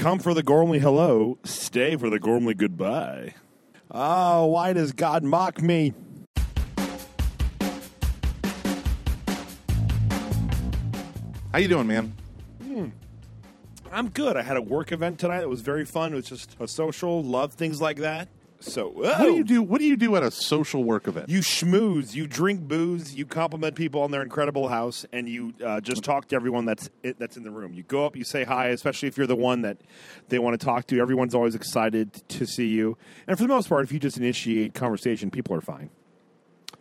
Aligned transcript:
come 0.00 0.18
for 0.18 0.32
the 0.32 0.42
Gormley 0.42 0.78
hello, 0.78 1.36
stay 1.44 1.94
for 1.94 2.08
the 2.08 2.18
Gormley 2.18 2.54
goodbye. 2.54 3.34
Oh, 3.90 4.46
why 4.46 4.72
does 4.72 4.92
God 4.92 5.22
mock 5.22 5.60
me? 5.60 5.92
How 11.52 11.58
you 11.58 11.68
doing, 11.68 11.86
man? 11.86 12.14
Hmm. 12.62 12.86
I'm 13.92 14.08
good. 14.08 14.38
I 14.38 14.42
had 14.42 14.56
a 14.56 14.62
work 14.62 14.90
event 14.90 15.18
tonight 15.18 15.42
It 15.42 15.50
was 15.50 15.60
very 15.60 15.84
fun. 15.84 16.12
It 16.12 16.16
was 16.16 16.26
just 16.26 16.56
a 16.58 16.66
social, 16.66 17.22
love 17.22 17.52
things 17.52 17.82
like 17.82 17.98
that. 17.98 18.28
So, 18.60 18.88
What 18.90 19.18
do 19.18 19.32
you 19.32 19.44
do? 19.44 19.62
What 19.62 19.78
do 19.78 19.86
you 19.86 19.96
do 19.96 20.16
at 20.16 20.22
a 20.22 20.30
social 20.30 20.84
work 20.84 21.08
event? 21.08 21.30
You 21.30 21.40
schmooze, 21.40 22.14
you 22.14 22.26
drink 22.26 22.60
booze, 22.60 23.14
you 23.14 23.24
compliment 23.24 23.74
people 23.74 24.02
on 24.02 24.10
their 24.10 24.22
incredible 24.22 24.68
house, 24.68 25.06
and 25.12 25.26
you 25.26 25.54
uh, 25.64 25.80
just 25.80 26.04
talk 26.04 26.28
to 26.28 26.36
everyone 26.36 26.66
that's 26.66 26.90
it, 27.02 27.18
that's 27.18 27.38
in 27.38 27.42
the 27.42 27.50
room. 27.50 27.72
You 27.72 27.84
go 27.84 28.04
up, 28.04 28.16
you 28.16 28.24
say 28.24 28.44
hi, 28.44 28.68
especially 28.68 29.08
if 29.08 29.16
you're 29.16 29.26
the 29.26 29.34
one 29.34 29.62
that 29.62 29.78
they 30.28 30.38
want 30.38 30.60
to 30.60 30.64
talk 30.64 30.86
to. 30.88 31.00
Everyone's 31.00 31.34
always 31.34 31.54
excited 31.54 32.12
to 32.28 32.46
see 32.46 32.66
you, 32.66 32.98
and 33.26 33.38
for 33.38 33.44
the 33.44 33.48
most 33.48 33.68
part, 33.68 33.82
if 33.84 33.92
you 33.92 33.98
just 33.98 34.18
initiate 34.18 34.74
conversation, 34.74 35.30
people 35.30 35.56
are 35.56 35.62
fine. 35.62 35.88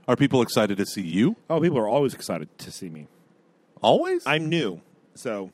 Are 0.06 0.18
people 0.18 0.42
excited 0.42 0.78
to 0.80 0.86
see 0.86 1.04
you? 1.04 1.38
Oh, 1.50 1.62
people 1.62 1.78
are 1.78 1.88
always 1.88 2.14
excited 2.14 2.50
to 2.58 2.72
see 2.72 2.90
me. 2.90 3.08
Always. 3.82 4.23
I'm 4.26 4.50
new, 4.50 4.82
so 5.16 5.52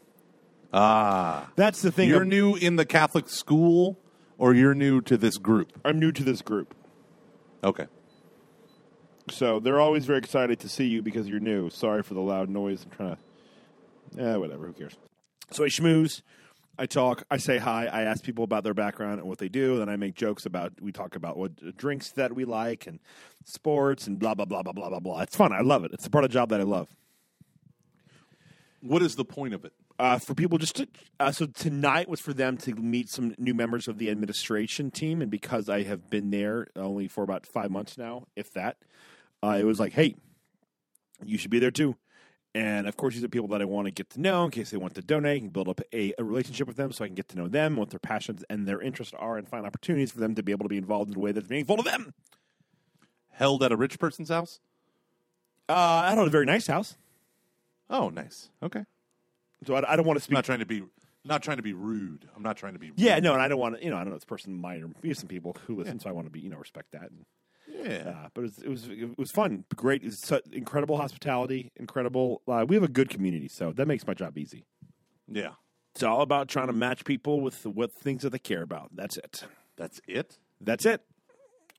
ah, 0.73 1.51
that's 1.55 1.83
the 1.83 1.91
thing. 1.91 2.09
you're 2.09 2.23
I'm, 2.23 2.29
new 2.29 2.55
in 2.55 2.77
the 2.77 2.85
Catholic 2.85 3.29
school, 3.29 3.95
or 4.37 4.53
you're 4.53 4.75
new 4.75 5.01
to 5.01 5.17
this 5.17 5.37
group. 5.37 5.71
I'm 5.85 5.99
new 5.99 6.11
to 6.11 6.23
this 6.23 6.41
group, 6.41 6.73
Okay. 7.63 7.87
so 9.29 9.59
they're 9.59 9.79
always 9.79 10.05
very 10.05 10.19
excited 10.19 10.59
to 10.59 10.69
see 10.69 10.85
you 10.85 11.01
because 11.01 11.27
you're 11.27 11.39
new. 11.39 11.69
Sorry 11.69 12.03
for 12.03 12.13
the 12.13 12.21
loud 12.21 12.49
noise. 12.49 12.83
I'm 12.85 12.91
trying 12.91 13.17
to, 14.17 14.21
eh, 14.23 14.35
whatever. 14.35 14.67
Who 14.67 14.73
cares? 14.73 14.95
So 15.51 15.63
I 15.63 15.67
schmooze. 15.67 16.21
I 16.77 16.85
talk. 16.85 17.23
I 17.31 17.37
say 17.37 17.57
hi. 17.57 17.85
I 17.85 18.01
ask 18.01 18.21
people 18.21 18.43
about 18.43 18.65
their 18.65 18.73
background 18.73 19.19
and 19.19 19.29
what 19.29 19.37
they 19.37 19.47
do. 19.47 19.77
Then 19.79 19.87
I 19.87 19.95
make 19.95 20.13
jokes 20.15 20.45
about. 20.45 20.73
We 20.81 20.91
talk 20.91 21.15
about 21.15 21.37
what 21.37 21.77
drinks 21.77 22.11
that 22.11 22.33
we 22.35 22.43
like 22.43 22.85
and 22.85 22.99
sports 23.45 24.07
and 24.07 24.19
blah 24.19 24.33
blah 24.33 24.43
blah 24.43 24.61
blah 24.61 24.73
blah 24.73 24.89
blah 24.89 24.99
blah. 24.99 25.21
It's 25.21 25.37
fun. 25.37 25.53
I 25.53 25.61
love 25.61 25.85
it. 25.85 25.93
It's 25.93 26.03
the 26.03 26.09
part 26.09 26.25
of 26.25 26.31
the 26.31 26.33
job 26.33 26.49
that 26.49 26.59
I 26.59 26.63
love. 26.63 26.89
What 28.81 29.01
is 29.01 29.15
the 29.15 29.23
point 29.23 29.53
of 29.53 29.63
it? 29.63 29.71
Uh, 29.97 30.17
for 30.19 30.33
people 30.33 30.57
just 30.57 30.75
to 30.75 30.87
uh, 31.19 31.31
so 31.31 31.45
tonight 31.45 32.09
was 32.09 32.19
for 32.19 32.33
them 32.33 32.57
to 32.57 32.73
meet 32.75 33.09
some 33.09 33.33
new 33.37 33.53
members 33.53 33.87
of 33.87 33.97
the 33.97 34.09
administration 34.09 34.91
team 34.91 35.21
and 35.21 35.31
because 35.31 35.69
i 35.69 35.83
have 35.83 36.09
been 36.09 36.31
there 36.31 36.67
only 36.75 37.07
for 37.07 37.23
about 37.23 37.45
five 37.45 37.71
months 37.71 37.97
now 37.97 38.25
if 38.35 38.51
that 38.53 38.77
uh, 39.43 39.57
it 39.59 39.63
was 39.63 39.79
like 39.79 39.93
hey 39.93 40.15
you 41.23 41.37
should 41.37 41.51
be 41.51 41.59
there 41.59 41.71
too 41.71 41.95
and 42.53 42.87
of 42.87 42.97
course 42.97 43.13
these 43.13 43.23
are 43.23 43.29
people 43.29 43.47
that 43.47 43.61
i 43.61 43.65
want 43.65 43.85
to 43.85 43.91
get 43.91 44.09
to 44.09 44.19
know 44.19 44.43
in 44.45 44.51
case 44.51 44.69
they 44.69 44.77
want 44.77 44.93
to 44.95 45.01
donate 45.01 45.41
and 45.41 45.53
build 45.53 45.69
up 45.69 45.79
a, 45.93 46.13
a 46.17 46.23
relationship 46.23 46.67
with 46.67 46.75
them 46.77 46.91
so 46.91 47.03
i 47.03 47.07
can 47.07 47.15
get 47.15 47.27
to 47.29 47.37
know 47.37 47.47
them 47.47 47.75
what 47.77 47.89
their 47.89 47.99
passions 47.99 48.43
and 48.49 48.67
their 48.67 48.81
interests 48.81 49.13
are 49.17 49.37
and 49.37 49.47
find 49.47 49.65
opportunities 49.65 50.11
for 50.11 50.19
them 50.19 50.35
to 50.35 50.43
be 50.43 50.51
able 50.51 50.65
to 50.65 50.69
be 50.69 50.77
involved 50.77 51.09
in 51.11 51.15
a 51.15 51.19
way 51.19 51.31
that's 51.31 51.49
meaningful 51.49 51.77
to 51.77 51.83
them 51.83 52.13
Held 53.31 53.61
at 53.63 53.71
a 53.73 53.75
rich 53.77 53.99
person's 53.99 54.29
house? 54.29 54.59
uh, 55.69 55.73
i 55.73 56.09
don't 56.09 56.19
have 56.19 56.27
a 56.27 56.29
very 56.31 56.45
nice 56.45 56.67
house 56.67 56.95
Oh, 57.87 58.09
nice. 58.09 58.49
Okay. 58.63 58.83
So 59.65 59.75
i, 59.75 59.93
I 59.93 59.95
don't 59.95 60.05
want 60.05 60.17
to 60.17 60.21
I'm 60.21 60.23
speak 60.23 60.33
not 60.33 60.45
trying 60.45 60.59
to 60.59 60.65
be 60.65 60.83
not 61.27 61.41
trying 61.41 61.57
to 61.57 61.63
be 61.63 61.73
rude. 61.73 62.29
I'm 62.35 62.43
not 62.43 62.55
trying 62.55 62.73
to 62.73 62.79
be. 62.79 62.87
Rude. 62.91 62.99
yeah 62.99 63.19
no 63.19 63.33
and 63.33 63.41
i 63.41 63.47
don't 63.47 63.59
want 63.59 63.77
to 63.77 63.83
you 63.83 63.89
know 63.89 63.97
i 63.97 63.99
don't 64.01 64.09
know 64.09 64.15
this 64.15 64.25
person 64.25 64.59
might 64.59 64.81
or 64.83 64.87
be 65.01 65.13
some 65.13 65.27
people 65.27 65.57
who 65.65 65.75
listen 65.75 65.99
so 65.99 66.09
i 66.09 66.13
want 66.13 66.27
to 66.27 66.31
be 66.31 66.39
you 66.39 66.49
know 66.49 66.57
respect 66.57 66.91
that 66.91 67.09
and 67.11 67.25
Yeah. 67.67 68.09
Uh, 68.25 68.29
but 68.33 68.41
it 68.41 68.43
was, 68.43 68.57
it 68.59 68.69
was 68.69 68.87
it 68.89 69.17
was 69.17 69.31
fun, 69.31 69.65
great, 69.75 70.03
it's 70.03 70.31
incredible 70.51 70.97
hospitality, 70.97 71.71
incredible. 71.75 72.41
Uh, 72.47 72.65
we 72.67 72.75
have 72.75 72.83
a 72.83 72.87
good 72.99 73.09
community, 73.09 73.47
so 73.47 73.71
that 73.73 73.87
makes 73.87 74.05
my 74.07 74.13
job 74.13 74.37
easy. 74.37 74.65
Yeah. 75.27 75.53
It's 75.93 76.03
all 76.03 76.21
about 76.21 76.47
trying 76.47 76.67
to 76.67 76.73
match 76.73 77.05
people 77.05 77.41
with 77.41 77.65
what 77.65 77.91
things 77.91 78.21
that 78.23 78.31
they 78.31 78.39
care 78.39 78.61
about. 78.61 78.89
That's 78.93 79.17
it. 79.17 79.43
That's 79.77 79.99
it. 80.07 80.37
That's 80.61 80.85
it. 80.85 81.01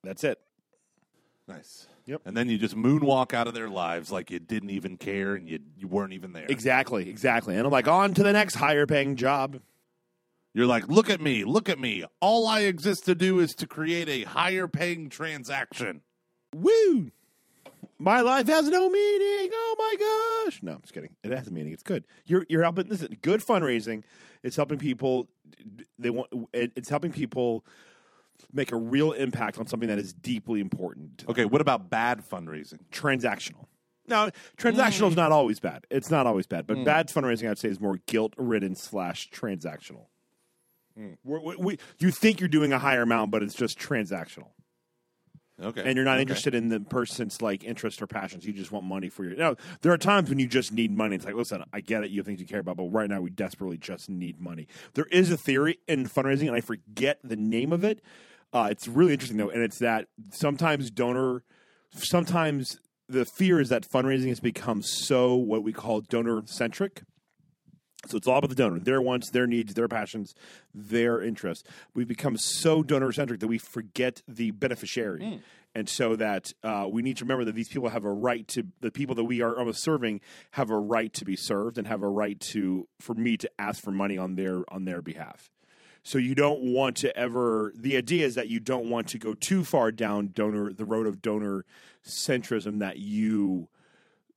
That's 0.03 0.25
it. 0.25 0.39
Nice. 1.49 1.87
Yep. 2.07 2.23
And 2.25 2.37
then 2.37 2.49
you 2.49 2.59
just 2.59 2.77
moonwalk 2.77 3.33
out 3.35 3.47
of 3.47 3.55
their 3.55 3.69
lives 3.69 4.11
like 4.11 4.31
you 4.31 4.39
didn't 4.39 4.71
even 4.71 4.97
care 4.97 5.35
and 5.35 5.49
you 5.49 5.61
you 5.77 5.87
weren't 5.89 6.13
even 6.13 6.33
there. 6.33 6.47
Exactly, 6.49 7.09
exactly. 7.09 7.57
And 7.57 7.65
I'm 7.65 7.73
like, 7.73 7.89
on 7.89 8.15
to 8.15 8.23
the 8.23 8.33
next 8.33 8.55
higher 8.57 8.87
paying 8.87 9.17
job. 9.17 9.61
You're 10.55 10.67
like, 10.67 10.89
look 10.89 11.11
at 11.11 11.21
me, 11.21 11.45
look 11.45 11.69
at 11.69 11.79
me. 11.79 12.05
All 12.21 12.47
I 12.47 12.61
exist 12.61 13.05
to 13.07 13.15
do 13.15 13.39
is 13.41 13.55
to 13.57 13.67
create 13.67 14.09
a 14.09 14.23
higher 14.23 14.67
paying 14.67 15.09
transaction. 15.11 16.01
Woo! 16.55 17.11
My 17.99 18.21
life 18.21 18.47
has 18.49 18.69
no 18.69 18.89
meaning. 18.89 19.51
Oh 19.53 19.75
my 19.79 20.45
gosh! 20.47 20.63
No, 20.63 20.73
I'm 20.73 20.81
just 20.81 20.93
kidding. 20.95 21.15
It 21.23 21.31
has 21.33 21.47
a 21.49 21.51
meaning. 21.51 21.73
It's 21.73 21.83
good. 21.83 22.05
You're 22.27 22.45
you're 22.49 22.63
helping. 22.63 22.89
This 22.89 23.03
is 23.03 23.09
good 23.23 23.41
fundraising. 23.41 24.03
It's 24.43 24.57
helping 24.57 24.79
people. 24.79 25.29
They 25.99 26.11
want. 26.11 26.29
it- 26.53 26.73
It's 26.77 26.89
helping 26.89 27.13
people 27.13 27.65
make 28.53 28.73
a 28.73 28.77
real 28.77 29.13
impact 29.13 29.59
on 29.59 29.67
something 29.67 29.89
that 29.89 29.99
is 29.99 30.13
deeply 30.13 30.61
important. 30.61 31.25
Okay, 31.29 31.45
what 31.45 31.61
about 31.61 31.91
bad 31.91 32.23
fundraising? 32.29 32.81
Transactional. 32.91 33.67
Now, 34.09 34.31
transactional 34.57 35.09
is 35.09 35.15
mm. 35.15 35.17
not 35.17 35.33
always 35.33 35.59
bad. 35.59 35.85
It's 35.91 36.11
not 36.11 36.27
always 36.27 36.47
bad, 36.47 36.67
but 36.67 36.77
mm. 36.77 36.85
bad 36.85 37.09
fundraising, 37.09 37.51
I'd 37.51 37.59
say, 37.59 37.69
is 37.69 37.81
more 37.81 37.99
guilt 38.07 38.35
ridden 38.37 38.75
slash 38.77 39.29
transactional. 39.31 40.07
Mm. 40.99 41.17
We're- 41.25 41.43
we- 41.45 41.57
we- 41.57 41.79
you 41.99 42.11
think 42.11 42.41
you're 42.41 42.49
doing 42.49 42.73
a 42.73 42.79
higher 42.79 43.03
amount, 43.03 43.31
but 43.31 43.43
it's 43.43 43.55
just 43.55 43.79
transactional 43.79 44.51
Okay. 45.63 45.83
and 45.85 45.97
you're 45.97 46.05
not 46.05 46.15
Okay. 46.17 46.23
interested 46.23 46.55
in 46.55 46.69
the 46.69 46.81
person's 46.81 47.41
like 47.41 47.65
interests 47.65 48.03
or 48.03 48.07
passions. 48.07 48.45
You 48.45 48.53
just 48.53 48.71
want 48.73 48.85
money 48.85 49.09
for 49.09 49.25
your. 49.25 49.37
No, 49.37 49.57
there 49.81 49.91
are 49.93 49.99
times 49.99 50.29
when 50.29 50.39
you 50.39 50.47
just 50.47 50.71
need 50.73 50.95
money. 50.95 51.17
It's 51.17 51.25
like, 51.25 51.35
listen, 51.35 51.65
I 51.73 51.81
get 51.81 52.05
it. 52.05 52.11
You 52.11 52.19
have 52.21 52.27
things 52.27 52.41
you 52.41 52.47
care 52.47 52.61
about, 52.61 52.77
but 52.77 52.85
right 52.85 53.09
now 53.09 53.21
we 53.21 53.31
desperately 53.31 53.79
just 53.79 54.11
need 54.11 54.41
money. 54.41 54.67
There 54.95 55.07
is 55.11 55.31
a 55.31 55.37
theory 55.37 55.79
in 55.89 56.07
fundraising, 56.09 56.47
and 56.49 56.57
I 56.57 56.61
forget 56.61 57.19
the 57.25 57.37
name 57.37 57.73
of 57.73 57.85
it. 57.85 58.03
Uh, 58.53 58.69
it's 58.71 58.87
really 58.87 59.13
interesting 59.13 59.39
though, 59.39 59.51
and 59.51 59.63
it's 59.63 59.79
that 59.79 60.09
sometimes 60.31 60.91
donor, 60.91 61.43
sometimes 61.91 62.79
the 63.09 63.25
fear 63.25 63.61
is 63.61 63.69
that 63.69 63.89
fundraising 63.89 64.29
has 64.29 64.41
become 64.41 64.83
so 64.83 65.35
what 65.35 65.63
we 65.63 65.73
call 65.73 66.01
donor 66.01 66.43
centric. 66.47 67.03
So 68.09 68.17
it's 68.17 68.27
all 68.27 68.39
about 68.39 68.51
the 68.51 68.57
donor, 68.57 68.79
their 68.79 69.01
wants, 69.03 69.31
their 69.31 69.47
needs, 69.47 69.75
their 69.75 69.89
passions, 69.89 70.35
their 70.75 71.21
interests. 71.21 71.69
We've 71.95 72.09
become 72.09 72.37
so 72.37 72.83
donor 72.83 73.13
centric 73.13 73.41
that 73.41 73.49
we 73.49 73.59
forget 73.59 74.23
the 74.29 74.51
beneficiary. 74.53 75.43
And 75.75 75.89
so 75.91 76.17
that 76.17 76.53
uh, 76.65 76.87
we 76.91 77.03
need 77.03 77.19
to 77.19 77.25
remember 77.25 77.45
that 77.45 77.55
these 77.55 77.69
people 77.69 77.91
have 77.91 78.05
a 78.05 78.13
right 78.13 78.49
to 78.49 78.67
the 78.81 78.91
people 78.91 79.15
that 79.17 79.25
we 79.25 79.43
are 79.43 79.59
almost 79.59 79.83
serving 79.83 80.23
have 80.53 80.71
a 80.71 80.79
right 80.79 81.13
to 81.13 81.25
be 81.27 81.37
served 81.37 81.77
and 81.77 81.87
have 81.87 82.03
a 82.03 82.09
right 82.09 82.41
to 82.53 82.89
for 82.99 83.15
me 83.15 83.37
to 83.37 83.51
ask 83.59 83.83
for 83.83 83.91
money 83.91 84.17
on 84.17 84.37
their 84.37 84.63
on 84.73 84.87
their 84.87 85.03
behalf. 85.03 85.51
So 86.03 86.17
you 86.17 86.35
don't 86.35 86.63
want 86.63 86.97
to 86.99 87.15
ever. 87.15 87.73
The 87.77 87.97
idea 87.97 88.25
is 88.25 88.37
that 88.37 88.49
you 88.49 88.59
don't 88.59 88.89
want 88.89 89.09
to 89.09 89.19
go 89.19 89.35
too 89.35 89.65
far 89.65 89.93
down 89.93 90.31
donor 90.33 90.73
the 90.73 90.85
road 90.87 91.07
of 91.07 91.21
donor 91.21 91.67
centrism 92.07 92.79
that 92.79 92.99
you 92.99 93.69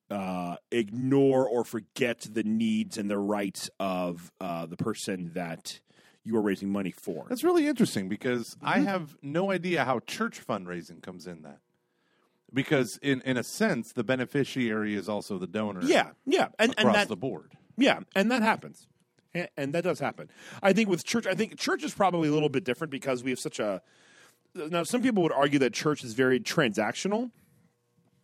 uh, 0.10 0.56
ignore 0.72 1.48
or 1.48 1.64
forget 1.64 2.28
the 2.32 2.44
needs 2.44 2.98
and 2.98 3.10
the 3.10 3.18
rights 3.18 3.70
of 3.80 4.32
uh, 4.42 4.66
the 4.66 4.78
person 4.78 5.32
that 5.36 5.80
you 6.24 6.36
are 6.36 6.42
raising 6.42 6.70
money 6.72 6.92
for. 6.92 7.26
That's 7.30 7.44
really 7.44 7.68
interesting 7.68 8.10
because 8.10 8.56
Mm-hmm. 8.56 8.68
I 8.68 8.80
have 8.80 9.18
no 9.22 9.52
idea 9.52 9.86
how 9.86 10.00
church 10.00 10.46
fundraising 10.46 11.02
comes 11.02 11.28
in 11.28 11.42
that. 11.44 11.60
Because 12.52 12.98
in 13.04 13.22
in 13.22 13.38
a 13.38 13.44
sense, 13.44 13.94
the 13.94 14.04
beneficiary 14.04 14.96
is 14.96 15.08
also 15.08 15.38
the 15.38 15.46
donor. 15.46 15.82
yeah, 15.84 16.10
yeah, 16.26 16.48
and 16.58 16.72
and 16.78 16.80
across 16.80 16.96
that 16.96 17.08
the 17.08 17.16
board. 17.16 17.52
Yeah, 17.78 18.00
and 18.16 18.32
that 18.32 18.42
happens. 18.42 18.88
And, 19.36 19.48
and 19.56 19.74
that 19.76 19.84
does 19.84 20.00
happen. 20.00 20.30
I 20.64 20.74
think 20.74 20.90
with 20.90 21.06
church, 21.06 21.28
I 21.28 21.36
think 21.36 21.60
church 21.60 21.84
is 21.84 21.94
probably 21.94 22.28
a 22.28 22.32
little 22.32 22.50
bit 22.50 22.64
different 22.64 22.90
because 22.90 23.24
we 23.24 23.30
have 23.30 23.40
such 23.40 23.60
a. 23.60 23.84
Now, 24.56 24.82
some 24.82 25.04
people 25.04 25.22
would 25.22 25.32
argue 25.32 25.60
that 25.60 25.74
church 25.74 26.04
is 26.04 26.14
very 26.14 26.40
transactional. 26.40 27.30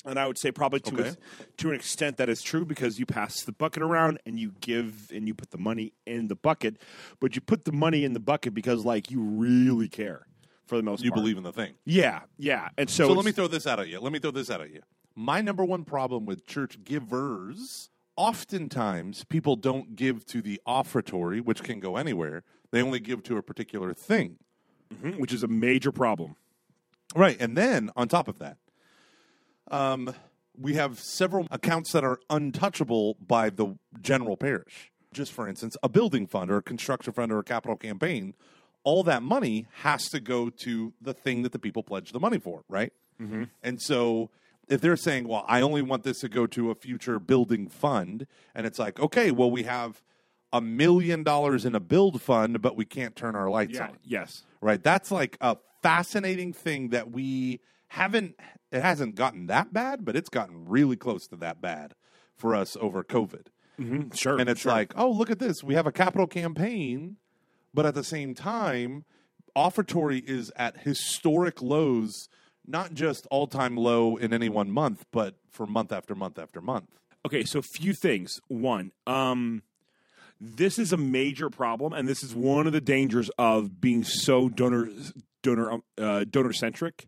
And 0.05 0.19
I 0.19 0.27
would 0.27 0.37
say 0.37 0.51
probably 0.51 0.79
to, 0.81 0.93
Okay. 0.93 1.09
a, 1.09 1.43
to 1.57 1.69
an 1.69 1.75
extent 1.75 2.17
that 2.17 2.29
is 2.29 2.41
true 2.43 2.63
because 2.63 2.99
you 2.99 3.05
pass 3.07 3.41
the 3.41 3.51
bucket 3.51 3.81
around 3.81 4.19
and 4.25 4.39
you 4.39 4.53
give 4.61 5.11
and 5.13 5.27
you 5.27 5.33
put 5.33 5.49
the 5.51 5.57
money 5.57 5.93
in 6.05 6.27
the 6.27 6.35
bucket, 6.35 6.77
but 7.19 7.35
you 7.35 7.41
put 7.41 7.65
the 7.65 7.71
money 7.71 8.03
in 8.03 8.13
the 8.13 8.19
bucket 8.19 8.53
because 8.53 8.85
like 8.85 9.09
you 9.09 9.19
really 9.19 9.89
care 9.89 10.27
for 10.67 10.77
the 10.77 10.83
most 10.83 11.03
You 11.03 11.11
part. 11.11 11.21
believe 11.21 11.37
in 11.37 11.43
the 11.43 11.51
thing. 11.51 11.73
Yeah, 11.85 12.21
yeah. 12.37 12.69
And 12.77 12.89
so, 12.89 13.07
So 13.07 13.13
let 13.13 13.25
me 13.25 13.31
throw 13.31 13.47
this 13.47 13.65
out 13.65 13.79
at 13.79 13.87
you. 13.87 13.99
Let 13.99 14.11
me 14.13 14.19
throw 14.19 14.31
this 14.31 14.49
out 14.51 14.61
at 14.61 14.71
you. 14.71 14.81
My 15.15 15.41
number 15.41 15.65
one 15.65 15.83
problem 15.85 16.25
with 16.25 16.45
church 16.45 16.83
givers, 16.83 17.89
oftentimes 18.15 19.23
people 19.23 19.55
don't 19.55 19.95
give 19.95 20.25
to 20.27 20.41
the 20.41 20.61
offertory, 20.67 21.41
which 21.41 21.63
can 21.63 21.79
go 21.79 21.95
anywhere. 21.97 22.43
They 22.71 22.81
only 22.81 22.99
give 22.99 23.23
to 23.23 23.37
a 23.37 23.41
particular 23.41 23.93
thing. 23.93 24.37
Mm-hmm, 24.93 25.19
which 25.19 25.33
is 25.33 25.41
a 25.41 25.47
major 25.47 25.91
problem. 25.91 26.35
Right. 27.15 27.35
And 27.39 27.57
then 27.57 27.89
on 27.95 28.07
top 28.07 28.27
of 28.27 28.37
that, 28.37 28.57
um, 29.71 30.13
we 30.57 30.73
have 30.75 30.99
several 30.99 31.47
accounts 31.51 31.91
that 31.91 32.03
are 32.03 32.19
untouchable 32.29 33.17
by 33.25 33.49
the 33.49 33.77
general 34.01 34.37
parish. 34.37 34.91
Just 35.13 35.31
for 35.31 35.47
instance, 35.47 35.75
a 35.83 35.89
building 35.89 36.27
fund 36.27 36.51
or 36.51 36.57
a 36.57 36.61
construction 36.61 37.13
fund 37.13 37.31
or 37.31 37.39
a 37.39 37.43
capital 37.43 37.75
campaign, 37.77 38.33
all 38.83 39.03
that 39.03 39.23
money 39.23 39.65
has 39.81 40.09
to 40.09 40.19
go 40.19 40.49
to 40.49 40.93
the 41.01 41.13
thing 41.13 41.41
that 41.43 41.51
the 41.51 41.59
people 41.59 41.83
pledge 41.83 42.11
the 42.11 42.19
money 42.19 42.37
for, 42.37 42.63
right? 42.69 42.91
And 43.63 43.81
so 43.81 44.29
if 44.67 44.81
they're 44.81 44.97
saying, 44.97 45.27
well, 45.29 45.45
I 45.47 45.61
only 45.61 45.81
want 45.81 46.03
this 46.03 46.19
to 46.19 46.27
go 46.29 46.45
to 46.47 46.69
a 46.69 46.75
future 46.75 47.17
building 47.17 47.69
fund, 47.69 48.27
and 48.53 48.67
it's 48.67 48.77
like, 48.77 48.99
okay, 48.99 49.31
well, 49.31 49.49
we 49.49 49.63
have 49.63 50.01
a 50.51 50.59
million 50.59 51.23
dollars 51.23 51.63
in 51.65 51.75
a 51.75 51.79
build 51.79 52.21
fund, 52.21 52.61
but 52.61 52.75
we 52.75 52.83
can't 52.83 53.15
turn 53.15 53.35
our 53.35 53.49
lights 53.49 53.75
Yeah. 53.75 53.87
on. 53.87 53.97
Yes. 54.03 54.43
Right? 54.59 54.83
That's 54.83 55.11
like 55.11 55.37
a 55.39 55.55
fascinating 55.81 56.51
thing 56.51 56.89
that 56.89 57.09
we 57.09 57.61
haven't. 57.95 58.35
It 58.71 58.81
hasn't 58.81 59.15
gotten 59.15 59.47
that 59.47 59.71
bad, 59.71 60.03
but 60.03 60.15
it's 60.15 60.29
gotten 60.29 60.67
really 60.67 60.97
close 60.97 61.27
to 61.27 61.37
that 61.37 61.61
bad 61.61 61.93
for 62.35 62.53
us 62.53 62.75
over 62.81 63.03
COVID. 63.03 63.47
Mm-hmm. 63.79 64.11
Sure. 64.13 64.37
And 64.37 64.49
it's 64.49 64.61
sure. 64.61 64.71
like, 64.71 64.93
oh, 64.97 65.09
look 65.11 65.29
at 65.29 65.39
this. 65.39 65.63
We 65.63 65.75
have 65.75 65.87
a 65.87 65.91
capital 65.91 66.27
campaign, 66.27 67.17
but 67.73 67.85
at 67.85 67.95
the 67.95 68.03
same 68.03 68.33
time, 68.33 69.05
offertory 69.55 70.19
is 70.19 70.51
at 70.57 70.79
historic 70.79 71.61
lows, 71.61 72.27
not 72.67 72.93
just 72.93 73.27
all 73.31 73.47
time 73.47 73.77
low 73.77 74.17
in 74.17 74.33
any 74.33 74.49
one 74.49 74.71
month, 74.71 75.05
but 75.11 75.35
for 75.51 75.65
month 75.65 75.91
after 75.91 76.15
month 76.15 76.37
after 76.37 76.59
month. 76.59 76.89
Okay, 77.25 77.43
so 77.43 77.59
a 77.59 77.63
few 77.63 77.93
things. 77.93 78.41
One, 78.47 78.91
um, 79.07 79.63
this 80.39 80.77
is 80.77 80.91
a 80.91 80.97
major 80.97 81.49
problem, 81.49 81.93
and 81.93 82.07
this 82.07 82.23
is 82.23 82.35
one 82.35 82.67
of 82.67 82.73
the 82.73 82.81
dangers 82.81 83.29
of 83.37 83.79
being 83.79 84.03
so 84.03 84.49
donor 84.49 84.89
donor 85.41 85.79
uh, 85.97 86.25
donor 86.29 86.53
centric, 86.53 87.07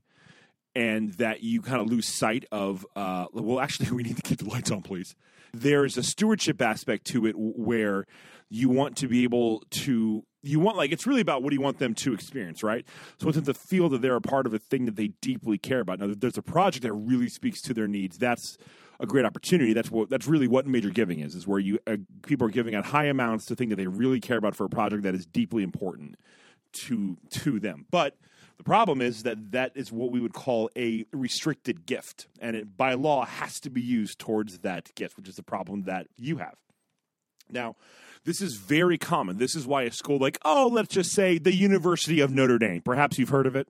and 0.78 1.14
that 1.14 1.42
you 1.42 1.60
kind 1.64 1.82
of 1.82 1.88
lose 1.88 2.08
sight 2.08 2.46
of. 2.52 2.86
Uh, 2.96 3.26
well, 3.34 3.60
actually, 3.60 3.90
we 3.96 4.04
need 4.04 4.16
to 4.16 4.22
keep 4.22 4.38
the 4.38 4.46
lights 4.46 4.72
on, 4.72 4.84
please. 4.84 5.16
There's 5.54 5.98
a 5.98 6.04
stewardship 6.04 6.62
aspect 6.62 7.08
to 7.08 7.26
it 7.26 7.34
where 7.36 8.06
you 8.50 8.70
want 8.70 8.96
to 8.98 9.08
be 9.08 9.24
able 9.24 9.64
to. 9.72 10.24
You 10.44 10.60
want 10.60 10.78
like 10.78 10.92
it's 10.92 11.08
really 11.08 11.22
about 11.22 11.42
what 11.42 11.50
do 11.50 11.56
you 11.56 11.62
want 11.62 11.80
them 11.80 11.94
to 11.96 12.14
experience, 12.14 12.64
right? 12.64 12.86
So 13.20 13.26
want 13.26 13.36
them 13.36 13.46
to 13.46 13.54
feel 13.54 13.90
that 13.90 14.02
they're 14.02 14.16
a 14.16 14.22
part 14.22 14.46
of 14.46 14.54
a 14.54 14.60
thing 14.60 14.86
that 14.86 14.96
they 14.96 15.08
deeply 15.20 15.58
care 15.58 15.80
about. 15.80 16.00
Now, 16.00 16.14
there's 16.16 16.38
a 16.38 16.44
project 16.44 16.84
that 16.84 16.94
really 16.94 17.28
speaks 17.28 17.62
to 17.64 17.74
their 17.74 17.88
needs. 17.88 18.18
That's 18.18 18.58
a 19.00 19.06
great 19.06 19.26
opportunity. 19.26 19.74
That's 19.74 19.90
what 19.90 20.10
that's 20.10 20.28
really 20.28 20.48
what 20.48 20.68
major 20.68 20.90
giving 20.90 21.20
is. 21.20 21.34
Is 21.34 21.48
where 21.48 21.60
you 21.60 21.80
uh, 21.88 21.98
people 22.22 22.48
are 22.48 22.52
giving 22.52 22.76
out 22.76 22.86
high 22.86 23.06
amounts 23.06 23.46
to 23.48 23.56
thing 23.56 23.70
that 23.70 23.78
they 23.78 23.88
really 23.88 24.22
care 24.22 24.38
about 24.38 24.56
for 24.56 24.66
a 24.66 24.70
project 24.70 25.04
that 25.04 25.16
is 25.16 25.26
deeply 25.26 25.64
important 25.64 26.16
to 26.84 27.18
to 27.32 27.60
them. 27.60 27.88
But 27.90 28.16
the 28.58 28.64
problem 28.64 29.02
is 29.02 29.24
that 29.24 29.52
that 29.52 29.72
is 29.76 29.92
what 29.92 30.12
we 30.12 30.20
would 30.20 30.34
call 30.34 30.70
a 30.76 31.06
restricted 31.12 31.86
gift, 31.86 32.28
and 32.40 32.56
it 32.56 32.76
by 32.76 32.94
law 32.94 33.26
has 33.26 33.60
to 33.62 33.70
be 33.70 33.82
used 33.82 34.20
towards 34.20 34.60
that 34.60 34.94
gift, 34.96 35.18
which 35.18 35.30
is 35.30 35.36
the 35.36 35.44
problem 35.44 35.84
that 35.84 36.08
you 36.18 36.38
have. 36.38 36.56
Now, 37.50 37.76
this 38.26 38.42
is 38.42 38.56
very 38.56 38.98
common. 38.98 39.38
This 39.38 39.56
is 39.56 39.66
why 39.66 39.84
a 39.84 39.92
school 39.92 40.18
like, 40.18 40.40
oh, 40.44 40.70
let's 40.72 40.94
just 40.94 41.12
say 41.12 41.38
the 41.38 41.54
University 41.54 42.20
of 42.20 42.32
Notre 42.32 42.58
Dame. 42.58 42.82
Perhaps 42.82 43.18
you've 43.18 43.30
heard 43.30 43.48
of 43.48 43.56
it. 43.56 43.68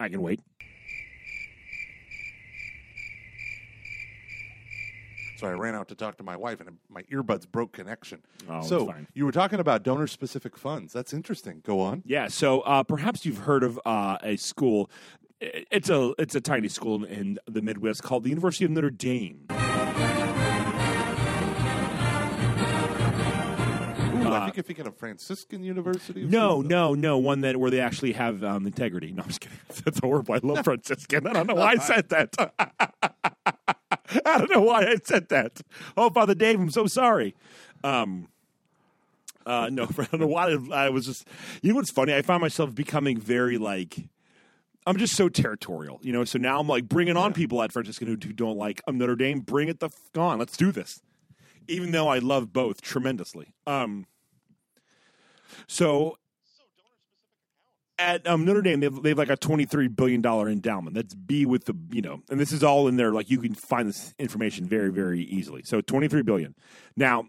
I 0.00 0.08
can 0.08 0.20
wait. 0.20 0.40
So 5.42 5.48
I 5.48 5.52
ran 5.52 5.74
out 5.74 5.88
to 5.88 5.94
talk 5.94 6.16
to 6.18 6.22
my 6.24 6.36
wife, 6.36 6.60
and 6.60 6.78
my 6.88 7.02
earbuds 7.04 7.50
broke 7.50 7.72
connection. 7.72 8.22
Oh, 8.48 8.62
so 8.62 8.86
fine. 8.86 9.06
you 9.14 9.24
were 9.24 9.32
talking 9.32 9.58
about 9.60 9.82
donor 9.82 10.06
specific 10.06 10.56
funds. 10.56 10.92
That's 10.92 11.12
interesting. 11.12 11.62
Go 11.64 11.80
on. 11.80 12.02
Yeah, 12.06 12.28
so 12.28 12.60
uh, 12.60 12.82
perhaps 12.84 13.26
you've 13.26 13.38
heard 13.38 13.64
of 13.64 13.78
uh, 13.84 14.18
a 14.22 14.36
school. 14.36 14.90
It's 15.40 15.90
a 15.90 16.14
it's 16.18 16.36
a 16.36 16.40
tiny 16.40 16.68
school 16.68 17.02
in 17.04 17.38
the 17.46 17.60
Midwest 17.62 18.02
called 18.04 18.22
the 18.22 18.30
University 18.30 18.64
of 18.64 18.70
Notre 18.70 18.90
Dame. 18.90 19.46
I 24.34 24.46
think 24.46 24.56
you're 24.56 24.62
thinking 24.64 24.86
of 24.86 24.96
Franciscan 24.96 25.62
University. 25.62 26.24
Uh, 26.24 26.28
No, 26.28 26.62
no, 26.62 26.94
no. 26.94 27.18
One 27.18 27.42
that 27.42 27.56
where 27.58 27.70
they 27.70 27.80
actually 27.80 28.12
have 28.12 28.42
um, 28.42 28.66
integrity. 28.66 29.12
No, 29.12 29.22
I'm 29.22 29.28
just 29.28 29.40
kidding. 29.40 29.58
That's 29.84 29.98
horrible. 29.98 30.34
I 30.34 30.40
love 30.42 30.64
Franciscan. 30.64 31.26
I 31.26 31.32
don't 31.32 31.46
know 31.46 31.54
why 31.54 31.72
I 31.72 31.76
said 31.76 32.08
that. 32.10 32.34
I 34.26 34.38
don't 34.38 34.50
know 34.50 34.60
why 34.60 34.84
I 34.84 34.96
said 35.02 35.28
that. 35.28 35.60
Oh, 35.96 36.10
Father 36.10 36.34
Dave, 36.34 36.58
I'm 36.60 36.70
so 36.70 36.86
sorry. 36.86 37.34
Um, 37.84 38.28
uh, 39.46 39.68
no, 39.70 39.84
I 39.98 40.04
don't 40.04 40.20
know 40.20 40.26
why. 40.26 40.56
I 40.72 40.90
was 40.90 41.06
just. 41.06 41.26
You 41.62 41.70
know 41.70 41.76
what's 41.76 41.90
funny? 41.90 42.14
I 42.14 42.22
found 42.22 42.40
myself 42.40 42.74
becoming 42.74 43.18
very 43.18 43.58
like. 43.58 44.08
I'm 44.84 44.96
just 44.96 45.14
so 45.14 45.28
territorial, 45.28 46.00
you 46.02 46.12
know. 46.12 46.24
So 46.24 46.38
now 46.38 46.58
I'm 46.58 46.66
like 46.66 46.88
bringing 46.88 47.16
on 47.16 47.32
people 47.32 47.62
at 47.62 47.72
Franciscan 47.72 48.08
who, 48.08 48.14
who 48.14 48.32
don't 48.32 48.56
like 48.56 48.82
um, 48.86 48.98
Notre 48.98 49.14
Dame. 49.14 49.40
Bring 49.40 49.68
it 49.68 49.78
the 49.78 49.86
f- 49.86 50.18
on. 50.18 50.38
Let's 50.38 50.56
do 50.56 50.72
this. 50.72 51.00
Even 51.68 51.92
though 51.92 52.08
I 52.08 52.18
love 52.18 52.52
both 52.52 52.80
tremendously. 52.82 53.54
Um, 53.66 54.06
so 55.68 56.18
at 58.02 58.26
um, 58.26 58.44
Notre 58.44 58.62
Dame, 58.62 58.80
they 58.80 58.86
have, 58.86 59.02
they 59.02 59.08
have 59.10 59.18
like 59.18 59.30
a 59.30 59.36
twenty-three 59.36 59.88
billion 59.88 60.20
dollar 60.20 60.48
endowment. 60.48 60.94
That's 60.94 61.14
B 61.14 61.46
with 61.46 61.64
the 61.64 61.74
you 61.90 62.02
know, 62.02 62.22
and 62.28 62.38
this 62.40 62.52
is 62.52 62.62
all 62.62 62.88
in 62.88 62.96
there. 62.96 63.12
Like 63.12 63.30
you 63.30 63.38
can 63.38 63.54
find 63.54 63.88
this 63.88 64.14
information 64.18 64.66
very 64.66 64.90
very 64.90 65.22
easily. 65.22 65.62
So 65.64 65.80
twenty-three 65.80 66.22
billion. 66.22 66.54
Now, 66.96 67.24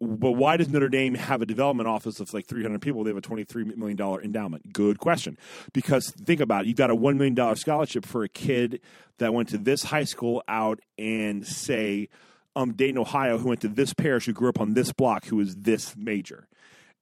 but 0.00 0.32
why 0.32 0.56
does 0.56 0.68
Notre 0.68 0.88
Dame 0.88 1.14
have 1.14 1.42
a 1.42 1.46
development 1.46 1.88
office 1.88 2.20
of 2.20 2.34
like 2.34 2.46
three 2.46 2.62
hundred 2.62 2.82
people? 2.82 3.04
They 3.04 3.10
have 3.10 3.16
a 3.16 3.22
twenty-three 3.22 3.64
million 3.64 3.96
dollar 3.96 4.22
endowment. 4.22 4.72
Good 4.72 4.98
question. 4.98 5.38
Because 5.72 6.10
think 6.10 6.40
about 6.40 6.64
it, 6.64 6.68
you've 6.68 6.76
got 6.76 6.90
a 6.90 6.94
one 6.94 7.16
million 7.16 7.34
dollar 7.34 7.56
scholarship 7.56 8.04
for 8.04 8.24
a 8.24 8.28
kid 8.28 8.80
that 9.18 9.32
went 9.32 9.48
to 9.50 9.58
this 9.58 9.84
high 9.84 10.04
school 10.04 10.42
out 10.48 10.80
and 10.98 11.46
say. 11.46 12.08
Um, 12.54 12.74
Dayton, 12.74 12.98
Ohio, 12.98 13.38
who 13.38 13.48
went 13.48 13.62
to 13.62 13.68
this 13.68 13.94
parish, 13.94 14.26
who 14.26 14.34
grew 14.34 14.50
up 14.50 14.60
on 14.60 14.74
this 14.74 14.92
block, 14.92 15.24
who 15.24 15.40
is 15.40 15.56
this 15.56 15.96
major 15.96 16.48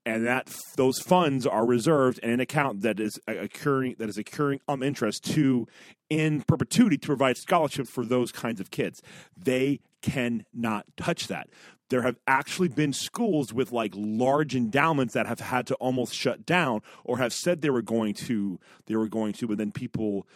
and 0.07 0.27
that 0.27 0.55
those 0.77 0.99
funds 1.01 1.47
are 1.47 1.67
reserved 1.67 2.19
in 2.21 2.31
an 2.31 2.41
account 2.41 2.83
that 2.83 2.99
is 2.99 3.19
occurring 3.27 3.97
that 3.99 4.09
is 4.09 4.19
accruing 4.19 4.61
um 4.69 4.83
interest 4.83 5.25
to 5.25 5.67
in 6.09 6.43
perpetuity 6.43 6.99
to 6.99 7.07
provide 7.07 7.37
scholarships 7.37 7.91
for 7.91 8.05
those 8.05 8.33
kinds 8.33 8.61
of 8.61 8.71
kids. 8.71 9.03
They 9.37 9.81
cannot 10.03 10.87
touch 10.97 11.29
that. 11.29 11.49
There 11.91 12.03
have 12.03 12.17
actually 12.27 12.69
been 12.69 12.93
schools 12.93 13.53
with 13.53 13.73
like 13.73 13.93
large 13.97 14.55
endowments 14.55 15.15
that 15.15 15.27
have 15.27 15.41
had 15.41 15.67
to 15.69 15.75
almost 15.77 16.15
shut 16.15 16.47
down 16.47 16.83
or 17.05 17.19
have 17.19 17.33
said 17.33 17.61
they 17.61 17.71
were 17.71 17.83
going 17.83 18.15
to 18.15 18.59
they 18.87 18.97
were 18.97 19.09
going 19.09 19.33
to, 19.35 19.49
but 19.49 19.59
then 19.59 19.73
people 19.73 20.27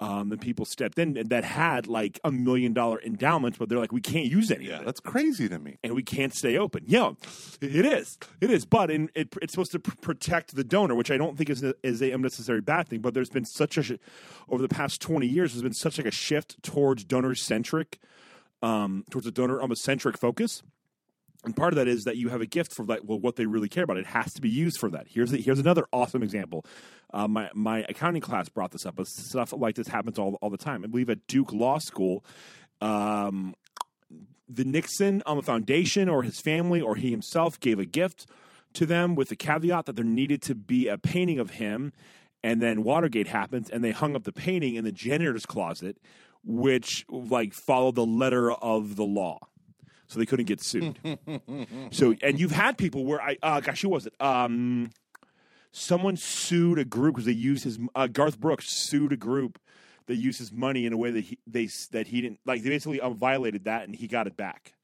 um, 0.00 0.28
then 0.28 0.38
people 0.38 0.64
stepped 0.64 0.98
in 0.98 1.14
that 1.28 1.44
had 1.44 1.86
like 1.86 2.18
a 2.24 2.32
million 2.32 2.72
dollar 2.72 3.00
endowments, 3.02 3.58
but 3.58 3.68
they're 3.68 3.78
like, 3.78 3.92
we 3.92 4.00
can't 4.00 4.26
use 4.26 4.50
any 4.50 4.64
of 4.66 4.70
Yeah, 4.70 4.80
it 4.80 4.84
that's 4.84 5.00
crazy 5.00 5.48
to 5.48 5.58
me. 5.58 5.78
and 5.84 5.94
we 5.94 6.02
can't 6.02 6.34
stay 6.34 6.58
open. 6.58 6.82
Yeah, 6.86 7.12
it 7.60 7.86
is. 7.86 8.18
It 8.40 8.50
is. 8.50 8.64
But 8.66 8.90
in, 8.90 9.08
it, 9.14 9.28
it's 9.40 9.52
supposed 9.52 9.72
to 9.72 9.78
pr- 9.78 9.96
protect 10.00 10.56
the 10.56 10.64
donor, 10.64 10.94
which 10.94 11.10
I 11.10 11.16
don't 11.16 11.38
think 11.38 11.48
is 11.48 11.62
a, 11.62 11.74
is 11.82 12.02
a 12.02 12.10
unnecessary 12.10 12.60
bad 12.60 12.88
thing. 12.88 13.00
But 13.00 13.14
there's 13.14 13.30
been 13.30 13.44
such 13.44 13.78
a 13.78 13.98
over 14.48 14.60
the 14.60 14.68
past 14.68 15.00
twenty 15.00 15.26
years, 15.28 15.52
there's 15.52 15.62
been 15.62 15.72
such 15.72 15.96
like 15.98 16.06
a 16.06 16.10
shift 16.10 16.62
towards 16.62 17.04
donor 17.04 17.34
centric, 17.34 17.98
um, 18.62 19.04
towards 19.10 19.26
a 19.26 19.30
donor 19.30 19.62
um, 19.62 19.74
centric 19.74 20.18
focus. 20.18 20.62
And 21.44 21.54
part 21.54 21.72
of 21.72 21.76
that 21.76 21.88
is 21.88 22.04
that 22.04 22.16
you 22.16 22.30
have 22.30 22.40
a 22.40 22.46
gift 22.46 22.74
for 22.74 22.84
like 22.84 23.00
well, 23.04 23.18
what 23.18 23.36
they 23.36 23.46
really 23.46 23.68
care 23.68 23.84
about. 23.84 23.96
It 23.96 24.06
has 24.06 24.32
to 24.34 24.40
be 24.40 24.48
used 24.48 24.78
for 24.78 24.90
that. 24.90 25.06
Here's 25.08 25.30
the, 25.30 25.40
here's 25.40 25.58
another 25.58 25.86
awesome 25.92 26.22
example. 26.22 26.64
Uh, 27.12 27.28
my 27.28 27.50
my 27.54 27.84
accounting 27.88 28.22
class 28.22 28.48
brought 28.48 28.70
this 28.70 28.86
up. 28.86 28.96
But 28.96 29.06
stuff 29.06 29.52
like 29.52 29.76
this 29.76 29.88
happens 29.88 30.18
all 30.18 30.38
all 30.40 30.50
the 30.50 30.56
time. 30.56 30.84
I 30.84 30.86
believe 30.86 31.10
at 31.10 31.26
Duke 31.26 31.52
Law 31.52 31.78
School, 31.78 32.24
um, 32.80 33.54
the 34.48 34.64
Nixon 34.64 35.22
um, 35.26 35.42
Foundation 35.42 36.08
or 36.08 36.22
his 36.22 36.40
family 36.40 36.80
or 36.80 36.96
he 36.96 37.10
himself 37.10 37.60
gave 37.60 37.78
a 37.78 37.86
gift 37.86 38.26
to 38.74 38.86
them 38.86 39.14
with 39.14 39.28
the 39.28 39.36
caveat 39.36 39.86
that 39.86 39.96
there 39.96 40.04
needed 40.04 40.42
to 40.42 40.54
be 40.54 40.88
a 40.88 40.98
painting 40.98 41.38
of 41.38 41.50
him. 41.50 41.92
And 42.42 42.60
then 42.60 42.82
Watergate 42.82 43.28
happens, 43.28 43.70
and 43.70 43.82
they 43.82 43.92
hung 43.92 44.14
up 44.14 44.24
the 44.24 44.32
painting 44.32 44.74
in 44.74 44.84
the 44.84 44.92
janitor's 44.92 45.46
closet, 45.46 45.96
which 46.44 47.06
like 47.08 47.54
followed 47.54 47.94
the 47.94 48.04
letter 48.04 48.52
of 48.52 48.96
the 48.96 49.04
law 49.04 49.38
so 50.06 50.18
they 50.18 50.26
couldn't 50.26 50.46
get 50.46 50.60
sued. 50.60 50.98
so, 51.90 52.14
and 52.22 52.38
you've 52.38 52.52
had 52.52 52.78
people 52.78 53.04
where 53.04 53.20
I, 53.20 53.36
uh, 53.42 53.60
gosh, 53.60 53.82
who 53.82 53.88
was 53.88 54.06
it? 54.06 54.14
Um, 54.20 54.90
someone 55.72 56.16
sued 56.16 56.78
a 56.78 56.84
group 56.84 57.14
because 57.14 57.26
they 57.26 57.32
used 57.32 57.64
his. 57.64 57.78
Uh, 57.94 58.06
Garth 58.06 58.38
Brooks 58.38 58.68
sued 58.70 59.12
a 59.12 59.16
group 59.16 59.58
that 60.06 60.16
used 60.16 60.38
his 60.38 60.52
money 60.52 60.86
in 60.86 60.92
a 60.92 60.96
way 60.96 61.10
that 61.10 61.24
he 61.24 61.38
they 61.46 61.68
that 61.92 62.06
he 62.08 62.20
didn't 62.20 62.40
like. 62.46 62.62
They 62.62 62.70
basically 62.70 63.00
um, 63.00 63.16
violated 63.16 63.64
that, 63.64 63.84
and 63.84 63.94
he 63.94 64.06
got 64.06 64.26
it 64.26 64.36
back, 64.36 64.74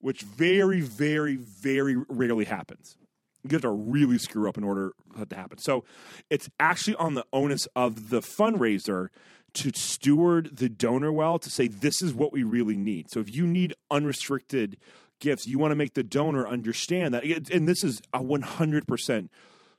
which 0.00 0.22
very, 0.22 0.80
very, 0.80 1.36
very 1.36 1.96
rarely 2.08 2.44
happens. 2.44 2.96
You 3.44 3.50
have 3.52 3.62
to 3.62 3.70
really 3.70 4.18
screw 4.18 4.48
up 4.48 4.58
in 4.58 4.64
order 4.64 4.92
for 5.12 5.20
that 5.20 5.30
to 5.30 5.36
happen. 5.36 5.58
So, 5.58 5.84
it's 6.28 6.50
actually 6.58 6.96
on 6.96 7.14
the 7.14 7.24
onus 7.32 7.66
of 7.74 8.10
the 8.10 8.20
fundraiser 8.20 9.08
to 9.54 9.72
steward 9.74 10.56
the 10.56 10.68
donor 10.68 11.12
well 11.12 11.38
to 11.38 11.50
say 11.50 11.68
this 11.68 12.02
is 12.02 12.14
what 12.14 12.32
we 12.32 12.42
really 12.42 12.76
need. 12.76 13.10
So 13.10 13.20
if 13.20 13.34
you 13.34 13.46
need 13.46 13.74
unrestricted 13.90 14.76
gifts, 15.20 15.46
you 15.46 15.58
want 15.58 15.72
to 15.72 15.76
make 15.76 15.94
the 15.94 16.02
donor 16.02 16.46
understand 16.46 17.14
that 17.14 17.24
and 17.24 17.68
this 17.68 17.82
is 17.82 18.00
a 18.12 18.20
100% 18.20 19.28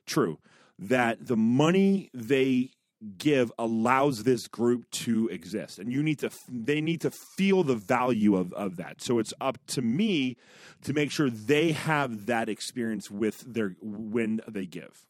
true 0.06 0.38
that 0.78 1.26
the 1.26 1.36
money 1.36 2.10
they 2.12 2.70
give 3.16 3.50
allows 3.58 4.24
this 4.24 4.46
group 4.46 4.90
to 4.90 5.26
exist 5.28 5.78
and 5.78 5.90
you 5.90 6.02
need 6.02 6.18
to 6.18 6.30
they 6.50 6.82
need 6.82 7.00
to 7.00 7.10
feel 7.10 7.62
the 7.62 7.74
value 7.74 8.36
of, 8.36 8.52
of 8.52 8.76
that 8.76 9.00
so 9.00 9.18
it's 9.18 9.32
up 9.40 9.56
to 9.66 9.80
me 9.80 10.36
to 10.82 10.92
make 10.92 11.10
sure 11.10 11.30
they 11.30 11.72
have 11.72 12.26
that 12.26 12.50
experience 12.50 13.10
with 13.10 13.40
their 13.46 13.74
when 13.80 14.38
they 14.46 14.66
give 14.66 15.06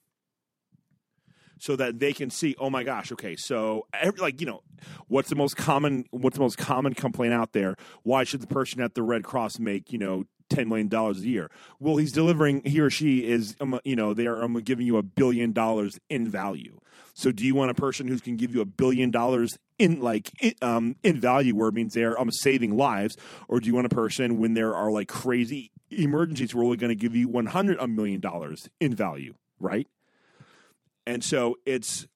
so 1.60 1.76
that 1.76 2.00
they 2.00 2.12
can 2.12 2.30
see, 2.30 2.56
oh 2.58 2.70
my 2.70 2.82
gosh, 2.82 3.12
okay, 3.12 3.36
so 3.36 3.86
every, 3.92 4.20
like 4.20 4.40
you 4.40 4.46
know, 4.46 4.62
what's 5.08 5.28
the 5.28 5.36
most 5.36 5.56
common 5.56 6.04
what's 6.10 6.36
the 6.36 6.42
most 6.42 6.58
common 6.58 6.94
complaint 6.94 7.34
out 7.34 7.52
there? 7.52 7.76
Why 8.02 8.24
should 8.24 8.40
the 8.40 8.46
person 8.46 8.80
at 8.80 8.94
the 8.94 9.02
Red 9.02 9.22
Cross 9.22 9.58
make 9.58 9.92
you 9.92 9.98
know 9.98 10.24
ten 10.48 10.68
million 10.68 10.88
dollars 10.88 11.20
a 11.20 11.28
year? 11.28 11.50
Well, 11.78 11.96
he's 11.96 12.12
delivering. 12.12 12.62
He 12.64 12.80
or 12.80 12.90
she 12.90 13.26
is, 13.26 13.56
um, 13.60 13.78
you 13.84 13.94
know, 13.94 14.14
they 14.14 14.26
are 14.26 14.42
um, 14.42 14.54
giving 14.54 14.86
you 14.86 14.96
a 14.96 15.02
billion 15.02 15.52
dollars 15.52 15.98
in 16.08 16.28
value. 16.28 16.80
So, 17.14 17.30
do 17.30 17.44
you 17.44 17.54
want 17.54 17.70
a 17.70 17.74
person 17.74 18.08
who 18.08 18.18
can 18.18 18.36
give 18.36 18.54
you 18.54 18.60
a 18.60 18.66
billion 18.66 19.10
dollars 19.10 19.58
in 19.78 20.00
like 20.00 20.30
in, 20.40 20.54
um, 20.62 20.96
in 21.02 21.20
value, 21.20 21.54
where 21.54 21.68
it 21.68 21.74
means 21.74 21.94
they're 21.94 22.18
um, 22.18 22.30
saving 22.30 22.76
lives, 22.76 23.16
or 23.48 23.60
do 23.60 23.66
you 23.66 23.74
want 23.74 23.86
a 23.86 23.94
person 23.94 24.38
when 24.38 24.54
there 24.54 24.74
are 24.74 24.90
like 24.90 25.08
crazy 25.08 25.70
emergencies, 25.90 26.54
we're 26.54 26.64
only 26.64 26.76
going 26.76 26.90
to 26.90 26.94
give 26.94 27.14
you 27.14 27.28
one 27.28 27.46
hundred 27.46 27.78
a 27.78 27.88
million 27.88 28.20
dollars 28.20 28.68
in 28.80 28.94
value, 28.94 29.34
right? 29.58 29.86
And 31.10 31.24
so 31.24 31.56
it's 31.66 32.06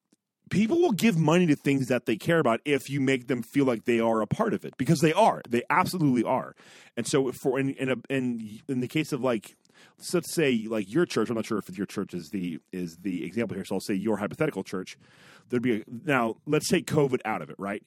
people 0.51 0.81
will 0.81 0.93
give 0.93 1.19
money 1.19 1.47
to 1.47 1.57
things 1.57 1.89
that 1.89 2.07
they 2.07 2.17
care 2.17 2.39
about 2.39 2.61
if 2.65 2.89
you 2.89 3.01
make 3.01 3.27
them 3.27 3.43
feel 3.43 3.65
like 3.65 3.87
they 3.87 3.99
are 3.99 4.21
a 4.21 4.27
part 4.27 4.55
of 4.55 4.65
it 4.65 4.77
because 4.77 5.01
they 5.01 5.13
are. 5.13 5.43
They 5.49 5.63
absolutely 5.69 6.23
are. 6.23 6.55
And 6.97 7.05
so 7.05 7.33
for 7.33 7.59
in 7.59 7.71
in, 7.71 7.91
a, 7.91 7.97
in, 8.09 8.61
in 8.69 8.79
the 8.79 8.87
case 8.87 9.13
of 9.13 9.21
like 9.21 9.57
so 9.99 10.19
let's 10.19 10.33
say 10.33 10.67
like 10.69 10.91
your 10.91 11.05
church 11.05 11.29
i'm 11.29 11.35
not 11.35 11.45
sure 11.45 11.59
if 11.59 11.77
your 11.77 11.87
church 11.87 12.15
is 12.15 12.31
the 12.31 12.61
is 12.73 12.97
the 12.99 13.25
example 13.25 13.57
here 13.57 13.65
so 13.65 13.75
i'll 13.75 13.81
say 13.81 13.93
your 13.93 14.17
hypothetical 14.19 14.63
church 14.63 14.97
there'd 15.49 15.63
be 15.63 15.81
a, 15.81 15.85
now 16.05 16.37
let's 16.47 16.69
take 16.69 16.87
covid 16.87 17.21
out 17.25 17.43
of 17.43 17.51
it 17.51 17.57
right? 17.59 17.83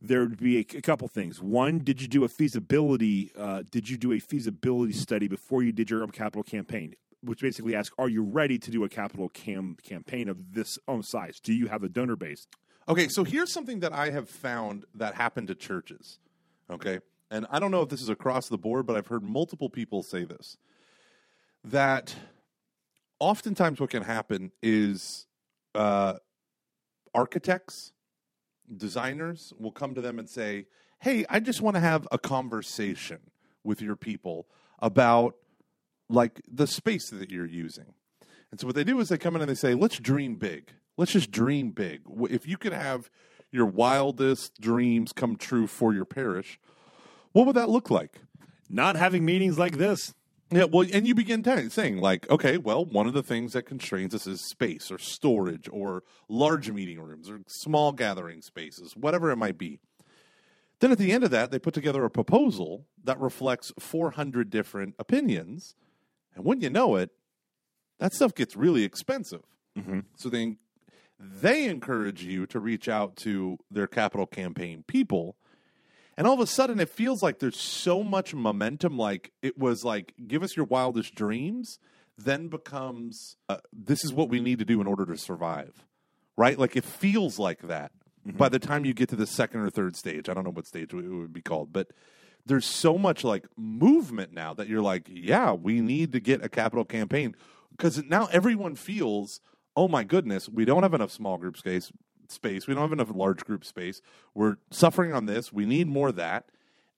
There'd 0.00 0.38
be 0.38 0.58
a, 0.58 0.78
a 0.78 0.80
couple 0.80 1.06
things. 1.06 1.40
One 1.40 1.78
did 1.78 2.02
you 2.02 2.08
do 2.08 2.24
a 2.24 2.28
feasibility 2.28 3.32
uh, 3.36 3.64
did 3.68 3.88
you 3.88 3.96
do 3.96 4.12
a 4.12 4.20
feasibility 4.20 4.92
study 4.92 5.26
before 5.26 5.64
you 5.64 5.72
did 5.72 5.90
your 5.90 6.06
capital 6.08 6.44
campaign 6.44 6.94
which 7.22 7.40
basically 7.40 7.74
asks, 7.74 7.94
are 7.98 8.08
you 8.08 8.22
ready 8.22 8.58
to 8.58 8.70
do 8.70 8.84
a 8.84 8.88
capital 8.88 9.28
cam 9.28 9.76
campaign 9.82 10.28
of 10.28 10.52
this 10.52 10.78
own 10.88 11.02
size? 11.02 11.40
Do 11.40 11.52
you 11.52 11.68
have 11.68 11.82
a 11.82 11.88
donor 11.88 12.16
base? 12.16 12.46
Okay, 12.88 13.08
so 13.08 13.22
here's 13.22 13.52
something 13.52 13.80
that 13.80 13.92
I 13.92 14.10
have 14.10 14.28
found 14.28 14.84
that 14.94 15.14
happened 15.14 15.48
to 15.48 15.54
churches. 15.54 16.18
Okay, 16.70 16.98
and 17.30 17.46
I 17.50 17.60
don't 17.60 17.70
know 17.70 17.82
if 17.82 17.88
this 17.88 18.02
is 18.02 18.08
across 18.08 18.48
the 18.48 18.58
board, 18.58 18.86
but 18.86 18.96
I've 18.96 19.06
heard 19.06 19.22
multiple 19.22 19.70
people 19.70 20.02
say 20.02 20.24
this 20.24 20.56
that 21.64 22.16
oftentimes 23.20 23.80
what 23.80 23.90
can 23.90 24.02
happen 24.02 24.50
is 24.62 25.26
uh, 25.76 26.14
architects, 27.14 27.92
designers 28.76 29.52
will 29.58 29.70
come 29.70 29.94
to 29.94 30.00
them 30.00 30.18
and 30.18 30.28
say, 30.28 30.66
Hey, 30.98 31.24
I 31.28 31.40
just 31.40 31.60
want 31.60 31.76
to 31.76 31.80
have 31.80 32.06
a 32.10 32.18
conversation 32.18 33.18
with 33.64 33.80
your 33.80 33.96
people 33.96 34.46
about 34.80 35.36
like 36.08 36.42
the 36.50 36.66
space 36.66 37.10
that 37.10 37.30
you're 37.30 37.46
using. 37.46 37.94
And 38.50 38.60
so 38.60 38.66
what 38.66 38.76
they 38.76 38.84
do 38.84 39.00
is 39.00 39.08
they 39.08 39.18
come 39.18 39.34
in 39.34 39.42
and 39.42 39.50
they 39.50 39.54
say, 39.54 39.74
let's 39.74 39.98
dream 39.98 40.36
big. 40.36 40.70
Let's 40.96 41.12
just 41.12 41.30
dream 41.30 41.70
big. 41.70 42.02
If 42.30 42.46
you 42.46 42.58
could 42.58 42.74
have 42.74 43.10
your 43.50 43.66
wildest 43.66 44.60
dreams 44.60 45.12
come 45.12 45.36
true 45.36 45.66
for 45.66 45.94
your 45.94 46.04
parish, 46.04 46.60
what 47.32 47.46
would 47.46 47.56
that 47.56 47.70
look 47.70 47.90
like? 47.90 48.20
Not 48.68 48.96
having 48.96 49.24
meetings 49.24 49.58
like 49.58 49.78
this. 49.78 50.14
Yeah, 50.50 50.64
well, 50.64 50.86
and 50.92 51.06
you 51.06 51.14
begin 51.14 51.42
t- 51.42 51.70
saying, 51.70 51.96
like, 51.96 52.28
okay, 52.28 52.58
well, 52.58 52.84
one 52.84 53.06
of 53.06 53.14
the 53.14 53.22
things 53.22 53.54
that 53.54 53.62
constrains 53.62 54.14
us 54.14 54.26
is 54.26 54.46
space 54.46 54.90
or 54.90 54.98
storage 54.98 55.66
or 55.72 56.02
large 56.28 56.70
meeting 56.70 57.00
rooms 57.00 57.30
or 57.30 57.40
small 57.46 57.92
gathering 57.92 58.42
spaces, 58.42 58.94
whatever 58.94 59.30
it 59.30 59.36
might 59.36 59.56
be. 59.56 59.78
Then 60.80 60.92
at 60.92 60.98
the 60.98 61.12
end 61.12 61.24
of 61.24 61.30
that, 61.30 61.50
they 61.50 61.58
put 61.58 61.72
together 61.72 62.04
a 62.04 62.10
proposal 62.10 62.84
that 63.02 63.18
reflects 63.18 63.72
400 63.78 64.50
different 64.50 64.94
opinions 64.98 65.74
and 66.34 66.44
when 66.44 66.60
you 66.60 66.70
know 66.70 66.96
it, 66.96 67.10
that 67.98 68.12
stuff 68.12 68.34
gets 68.34 68.56
really 68.56 68.84
expensive. 68.84 69.42
Mm-hmm. 69.78 70.00
So 70.16 70.28
they 70.28 70.56
they 71.18 71.66
encourage 71.66 72.24
you 72.24 72.46
to 72.46 72.58
reach 72.58 72.88
out 72.88 73.16
to 73.16 73.58
their 73.70 73.86
capital 73.86 74.26
campaign 74.26 74.84
people. 74.86 75.36
And 76.16 76.26
all 76.26 76.34
of 76.34 76.40
a 76.40 76.46
sudden, 76.46 76.80
it 76.80 76.90
feels 76.90 77.22
like 77.22 77.38
there's 77.38 77.58
so 77.58 78.02
much 78.02 78.34
momentum. 78.34 78.98
Like 78.98 79.32
it 79.40 79.56
was 79.56 79.84
like, 79.84 80.14
give 80.26 80.42
us 80.42 80.56
your 80.56 80.66
wildest 80.66 81.14
dreams, 81.14 81.78
then 82.18 82.48
becomes, 82.48 83.36
uh, 83.48 83.58
this 83.72 84.04
is 84.04 84.12
what 84.12 84.28
we 84.28 84.40
need 84.40 84.58
to 84.58 84.64
do 84.64 84.80
in 84.80 84.86
order 84.86 85.06
to 85.06 85.16
survive. 85.16 85.86
Right? 86.36 86.58
Like 86.58 86.76
it 86.76 86.84
feels 86.84 87.38
like 87.38 87.62
that 87.62 87.92
mm-hmm. 88.26 88.36
by 88.36 88.48
the 88.48 88.58
time 88.58 88.84
you 88.84 88.94
get 88.94 89.08
to 89.10 89.16
the 89.16 89.26
second 89.26 89.60
or 89.60 89.70
third 89.70 89.96
stage. 89.96 90.28
I 90.28 90.34
don't 90.34 90.44
know 90.44 90.50
what 90.50 90.66
stage 90.66 90.92
it 90.92 90.96
would 90.96 91.32
be 91.32 91.42
called, 91.42 91.72
but 91.72 91.88
there's 92.46 92.66
so 92.66 92.98
much 92.98 93.24
like 93.24 93.46
movement 93.56 94.32
now 94.32 94.54
that 94.54 94.68
you're 94.68 94.82
like, 94.82 95.08
yeah, 95.08 95.52
we 95.52 95.80
need 95.80 96.12
to 96.12 96.20
get 96.20 96.44
a 96.44 96.48
capital 96.48 96.84
campaign 96.84 97.36
because 97.70 98.02
now 98.04 98.28
everyone 98.32 98.74
feels, 98.74 99.40
oh 99.76 99.88
my 99.88 100.04
goodness, 100.04 100.48
we 100.48 100.64
don't 100.64 100.82
have 100.82 100.94
enough 100.94 101.10
small 101.10 101.38
group 101.38 101.56
space. 101.56 101.92
Space. 102.28 102.66
We 102.66 102.72
don't 102.72 102.82
have 102.82 102.92
enough 102.92 103.14
large 103.14 103.44
group 103.44 103.62
space. 103.62 104.00
We're 104.32 104.56
suffering 104.70 105.12
on 105.12 105.26
this. 105.26 105.52
We 105.52 105.66
need 105.66 105.86
more 105.86 106.08
of 106.08 106.16
that. 106.16 106.46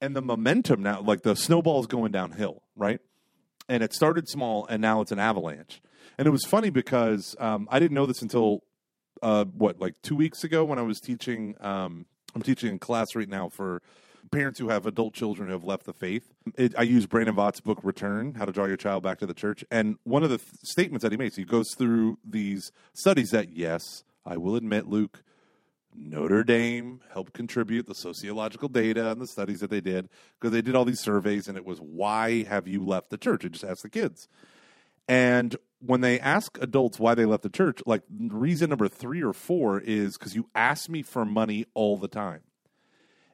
And 0.01 0.15
the 0.15 0.23
momentum 0.23 0.83
now, 0.83 1.01
like 1.01 1.23
the 1.23 1.35
snowball 1.35 1.81
is 1.81 1.89
going 1.89 2.13
downhill, 2.13 2.63
right? 2.77 3.01
And 3.69 3.83
it 3.83 3.93
started 3.93 4.29
small, 4.29 4.65
and 4.67 4.81
now 4.81 5.01
it's 5.01 5.11
an 5.11 5.19
avalanche. 5.19 5.83
And 6.19 6.29
it 6.29 6.31
was 6.31 6.45
funny 6.45 6.71
because 6.71 7.35
um, 7.41 7.67
I 7.71 7.81
didn't 7.81 7.95
know 7.95 8.07
this 8.07 8.23
until 8.23 8.63
uh, 9.23 9.47
what, 9.47 9.81
like 9.81 10.01
two 10.03 10.15
weeks 10.15 10.45
ago 10.45 10.65
when 10.65 10.79
I 10.79 10.83
was 10.83 11.01
teaching. 11.01 11.57
Um, 11.61 12.07
I'm 12.35 12.43
teaching 12.43 12.71
in 12.71 12.79
class 12.79 13.17
right 13.17 13.29
now 13.29 13.49
for 13.49 13.83
parents 14.35 14.59
who 14.59 14.69
have 14.69 14.87
adult 14.87 15.15
children 15.15 15.49
who 15.49 15.53
have 15.53 15.65
left 15.65 15.85
the 15.85 15.93
faith. 15.93 16.33
It, 16.57 16.75
I 16.77 16.83
use 16.83 17.07
Brandon 17.07 17.35
Vogt's 17.35 17.61
book 17.61 17.79
Return: 17.83 18.35
How 18.35 18.45
to 18.45 18.53
Draw 18.53 18.67
Your 18.67 18.77
Child 18.77 19.03
Back 19.03 19.19
to 19.19 19.27
the 19.27 19.35
Church, 19.35 19.65
and 19.71 19.97
one 20.05 20.23
of 20.23 20.31
the 20.31 20.39
th- 20.39 20.51
statements 20.63 21.03
that 21.03 21.13
he 21.13 21.19
makes, 21.19 21.37
he 21.37 21.45
goes 21.45 21.75
through 21.75 22.19
these 22.25 22.73
studies 22.93 23.31
that 23.31 23.51
yes, 23.51 24.05
I 24.25 24.37
will 24.37 24.57
admit, 24.57 24.87
Luke. 24.89 25.23
Notre 25.97 26.43
Dame 26.43 27.01
helped 27.13 27.33
contribute 27.33 27.87
the 27.87 27.95
sociological 27.95 28.69
data 28.69 29.13
and 29.13 29.21
the 29.21 29.29
studies 29.29 29.61
that 29.61 29.71
they 29.71 29.81
did 29.81 30.09
because 30.41 30.53
they 30.53 30.61
did 30.61 30.75
all 30.75 30.85
these 30.85 30.99
surveys 30.99 31.47
and 31.47 31.57
it 31.57 31.65
was 31.65 31.79
why 31.79 32.43
have 32.43 32.67
you 32.67 32.85
left 32.85 33.11
the 33.11 33.17
church? 33.17 33.45
It 33.45 33.53
just 33.53 33.65
asked 33.65 33.85
the 33.85 33.89
kids. 33.89 34.27
And 35.07 35.57
when 35.79 36.01
they 36.01 36.19
ask 36.19 36.59
adults 36.61 36.99
why 36.99 37.15
they 37.15 37.27
left 37.27 37.43
the 37.43 37.49
church, 37.49 37.81
like 37.87 38.03
reason 38.11 38.71
number 38.71 38.89
three 38.89 39.23
or 39.23 39.33
four 39.33 39.81
is 39.81 40.17
because 40.17 40.35
you 40.35 40.49
ask 40.55 40.89
me 40.89 41.03
for 41.03 41.25
money 41.25 41.67
all 41.75 41.97
the 41.97 42.09
time. 42.09 42.41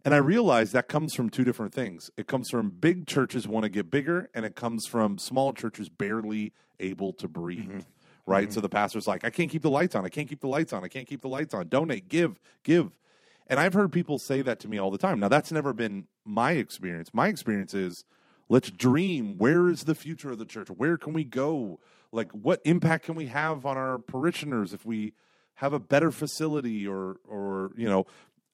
And 0.04 0.14
I 0.14 0.18
realize 0.18 0.72
that 0.72 0.88
comes 0.88 1.14
from 1.14 1.28
two 1.28 1.44
different 1.44 1.74
things. 1.74 2.10
It 2.16 2.26
comes 2.26 2.48
from 2.48 2.70
big 2.70 3.06
churches 3.06 3.46
want 3.46 3.64
to 3.64 3.68
get 3.68 3.90
bigger, 3.90 4.30
and 4.34 4.44
it 4.44 4.56
comes 4.56 4.86
from 4.86 5.18
small 5.18 5.52
churches 5.52 5.88
barely 5.88 6.52
able 6.78 7.12
to 7.14 7.28
breathe. 7.28 7.68
Mm-hmm. 7.68 7.78
Right. 8.26 8.44
Mm-hmm. 8.44 8.54
So 8.54 8.60
the 8.60 8.68
pastor's 8.68 9.06
like, 9.06 9.24
I 9.24 9.30
can't 9.30 9.50
keep 9.50 9.62
the 9.62 9.70
lights 9.70 9.94
on. 9.94 10.04
I 10.04 10.08
can't 10.08 10.28
keep 10.28 10.40
the 10.40 10.48
lights 10.48 10.72
on. 10.72 10.84
I 10.84 10.88
can't 10.88 11.06
keep 11.06 11.20
the 11.20 11.28
lights 11.28 11.52
on. 11.52 11.68
Donate, 11.68 12.08
give, 12.08 12.38
give. 12.62 12.98
And 13.46 13.58
I've 13.58 13.74
heard 13.74 13.90
people 13.90 14.18
say 14.18 14.42
that 14.42 14.60
to 14.60 14.68
me 14.68 14.78
all 14.78 14.90
the 14.90 14.98
time. 14.98 15.18
Now, 15.18 15.28
that's 15.28 15.50
never 15.50 15.72
been 15.72 16.06
my 16.24 16.52
experience. 16.52 17.12
My 17.12 17.28
experience 17.28 17.74
is 17.74 18.04
let's 18.48 18.70
dream. 18.70 19.36
Where 19.36 19.68
is 19.68 19.84
the 19.84 19.94
future 19.94 20.30
of 20.30 20.38
the 20.38 20.44
church? 20.44 20.68
Where 20.68 20.96
can 20.96 21.12
we 21.12 21.24
go? 21.24 21.80
Like, 22.12 22.30
what 22.30 22.60
impact 22.64 23.06
can 23.06 23.16
we 23.16 23.26
have 23.26 23.66
on 23.66 23.76
our 23.76 23.98
parishioners 23.98 24.72
if 24.72 24.86
we 24.86 25.14
have 25.54 25.72
a 25.72 25.80
better 25.80 26.10
facility 26.10 26.86
or, 26.86 27.16
or, 27.28 27.72
you 27.76 27.88
know, 27.88 28.06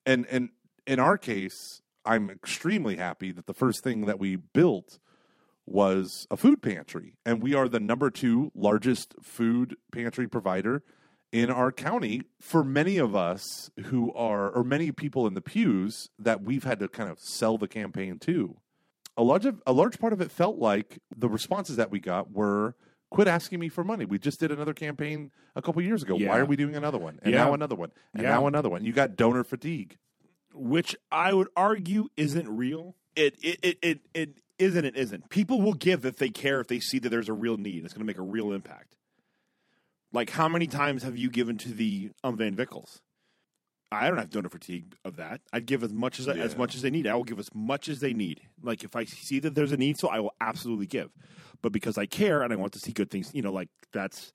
and, 0.07 0.27
and 0.31 0.49
in 0.87 0.99
our 0.99 1.19
case, 1.19 1.83
I'm 2.05 2.31
extremely 2.31 2.97
happy 2.97 3.33
that 3.33 3.47
the 3.47 3.55
first 3.55 3.83
thing 3.83 4.07
that 4.07 4.19
we 4.19 4.37
built 4.37 4.99
was 5.67 6.27
a 6.31 6.37
food 6.37 6.63
pantry. 6.63 7.15
And 7.25 7.43
we 7.43 7.55
are 7.55 7.69
the 7.69 7.81
number 7.81 8.11
two 8.11 8.53
largest 8.55 9.15
food 9.21 9.77
pantry 9.93 10.29
provider 10.29 10.85
in 11.33 11.51
our 11.51 11.73
county 11.73 12.23
for 12.41 12.63
many 12.63 12.99
of 12.99 13.17
us 13.17 13.71
who 13.87 14.13
are, 14.15 14.49
or 14.49 14.63
many 14.63 14.93
people 14.93 15.27
in 15.27 15.35
the 15.35 15.41
pews 15.41 16.09
that 16.19 16.43
we've 16.43 16.65
had 16.65 16.79
to 16.79 16.89
kind 16.89 17.11
of 17.11 17.19
sell 17.19 17.59
the 17.59 17.69
campaign 17.69 18.19
to. 18.21 18.57
A 19.17 19.23
large, 19.23 19.47
a 19.67 19.73
large 19.73 19.99
part 19.99 20.13
of 20.13 20.21
it 20.21 20.31
felt 20.31 20.59
like 20.59 21.01
the 21.17 21.29
responses 21.29 21.77
that 21.77 21.91
we 21.91 21.99
got 21.99 22.31
were 22.31 22.77
quit 23.11 23.27
asking 23.27 23.59
me 23.59 23.69
for 23.69 23.83
money. 23.83 24.05
We 24.05 24.19
just 24.19 24.39
did 24.39 24.53
another 24.53 24.75
campaign 24.75 25.31
a 25.57 25.63
couple 25.63 25.83
years 25.83 26.03
ago. 26.03 26.17
Yeah. 26.17 26.29
Why 26.29 26.39
are 26.39 26.45
we 26.45 26.55
doing 26.55 26.77
another 26.77 26.99
one? 26.99 27.19
And 27.23 27.33
yeah. 27.33 27.45
now 27.45 27.55
another 27.55 27.75
one. 27.75 27.91
And 28.15 28.23
yeah. 28.23 28.31
now 28.31 28.47
another 28.47 28.69
one. 28.69 28.85
You 28.85 28.93
got 28.93 29.17
donor 29.17 29.43
fatigue 29.43 29.97
which 30.57 30.97
I 31.11 31.33
would 31.33 31.49
argue 31.57 32.09
isn't 32.17 32.49
real. 32.49 32.97
It 33.15 33.37
it 33.43 33.59
it 33.63 33.79
it, 33.83 34.01
it 34.15 34.31
isn't. 34.59 34.85
It 34.85 34.97
isn't. 34.97 35.29
People 35.31 35.63
will 35.63 35.75
give 35.75 36.05
if 36.05 36.17
they 36.17 36.31
care. 36.31 36.61
If 36.61 36.69
they 36.69 36.81
see 36.81 36.99
that 36.99 37.09
there's 37.09 37.29
a 37.29 37.35
real 37.35 37.57
need, 37.57 37.85
it's 37.85 37.95
going 37.95 38.01
to 38.01 38.07
make 38.07 38.19
a 38.19 38.23
real 38.23 38.53
impact. 38.53 38.97
Like 40.13 40.31
how 40.31 40.49
many 40.49 40.67
times 40.67 41.03
have 41.03 41.17
you 41.17 41.31
given 41.31 41.59
to 41.59 41.69
the 41.71 42.11
um, 42.25 42.37
Van 42.37 42.55
Vickles? 42.55 43.01
I 43.93 44.09
don't 44.09 44.19
have 44.19 44.31
donor 44.31 44.49
fatigue 44.49 44.97
of 45.05 45.17
that. 45.17 45.41
I'd 45.53 45.67
give 45.67 45.85
as 45.85 45.93
much 45.93 46.19
as 46.19 46.27
yeah. 46.27 46.35
as 46.35 46.57
much 46.57 46.75
as 46.75 46.83
they 46.83 46.91
need. 46.91 47.07
I 47.07 47.15
will 47.15 47.25
give 47.25 47.39
as 47.39 47.49
much 47.55 47.89
as 47.89 48.01
they 48.01 48.13
need. 48.13 48.41
Like 48.63 48.83
if 48.83 48.97
I 48.97 49.05
see 49.05 49.39
that 49.41 49.55
there's 49.55 49.73
a 49.73 49.77
need, 49.77 49.99
so 49.99 50.09
I 50.09 50.21
will 50.21 50.35
absolutely 50.41 50.87
give. 50.87 51.11
But 51.63 51.73
because 51.73 51.97
I 51.97 52.07
care 52.07 52.43
and 52.43 52.53
I 52.53 52.57
want 52.57 52.73
to 52.73 52.79
see 52.79 52.93
good 52.93 53.11
things, 53.11 53.31
you 53.33 53.43
know, 53.43 53.53
like 53.53 53.69
that's 53.93 54.33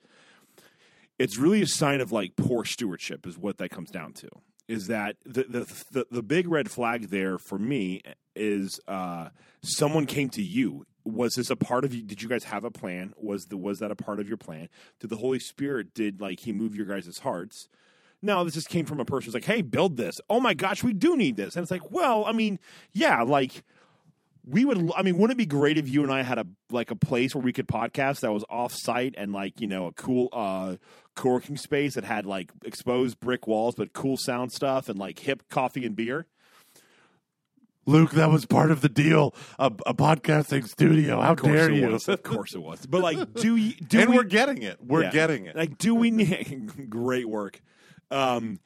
it's 1.20 1.38
really 1.38 1.62
a 1.62 1.68
sign 1.68 2.02
of 2.02 2.12
like 2.12 2.36
poor 2.36 2.66
stewardship 2.66 3.28
is 3.28 3.38
what 3.38 3.58
that 3.58 3.70
comes 3.70 3.92
down 3.92 4.14
to 4.14 4.30
is 4.72 4.88
that 4.88 5.18
the, 5.26 5.44
the 5.44 5.84
the, 5.92 6.08
the 6.10 6.24
big 6.24 6.48
red 6.48 6.72
flag 6.72 7.10
there 7.10 7.38
for 7.38 7.60
me 7.60 8.02
is 8.36 8.80
uh, 8.88 9.30
someone 9.62 10.06
came 10.06 10.30
to 10.30 10.42
you 10.42 10.86
was 11.04 11.34
this 11.34 11.50
a 11.50 11.56
part 11.56 11.84
of 11.84 11.94
you? 11.94 12.04
Did 12.04 12.22
you 12.22 12.30
guys 12.30 12.44
have 12.46 12.64
a 12.64 12.72
plan? 12.72 13.14
Was 13.18 13.46
the 13.46 13.58
was 13.58 13.80
that 13.80 13.92
a 13.92 13.96
part 13.96 14.20
of 14.20 14.28
your 14.28 14.38
plan? 14.38 14.70
Did 15.00 15.10
the 15.10 15.18
Holy 15.18 15.40
Spirit 15.40 15.94
did 15.94 16.22
like 16.22 16.40
He 16.42 16.54
move 16.54 16.76
your 16.76 16.86
guys' 16.86 17.20
hearts? 17.20 17.68
No, 18.22 18.44
this 18.44 18.54
just 18.54 18.70
came 18.70 18.86
from 18.86 19.00
a 19.00 19.06
person 19.06 19.28
who's 19.28 19.34
like, 19.34 19.46
"Hey, 19.46 19.64
build 19.64 19.98
this." 19.98 20.22
Oh 20.30 20.40
my 20.40 20.54
gosh, 20.54 20.84
we 20.84 20.94
do 20.94 21.18
need 21.18 21.38
this, 21.38 21.56
and 21.56 21.64
it's 21.64 21.72
like, 21.72 21.92
well, 21.92 22.24
I 22.26 22.34
mean, 22.34 22.60
yeah, 22.94 23.24
like 23.24 23.64
we 24.46 24.66
would. 24.66 24.92
I 24.96 25.02
mean, 25.04 25.18
wouldn't 25.18 25.32
it 25.32 25.38
be 25.38 25.46
great 25.46 25.78
if 25.78 25.88
you 25.90 26.04
and 26.04 26.12
I 26.12 26.24
had 26.24 26.38
a 26.40 26.46
like 26.70 26.92
a 26.92 26.96
place 26.96 27.36
where 27.36 27.44
we 27.44 27.54
could 27.54 27.68
podcast 27.68 28.22
that 28.22 28.32
was 28.34 28.44
off 28.50 28.74
site 28.74 29.16
and 29.18 29.32
like 29.34 29.62
you 29.62 29.68
know 29.68 29.88
a 29.88 29.92
cool 29.94 30.30
uh 30.34 30.76
co-working 31.16 31.58
space 31.58 31.96
that 31.96 32.04
had 32.04 32.26
like 32.26 32.52
exposed 32.64 33.20
brick 33.20 33.46
walls 33.48 33.76
but 33.76 33.92
cool 33.94 34.16
sound 34.18 34.52
stuff 34.52 34.88
and 34.90 34.98
like 34.98 35.20
hip 35.20 35.44
coffee 35.50 35.86
and 35.86 35.96
beer. 35.96 36.26
Luke, 37.88 38.12
that 38.12 38.30
was 38.30 38.46
part 38.46 38.70
of 38.70 38.82
the 38.82 38.90
deal. 38.90 39.34
A, 39.58 39.66
a 39.88 39.94
podcasting 39.94 40.68
studio. 40.68 41.20
How 41.20 41.32
Of 41.32 41.40
course 41.40 41.54
dare 41.56 41.72
it 41.72 41.76
you? 41.78 41.88
was. 41.88 42.08
Of 42.08 42.22
course 42.22 42.54
it 42.54 42.62
was. 42.62 42.86
But 42.86 43.02
like, 43.02 43.34
do 43.34 43.56
you? 43.56 43.74
Do 43.88 44.00
and 44.02 44.10
we, 44.12 44.18
we're 44.18 44.24
getting 44.24 44.62
it. 44.62 44.78
We're 44.84 45.04
Yeah. 45.04 45.12
getting 45.12 45.46
it. 45.48 45.56
Like, 45.56 45.78
do 45.80 45.96
we 45.96 46.12
need 46.12 46.90
great 46.90 47.28
work? 47.28 47.60
Um, 48.12 48.60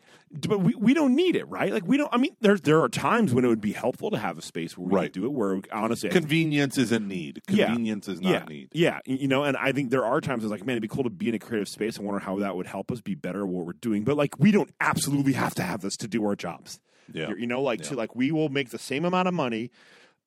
but 0.47 0.59
we, 0.61 0.75
we 0.75 0.93
don't 0.93 1.15
need 1.15 1.35
it, 1.35 1.47
right? 1.47 1.71
Like, 1.73 1.85
we 1.85 1.97
don't. 1.97 2.09
I 2.13 2.17
mean, 2.17 2.35
there 2.41 2.57
there 2.57 2.81
are 2.81 2.89
times 2.89 3.33
when 3.33 3.45
it 3.45 3.47
would 3.47 3.61
be 3.61 3.73
helpful 3.73 4.11
to 4.11 4.17
have 4.17 4.37
a 4.37 4.41
space 4.41 4.77
where 4.77 4.87
we 4.87 4.93
Right. 4.95 5.03
could 5.05 5.21
do 5.21 5.25
it. 5.25 5.31
Where 5.31 5.61
honestly, 5.71 6.09
Convenience 6.09 6.77
is 6.77 6.91
a 6.91 6.99
need. 6.99 7.41
Yeah. 7.49 7.67
Convenience 7.67 8.07
is 8.07 8.21
not 8.21 8.29
yeah, 8.31 8.45
need. 8.45 8.69
Yeah, 8.73 8.99
you 9.05 9.27
know, 9.27 9.43
and 9.43 9.55
I 9.57 9.71
think 9.71 9.89
there 9.91 10.05
are 10.05 10.21
times 10.21 10.43
it's 10.43 10.51
like, 10.51 10.65
man, 10.65 10.73
it'd 10.73 10.81
be 10.81 10.87
cool 10.87 11.03
to 11.03 11.09
be 11.09 11.29
in 11.29 11.35
a 11.35 11.39
creative 11.39 11.67
space. 11.69 11.99
I 11.99 12.03
wonder 12.03 12.19
how 12.19 12.39
that 12.39 12.55
would 12.55 12.67
help 12.67 12.91
us 12.91 13.01
be 13.01 13.15
better 13.15 13.41
at 13.41 13.47
what 13.47 13.65
we're 13.65 13.73
doing. 13.73 14.03
But 14.03 14.17
like, 14.17 14.39
we 14.39 14.51
don't 14.51 14.71
absolutely 14.81 15.33
have 15.33 15.55
to 15.55 15.63
have 15.63 15.81
this 15.81 15.95
to 15.97 16.07
do 16.07 16.25
our 16.25 16.35
jobs. 16.35 16.79
Yeah. 17.13 17.29
You- 17.37 17.47
know, 17.47 17.61
like 17.61 17.81
to 17.83 17.95
like 17.95 18.15
we 18.15 18.31
will 18.31 18.49
make 18.49 18.69
the 18.71 18.79
same 18.79 19.05
amount 19.05 19.27
of 19.27 19.33
money. 19.33 19.71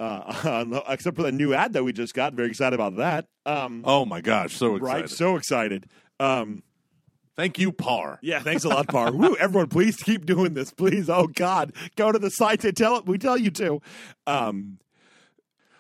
Uh, 0.00 0.81
except 0.88 1.17
for 1.17 1.25
the 1.25 1.33
new 1.33 1.53
ad 1.55 1.73
that 1.73 1.83
we 1.83 1.93
just 1.93 2.15
got, 2.15 2.33
very 2.33 2.49
excited 2.49 2.73
about 2.75 2.97
that. 2.97 3.27
Um, 3.45 3.83
Oh 3.85 4.05
my 4.05 4.21
gosh, 4.21 4.55
so 4.57 4.77
excited. 4.77 4.83
right, 5.00 5.11
so 5.11 5.35
excited. 5.35 5.87
Um, 6.21 6.62
Thank 7.38 7.57
you, 7.61 7.71
Par. 7.71 8.18
yeah, 8.21 8.40
thanks 8.40 8.64
a 8.64 8.68
lot, 8.68 8.88
Par. 8.88 9.12
Woo, 9.12 9.37
everyone, 9.37 9.68
please 9.68 9.97
keep 9.97 10.26
doing 10.26 10.54
this, 10.54 10.73
please. 10.73 11.09
Oh 11.09 11.28
God, 11.28 11.73
go 11.95 12.11
to 12.11 12.18
the 12.18 12.30
site 12.30 12.62
to 12.62 12.73
tell 12.73 12.97
it. 12.97 13.07
We 13.07 13.16
tell 13.16 13.38
you 13.38 13.52
to. 13.52 13.80
Um, 14.26 14.80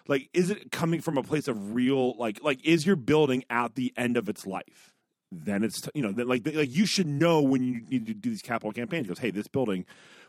like, 0.06 0.30
is 0.32 0.50
it 0.50 0.70
coming 0.70 1.00
from 1.00 1.18
a 1.18 1.22
place 1.24 1.48
of 1.48 1.74
real, 1.74 2.16
like, 2.16 2.44
like 2.44 2.64
is 2.64 2.86
your 2.86 2.94
building 2.94 3.42
at 3.50 3.74
the 3.74 3.92
end 3.96 4.16
of 4.16 4.28
its 4.28 4.46
life? 4.46 4.94
Then 5.32 5.64
it's 5.64 5.82
you 5.96 6.02
know, 6.02 6.12
then 6.12 6.28
like, 6.28 6.46
like 6.46 6.72
you 6.72 6.86
should 6.86 7.08
know 7.08 7.42
when 7.42 7.64
you 7.64 7.80
need 7.88 8.06
to 8.06 8.14
do 8.14 8.30
these 8.30 8.40
capital 8.40 8.70
campaigns. 8.70 9.08
Because 9.08 9.18
hey, 9.18 9.32
this 9.32 9.48
building, 9.48 9.84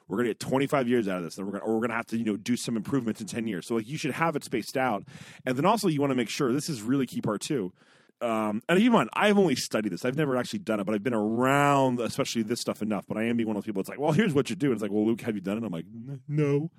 we're 0.08 0.18
gonna 0.18 0.30
get 0.30 0.40
25 0.40 0.88
years 0.88 1.08
out 1.08 1.20
of 1.20 1.26
this, 1.26 1.38
and 1.38 1.46
we're 1.46 1.60
gonna, 1.60 1.64
or 1.64 1.76
we're 1.76 1.82
gonna 1.82 1.94
have 1.94 2.08
to 2.08 2.18
you 2.18 2.26
know 2.26 2.38
do 2.38 2.58
some 2.58 2.76
improvements 2.76 3.22
in 3.22 3.28
10 3.28 3.46
years. 3.48 3.68
So 3.68 3.76
like, 3.76 3.88
you 3.88 4.00
should 4.00 4.14
have 4.14 4.36
it 4.36 4.44
spaced 4.44 4.78
out, 4.78 5.04
and 5.46 5.56
then 5.56 5.66
also 5.66 5.90
you 5.90 6.02
want 6.02 6.10
to 6.10 6.16
make 6.16 6.30
sure 6.30 6.52
this 6.52 6.70
is 6.70 6.82
really 6.82 7.06
key 7.06 7.22
part 7.22 7.42
too 7.42 7.72
um, 8.22 8.62
and 8.68 8.80
in 8.80 8.92
mind, 8.92 9.10
I've 9.14 9.38
only 9.38 9.56
studied 9.56 9.92
this. 9.92 10.04
I've 10.04 10.18
never 10.18 10.36
actually 10.36 10.60
done 10.60 10.80
it, 10.80 10.86
but 10.86 10.94
I've 10.94 11.04
been 11.04 11.14
around, 11.14 12.00
especially 12.02 12.44
this 12.44 12.60
stuff 12.60 12.82
enough. 12.82 13.06
But 13.08 13.18
I 13.18 13.24
am 13.24 13.38
being 13.38 13.48
one 13.48 13.56
of 13.56 13.64
those 13.64 13.68
people. 13.68 13.80
It's 13.80 13.90
like, 13.90 14.00
well, 14.00 14.12
here's 14.12 14.34
what 14.34 14.50
you 14.50 14.56
do. 14.56 14.68
And 14.68 14.74
it's 14.74 14.82
like, 14.82 14.92
well, 14.92 15.06
Luke, 15.06 15.22
have 15.22 15.36
you 15.36 15.42
done 15.42 15.58
it? 15.58 15.64
I'm 15.64 15.72
like, 15.72 15.86
no. 16.28 16.72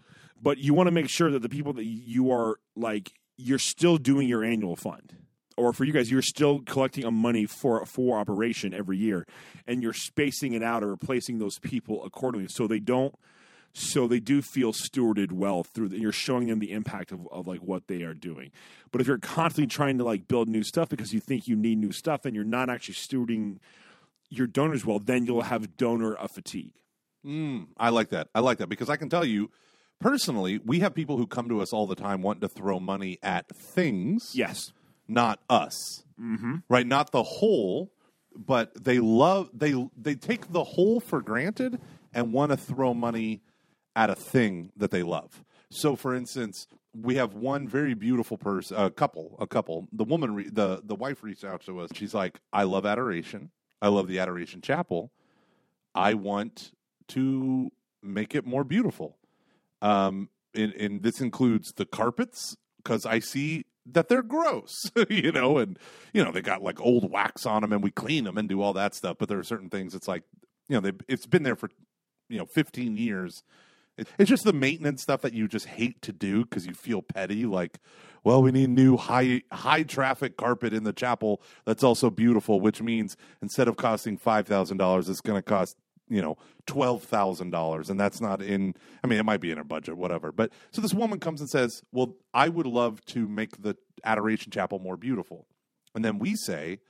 But 0.42 0.58
you 0.58 0.74
want 0.74 0.88
to 0.88 0.92
make 0.92 1.08
sure 1.08 1.30
that 1.30 1.42
the 1.42 1.48
people 1.48 1.72
that 1.74 1.84
you 1.84 2.30
are 2.30 2.58
like, 2.76 3.12
you're 3.36 3.58
still 3.58 3.96
doing 3.96 4.28
your 4.28 4.44
annual 4.44 4.76
fund, 4.76 5.14
or 5.56 5.72
for 5.72 5.84
you 5.84 5.92
guys, 5.92 6.10
you're 6.10 6.22
still 6.22 6.60
collecting 6.60 7.04
a 7.04 7.10
money 7.10 7.46
for 7.46 7.84
for 7.86 8.18
operation 8.18 8.74
every 8.74 8.98
year, 8.98 9.26
and 9.66 9.82
you're 9.82 9.92
spacing 9.94 10.52
it 10.52 10.62
out 10.62 10.82
or 10.82 10.88
replacing 10.88 11.38
those 11.38 11.58
people 11.58 12.04
accordingly, 12.04 12.48
so 12.48 12.66
they 12.66 12.80
don't. 12.80 13.14
So 13.72 14.08
they 14.08 14.18
do 14.20 14.42
feel 14.42 14.72
stewarded 14.72 15.30
well 15.30 15.62
through. 15.62 15.90
The, 15.90 16.00
you're 16.00 16.10
showing 16.12 16.48
them 16.48 16.58
the 16.58 16.72
impact 16.72 17.12
of, 17.12 17.26
of 17.30 17.46
like 17.46 17.60
what 17.60 17.86
they 17.86 18.02
are 18.02 18.14
doing. 18.14 18.50
But 18.90 19.00
if 19.00 19.06
you're 19.06 19.18
constantly 19.18 19.68
trying 19.68 19.98
to 19.98 20.04
like 20.04 20.26
build 20.26 20.48
new 20.48 20.64
stuff 20.64 20.88
because 20.88 21.12
you 21.12 21.20
think 21.20 21.46
you 21.46 21.54
need 21.54 21.78
new 21.78 21.92
stuff 21.92 22.24
and 22.24 22.34
you're 22.34 22.44
not 22.44 22.68
actually 22.68 22.94
stewarding 22.94 23.58
your 24.28 24.46
donors 24.48 24.84
well, 24.84 24.98
then 24.98 25.24
you'll 25.24 25.42
have 25.42 25.76
donor 25.76 26.16
fatigue. 26.34 26.72
Mm, 27.24 27.68
I 27.76 27.90
like 27.90 28.08
that. 28.10 28.28
I 28.34 28.40
like 28.40 28.58
that 28.58 28.68
because 28.68 28.88
I 28.90 28.96
can 28.96 29.08
tell 29.08 29.24
you 29.24 29.50
personally, 30.00 30.58
we 30.64 30.80
have 30.80 30.94
people 30.94 31.16
who 31.16 31.26
come 31.26 31.48
to 31.48 31.60
us 31.60 31.72
all 31.72 31.86
the 31.86 31.94
time 31.94 32.22
wanting 32.22 32.40
to 32.40 32.48
throw 32.48 32.80
money 32.80 33.18
at 33.22 33.46
things, 33.54 34.32
Yes. 34.34 34.72
not 35.06 35.38
us. 35.48 36.02
Mm-hmm. 36.20 36.56
Right? 36.68 36.86
Not 36.86 37.12
the 37.12 37.22
whole, 37.22 37.92
but 38.34 38.72
they 38.82 38.98
love 38.98 39.50
they 39.52 39.74
they 39.96 40.14
take 40.14 40.52
the 40.52 40.64
whole 40.64 40.98
for 41.00 41.20
granted 41.20 41.80
and 42.12 42.32
want 42.32 42.50
to 42.50 42.56
throw 42.56 42.94
money 42.94 43.42
at 43.96 44.10
a 44.10 44.14
thing 44.14 44.70
that 44.76 44.90
they 44.90 45.02
love. 45.02 45.44
So, 45.70 45.96
for 45.96 46.14
instance, 46.14 46.66
we 46.94 47.16
have 47.16 47.34
one 47.34 47.68
very 47.68 47.94
beautiful 47.94 48.36
person, 48.36 48.76
a 48.76 48.90
couple, 48.90 49.36
a 49.38 49.46
couple. 49.46 49.88
The 49.92 50.04
woman, 50.04 50.34
re- 50.34 50.50
the 50.50 50.80
the 50.84 50.96
wife 50.96 51.22
reached 51.22 51.44
out 51.44 51.64
to 51.66 51.80
us. 51.80 51.90
She's 51.94 52.14
like, 52.14 52.40
"I 52.52 52.64
love 52.64 52.84
adoration. 52.84 53.50
I 53.80 53.88
love 53.88 54.08
the 54.08 54.18
adoration 54.18 54.60
chapel. 54.60 55.12
I 55.94 56.14
want 56.14 56.72
to 57.08 57.70
make 58.02 58.34
it 58.34 58.46
more 58.46 58.64
beautiful. 58.64 59.16
Um, 59.82 60.28
and, 60.54 60.72
and 60.74 61.02
this 61.02 61.20
includes 61.20 61.72
the 61.72 61.86
carpets 61.86 62.56
because 62.78 63.06
I 63.06 63.18
see 63.18 63.66
that 63.86 64.08
they're 64.08 64.22
gross, 64.22 64.90
you 65.08 65.32
know, 65.32 65.58
and 65.58 65.78
you 66.12 66.24
know 66.24 66.32
they 66.32 66.42
got 66.42 66.62
like 66.62 66.80
old 66.80 67.10
wax 67.10 67.46
on 67.46 67.62
them, 67.62 67.72
and 67.72 67.82
we 67.82 67.90
clean 67.90 68.24
them 68.24 68.38
and 68.38 68.48
do 68.48 68.60
all 68.60 68.72
that 68.74 68.94
stuff. 68.94 69.16
But 69.18 69.28
there 69.28 69.38
are 69.38 69.44
certain 69.44 69.70
things. 69.70 69.94
It's 69.94 70.08
like 70.08 70.22
you 70.68 70.74
know, 70.74 70.80
they, 70.80 70.92
it's 71.08 71.26
been 71.26 71.42
there 71.42 71.56
for 71.56 71.70
you 72.28 72.38
know 72.38 72.46
15 72.46 72.96
years. 72.96 73.42
It- 74.00 74.08
It's 74.18 74.28
just 74.30 74.44
the 74.44 74.52
maintenance 74.52 75.02
stuff 75.02 75.20
that 75.22 75.32
you 75.34 75.46
just 75.48 75.66
hate 75.66 76.00
to 76.02 76.12
do 76.12 76.42
because 76.44 76.66
you 76.66 76.74
feel 76.74 77.02
petty. 77.02 77.44
Like, 77.46 77.78
well, 78.24 78.42
we 78.42 78.50
need 78.50 78.70
new 78.70 78.96
high 78.96 79.42
high 79.52 79.82
traffic 79.82 80.36
carpet 80.36 80.72
in 80.74 80.84
the 80.84 80.92
chapel 80.92 81.40
that's 81.64 81.84
also 81.84 82.10
beautiful, 82.10 82.60
which 82.60 82.82
means 82.82 83.16
instead 83.42 83.68
of 83.68 83.76
costing 83.76 84.16
five 84.16 84.46
thousand 84.46 84.76
dollars, 84.78 85.08
it's 85.08 85.20
going 85.20 85.38
to 85.38 85.42
cost 85.42 85.76
you 86.08 86.20
know 86.20 86.36
twelve 86.66 87.02
thousand 87.04 87.50
dollars, 87.50 87.88
and 87.90 87.98
that's 88.00 88.20
not 88.20 88.42
in. 88.42 88.74
I 89.04 89.06
mean, 89.06 89.18
it 89.20 89.24
might 89.24 89.40
be 89.40 89.50
in 89.50 89.58
our 89.58 89.64
budget, 89.64 89.96
whatever. 89.96 90.32
But 90.32 90.50
so 90.72 90.82
this 90.82 90.92
woman 90.94 91.20
comes 91.20 91.40
and 91.40 91.48
says, 91.48 91.82
"Well, 91.92 92.16
I 92.34 92.48
would 92.48 92.66
love 92.66 93.04
to 93.06 93.28
make 93.28 93.62
the 93.62 93.76
Adoration 94.04 94.50
Chapel 94.50 94.78
more 94.80 94.96
beautiful," 94.96 95.46
and 95.94 96.04
then 96.04 96.18
we 96.18 96.34
say. 96.36 96.80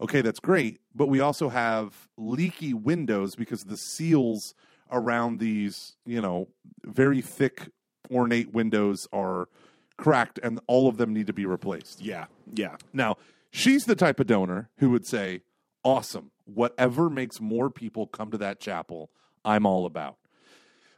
Okay, 0.00 0.20
that's 0.20 0.38
great, 0.38 0.78
but 0.94 1.08
we 1.08 1.18
also 1.18 1.48
have 1.48 2.06
leaky 2.16 2.72
windows 2.72 3.34
because 3.34 3.64
the 3.64 3.76
seals 3.76 4.54
around 4.90 5.38
these, 5.38 5.96
you 6.06 6.20
know, 6.20 6.48
very 6.84 7.20
thick, 7.20 7.70
ornate 8.10 8.52
windows 8.52 9.06
are 9.12 9.48
cracked, 9.96 10.38
and 10.42 10.60
all 10.66 10.88
of 10.88 10.96
them 10.96 11.12
need 11.12 11.26
to 11.26 11.32
be 11.32 11.46
replaced. 11.46 12.00
Yeah. 12.00 12.26
Yeah. 12.54 12.76
Now, 12.92 13.16
she's 13.50 13.84
the 13.84 13.94
type 13.94 14.20
of 14.20 14.26
donor 14.26 14.70
who 14.78 14.90
would 14.90 15.06
say, 15.06 15.42
Awesome, 15.84 16.32
whatever 16.44 17.08
makes 17.08 17.40
more 17.40 17.70
people 17.70 18.06
come 18.06 18.30
to 18.30 18.38
that 18.38 18.60
chapel, 18.60 19.10
I'm 19.44 19.64
all 19.64 19.86
about. 19.86 20.16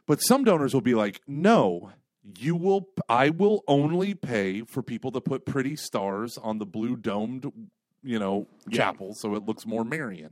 But 0.07 0.21
some 0.21 0.43
donors 0.43 0.73
will 0.73 0.81
be 0.81 0.95
like, 0.95 1.21
No, 1.27 1.91
you 2.37 2.55
will, 2.55 2.89
I 3.09 3.29
will 3.29 3.63
only 3.67 4.13
pay 4.13 4.61
for 4.61 4.81
people 4.81 5.11
to 5.11 5.21
put 5.21 5.45
pretty 5.45 5.75
stars 5.75 6.37
on 6.37 6.57
the 6.59 6.65
blue 6.65 6.95
domed, 6.95 7.51
you 8.03 8.19
know, 8.19 8.47
chapel 8.71 9.13
so 9.13 9.35
it 9.35 9.45
looks 9.45 9.65
more 9.65 9.83
Marian. 9.83 10.31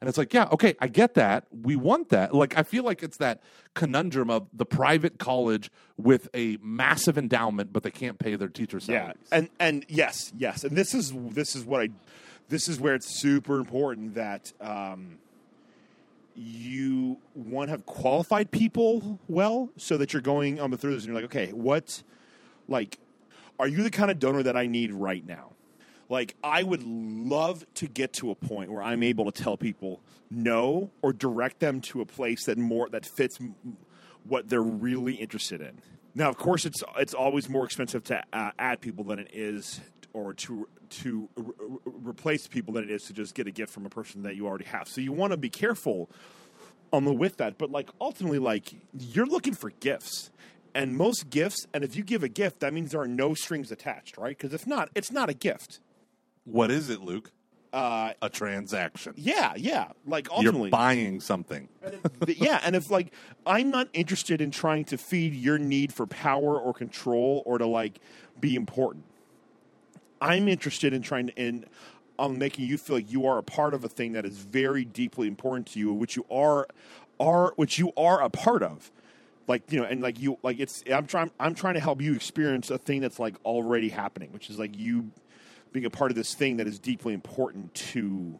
And 0.00 0.08
it's 0.08 0.16
like, 0.16 0.32
yeah, 0.32 0.48
okay, 0.52 0.74
I 0.80 0.88
get 0.88 1.14
that. 1.14 1.44
We 1.50 1.76
want 1.76 2.08
that. 2.08 2.34
Like, 2.34 2.56
I 2.56 2.62
feel 2.62 2.84
like 2.84 3.02
it's 3.02 3.18
that 3.18 3.42
conundrum 3.74 4.30
of 4.30 4.46
the 4.52 4.64
private 4.64 5.18
college 5.18 5.70
with 5.98 6.30
a 6.32 6.56
massive 6.62 7.18
endowment, 7.18 7.72
but 7.72 7.82
they 7.82 7.90
can't 7.90 8.18
pay 8.18 8.34
their 8.34 8.48
teacher 8.48 8.80
Yeah, 8.88 9.12
and 9.30 9.50
and 9.58 9.84
yes, 9.88 10.32
yes, 10.38 10.64
and 10.64 10.74
this 10.76 10.94
is 10.94 11.12
this 11.14 11.54
is 11.54 11.64
what 11.64 11.82
I, 11.82 11.88
this 12.48 12.66
is 12.66 12.80
where 12.80 12.94
it's 12.94 13.20
super 13.20 13.58
important 13.58 14.14
that 14.14 14.52
um, 14.58 15.18
you 16.34 17.18
one 17.34 17.68
have 17.68 17.84
qualified 17.84 18.50
people 18.50 19.18
well, 19.28 19.68
so 19.76 19.98
that 19.98 20.14
you're 20.14 20.22
going 20.22 20.60
on 20.60 20.70
the 20.70 20.78
through 20.78 20.94
this 20.94 21.04
and 21.04 21.12
you're 21.12 21.20
like, 21.20 21.30
okay, 21.30 21.52
what, 21.52 22.02
like, 22.68 22.98
are 23.58 23.68
you 23.68 23.82
the 23.82 23.90
kind 23.90 24.10
of 24.10 24.18
donor 24.18 24.42
that 24.42 24.56
I 24.56 24.66
need 24.66 24.92
right 24.92 25.26
now? 25.26 25.50
Like, 26.10 26.34
I 26.42 26.64
would 26.64 26.82
love 26.82 27.64
to 27.74 27.86
get 27.86 28.12
to 28.14 28.32
a 28.32 28.34
point 28.34 28.70
where 28.70 28.82
I'm 28.82 29.04
able 29.04 29.30
to 29.30 29.42
tell 29.42 29.56
people 29.56 30.00
no 30.28 30.90
or 31.02 31.12
direct 31.12 31.60
them 31.60 31.80
to 31.82 32.00
a 32.00 32.04
place 32.04 32.44
that 32.46 32.58
more 32.58 32.88
that 32.90 33.06
fits 33.06 33.38
what 34.24 34.48
they're 34.48 34.60
really 34.60 35.14
interested 35.14 35.60
in. 35.60 35.78
Now, 36.14 36.28
of 36.28 36.36
course, 36.36 36.64
it's 36.66 36.82
it's 36.98 37.14
always 37.14 37.48
more 37.48 37.64
expensive 37.64 38.02
to 38.04 38.22
uh, 38.32 38.50
add 38.58 38.80
people 38.80 39.04
than 39.04 39.20
it 39.20 39.30
is, 39.32 39.80
or 40.12 40.34
to 40.34 40.68
to 40.90 41.28
re- 41.36 41.54
re- 41.60 41.78
replace 41.86 42.48
people 42.48 42.74
than 42.74 42.82
it 42.82 42.90
is 42.90 43.04
to 43.04 43.12
just 43.12 43.36
get 43.36 43.46
a 43.46 43.52
gift 43.52 43.72
from 43.72 43.86
a 43.86 43.90
person 43.90 44.24
that 44.24 44.34
you 44.34 44.48
already 44.48 44.64
have. 44.64 44.88
So 44.88 45.00
you 45.00 45.12
want 45.12 45.32
to 45.32 45.36
be 45.36 45.48
careful 45.48 46.10
on 46.92 47.04
the 47.04 47.12
with 47.12 47.36
that. 47.36 47.56
But 47.56 47.70
like 47.70 47.88
ultimately, 48.00 48.40
like 48.40 48.74
you're 48.98 49.26
looking 49.26 49.54
for 49.54 49.70
gifts, 49.70 50.32
and 50.74 50.96
most 50.96 51.30
gifts, 51.30 51.68
and 51.72 51.84
if 51.84 51.94
you 51.94 52.02
give 52.02 52.24
a 52.24 52.28
gift, 52.28 52.58
that 52.60 52.74
means 52.74 52.90
there 52.90 53.00
are 53.00 53.08
no 53.08 53.34
strings 53.34 53.70
attached, 53.70 54.18
right? 54.18 54.36
Because 54.36 54.52
if 54.52 54.66
not, 54.66 54.90
it's 54.96 55.12
not 55.12 55.30
a 55.30 55.34
gift. 55.34 55.78
What 56.44 56.70
is 56.70 56.90
it, 56.90 57.00
Luke? 57.00 57.30
Uh, 57.72 58.14
A 58.20 58.28
transaction. 58.28 59.14
yeah, 59.16 59.52
yeah. 59.56 59.92
Like 60.04 60.28
You're 60.40 60.68
buying 60.70 61.20
something. 61.20 61.68
yeah, 62.26 62.60
and 62.64 62.74
if 62.74 62.90
like 62.90 63.12
I'm 63.46 63.70
not 63.70 63.88
interested 63.92 64.40
in 64.40 64.50
trying 64.50 64.84
to 64.86 64.98
feed 64.98 65.34
your 65.34 65.56
need 65.56 65.92
for 65.92 66.06
power 66.06 66.58
or 66.58 66.74
control 66.74 67.42
or 67.46 67.58
to 67.58 67.66
like 67.66 68.00
be 68.40 68.56
important. 68.56 69.04
I'm 70.20 70.48
interested 70.48 70.92
in 70.92 71.02
trying 71.02 71.28
to 71.28 71.34
in 71.34 71.64
on 72.18 72.38
making 72.38 72.66
you 72.66 72.76
feel 72.76 72.96
like 72.96 73.10
you 73.10 73.24
are 73.26 73.38
a 73.38 73.42
part 73.42 73.72
of 73.72 73.84
a 73.84 73.88
thing 73.88 74.12
that 74.12 74.26
is 74.26 74.38
very 74.38 74.84
deeply 74.84 75.28
important 75.28 75.68
to 75.68 75.78
you, 75.78 75.92
which 75.94 76.16
you 76.16 76.26
are 76.30 76.66
are 77.20 77.52
which 77.54 77.78
you 77.78 77.92
are 77.96 78.20
a 78.20 78.28
part 78.30 78.64
of. 78.64 78.90
Like 79.46 79.70
you 79.70 79.80
know, 79.80 79.86
and 79.86 80.02
like 80.02 80.18
you 80.18 80.38
like 80.42 80.58
it's 80.58 80.82
I'm 80.92 81.06
trying 81.06 81.30
I'm 81.38 81.54
trying 81.54 81.74
to 81.74 81.80
help 81.80 82.02
you 82.02 82.14
experience 82.14 82.68
a 82.68 82.78
thing 82.78 83.00
that's 83.00 83.20
like 83.20 83.36
already 83.44 83.90
happening, 83.90 84.32
which 84.32 84.50
is 84.50 84.58
like 84.58 84.76
you 84.76 85.12
being 85.72 85.86
a 85.86 85.90
part 85.90 86.10
of 86.10 86.16
this 86.16 86.34
thing 86.34 86.56
that 86.58 86.66
is 86.66 86.78
deeply 86.78 87.14
important 87.14 87.74
to 87.74 88.38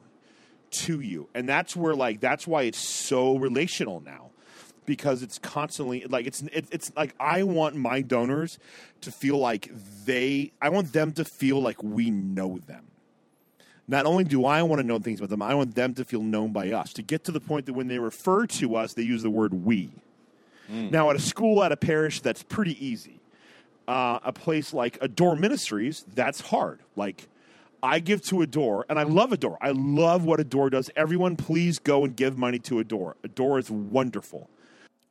to 0.70 1.00
you. 1.00 1.28
And 1.34 1.48
that's 1.48 1.74
where 1.74 1.94
like 1.94 2.20
that's 2.20 2.46
why 2.46 2.62
it's 2.62 2.78
so 2.78 3.36
relational 3.36 4.00
now. 4.00 4.30
Because 4.86 5.22
it's 5.22 5.38
constantly 5.38 6.04
like 6.04 6.26
it's 6.26 6.42
it, 6.42 6.66
it's 6.70 6.92
like 6.96 7.14
I 7.20 7.42
want 7.42 7.76
my 7.76 8.00
donors 8.02 8.58
to 9.02 9.12
feel 9.12 9.38
like 9.38 9.70
they 10.04 10.52
I 10.60 10.68
want 10.70 10.92
them 10.92 11.12
to 11.12 11.24
feel 11.24 11.60
like 11.60 11.82
we 11.82 12.10
know 12.10 12.58
them. 12.58 12.86
Not 13.86 14.06
only 14.06 14.22
do 14.22 14.44
I 14.44 14.62
want 14.62 14.80
to 14.80 14.86
know 14.86 15.00
things 15.00 15.18
about 15.18 15.30
them, 15.30 15.42
I 15.42 15.54
want 15.54 15.74
them 15.74 15.94
to 15.94 16.04
feel 16.04 16.22
known 16.22 16.52
by 16.52 16.70
us. 16.70 16.92
To 16.94 17.02
get 17.02 17.24
to 17.24 17.32
the 17.32 17.40
point 17.40 17.66
that 17.66 17.72
when 17.72 17.88
they 17.88 17.98
refer 17.98 18.46
to 18.46 18.76
us, 18.76 18.94
they 18.94 19.02
use 19.02 19.22
the 19.22 19.30
word 19.30 19.52
we. 19.52 19.90
Hmm. 20.68 20.90
Now, 20.90 21.10
at 21.10 21.16
a 21.16 21.20
school, 21.20 21.64
at 21.64 21.72
a 21.72 21.76
parish, 21.76 22.20
that's 22.20 22.44
pretty 22.44 22.84
easy. 22.84 23.19
Uh, 23.88 24.20
a 24.22 24.32
place 24.32 24.72
like 24.72 24.98
Adore 25.00 25.34
Ministries, 25.34 26.04
that's 26.14 26.40
hard. 26.40 26.80
Like, 26.94 27.26
I 27.82 27.98
give 27.98 28.22
to 28.26 28.42
Adore, 28.42 28.86
and 28.88 29.00
I 29.00 29.02
love 29.02 29.32
Adore. 29.32 29.58
I 29.60 29.72
love 29.72 30.24
what 30.24 30.38
Adore 30.38 30.70
does. 30.70 30.90
Everyone, 30.94 31.34
please 31.34 31.80
go 31.80 32.04
and 32.04 32.14
give 32.14 32.38
money 32.38 32.60
to 32.60 32.78
Adore. 32.78 33.16
Adore 33.24 33.58
is 33.58 33.68
wonderful. 33.68 34.48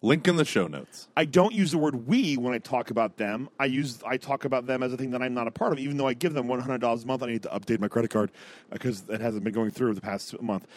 Link 0.02 0.30
in 0.30 0.38
the 0.38 0.46
show 0.46 0.68
notes. 0.68 1.10
I 1.18 1.26
don't 1.26 1.54
use 1.54 1.72
the 1.72 1.78
word 1.78 2.08
we 2.08 2.38
when 2.38 2.54
I 2.54 2.60
talk 2.60 2.90
about 2.90 3.18
them. 3.18 3.50
I 3.60 3.66
use 3.66 4.02
I 4.06 4.16
talk 4.16 4.46
about 4.46 4.66
them 4.66 4.82
as 4.82 4.94
a 4.94 4.98
thing 4.98 5.12
that 5.12 5.22
I'm 5.22 5.34
not 5.34 5.48
a 5.48 5.52
part 5.52 5.74
of. 5.74 5.80
Even 5.80 5.98
though 5.98 6.08
I 6.08 6.14
give 6.14 6.34
them 6.34 6.48
one 6.48 6.62
hundred 6.62 6.80
dollars 6.80 7.04
a 7.04 7.08
month, 7.08 7.22
I 7.22 7.26
need 7.26 7.44
to 7.44 7.50
update 7.50 7.82
my 7.82 7.90
credit 7.90 8.10
card 8.10 8.32
because 8.72 9.04
it 9.10 9.20
hasn't 9.20 9.44
been 9.44 9.54
going 9.54 9.72
through 9.72 9.96
the 9.96 10.02
past 10.02 10.42
month. 10.42 10.68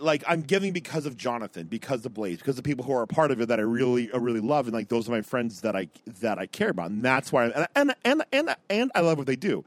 Like 0.00 0.24
I'm 0.26 0.42
giving 0.42 0.72
because 0.72 1.06
of 1.06 1.16
Jonathan, 1.16 1.66
because 1.66 2.04
of 2.06 2.14
Blaze, 2.14 2.38
because 2.38 2.58
of 2.58 2.64
people 2.64 2.84
who 2.84 2.92
are 2.92 3.02
a 3.02 3.06
part 3.06 3.30
of 3.30 3.40
it 3.40 3.48
that 3.48 3.58
I 3.58 3.62
really 3.62 4.12
I 4.12 4.16
really 4.16 4.40
love, 4.40 4.66
and 4.66 4.74
like 4.74 4.88
those 4.88 5.08
are 5.08 5.12
my 5.12 5.22
friends 5.22 5.60
that 5.62 5.76
I 5.76 5.88
that 6.20 6.38
I 6.38 6.46
care 6.46 6.70
about, 6.70 6.90
and 6.90 7.02
that's 7.02 7.32
why. 7.32 7.46
I'm, 7.46 7.66
and 7.74 7.94
and 8.04 8.24
and 8.32 8.56
and 8.70 8.92
I 8.94 9.00
love 9.00 9.18
what 9.18 9.26
they 9.26 9.36
do. 9.36 9.64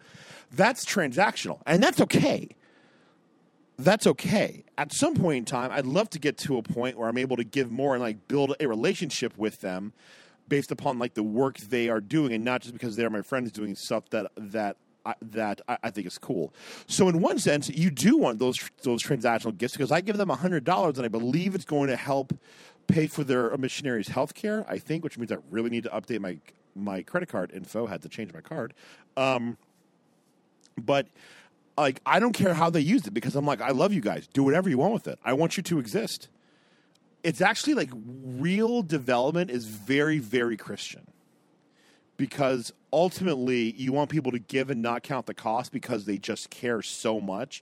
That's 0.52 0.86
transactional, 0.86 1.62
and 1.66 1.82
that's 1.82 2.00
okay 2.02 2.50
that's 3.78 4.08
okay. 4.08 4.64
At 4.78 4.94
some 4.94 5.16
point 5.16 5.38
in 5.38 5.46
time, 5.46 5.72
I'd 5.72 5.86
love 5.86 6.10
to 6.12 6.20
get 6.20 6.38
to 6.40 6.58
a 6.58 6.64
point 6.64 6.98
where 6.98 7.10
I'm 7.10 7.18
able 7.18 7.38
to 7.38 7.44
give 7.44 7.72
more 7.72 7.94
and 7.94 8.02
like 8.02 8.28
build 8.28 8.56
a 8.60 8.68
relationship 8.68 9.38
with 9.38 9.62
them 9.62 9.94
based 10.48 10.72
upon 10.72 11.00
like 11.00 11.14
the 11.14 11.24
work 11.24 11.58
they 11.58 11.90
are 11.90 12.02
doing, 12.02 12.34
and 12.34 12.44
not 12.44 12.62
just 12.62 12.74
because 12.74 12.96
they're 12.96 13.10
my 13.10 13.22
friends 13.22 13.52
doing 13.52 13.76
stuff 13.76 14.10
that 14.12 14.32
that. 14.38 14.78
I, 15.06 15.14
that 15.22 15.62
I, 15.68 15.78
I 15.84 15.90
think 15.92 16.08
is 16.08 16.18
cool. 16.18 16.54
So 16.88 17.08
in 17.08 17.22
one 17.22 17.38
sense, 17.40 17.70
you 17.70 17.92
do 17.92 18.18
want 18.18 18.40
those 18.40 18.58
those 18.84 19.04
transactional 19.04 19.58
gifts 19.58 19.74
because 19.74 19.92
I 19.92 20.02
give 20.02 20.18
them 20.18 20.30
hundred 20.30 20.64
dollars 20.64 20.98
and 20.98 21.06
I 21.06 21.10
believe 21.10 21.56
it's 21.56 21.66
going 21.66 21.90
to 21.90 21.96
help 21.96 22.34
pay 22.88 23.08
for 23.08 23.24
their 23.24 23.56
missionaries' 23.58 24.08
health 24.08 24.34
care. 24.34 24.66
I 24.68 24.80
think, 24.80 25.04
which 25.04 25.18
means 25.18 25.32
I 25.32 25.38
really 25.52 25.70
need 25.70 25.84
to 25.84 25.90
update 25.90 26.20
my 26.20 26.38
my 26.76 27.04
credit 27.04 27.30
card 27.30 27.52
info. 27.54 27.86
Had 27.86 28.02
to 28.02 28.10
change 28.10 28.34
my 28.34 28.42
card, 28.42 28.74
um, 29.16 29.58
but 30.78 31.08
like 31.78 32.02
I 32.06 32.20
don't 32.20 32.34
care 32.34 32.54
how 32.54 32.70
they 32.70 32.82
used 32.82 33.08
it 33.08 33.12
because 33.12 33.36
I'm 33.36 33.46
like 33.46 33.62
I 33.62 33.72
love 33.72 33.94
you 33.94 34.02
guys. 34.02 34.28
Do 34.28 34.44
whatever 34.44 34.70
you 34.70 34.78
want 34.78 34.94
with 34.94 35.08
it. 35.08 35.20
I 35.24 35.34
want 35.34 35.58
you 35.58 35.64
to 35.64 35.80
exist. 35.80 36.30
It's 37.24 37.42
actually 37.42 37.74
like 37.74 37.90
real 38.24 38.82
development 38.82 39.52
is 39.52 39.66
very 39.66 40.20
very 40.20 40.58
Christian. 40.58 41.08
Because 42.18 42.72
ultimately 42.96 43.74
you 43.74 43.92
want 43.92 44.10
people 44.10 44.32
to 44.32 44.40
give 44.40 44.70
and 44.70 44.82
not 44.82 45.04
count 45.04 45.26
the 45.26 45.34
cost 45.34 45.74
because 45.74 46.06
they 46.06 46.18
just 46.18 46.50
care 46.50 46.82
so 46.82 47.20
much 47.20 47.62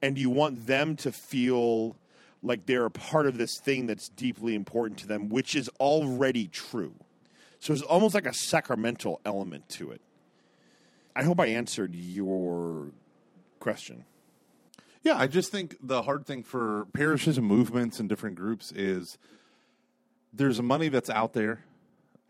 and 0.00 0.18
you 0.18 0.30
want 0.30 0.66
them 0.66 0.96
to 0.96 1.12
feel 1.12 1.94
like 2.42 2.64
they're 2.64 2.86
a 2.86 2.90
part 2.90 3.26
of 3.26 3.36
this 3.36 3.60
thing 3.60 3.86
that's 3.86 4.08
deeply 4.08 4.54
important 4.54 4.98
to 4.98 5.06
them 5.06 5.28
which 5.28 5.54
is 5.54 5.68
already 5.78 6.48
true. 6.48 6.94
So 7.60 7.74
it's 7.74 7.82
almost 7.82 8.14
like 8.14 8.24
a 8.24 8.32
sacramental 8.32 9.20
element 9.26 9.68
to 9.70 9.90
it. 9.90 10.00
I 11.14 11.24
hope 11.24 11.38
I 11.38 11.46
answered 11.46 11.94
your 11.94 12.92
question. 13.58 14.06
Yeah, 15.02 15.18
I 15.18 15.26
just 15.26 15.52
think 15.52 15.76
the 15.82 16.02
hard 16.02 16.24
thing 16.26 16.42
for 16.42 16.86
parishes 16.94 17.36
and 17.36 17.46
movements 17.46 18.00
and 18.00 18.08
different 18.08 18.36
groups 18.36 18.72
is 18.72 19.18
there's 20.32 20.62
money 20.62 20.88
that's 20.88 21.10
out 21.10 21.34
there, 21.34 21.64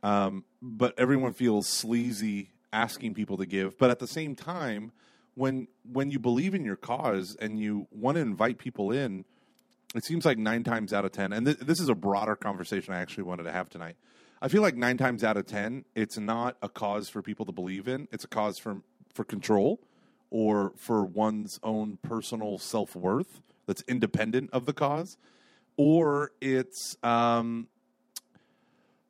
um, 0.03 0.45
but 0.63 0.99
everyone 0.99 1.33
feels 1.33 1.69
sleazy 1.69 2.51
asking 2.73 3.15
people 3.15 3.37
to 3.39 3.47
give. 3.47 3.79
But 3.79 3.91
at 3.91 3.99
the 3.99 4.07
same 4.07 4.35
time, 4.35 4.93
when 5.35 5.69
when 5.91 6.11
you 6.11 6.19
believe 6.19 6.55
in 6.55 6.65
your 6.65 6.77
cause 6.77 7.37
and 7.41 7.59
you 7.59 7.87
want 7.91 8.17
to 8.17 8.21
invite 8.21 8.59
people 8.59 8.91
in, 8.91 9.25
it 9.95 10.05
seems 10.05 10.25
like 10.25 10.39
nine 10.39 10.65
times 10.65 10.93
out 10.93 11.05
of 11.05 11.13
ten, 11.13 11.33
and 11.33 11.47
th- 11.47 11.59
this 11.59 11.81
is 11.81 11.89
a 11.89 11.95
broader 11.95 12.37
conversation 12.37 12.95
I 12.95 13.01
actually 13.01 13.25
wanted 13.25 13.45
to 13.45 13.53
have 13.53 13.69
tonight. 13.69 13.97
I 14.43 14.49
feel 14.49 14.63
like 14.63 14.77
nine 14.77 14.97
times 14.97 15.23
out 15.23 15.37
of 15.37 15.47
ten, 15.47 15.85
it's 15.95 16.17
not 16.19 16.57
a 16.63 16.69
cause 16.69 17.09
for 17.09 17.23
people 17.23 17.47
to 17.47 17.53
believe 17.53 17.89
in; 17.89 18.09
it's 18.13 18.25
a 18.25 18.29
cause 18.29 18.59
for 18.59 18.83
for 19.15 19.25
control 19.25 19.81
or 20.31 20.73
for 20.77 21.05
one's 21.05 21.59
own 21.63 21.99
personal 22.03 22.59
self 22.59 22.95
worth 22.95 23.41
that's 23.67 23.83
independent 23.89 24.51
of 24.53 24.67
the 24.67 24.73
cause, 24.73 25.17
or 25.77 26.33
it's 26.41 26.97
um, 27.03 27.69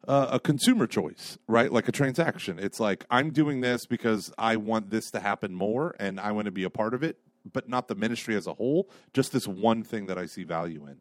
uh, 0.08 0.28
a 0.32 0.40
consumer 0.40 0.86
choice, 0.86 1.38
right? 1.46 1.72
Like 1.72 1.88
a 1.88 1.92
transaction. 1.92 2.58
It's 2.58 2.80
like 2.80 3.04
I'm 3.10 3.30
doing 3.30 3.60
this 3.60 3.86
because 3.86 4.32
I 4.38 4.56
want 4.56 4.90
this 4.90 5.10
to 5.12 5.20
happen 5.20 5.54
more 5.54 5.94
and 5.98 6.18
I 6.18 6.32
want 6.32 6.46
to 6.46 6.50
be 6.50 6.64
a 6.64 6.70
part 6.70 6.94
of 6.94 7.02
it, 7.02 7.18
but 7.50 7.68
not 7.68 7.88
the 7.88 7.94
ministry 7.94 8.34
as 8.34 8.46
a 8.46 8.54
whole. 8.54 8.88
Just 9.12 9.32
this 9.32 9.46
one 9.46 9.82
thing 9.82 10.06
that 10.06 10.18
I 10.18 10.26
see 10.26 10.44
value 10.44 10.86
in, 10.86 11.00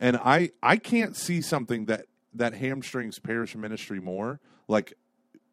and 0.00 0.16
I 0.16 0.50
I 0.62 0.76
can't 0.76 1.16
see 1.16 1.40
something 1.40 1.86
that 1.86 2.06
that 2.34 2.54
hamstrings 2.54 3.18
parish 3.18 3.56
ministry 3.56 4.00
more. 4.00 4.40
Like, 4.68 4.94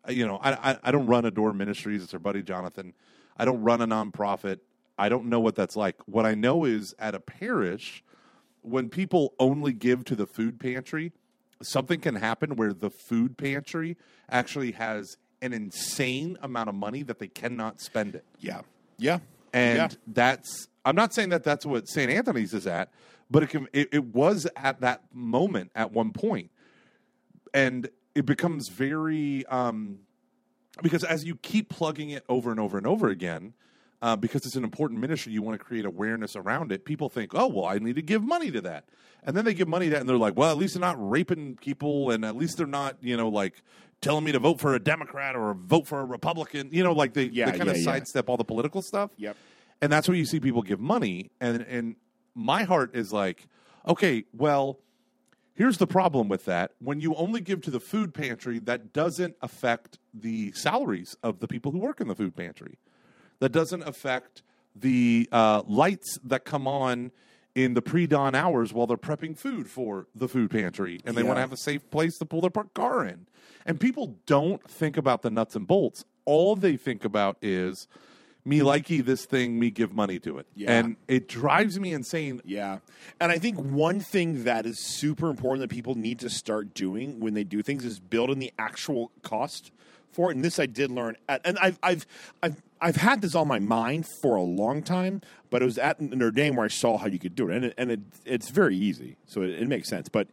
you 0.07 0.27
know, 0.27 0.37
I 0.37 0.71
I, 0.71 0.77
I 0.83 0.91
don't 0.91 1.07
run 1.07 1.25
Adore 1.25 1.53
Ministries. 1.53 2.03
It's 2.03 2.13
our 2.13 2.19
buddy 2.19 2.43
Jonathan. 2.43 2.93
I 3.37 3.45
don't 3.45 3.61
run 3.63 3.81
a 3.81 3.87
nonprofit. 3.87 4.59
I 4.97 5.09
don't 5.09 5.25
know 5.25 5.39
what 5.39 5.55
that's 5.55 5.75
like. 5.75 5.95
What 6.05 6.25
I 6.25 6.35
know 6.35 6.65
is 6.65 6.93
at 6.99 7.15
a 7.15 7.19
parish, 7.19 8.03
when 8.61 8.89
people 8.89 9.33
only 9.39 9.73
give 9.73 10.05
to 10.05 10.15
the 10.15 10.27
food 10.27 10.59
pantry, 10.59 11.11
something 11.61 11.99
can 11.99 12.15
happen 12.15 12.55
where 12.55 12.73
the 12.73 12.89
food 12.89 13.37
pantry 13.37 13.97
actually 14.29 14.71
has 14.73 15.17
an 15.41 15.53
insane 15.53 16.37
amount 16.41 16.69
of 16.69 16.75
money 16.75 17.03
that 17.03 17.19
they 17.19 17.27
cannot 17.27 17.81
spend 17.81 18.15
it. 18.15 18.25
Yeah. 18.39 18.61
Yeah. 18.97 19.19
And 19.53 19.77
Yeah. 19.77 19.87
that's 20.07 20.67
I'm 20.85 20.95
not 20.95 21.13
saying 21.13 21.29
that 21.29 21.43
that's 21.43 21.65
what 21.65 21.87
St. 21.87 22.11
Anthony's 22.11 22.53
is 22.53 22.67
at, 22.67 22.91
but 23.31 23.43
it 23.43 23.49
can 23.49 23.67
it, 23.73 23.89
it 23.91 24.05
was 24.05 24.47
at 24.55 24.81
that 24.81 25.03
moment 25.13 25.71
at 25.75 25.91
one 25.91 26.11
point. 26.11 26.49
And 27.53 27.89
it 28.15 28.25
becomes 28.25 28.69
very 28.69 29.45
um 29.47 29.99
because 30.81 31.03
as 31.03 31.23
you 31.23 31.35
keep 31.35 31.69
plugging 31.69 32.09
it 32.09 32.23
over 32.27 32.49
and 32.51 32.59
over 32.59 32.77
and 32.77 32.87
over 32.87 33.09
again, 33.09 33.53
uh, 34.03 34.17
because 34.17 34.45
it's 34.45 34.57
an 34.57 34.65
important 34.65 34.99
ministry, 34.99 35.31
you 35.31 35.41
want 35.41 35.57
to 35.57 35.63
create 35.63 35.85
awareness 35.85 36.35
around 36.35 36.73
it. 36.73 36.83
People 36.83 37.07
think, 37.07 37.31
oh, 37.33 37.47
well, 37.47 37.65
I 37.65 37.79
need 37.79 37.95
to 37.95 38.01
give 38.01 38.21
money 38.21 38.51
to 38.51 38.59
that. 38.59 38.83
And 39.23 39.35
then 39.35 39.45
they 39.45 39.53
give 39.53 39.69
money 39.69 39.85
to 39.85 39.91
that, 39.91 40.01
and 40.01 40.09
they're 40.09 40.17
like, 40.17 40.35
well, 40.35 40.51
at 40.51 40.57
least 40.57 40.73
they're 40.73 40.81
not 40.81 40.97
raping 40.99 41.55
people, 41.55 42.11
and 42.11 42.25
at 42.25 42.35
least 42.35 42.57
they're 42.57 42.67
not, 42.67 42.97
you 42.99 43.15
know, 43.15 43.29
like 43.29 43.63
telling 44.01 44.25
me 44.25 44.33
to 44.33 44.39
vote 44.39 44.59
for 44.59 44.75
a 44.75 44.79
Democrat 44.79 45.37
or 45.37 45.53
vote 45.53 45.87
for 45.87 46.01
a 46.01 46.05
Republican. 46.05 46.67
You 46.73 46.83
know, 46.83 46.91
like 46.91 47.13
they, 47.13 47.23
Yeah, 47.27 47.45
they 47.45 47.57
kind 47.57 47.69
of 47.69 47.77
yeah, 47.77 47.83
yeah. 47.83 47.91
sidestep 47.93 48.27
all 48.27 48.35
the 48.35 48.43
political 48.43 48.81
stuff. 48.81 49.11
Yep. 49.15 49.37
And 49.81 49.89
that's 49.89 50.09
where 50.09 50.17
you 50.17 50.25
see 50.25 50.41
people 50.41 50.63
give 50.63 50.81
money. 50.81 51.31
And, 51.39 51.61
and 51.61 51.95
my 52.35 52.63
heart 52.63 52.97
is 52.97 53.13
like, 53.13 53.47
okay, 53.87 54.25
well, 54.33 54.79
Here's 55.55 55.77
the 55.77 55.85
problem 55.85 56.29
with 56.29 56.45
that. 56.45 56.71
When 56.79 56.99
you 56.99 57.13
only 57.13 57.39
give 57.39 57.61
to 57.61 57.69
the 57.69 57.79
food 57.79 58.15
pantry, 58.15 58.57
that 58.59 58.91
doesn't 58.91 59.35
affect 59.39 59.99
the 60.11 60.51
salaries 60.53 61.15
of 61.21 61.41
the 61.41 61.47
people 61.47 61.71
who 61.71 61.77
work 61.77 62.01
in 62.01 62.07
the 62.07 62.15
food 62.15 62.35
pantry. 62.35 62.79
That 63.43 63.51
doesn't 63.51 63.83
affect 63.83 64.41
the 64.73 65.27
uh, 65.33 65.63
lights 65.67 66.17
that 66.23 66.45
come 66.45 66.65
on 66.65 67.11
in 67.55 67.73
the 67.73 67.81
pre 67.81 68.07
dawn 68.07 68.35
hours 68.35 68.71
while 68.71 68.87
they're 68.87 68.95
prepping 68.95 69.37
food 69.37 69.69
for 69.69 70.07
the 70.15 70.29
food 70.29 70.49
pantry 70.49 71.01
and 71.05 71.13
they 71.17 71.21
Yeah. 71.23 71.27
want 71.27 71.35
to 71.37 71.41
have 71.41 71.51
a 71.51 71.57
safe 71.57 71.91
place 71.91 72.17
to 72.19 72.25
pull 72.25 72.39
their 72.39 72.49
car 72.49 73.05
in. 73.05 73.27
And 73.65 73.81
people 73.81 74.15
don't 74.25 74.63
think 74.69 74.95
about 74.95 75.23
the 75.23 75.29
nuts 75.29 75.57
and 75.57 75.67
bolts. 75.67 76.05
All 76.23 76.55
they 76.55 76.77
think 76.77 77.03
about 77.03 77.35
is 77.41 77.89
me 78.45 78.59
likey 78.61 79.03
this 79.03 79.25
thing, 79.25 79.59
me 79.59 79.71
give 79.71 79.93
money 79.93 80.19
to 80.19 80.37
it. 80.37 80.47
Yeah. 80.55 80.71
And 80.71 80.95
it 81.09 81.27
drives 81.27 81.77
me 81.77 81.91
insane. 81.91 82.39
Yeah. 82.45 82.79
And 83.19 83.29
I 83.29 83.39
think 83.39 83.57
one 83.57 83.99
thing 83.99 84.45
that 84.45 84.65
is 84.65 84.79
super 84.79 85.29
important 85.29 85.59
that 85.67 85.73
people 85.75 85.95
need 85.95 86.19
to 86.19 86.29
start 86.29 86.73
doing 86.73 87.19
when 87.19 87.33
they 87.33 87.43
do 87.43 87.61
things 87.61 87.83
is 87.83 87.99
building 87.99 88.39
the 88.39 88.53
actual 88.57 89.11
cost 89.21 89.71
for 90.13 90.29
it. 90.31 90.35
And 90.35 90.45
this 90.45 90.59
I 90.59 90.65
did 90.65 90.91
learn 90.91 91.17
at, 91.27 91.41
and 91.43 91.57
I've 91.59 91.77
I've 91.83 92.05
I've 92.41 92.61
I've 92.83 92.97
had 92.97 93.21
this 93.21 93.33
on 93.33 93.47
my 93.47 93.59
mind 93.59 94.05
for 94.21 94.35
a 94.35 94.41
long 94.41 94.83
time, 94.83 95.21
but 95.49 95.61
it 95.61 95.65
was 95.65 95.77
at 95.77 96.01
Notre 96.01 96.31
Dame 96.31 96.57
where 96.57 96.65
I 96.65 96.69
saw 96.69 96.97
how 96.97 97.07
you 97.07 97.17
could 97.17 97.33
do 97.33 97.49
it. 97.49 97.55
And 97.55 97.65
it, 97.65 97.73
and 97.77 97.91
it, 97.91 97.99
it's 98.25 98.49
very 98.49 98.75
easy. 98.75 99.15
So 99.25 99.41
it, 99.41 99.51
it 99.51 99.67
makes 99.69 99.87
sense. 99.87 100.09
But 100.09 100.27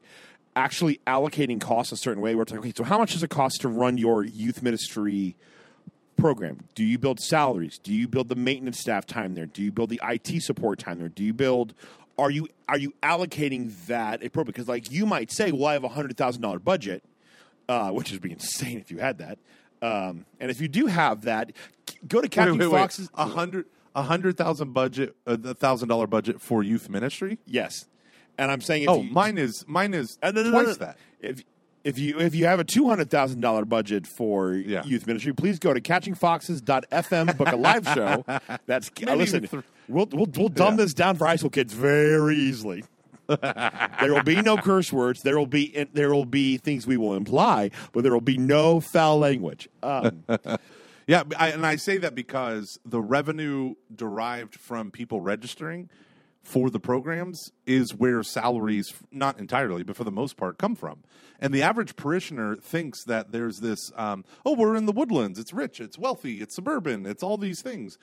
actually 0.56 1.00
allocating 1.06 1.60
costs 1.60 1.92
a 1.92 1.96
certain 1.96 2.20
way 2.20 2.34
where 2.34 2.42
it's 2.42 2.50
like, 2.50 2.60
okay, 2.60 2.72
so 2.76 2.82
how 2.82 2.98
much 2.98 3.12
does 3.12 3.22
it 3.22 3.30
cost 3.30 3.60
to 3.60 3.68
run 3.68 3.98
your 3.98 4.24
youth 4.24 4.64
ministry 4.64 5.36
program? 6.16 6.64
Do 6.74 6.84
you 6.84 6.98
build 6.98 7.20
salaries? 7.20 7.78
Do 7.78 7.94
you 7.94 8.08
build 8.08 8.28
the 8.28 8.34
maintenance 8.34 8.80
staff 8.80 9.06
time 9.06 9.34
there? 9.34 9.46
Do 9.46 9.62
you 9.62 9.70
build 9.70 9.90
the 9.90 10.00
IT 10.02 10.42
support 10.42 10.80
time 10.80 10.98
there? 10.98 11.08
Do 11.08 11.22
you 11.22 11.32
build 11.32 11.72
are 12.18 12.30
you 12.30 12.48
are 12.68 12.76
you 12.76 12.92
allocating 13.02 13.74
that 13.86 14.24
appropriately? 14.24 14.52
Because 14.52 14.68
like 14.68 14.90
you 14.90 15.06
might 15.06 15.30
say, 15.30 15.52
well, 15.52 15.66
I 15.66 15.74
have 15.74 15.84
a 15.84 15.88
hundred 15.88 16.16
thousand 16.16 16.42
dollar 16.42 16.58
budget, 16.58 17.04
uh, 17.68 17.90
which 17.90 18.10
would 18.10 18.20
be 18.20 18.32
insane 18.32 18.78
if 18.78 18.90
you 18.90 18.98
had 18.98 19.18
that. 19.18 19.38
Um, 19.82 20.26
and 20.38 20.50
if 20.50 20.60
you 20.60 20.68
do 20.68 20.86
have 20.86 21.22
that, 21.22 21.52
go 22.08 22.20
to 22.20 22.28
Captain 22.28 22.58
wait, 22.58 22.66
wait, 22.66 22.72
wait. 22.72 22.78
Fox's. 22.80 23.10
A 23.14 23.26
hundred, 23.26 23.66
a 23.94 24.02
hundred 24.02 24.36
thousand 24.36 24.72
budget, 24.72 25.14
a 25.26 25.54
thousand 25.54 25.88
dollar 25.88 26.06
budget 26.06 26.40
for 26.40 26.62
youth 26.62 26.88
ministry. 26.88 27.38
Yes, 27.46 27.86
and 28.38 28.50
I'm 28.50 28.60
saying 28.60 28.84
if 28.84 28.88
Oh, 28.88 29.02
you, 29.02 29.10
mine 29.10 29.38
is 29.38 29.64
mine 29.68 29.94
is 29.94 30.18
Uh, 30.22 30.30
no, 30.30 30.42
no, 30.42 30.50
twice 30.50 30.66
no. 30.66 30.72
that. 30.74 30.96
If 31.20 31.42
if 31.82 31.98
you 31.98 32.18
if 32.18 32.34
you 32.34 32.44
have 32.46 32.60
a 32.60 32.64
two 32.64 32.88
hundred 32.88 33.10
thousand 33.10 33.40
dollar 33.40 33.64
budget 33.64 34.06
for 34.06 34.52
Yeah. 34.54 34.84
youth 34.84 35.06
ministry, 35.06 35.32
please 35.32 35.58
go 35.58 35.72
to 35.72 35.80
catchingfoxes.fm, 35.80 37.36
book 37.36 37.48
a 37.52 37.56
live 37.56 37.84
show. 37.86 38.24
That's 38.66 38.90
Maybe 39.00 39.14
listen. 39.16 39.46
th- 39.46 39.62
we'll 39.88 40.06
we'll, 40.12 40.26
we'll 40.36 40.48
dumb 40.48 40.74
Yeah. 40.78 40.84
this 40.84 40.94
down 40.94 41.16
for 41.16 41.26
high 41.26 41.36
school 41.36 41.50
kids 41.50 41.72
very 41.72 42.36
easily. 42.36 42.84
there 43.28 44.12
will 44.12 44.24
be 44.24 44.42
no 44.42 44.56
curse 44.56 44.92
words. 44.92 45.22
There 45.22 45.38
will 45.38 45.46
be 45.46 45.86
there 45.92 46.12
will 46.12 46.24
be 46.24 46.56
things 46.58 46.86
we 46.86 46.96
will 46.96 47.14
imply, 47.14 47.70
but 47.92 48.02
there 48.02 48.12
will 48.12 48.20
be 48.20 48.36
no 48.36 48.80
foul 48.80 49.18
language. 49.18 49.68
Um, 49.82 50.24
Yeah, 51.10 51.24
I, 51.36 51.48
and 51.48 51.66
I 51.66 51.74
say 51.74 51.98
that 51.98 52.14
because 52.14 52.78
the 52.84 53.00
revenue 53.00 53.74
derived 53.92 54.54
from 54.54 54.92
people 54.92 55.20
registering 55.20 55.90
for 56.44 56.70
the 56.70 56.78
programs 56.78 57.50
is 57.66 57.92
where 57.92 58.22
salaries, 58.22 58.94
not 59.10 59.40
entirely, 59.40 59.82
but 59.82 59.96
for 59.96 60.04
the 60.04 60.12
most 60.12 60.36
part, 60.36 60.56
come 60.56 60.76
from. 60.76 61.02
And 61.40 61.52
the 61.52 61.64
average 61.64 61.96
parishioner 61.96 62.54
thinks 62.54 63.02
that 63.06 63.32
there's 63.32 63.58
this, 63.58 63.90
um, 63.96 64.24
oh, 64.46 64.54
we're 64.54 64.76
in 64.76 64.86
the 64.86 64.92
woodlands, 64.92 65.40
it's 65.40 65.52
rich, 65.52 65.80
it's 65.80 65.98
wealthy, 65.98 66.34
it's 66.40 66.54
suburban, 66.54 67.04
it's 67.06 67.24
all 67.24 67.36
these 67.36 67.60
things. 67.60 67.98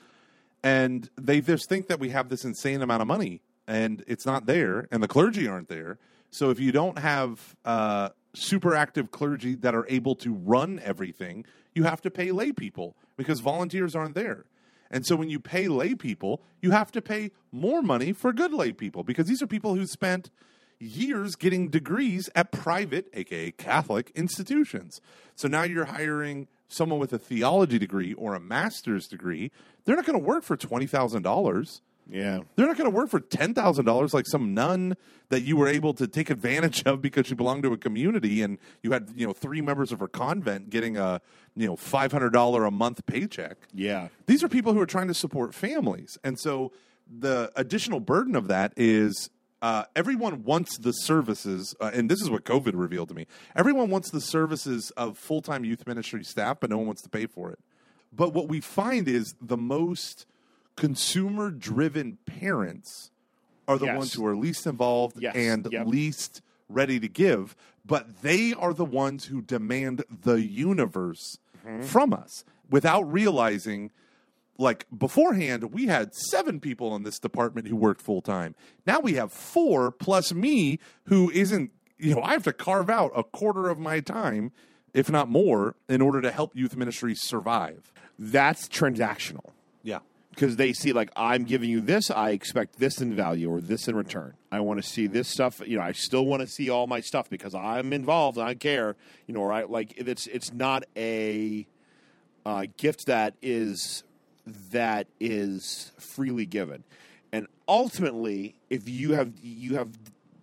And 0.61 1.09
they 1.15 1.39
just 1.39 1.69
think 1.69 1.87
that 1.87 2.01
we 2.01 2.09
have 2.09 2.27
this 2.27 2.43
insane 2.43 2.81
amount 2.81 3.03
of 3.03 3.07
money, 3.07 3.39
and 3.69 4.03
it's 4.05 4.25
not 4.25 4.47
there, 4.47 4.85
and 4.91 5.01
the 5.01 5.07
clergy 5.07 5.47
aren't 5.47 5.69
there. 5.69 5.97
So 6.29 6.49
if 6.49 6.59
you 6.59 6.73
don't 6.73 6.99
have 6.99 7.55
uh, 7.63 8.09
super 8.35 8.75
active 8.75 9.11
clergy 9.11 9.55
that 9.55 9.73
are 9.73 9.85
able 9.87 10.15
to 10.15 10.33
run 10.33 10.81
everything, 10.83 11.45
you 11.77 11.83
have 11.83 12.01
to 12.01 12.11
pay 12.11 12.31
lay 12.31 12.51
people 12.51 12.97
because 13.15 13.39
volunteers 13.39 13.95
aren't 13.95 14.15
there. 14.15 14.45
And 14.89 15.05
so 15.05 15.15
when 15.15 15.29
you 15.29 15.39
pay 15.39 15.67
lay 15.67 15.93
people, 15.93 16.41
you 16.61 16.71
have 16.71 16.91
to 16.93 17.01
pay 17.01 17.31
more 17.51 17.81
money 17.81 18.13
for 18.13 18.33
good 18.33 18.51
lay 18.51 18.71
people 18.71 19.03
because 19.03 19.27
these 19.27 19.41
are 19.41 19.47
people 19.47 19.75
who 19.75 19.85
spent 19.85 20.31
years 20.79 21.35
getting 21.35 21.69
degrees 21.69 22.29
at 22.35 22.51
private, 22.51 23.07
aka 23.13 23.51
Catholic 23.51 24.11
institutions. 24.15 24.99
So 25.35 25.47
now 25.47 25.63
you're 25.63 25.85
hiring 25.85 26.47
someone 26.67 26.99
with 26.99 27.13
a 27.13 27.19
theology 27.19 27.77
degree 27.77 28.13
or 28.13 28.33
a 28.33 28.39
master's 28.39 29.07
degree. 29.07 29.51
They're 29.85 29.95
not 29.95 30.05
going 30.05 30.19
to 30.19 30.25
work 30.25 30.43
for 30.43 30.57
$20,000. 30.57 31.81
Yeah, 32.09 32.39
They're 32.55 32.67
not 32.67 32.77
going 32.77 32.89
to 32.89 32.95
work 32.95 33.09
for 33.09 33.19
ten 33.19 33.53
thousand 33.53 33.85
dollars 33.85 34.13
like 34.13 34.25
some 34.27 34.53
nun 34.53 34.95
that 35.29 35.41
you 35.41 35.57
were 35.57 35.67
able 35.67 35.93
to 35.95 36.07
take 36.07 36.29
advantage 36.29 36.83
of 36.85 37.01
because 37.01 37.27
she 37.27 37.35
belonged 37.35 37.63
to 37.63 37.73
a 37.73 37.77
community 37.77 38.41
and 38.41 38.57
you 38.81 38.91
had 38.91 39.09
you 39.15 39.27
know 39.27 39.33
three 39.33 39.61
members 39.61 39.91
of 39.91 39.99
her 39.99 40.07
convent 40.07 40.69
getting 40.69 40.97
a 40.97 41.21
you 41.55 41.67
know 41.67 41.75
five 41.75 42.11
hundred 42.11 42.31
dollar 42.31 42.65
a 42.65 42.71
month 42.71 43.05
paycheck. 43.05 43.57
yeah. 43.73 44.07
These 44.25 44.43
are 44.43 44.47
people 44.47 44.73
who 44.73 44.79
are 44.79 44.85
trying 44.85 45.07
to 45.07 45.13
support 45.13 45.53
families, 45.53 46.17
and 46.23 46.39
so 46.39 46.71
the 47.09 47.51
additional 47.55 47.99
burden 47.99 48.35
of 48.35 48.47
that 48.47 48.73
is. 48.77 49.29
Uh, 49.59 49.85
everyone 49.95 50.43
wants 50.43 50.77
the 50.77 50.91
services, 50.91 51.73
uh, 51.81 51.89
and 51.91 52.11
this 52.11 52.21
is 52.21 52.29
what 52.29 52.43
COVID 52.43 52.73
revealed 52.75 53.09
to 53.09 53.15
me. 53.15 53.25
Everyone 53.55 53.89
wants 53.89 54.11
the 54.11 54.21
services 54.21 54.91
of 54.91 55.17
full 55.17 55.41
time 55.41 55.65
youth 55.65 55.87
ministry 55.87 56.23
staff, 56.23 56.59
but 56.59 56.69
no 56.69 56.77
one 56.77 56.85
wants 56.85 57.01
to 57.01 57.09
pay 57.09 57.25
for 57.25 57.49
it. 57.51 57.57
But 58.13 58.35
what 58.35 58.47
we 58.47 58.61
find 58.61 59.07
is 59.07 59.33
the 59.41 59.57
most 59.57 60.27
consumer 60.77 61.51
driven 61.51 62.17
parents 62.25 63.11
are 63.67 63.77
the 63.77 63.85
Yes. 63.87 63.97
ones 63.97 64.13
who 64.13 64.25
are 64.25 64.35
least 64.37 64.65
involved 64.65 65.17
Yes. 65.19 65.35
and 65.35 65.67
Yep. 65.69 65.87
least 65.87 66.41
ready 66.69 66.99
to 67.01 67.07
give, 67.09 67.55
but 67.85 68.21
they 68.21 68.53
are 68.53 68.73
the 68.73 68.85
ones 68.85 69.25
who 69.25 69.41
demand 69.41 70.03
the 70.09 70.41
universe 70.41 71.37
Mm-hmm. 71.65 71.81
from 71.83 72.13
us 72.13 72.45
without 72.69 73.01
realizing 73.11 73.91
like 74.57 74.85
beforehand 74.97 75.63
we 75.73 75.87
had 75.87 76.13
seven 76.15 76.59
people 76.61 76.95
in 76.95 77.03
this 77.03 77.19
department 77.19 77.67
who 77.67 77.75
worked 77.75 78.01
full 78.01 78.21
time 78.21 78.55
now 78.85 78.99
we 79.01 79.13
have 79.15 79.31
four 79.33 79.91
plus 79.91 80.33
me 80.33 80.79
who 81.05 81.29
isn't 81.31 81.71
you 81.99 82.15
know 82.15 82.21
i 82.21 82.31
have 82.31 82.43
to 82.43 82.53
carve 82.53 82.89
out 82.89 83.11
a 83.15 83.23
quarter 83.23 83.67
of 83.69 83.77
my 83.77 83.99
time 83.99 84.51
if 84.93 85.09
not 85.11 85.27
more 85.29 85.75
in 85.89 86.01
order 86.01 86.21
to 86.21 86.31
help 86.31 86.55
youth 86.55 86.75
ministry 86.77 87.13
survive 87.15 87.91
That's 88.17 88.67
transactional. 88.69 89.51
Because 90.37 90.55
they 90.55 90.71
see 90.71 90.93
like 90.93 91.09
I'm 91.15 91.45
giving 91.45 91.67
you 91.67 91.81
this, 91.81 92.11
I 92.11 92.29
expect 92.29 92.77
this 92.77 93.01
in 93.01 93.15
value 93.15 93.49
or 93.49 93.59
this 93.59 93.87
in 93.87 93.95
return. 93.95 94.35
I 94.51 94.59
want 94.59 94.79
to 94.81 94.87
see 94.87 95.07
this 95.07 95.27
stuff. 95.27 95.61
You 95.65 95.77
know, 95.77 95.83
I 95.83 95.93
still 95.93 96.27
want 96.27 96.41
to 96.41 96.47
see 96.47 96.69
all 96.69 96.85
my 96.85 96.99
stuff 97.01 97.27
because 97.27 97.55
I'm 97.55 97.91
involved. 97.91 98.37
I 98.37 98.53
care. 98.53 98.95
You 99.25 99.33
know, 99.33 99.43
right? 99.43 99.67
Like 99.67 99.95
it's 99.97 100.27
it's 100.27 100.53
not 100.53 100.83
a 100.95 101.65
uh, 102.45 102.67
gift 102.77 103.07
that 103.07 103.33
is 103.41 104.03
that 104.71 105.07
is 105.19 105.91
freely 105.97 106.45
given, 106.45 106.83
and 107.31 107.47
ultimately, 107.67 108.53
if 108.69 108.87
you 108.87 109.13
have 109.13 109.33
you 109.41 109.75
have 109.77 109.89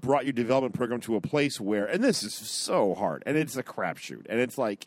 brought 0.01 0.25
your 0.25 0.33
development 0.33 0.75
program 0.75 1.01
to 1.01 1.15
a 1.15 1.21
place 1.21 1.61
where, 1.61 1.87
and 1.87 2.03
this 2.03 2.25
is 2.25 2.35
so 2.35 2.95
hard, 2.95 3.23
and 3.27 3.39
it's 3.39 3.57
a 3.57 3.63
crapshoot, 3.63 4.27
and 4.29 4.41
it's 4.41 4.59
like 4.59 4.87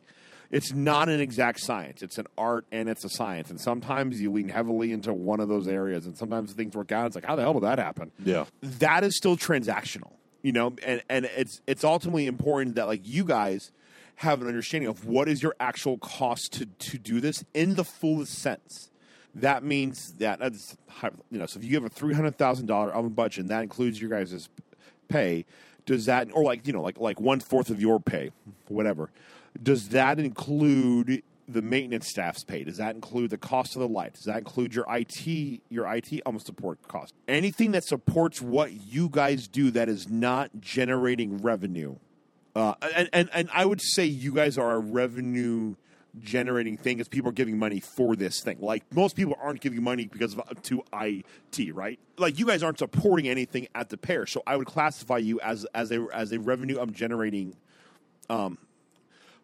it's 0.51 0.71
not 0.73 1.09
an 1.09 1.19
exact 1.19 1.59
science. 1.59 2.01
It's 2.01 2.17
an 2.17 2.27
art 2.37 2.65
and 2.71 2.89
it's 2.89 3.03
a 3.03 3.09
science. 3.09 3.49
And 3.49 3.59
sometimes 3.59 4.21
you 4.21 4.31
lean 4.31 4.49
heavily 4.49 4.91
into 4.91 5.13
one 5.13 5.39
of 5.39 5.49
those 5.49 5.67
areas, 5.67 6.05
and 6.05 6.17
sometimes 6.17 6.53
things 6.53 6.75
work 6.75 6.91
out. 6.91 7.07
It's 7.07 7.15
like, 7.15 7.25
how 7.25 7.35
the 7.35 7.41
hell 7.41 7.53
did 7.53 7.63
that 7.63 7.79
happen? 7.79 8.11
Yeah. 8.23 8.45
that 8.61 9.03
is 9.03 9.17
still 9.17 9.37
transactional, 9.37 10.11
you 10.41 10.51
know. 10.51 10.75
And 10.83 11.01
and 11.09 11.25
it's 11.25 11.61
it's 11.67 11.83
ultimately 11.83 12.27
important 12.27 12.75
that 12.75 12.87
like 12.87 13.01
you 13.03 13.25
guys 13.25 13.71
have 14.17 14.41
an 14.41 14.47
understanding 14.47 14.89
of 14.89 15.05
what 15.05 15.27
is 15.27 15.43
your 15.43 15.55
actual 15.59 15.97
cost 15.97 16.53
to 16.53 16.65
to 16.65 16.97
do 16.97 17.19
this 17.19 17.43
in 17.53 17.75
the 17.75 17.83
fullest 17.83 18.33
sense. 18.33 18.89
That 19.35 19.63
means 19.63 20.13
that 20.17 20.39
you 21.29 21.37
know. 21.37 21.45
So 21.45 21.59
if 21.59 21.65
you 21.65 21.75
have 21.75 21.85
a 21.85 21.89
three 21.89 22.13
hundred 22.15 22.37
thousand 22.37 22.65
dollar 22.65 22.93
album 22.95 23.13
budget, 23.13 23.41
and 23.41 23.49
that 23.49 23.61
includes 23.61 24.01
your 24.01 24.09
guys' 24.09 24.49
pay, 25.09 25.45
does 25.85 26.05
that 26.05 26.29
or 26.33 26.43
like 26.43 26.65
you 26.65 26.73
know 26.73 26.81
like 26.81 26.99
like 26.99 27.19
one 27.19 27.39
fourth 27.39 27.69
of 27.69 27.79
your 27.79 27.99
pay, 27.99 28.31
whatever? 28.67 29.11
Does 29.61 29.89
that 29.89 30.19
include 30.19 31.23
the 31.47 31.61
maintenance 31.61 32.09
staff's 32.09 32.43
pay? 32.43 32.63
Does 32.63 32.77
that 32.77 32.95
include 32.95 33.29
the 33.29 33.37
cost 33.37 33.75
of 33.75 33.81
the 33.81 33.87
light? 33.87 34.13
Does 34.13 34.25
that 34.25 34.37
include 34.37 34.75
your 34.75 34.85
IT 34.89 35.61
your 35.69 35.93
IT 35.93 36.21
almost 36.25 36.45
support 36.45 36.85
cost? 36.87 37.13
Anything 37.27 37.71
that 37.71 37.83
supports 37.83 38.41
what 38.41 38.73
you 38.73 39.09
guys 39.09 39.47
do 39.47 39.71
that 39.71 39.89
is 39.89 40.09
not 40.09 40.51
generating 40.59 41.37
revenue. 41.37 41.95
Uh, 42.55 42.73
and, 42.95 43.09
and 43.13 43.29
and 43.33 43.49
I 43.53 43.65
would 43.65 43.81
say 43.81 44.05
you 44.05 44.33
guys 44.33 44.57
are 44.57 44.71
a 44.71 44.79
revenue 44.79 45.75
generating 46.19 46.77
thing 46.77 46.97
because 46.97 47.07
people 47.07 47.29
are 47.29 47.33
giving 47.33 47.57
money 47.57 47.79
for 47.79 48.15
this 48.15 48.41
thing. 48.41 48.57
Like 48.59 48.83
most 48.93 49.15
people 49.15 49.37
aren't 49.41 49.61
giving 49.61 49.83
money 49.83 50.07
because 50.07 50.35
of 50.35 50.61
to 50.63 50.83
IT, 50.93 51.75
right? 51.75 51.99
Like 52.17 52.39
you 52.39 52.45
guys 52.45 52.63
aren't 52.63 52.79
supporting 52.79 53.27
anything 53.27 53.67
at 53.75 53.89
the 53.89 53.97
pair. 53.97 54.25
So 54.25 54.41
I 54.47 54.57
would 54.57 54.67
classify 54.67 55.17
you 55.17 55.39
as 55.41 55.65
as 55.73 55.91
a 55.91 56.07
as 56.13 56.31
a 56.31 56.39
revenue 56.39 56.79
um, 56.79 56.91
generating 56.91 57.55
um, 58.29 58.57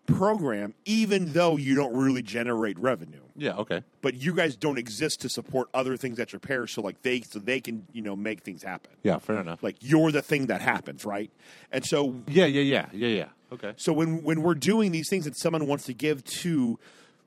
program, 0.06 0.74
even 0.86 1.32
though 1.34 1.58
you 1.58 1.76
don't 1.76 1.96
really 1.96 2.22
generate 2.22 2.78
revenue. 2.78 3.22
yeah 3.36 3.56
okay 3.56 3.84
But 4.02 4.16
you 4.16 4.34
guys 4.34 4.56
don't 4.56 4.78
exist 4.78 5.22
to 5.22 5.30
support 5.30 5.70
other 5.74 5.96
things 5.98 6.20
at 6.20 6.34
your 6.34 6.40
parish, 6.40 6.74
so 6.74 6.82
like 6.82 7.02
they 7.04 7.22
so 7.22 7.40
they 7.40 7.60
can 7.62 7.88
you 7.94 8.02
know 8.02 8.16
make 8.16 8.42
things 8.44 8.64
happen. 8.64 8.92
yeah 9.04 9.18
fair 9.20 9.38
enough 9.38 9.64
Like 9.64 9.78
you're 9.80 10.12
the 10.12 10.22
thing 10.22 10.48
that 10.48 10.62
happens, 10.62 11.06
right? 11.06 11.32
And 11.72 11.86
so 11.86 12.16
yeah 12.28 12.46
yeah 12.46 12.62
yeah 12.62 12.88
yeah 12.94 13.08
yeah 13.08 13.30
okay 13.54 13.74
so 13.78 13.94
when 13.94 14.24
when 14.24 14.42
we're 14.42 14.56
doing 14.56 14.92
these 14.92 15.10
things 15.10 15.26
that 15.26 15.38
someone 15.38 15.68
wants 15.68 15.86
to 15.86 15.94
give 15.94 16.24
to 16.26 16.80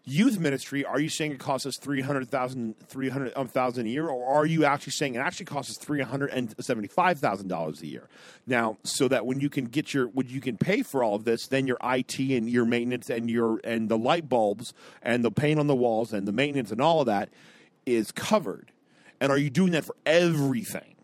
youth 0.08 0.38
ministry, 0.38 0.84
are 0.84 1.00
you 1.00 1.08
saying 1.08 1.32
it 1.32 1.40
costs 1.40 1.66
us 1.66 1.76
300,000 1.78 2.76
300,000 2.88 3.80
um, 3.80 3.86
a 3.86 3.90
year 3.90 4.06
or 4.08 4.24
are 4.24 4.46
you 4.46 4.64
actually 4.64 4.92
saying 4.92 5.16
it 5.16 5.18
actually 5.18 5.46
costs 5.46 5.72
us 5.72 5.78
$375,000 5.84 7.82
a 7.82 7.86
year? 7.86 8.08
Now, 8.46 8.78
so 8.84 9.08
that 9.08 9.26
when 9.26 9.40
you 9.40 9.50
can 9.50 9.64
get 9.64 9.92
your 9.92 10.06
when 10.06 10.28
you 10.28 10.40
can 10.40 10.56
pay 10.56 10.82
for 10.82 11.02
all 11.02 11.16
of 11.16 11.24
this, 11.24 11.48
then 11.48 11.66
your 11.66 11.78
IT 11.82 12.18
and 12.18 12.48
your 12.48 12.64
maintenance 12.64 13.10
and 13.10 13.28
your 13.28 13.60
and 13.64 13.88
the 13.88 13.98
light 13.98 14.28
bulbs 14.28 14.72
and 15.02 15.24
the 15.24 15.32
paint 15.32 15.58
on 15.58 15.66
the 15.66 15.74
walls 15.74 16.12
and 16.12 16.26
the 16.26 16.32
maintenance 16.32 16.70
and 16.70 16.80
all 16.80 17.00
of 17.00 17.06
that 17.06 17.28
is 17.84 18.12
covered. 18.12 18.70
And 19.20 19.32
are 19.32 19.38
you 19.38 19.50
doing 19.50 19.72
that 19.72 19.84
for 19.84 19.96
everything? 20.06 20.94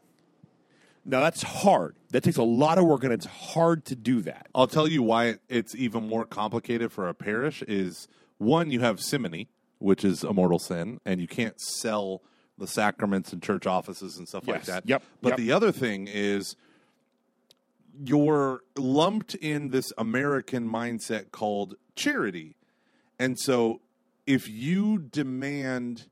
Now 1.04 1.20
that's 1.20 1.42
hard. 1.42 1.96
That 2.10 2.22
takes 2.22 2.36
a 2.36 2.44
lot 2.44 2.78
of 2.78 2.84
work 2.84 3.02
and 3.02 3.12
it's 3.12 3.26
hard 3.26 3.84
to 3.86 3.96
do 3.96 4.20
that. 4.22 4.46
I'll 4.54 4.68
tell 4.68 4.86
you 4.86 5.02
why 5.02 5.38
it's 5.48 5.74
even 5.74 6.08
more 6.08 6.24
complicated 6.24 6.92
for 6.92 7.08
a 7.08 7.14
parish 7.14 7.62
is 7.62 8.06
one, 8.42 8.70
you 8.70 8.80
have 8.80 9.00
simony, 9.00 9.48
which 9.78 10.04
is 10.04 10.22
a 10.24 10.32
mortal 10.32 10.58
sin, 10.58 11.00
and 11.04 11.20
you 11.20 11.26
can't 11.28 11.60
sell 11.60 12.22
the 12.58 12.66
sacraments 12.66 13.32
and 13.32 13.42
church 13.42 13.66
offices 13.66 14.18
and 14.18 14.28
stuff 14.28 14.46
like 14.46 14.58
Yes. 14.58 14.66
that. 14.66 14.88
Yep. 14.88 15.02
But 15.22 15.28
Yep. 15.30 15.36
the 15.38 15.52
other 15.52 15.72
thing 15.72 16.06
is 16.08 16.54
you're 18.04 18.62
lumped 18.76 19.34
in 19.34 19.68
this 19.70 19.92
American 19.98 20.68
mindset 20.68 21.30
called 21.30 21.74
charity. 21.94 22.56
And 23.18 23.38
so 23.38 23.80
if 24.26 24.48
you 24.48 24.98
demand 24.98 26.06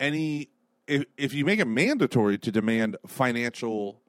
any 0.00 0.48
if, 0.86 1.04
if 1.16 1.34
you 1.34 1.44
make 1.44 1.60
it 1.60 1.66
mandatory 1.66 2.38
to 2.38 2.50
demand 2.50 2.96
financial 3.06 4.00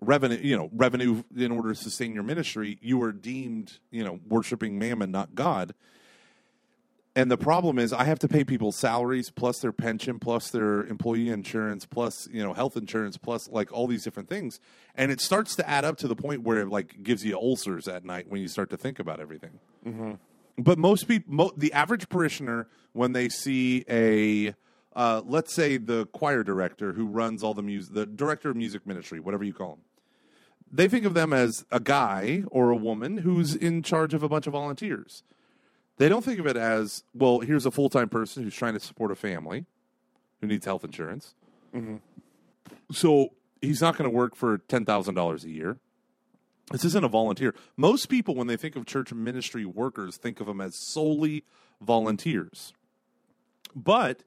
revenue 0.00 0.38
you 0.42 0.56
know 0.56 0.70
revenue 0.72 1.22
in 1.36 1.52
order 1.52 1.70
to 1.70 1.74
sustain 1.74 2.14
your 2.14 2.22
ministry 2.22 2.78
you 2.80 3.00
are 3.02 3.12
deemed 3.12 3.78
you 3.90 4.02
know 4.02 4.18
worshiping 4.28 4.78
mammon 4.78 5.10
not 5.10 5.34
god 5.34 5.74
and 7.14 7.30
the 7.30 7.36
problem 7.36 7.78
is 7.78 7.92
i 7.92 8.04
have 8.04 8.18
to 8.18 8.28
pay 8.28 8.44
people 8.44 8.72
salaries 8.72 9.30
plus 9.30 9.58
their 9.60 9.72
pension 9.72 10.18
plus 10.18 10.50
their 10.50 10.84
employee 10.84 11.28
insurance 11.28 11.84
plus 11.86 12.28
you 12.30 12.42
know 12.42 12.52
health 12.52 12.76
insurance 12.76 13.16
plus 13.16 13.48
like 13.48 13.72
all 13.72 13.86
these 13.86 14.04
different 14.04 14.28
things. 14.28 14.60
And 14.94 15.10
it 15.10 15.20
starts 15.20 15.56
to 15.56 15.68
add 15.68 15.84
up 15.84 15.96
to 15.98 16.08
the 16.08 16.16
point 16.16 16.42
where 16.42 16.60
it 16.60 16.68
like 16.68 17.02
gives 17.02 17.24
you 17.24 17.36
ulcers 17.36 17.88
at 17.88 18.04
night 18.04 18.26
when 18.28 18.40
you 18.40 18.48
start 18.48 18.70
to 18.70 18.76
think 18.76 18.98
about 18.98 19.20
everything. 19.20 19.58
But 20.58 20.78
most 20.78 21.08
people 21.08 21.32
mo- 21.32 21.52
the 21.56 21.72
average 21.72 22.08
parishioner 22.08 22.68
when 22.92 23.12
they 23.12 23.28
see 23.28 23.84
a 23.88 24.54
uh, 24.94 25.22
let's 25.24 25.54
say 25.54 25.78
the 25.78 26.06
choir 26.06 26.42
director 26.44 26.92
who 26.92 27.06
runs 27.06 27.42
all 27.42 27.54
the 27.54 27.62
music 27.62 27.94
the 27.94 28.06
director 28.06 28.50
of 28.50 28.56
music 28.56 28.86
ministry 28.86 29.18
whatever 29.20 29.44
you 29.44 29.54
call 29.54 29.74
him 29.74 29.80
they 30.70 30.88
think 30.88 31.04
of 31.04 31.14
them 31.14 31.32
as 31.32 31.64
a 31.70 31.80
guy 31.80 32.44
or 32.50 32.70
a 32.70 32.76
woman 32.76 33.18
who's 33.18 33.54
in 33.54 33.82
charge 33.82 34.12
of 34.14 34.22
a 34.22 34.28
bunch 34.28 34.46
of 34.46 34.52
volunteers 34.52 35.22
they 36.02 36.08
don't 36.08 36.24
think 36.24 36.38
of 36.38 36.46
it 36.46 36.56
as 36.56 37.04
well 37.14 37.40
here's 37.40 37.66
a 37.66 37.70
full-time 37.70 38.08
person 38.08 38.42
who's 38.42 38.54
trying 38.54 38.74
to 38.74 38.80
support 38.80 39.10
a 39.10 39.14
family 39.14 39.64
who 40.40 40.46
needs 40.46 40.64
health 40.64 40.84
insurance 40.84 41.34
mm-hmm. 41.74 41.96
so 42.90 43.28
he's 43.60 43.80
not 43.80 43.96
going 43.96 44.10
to 44.10 44.14
work 44.14 44.34
for 44.34 44.58
$10000 44.58 45.44
a 45.44 45.50
year 45.50 45.78
this 46.70 46.84
isn't 46.84 47.04
a 47.04 47.08
volunteer. 47.08 47.54
Most 47.76 48.06
people, 48.06 48.34
when 48.34 48.46
they 48.46 48.56
think 48.56 48.76
of 48.76 48.86
church 48.86 49.12
ministry 49.12 49.64
workers, 49.64 50.16
think 50.16 50.40
of 50.40 50.46
them 50.46 50.60
as 50.60 50.74
solely 50.76 51.44
volunteers. 51.80 52.72
But 53.74 54.22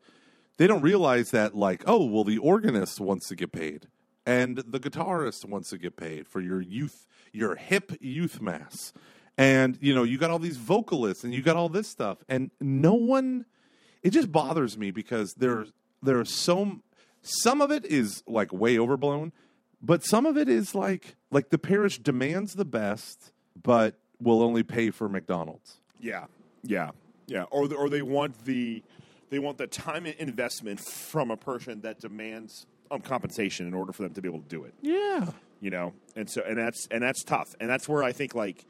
they 0.57 0.67
don't 0.67 0.81
realize 0.81 1.31
that, 1.31 1.55
like, 1.55 1.83
oh, 1.87 2.05
well, 2.05 2.23
the 2.23 2.37
organist 2.37 2.99
wants 2.99 3.27
to 3.29 3.35
get 3.35 3.51
paid, 3.51 3.87
and 4.25 4.57
the 4.57 4.79
guitarist 4.79 5.45
wants 5.45 5.69
to 5.69 5.77
get 5.77 5.97
paid 5.97 6.27
for 6.27 6.41
your 6.41 6.61
youth, 6.61 7.07
your 7.31 7.55
hip 7.55 7.93
youth 7.99 8.41
mass. 8.41 8.93
And, 9.37 9.77
you 9.81 9.93
know, 9.93 10.03
you 10.03 10.17
got 10.17 10.31
all 10.31 10.39
these 10.39 10.57
vocalists 10.57 11.23
and 11.23 11.33
you 11.33 11.41
got 11.41 11.55
all 11.55 11.69
this 11.69 11.87
stuff. 11.87 12.23
And 12.29 12.51
no 12.61 12.93
one, 12.93 13.45
it 14.01 14.11
just 14.11 14.31
bothers 14.31 14.77
me 14.77 14.91
because 14.91 15.33
there, 15.33 15.65
there 16.01 16.19
are 16.19 16.25
so, 16.25 16.79
some 17.21 17.61
of 17.61 17.71
it 17.71 17.85
is 17.85 18.23
like 18.27 18.53
way 18.53 18.79
overblown 18.79 19.33
but 19.81 20.03
some 20.03 20.25
of 20.25 20.37
it 20.37 20.49
is 20.49 20.73
like 20.73 21.15
like 21.31 21.49
the 21.49 21.57
parish 21.57 21.99
demands 21.99 22.53
the 22.55 22.65
best 22.65 23.31
but 23.61 23.99
will 24.19 24.41
only 24.41 24.63
pay 24.63 24.89
for 24.89 25.07
mcdonald's 25.07 25.79
Yeah, 25.99 26.25
yeah, 26.63 26.91
yeah. 27.27 27.43
Or 27.51 27.67
the, 27.67 27.75
or 27.75 27.89
they 27.89 28.01
want 28.01 28.45
the 28.45 28.81
they 29.29 29.39
want 29.39 29.57
the 29.57 29.67
time 29.67 30.05
and 30.05 30.15
investment 30.15 30.79
from 30.79 31.31
a 31.31 31.37
person 31.37 31.81
that 31.81 31.99
demands 31.99 32.65
um, 32.91 33.01
compensation 33.01 33.67
in 33.67 33.73
order 33.73 33.91
for 33.91 34.03
them 34.03 34.13
to 34.13 34.21
be 34.21 34.27
able 34.27 34.41
to 34.41 34.47
do 34.47 34.63
it. 34.63 34.73
yeah 34.81 35.31
You 35.61 35.69
know, 35.71 35.93
and 36.15 36.29
so 36.29 36.41
and 36.41 36.57
that's 36.57 36.87
and 36.91 37.03
that's 37.03 37.23
tough, 37.23 37.55
and 37.59 37.69
that's 37.69 37.87
where 37.87 38.03
I 38.03 38.11
think 38.11 38.35
like, 38.35 38.65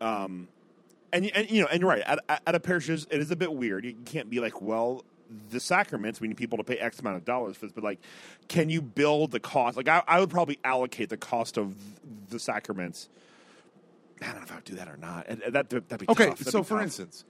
um, 0.00 0.48
and 1.12 1.30
and 1.34 1.50
you 1.50 1.62
know, 1.62 1.68
and 1.70 1.80
you're 1.80 1.88
right. 1.88 2.02
At, 2.02 2.20
at, 2.46 2.54
a 2.54 2.60
parish, 2.60 2.88
it 2.88 3.06
is 3.10 3.30
a 3.30 3.36
bit 3.36 3.52
weird. 3.52 3.84
You 3.84 3.94
can't 4.04 4.30
be 4.30 4.40
like, 4.40 4.60
well. 4.60 5.04
The 5.50 5.58
sacraments, 5.58 6.20
we 6.20 6.28
need 6.28 6.36
people 6.36 6.56
to 6.58 6.62
pay 6.62 6.78
X 6.78 7.00
amount 7.00 7.16
of 7.16 7.24
dollars 7.24 7.56
for 7.56 7.66
this, 7.66 7.72
but 7.72 7.82
like, 7.82 7.98
can 8.46 8.70
you 8.70 8.80
build 8.80 9.32
the 9.32 9.40
cost? 9.40 9.76
Like, 9.76 9.88
I, 9.88 10.00
I 10.06 10.20
would 10.20 10.30
probably 10.30 10.56
allocate 10.62 11.08
the 11.08 11.16
cost 11.16 11.58
of 11.58 11.74
the 12.30 12.38
sacraments. 12.38 13.08
I 14.22 14.26
don't 14.26 14.36
know 14.36 14.42
if 14.42 14.52
I 14.52 14.54
would 14.54 14.64
do 14.64 14.76
that 14.76 14.86
or 14.86 14.96
not. 14.96 15.26
And 15.26 15.42
that, 15.48 15.68
that'd 15.68 15.98
be 15.98 16.08
okay 16.08 16.26
tough. 16.26 16.38
That'd 16.38 16.52
so 16.52 16.60
be 16.60 16.64
for 16.64 16.74
tough. 16.76 16.84
instance 16.84 17.24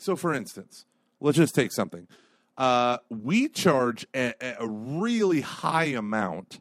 so 0.00 0.16
for 0.16 0.34
instance 0.34 0.86
let's 1.20 1.36
just 1.36 1.54
take 1.54 1.70
something 1.70 2.08
uh, 2.58 2.98
we 3.08 3.48
charge 3.48 4.06
a, 4.14 4.34
a 4.58 4.66
really 4.66 5.40
high 5.40 5.84
amount 5.84 6.60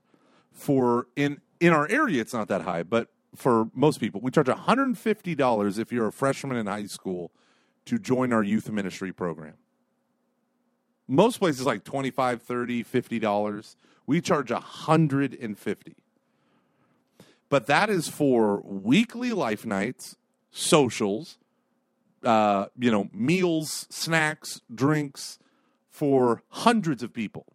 for 0.51 1.07
in 1.15 1.39
in 1.59 1.73
our 1.73 1.87
area 1.89 2.21
it's 2.21 2.33
not 2.33 2.47
that 2.49 2.61
high 2.61 2.83
but 2.83 3.09
for 3.35 3.69
most 3.73 3.99
people 3.99 4.21
we 4.21 4.31
charge 4.31 4.47
$150 4.47 5.79
if 5.79 5.91
you're 5.91 6.07
a 6.07 6.11
freshman 6.11 6.57
in 6.57 6.67
high 6.67 6.85
school 6.85 7.31
to 7.85 7.97
join 7.97 8.33
our 8.33 8.43
youth 8.43 8.69
ministry 8.69 9.11
program. 9.11 9.55
Most 11.07 11.39
places 11.39 11.65
like 11.65 11.83
25 11.83 12.41
30 12.41 12.83
50 12.83 13.19
dollars 13.19 13.75
we 14.05 14.21
charge 14.21 14.51
150 14.51 15.95
but 17.49 17.65
that 17.67 17.89
is 17.89 18.07
for 18.07 18.61
weekly 18.61 19.31
life 19.31 19.65
nights 19.65 20.15
socials 20.51 21.37
uh, 22.23 22.65
you 22.77 22.91
know 22.91 23.09
meals 23.13 23.87
snacks 23.89 24.61
drinks 24.73 25.39
for 25.89 26.43
hundreds 26.49 27.01
of 27.01 27.13
people 27.13 27.45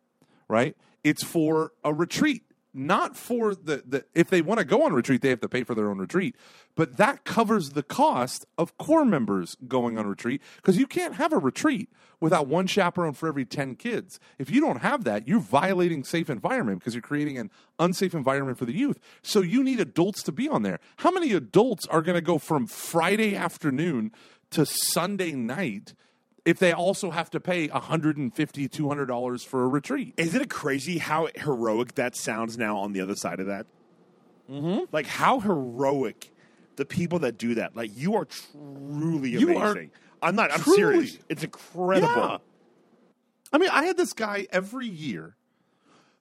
right? 0.48 0.76
It's 1.02 1.22
for 1.22 1.72
a 1.82 1.92
retreat 1.92 2.42
not 2.74 3.16
for 3.16 3.54
the, 3.54 3.82
the 3.86 4.04
if 4.14 4.28
they 4.28 4.42
want 4.42 4.58
to 4.58 4.64
go 4.64 4.84
on 4.84 4.92
retreat 4.92 5.22
they 5.22 5.28
have 5.28 5.40
to 5.40 5.48
pay 5.48 5.62
for 5.62 5.74
their 5.74 5.88
own 5.88 5.98
retreat 5.98 6.34
but 6.74 6.96
that 6.96 7.24
covers 7.24 7.70
the 7.70 7.82
cost 7.82 8.44
of 8.58 8.76
core 8.78 9.04
members 9.04 9.56
going 9.68 9.96
on 9.96 10.06
retreat 10.06 10.42
because 10.56 10.76
you 10.76 10.86
can't 10.86 11.14
have 11.14 11.32
a 11.32 11.38
retreat 11.38 11.88
without 12.20 12.48
one 12.48 12.66
chaperone 12.66 13.12
for 13.12 13.28
every 13.28 13.44
10 13.44 13.76
kids. 13.76 14.18
If 14.38 14.50
you 14.50 14.60
don't 14.60 14.80
have 14.80 15.04
that 15.04 15.28
you're 15.28 15.40
violating 15.40 16.04
safe 16.04 16.28
environment 16.28 16.80
because 16.80 16.94
you're 16.94 17.02
creating 17.02 17.38
an 17.38 17.50
unsafe 17.78 18.14
environment 18.14 18.58
for 18.58 18.64
the 18.64 18.72
youth. 18.72 18.98
So 19.22 19.40
you 19.40 19.62
need 19.62 19.80
adults 19.80 20.22
to 20.24 20.32
be 20.32 20.48
on 20.48 20.62
there. 20.62 20.80
How 20.96 21.10
many 21.10 21.32
adults 21.32 21.86
are 21.86 22.02
going 22.02 22.16
to 22.16 22.20
go 22.20 22.38
from 22.38 22.66
friday 22.66 23.36
afternoon 23.36 24.12
to 24.50 24.66
sunday 24.66 25.32
night 25.32 25.94
if 26.44 26.58
they 26.58 26.72
also 26.72 27.10
have 27.10 27.30
to 27.30 27.40
pay 27.40 27.68
$150, 27.68 28.70
200 28.70 29.06
dollars 29.06 29.42
for 29.44 29.62
a 29.64 29.68
retreat 29.68 30.14
Isn't 30.16 30.40
it 30.42 30.50
crazy 30.50 30.98
how 30.98 31.28
heroic 31.34 31.94
that 31.94 32.14
sounds 32.16 32.58
now 32.58 32.76
on 32.78 32.92
the 32.92 33.00
other 33.00 33.16
side 33.16 33.40
of 33.40 33.46
that? 33.46 33.66
Mm-hmm. 34.50 34.84
Like 34.92 35.06
how 35.06 35.40
heroic 35.40 36.30
the 36.76 36.84
people 36.84 37.20
that 37.20 37.38
do 37.38 37.54
that. 37.54 37.76
Like 37.76 37.90
you 37.96 38.14
are 38.16 38.26
truly 38.26 39.30
You 39.30 39.56
are 39.56 39.70
amazing. 39.72 39.90
I'm 40.22 40.36
not. 40.36 40.52
I'm 40.52 40.60
truly- 40.60 40.76
serious. 41.06 41.18
It's 41.28 41.44
incredible. 41.44 42.08
Yeah. 42.08 42.38
I 43.52 43.58
mean, 43.58 43.70
I 43.70 43.84
had 43.84 43.96
this 43.96 44.12
guy 44.12 44.46
every 44.50 44.88
year 44.88 45.36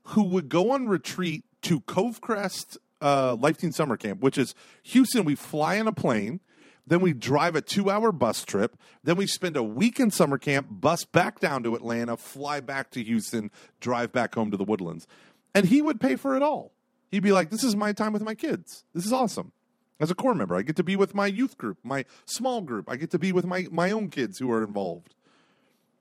who 0.07 0.23
would 0.23 0.49
go 0.49 0.71
on 0.71 0.87
retreat 0.87 1.43
to 1.63 1.79
Covecrest 1.81 2.77
uh, 3.01 3.35
Life 3.39 3.57
Teen 3.57 3.71
Summer 3.71 3.97
Camp, 3.97 4.21
which 4.21 4.37
is 4.37 4.53
Houston. 4.83 5.25
We 5.25 5.35
fly 5.35 5.75
in 5.75 5.87
a 5.87 5.91
plane, 5.91 6.41
then 6.85 6.99
we 6.99 7.13
drive 7.13 7.55
a 7.55 7.61
two 7.61 7.89
hour 7.89 8.11
bus 8.11 8.43
trip, 8.43 8.77
then 9.03 9.15
we 9.15 9.27
spend 9.27 9.55
a 9.55 9.63
week 9.63 9.99
in 9.99 10.11
summer 10.11 10.37
camp, 10.37 10.67
bus 10.69 11.05
back 11.05 11.39
down 11.39 11.63
to 11.63 11.75
Atlanta, 11.75 12.17
fly 12.17 12.59
back 12.59 12.91
to 12.91 13.03
Houston, 13.03 13.51
drive 13.79 14.11
back 14.11 14.35
home 14.35 14.51
to 14.51 14.57
the 14.57 14.63
woodlands. 14.63 15.07
And 15.55 15.67
he 15.67 15.81
would 15.81 16.01
pay 16.01 16.15
for 16.15 16.35
it 16.35 16.41
all. 16.41 16.73
He'd 17.11 17.23
be 17.23 17.31
like, 17.31 17.49
This 17.49 17.63
is 17.63 17.75
my 17.75 17.93
time 17.93 18.13
with 18.13 18.23
my 18.23 18.35
kids. 18.35 18.85
This 18.93 19.05
is 19.05 19.13
awesome. 19.13 19.51
As 19.99 20.11
a 20.11 20.15
core 20.15 20.35
member, 20.35 20.55
I 20.55 20.63
get 20.63 20.75
to 20.77 20.83
be 20.83 20.95
with 20.95 21.15
my 21.15 21.27
youth 21.27 21.57
group, 21.57 21.77
my 21.83 22.05
small 22.25 22.61
group. 22.61 22.89
I 22.89 22.97
get 22.97 23.11
to 23.11 23.19
be 23.19 23.31
with 23.31 23.45
my, 23.45 23.67
my 23.71 23.91
own 23.91 24.09
kids 24.09 24.39
who 24.39 24.51
are 24.51 24.63
involved. 24.63 25.15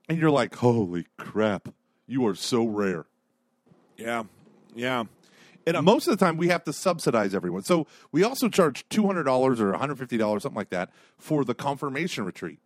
And 0.09 0.19
you're 0.19 0.31
like, 0.31 0.57
holy 0.57 1.07
crap, 1.19 1.69
you 2.07 2.27
are 2.27 2.35
so 2.35 2.65
rare. 2.65 3.07
Yeah. 3.97 4.25
Yeah. 4.75 5.05
And 5.67 5.77
um, 5.77 5.85
Most 5.85 6.09
of 6.09 6.19
the 6.19 6.25
time, 6.25 6.37
we 6.37 6.49
have 6.49 6.65
to 6.65 6.73
subsidize 6.73 7.35
everyone. 7.35 7.63
So 7.63 7.87
we 8.11 8.25
also 8.25 8.49
charge 8.49 8.89
$200 8.89 9.27
or 9.61 9.73
$150, 9.73 10.43
something 10.43 10.57
like 10.57 10.71
that, 10.71 10.91
for 11.19 11.45
the 11.45 11.55
confirmation 11.55 12.25
retreat. 12.25 12.59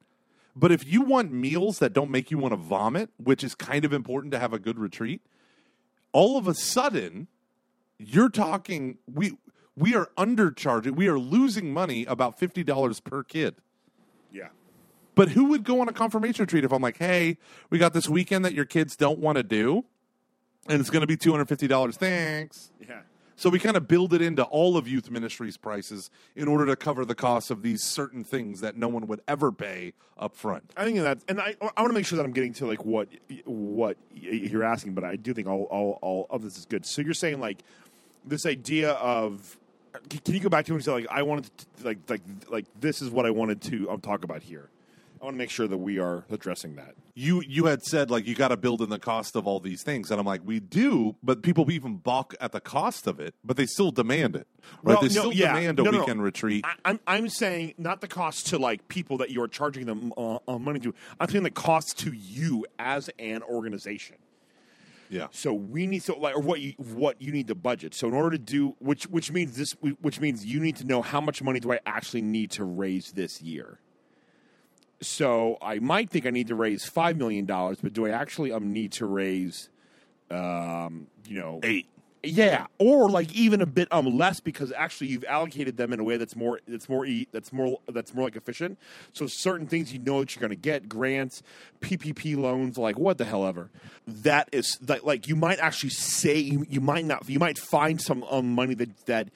But 0.55 0.73
if 0.73 0.87
you 0.87 1.03
want 1.03 1.33
meals 1.33 1.79
that 1.81 1.93
don't 1.93 2.11
make 2.11 2.31
you 2.31 2.39
want 2.39 2.53
to 2.53 2.57
vomit, 2.57 3.11
which 3.19 3.45
is 3.45 3.55
kind 3.55 3.85
of 3.85 3.93
important 3.93 4.33
to 4.33 4.39
have 4.39 4.55
a 4.55 4.59
good 4.59 4.79
retreat, 4.79 5.21
all 6.13 6.39
of 6.39 6.49
a 6.49 6.55
sudden, 6.55 7.29
you're 7.99 8.31
talking, 8.31 8.97
we, 9.13 9.37
we 9.77 9.95
are 9.95 10.09
undercharging, 10.17 10.97
we 10.97 11.09
are 11.09 11.19
losing 11.19 11.75
money 11.75 12.07
about 12.07 12.41
$50 12.41 13.05
per 13.05 13.23
kid. 13.23 13.57
yeah. 14.33 14.49
But 15.15 15.31
who 15.31 15.47
would 15.47 15.65
go 15.65 15.81
on 15.81 15.89
a 15.89 15.93
confirmation 15.93 16.43
retreat 16.43 16.65
if 16.65 16.73
I'm 16.73 16.83
like, 16.83 16.99
hey, 16.99 17.37
we 17.69 17.79
got 17.79 17.93
this 17.93 18.09
weekend 18.09 18.45
that 18.47 18.55
your 18.55 18.67
kids 18.67 18.97
don't 18.97 19.19
want 19.19 19.37
to 19.37 19.43
do, 19.43 19.85
and 20.69 20.81
it's 20.81 20.91
going 20.91 21.03
to 21.03 21.07
be 21.07 21.17
$250. 21.17 21.95
Thanks. 21.95 22.71
Yeah. 22.87 23.01
So 23.39 23.51
we 23.51 23.59
kind 23.59 23.77
of 23.77 23.87
build 23.87 24.15
it 24.15 24.23
into 24.23 24.43
all 24.45 24.79
of 24.79 24.89
youth 24.89 25.11
ministries' 25.11 25.59
prices 25.59 26.11
in 26.35 26.49
order 26.49 26.65
to 26.65 26.75
cover 26.75 27.05
the 27.05 27.15
cost 27.15 27.51
of 27.51 27.61
these 27.61 27.83
certain 27.83 28.25
things 28.25 28.63
that 28.63 28.79
no 28.79 28.89
one 28.89 29.07
would 29.09 29.21
ever 29.29 29.53
pay 29.53 29.93
up 30.19 30.35
front. 30.35 30.73
I 30.75 30.85
think 30.85 30.99
that, 31.01 31.19
and 31.29 31.39
I, 31.39 31.55
I 31.61 31.83
want 31.83 31.91
to 31.91 31.93
make 31.93 32.07
sure 32.07 32.17
that 32.17 32.25
I'm 32.25 32.33
getting 32.33 32.55
to 32.55 32.67
like 32.67 32.87
what 32.87 33.09
what 33.45 33.99
you're 34.15 34.65
asking, 34.65 34.95
but 34.95 35.05
I 35.05 35.17
do 35.17 35.35
think 35.35 35.49
all, 35.49 35.65
all, 35.65 35.99
all 36.01 36.27
of 36.31 36.43
this 36.43 36.57
is 36.57 36.65
good. 36.65 36.87
So 36.87 37.03
you're 37.03 37.13
saying 37.13 37.39
like 37.39 37.59
this 38.25 38.47
idea 38.47 38.93
of, 38.93 39.59
can 40.09 40.35
you 40.35 40.41
go 40.41 40.49
back 40.49 40.65
to 40.67 40.73
and 40.73 40.83
say 40.83 40.93
like 40.93 41.07
I 41.11 41.23
wanted 41.23 41.51
to, 41.59 41.85
like 41.85 41.99
like 42.09 42.23
like 42.49 42.65
this 42.81 43.03
is 43.03 43.11
what 43.11 43.27
I 43.27 43.31
wanted 43.31 43.61
to 43.63 43.91
um, 43.91 44.01
talk 44.01 44.25
about 44.25 44.43
here. 44.43 44.71
I 45.27 45.29
want 45.31 45.35
to 45.35 45.39
make 45.39 45.51
sure 45.51 45.67
that 45.67 45.79
we 45.79 45.99
are 45.99 46.25
addressing 46.31 46.77
that. 46.77 46.95
you 47.17 47.43
you 47.49 47.67
had 47.67 47.83
said 47.83 48.13
like 48.13 48.29
you 48.29 48.37
got 48.37 48.49
to 48.49 48.57
build 48.57 48.81
in 48.81 48.91
the 48.91 48.99
cost 49.01 49.35
of 49.35 49.45
all 49.45 49.59
these 49.59 49.83
things, 49.83 50.13
and 50.13 50.21
I'm 50.21 50.27
like, 50.27 50.43
we 50.45 50.61
do, 50.61 51.17
but 51.21 51.43
people 51.43 51.69
even 51.73 51.97
balk 51.97 52.37
at 52.41 52.53
the 52.53 52.61
cost 52.61 53.09
of 53.09 53.19
it, 53.19 53.35
but 53.43 53.57
they 53.57 53.67
still 53.67 53.91
demand 53.91 54.37
it. 54.37 54.47
Right? 54.85 54.93
Well, 54.93 55.01
they 55.01 55.09
no, 55.09 55.21
still 55.23 55.33
yeah. 55.33 55.53
demand 55.53 55.81
a 55.81 55.83
No, 55.83 55.91
no, 55.91 55.99
weekend 55.99 56.23
retreat. 56.23 56.65
I, 56.65 56.75
I'm 56.85 57.01
I'm 57.09 57.29
saying 57.29 57.75
not 57.77 58.03
the 58.03 58.07
cost 58.07 58.47
to 58.51 58.59
like 58.59 58.87
people 58.87 59.19
that 59.19 59.31
you 59.31 59.43
are 59.43 59.49
charging 59.49 59.87
them 59.87 60.13
uh, 60.17 60.39
uh, 60.47 60.61
money 60.61 60.79
to. 60.79 60.95
I'm 61.19 61.29
saying 61.29 61.43
the 61.43 61.51
cost 61.51 61.99
to 61.99 62.13
you 62.13 62.65
as 62.79 63.11
an 63.19 63.43
organization. 63.43 64.19
yeah, 65.11 65.27
So 65.33 65.53
we 65.53 65.89
need 65.89 66.03
to 66.03 66.15
like 66.15 66.37
or 66.37 66.41
what 66.41 66.61
you 66.61 66.75
what 66.79 67.21
you 67.21 67.33
need 67.33 67.49
to 67.49 67.57
budget. 67.57 67.95
So 67.95 68.07
in 68.07 68.15
order 68.15 68.31
to 68.31 68.39
do 68.39 68.77
which 68.79 69.09
which 69.09 69.33
means 69.33 69.57
this 69.57 69.73
which 69.73 70.21
means 70.21 70.47
you 70.47 70.61
need 70.61 70.77
to 70.77 70.85
know 70.85 71.03
how 71.03 71.21
much 71.21 71.43
money 71.43 71.59
do 71.59 71.73
I 71.73 71.81
actually 71.85 72.23
need 72.23 72.53
to 72.53 72.65
raise 72.65 73.11
this 73.11 73.43
year. 73.43 73.81
So 75.01 75.59
I 75.61 75.79
might 75.79 76.11
think 76.11 76.27
I 76.27 76.31
need 76.31 76.49
to 76.49 76.55
raise 76.55 76.85
five 76.85 77.17
million 77.17 77.45
dollars, 77.45 77.79
but 77.83 77.93
do 77.93 78.07
I 78.07 78.11
actually 78.11 78.53
um 78.53 78.73
need 78.73 78.93
to 78.93 79.07
raise, 79.07 79.69
um, 80.31 81.09
you 81.27 81.39
know, 81.39 81.61
eight. 81.63 81.87
yeah, 82.23 82.67
or 82.79 83.11
like 83.11 83.31
even 83.35 83.61
a 83.61 83.67
bit 83.67 83.89
um 83.93 84.17
less 84.17 84.41
because 84.41 84.73
actually 84.73 85.09
you've 85.09 85.25
allocated 85.25 85.77
them 85.77 85.93
in 85.93 86.01
a 86.01 86.05
way 86.05 86.17
that's 86.17 86.35
more 86.35 86.61
that's 86.67 86.89
more 86.89 87.07
that's 87.31 87.53
more 87.53 87.79
that's 87.89 88.15
more 88.15 88.25
like 88.25 88.37
efficient. 88.37 88.79
So 89.13 89.27
certain 89.27 89.67
things 89.67 89.93
you 89.93 89.99
know 89.99 90.21
that 90.21 90.35
you're 90.35 90.41
going 90.41 90.51
to 90.51 90.57
get 90.57 90.89
grants, 90.89 91.43
PPP 91.81 92.35
loans, 92.37 92.79
like 92.79 92.99
what 92.99 93.19
the 93.19 93.27
hell 93.27 93.47
ever. 93.47 93.71
That 94.07 94.49
is 94.51 94.79
that 94.81 95.05
like 95.05 95.29
you 95.29 95.37
might 95.37 95.59
actually 95.59 95.91
say 95.91 96.39
you, 96.39 96.65
you 96.71 96.81
might 96.81 97.05
not 97.05 97.29
you 97.29 97.39
might 97.39 97.59
find 97.59 98.01
some 98.01 98.23
um, 98.25 98.55
money 98.55 98.75
that 98.75 98.97
that 99.05 99.29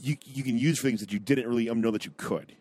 you 0.00 0.16
you 0.24 0.44
can 0.44 0.56
use 0.56 0.78
for 0.78 0.86
things 0.86 1.00
that 1.00 1.12
you 1.12 1.18
didn't 1.18 1.48
really 1.48 1.68
um, 1.68 1.80
know 1.80 1.90
that 1.90 2.04
you 2.04 2.12
could, 2.16 2.54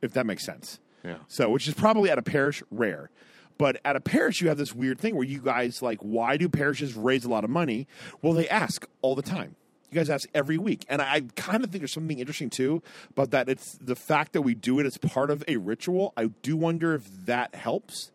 if 0.00 0.12
that 0.12 0.26
makes 0.26 0.44
sense. 0.46 0.78
Yeah. 1.04 1.16
So, 1.28 1.48
which 1.50 1.68
is 1.68 1.74
probably 1.74 2.10
at 2.10 2.18
a 2.18 2.22
parish 2.22 2.62
rare. 2.70 3.10
But 3.56 3.80
at 3.84 3.96
a 3.96 4.00
parish, 4.00 4.40
you 4.40 4.48
have 4.48 4.58
this 4.58 4.72
weird 4.74 5.00
thing 5.00 5.16
where 5.16 5.24
you 5.26 5.40
guys 5.40 5.82
like, 5.82 5.98
why 6.00 6.36
do 6.36 6.48
parishes 6.48 6.94
raise 6.94 7.24
a 7.24 7.28
lot 7.28 7.42
of 7.42 7.50
money? 7.50 7.88
Well, 8.22 8.32
they 8.32 8.48
ask 8.48 8.86
all 9.02 9.14
the 9.16 9.22
time. 9.22 9.56
You 9.90 9.96
guys 9.96 10.10
ask 10.10 10.28
every 10.34 10.58
week, 10.58 10.84
and 10.88 11.00
I 11.00 11.22
kind 11.34 11.64
of 11.64 11.70
think 11.70 11.80
there's 11.80 11.92
something 11.92 12.18
interesting 12.18 12.50
too 12.50 12.82
about 13.10 13.30
that. 13.30 13.48
It's 13.48 13.72
the 13.80 13.96
fact 13.96 14.32
that 14.34 14.42
we 14.42 14.54
do 14.54 14.78
it 14.80 14.86
as 14.86 14.98
part 14.98 15.30
of 15.30 15.42
a 15.48 15.56
ritual. 15.56 16.12
I 16.16 16.26
do 16.42 16.56
wonder 16.56 16.94
if 16.94 17.08
that 17.26 17.54
helps. 17.54 18.12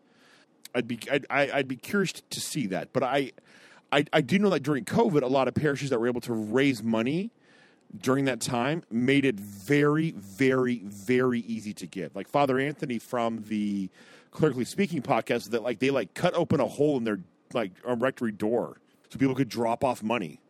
I'd 0.74 0.86
be 0.86 1.00
I'd, 1.10 1.26
I- 1.28 1.50
I'd 1.52 1.68
be 1.68 1.76
curious 1.76 2.12
to 2.12 2.40
see 2.40 2.66
that, 2.68 2.92
but 2.92 3.02
I, 3.02 3.32
I 3.92 4.04
I 4.12 4.20
do 4.20 4.38
know 4.38 4.50
that 4.50 4.62
during 4.62 4.84
COVID, 4.84 5.22
a 5.22 5.26
lot 5.26 5.48
of 5.48 5.54
parishes 5.54 5.90
that 5.90 5.98
were 6.00 6.06
able 6.06 6.20
to 6.22 6.32
raise 6.32 6.80
money 6.82 7.32
during 8.00 8.24
that 8.26 8.40
time 8.40 8.82
made 8.90 9.24
it 9.24 9.36
very, 9.36 10.12
very, 10.12 10.78
very 10.84 11.40
easy 11.40 11.72
to 11.74 11.86
give. 11.86 12.14
Like 12.14 12.28
Father 12.28 12.58
Anthony 12.58 12.98
from 12.98 13.44
the 13.48 13.88
Clerically 14.30 14.64
Speaking 14.64 15.02
podcast, 15.02 15.50
that 15.50 15.62
like 15.62 15.78
they 15.78 15.90
like 15.90 16.14
cut 16.14 16.34
open 16.34 16.60
a 16.60 16.66
hole 16.66 16.96
in 16.96 17.04
their 17.04 17.20
like 17.52 17.72
um, 17.84 18.00
rectory 18.00 18.32
door 18.32 18.78
so 19.10 19.18
people 19.18 19.34
could 19.34 19.48
drop 19.48 19.84
off 19.84 20.02
money, 20.02 20.40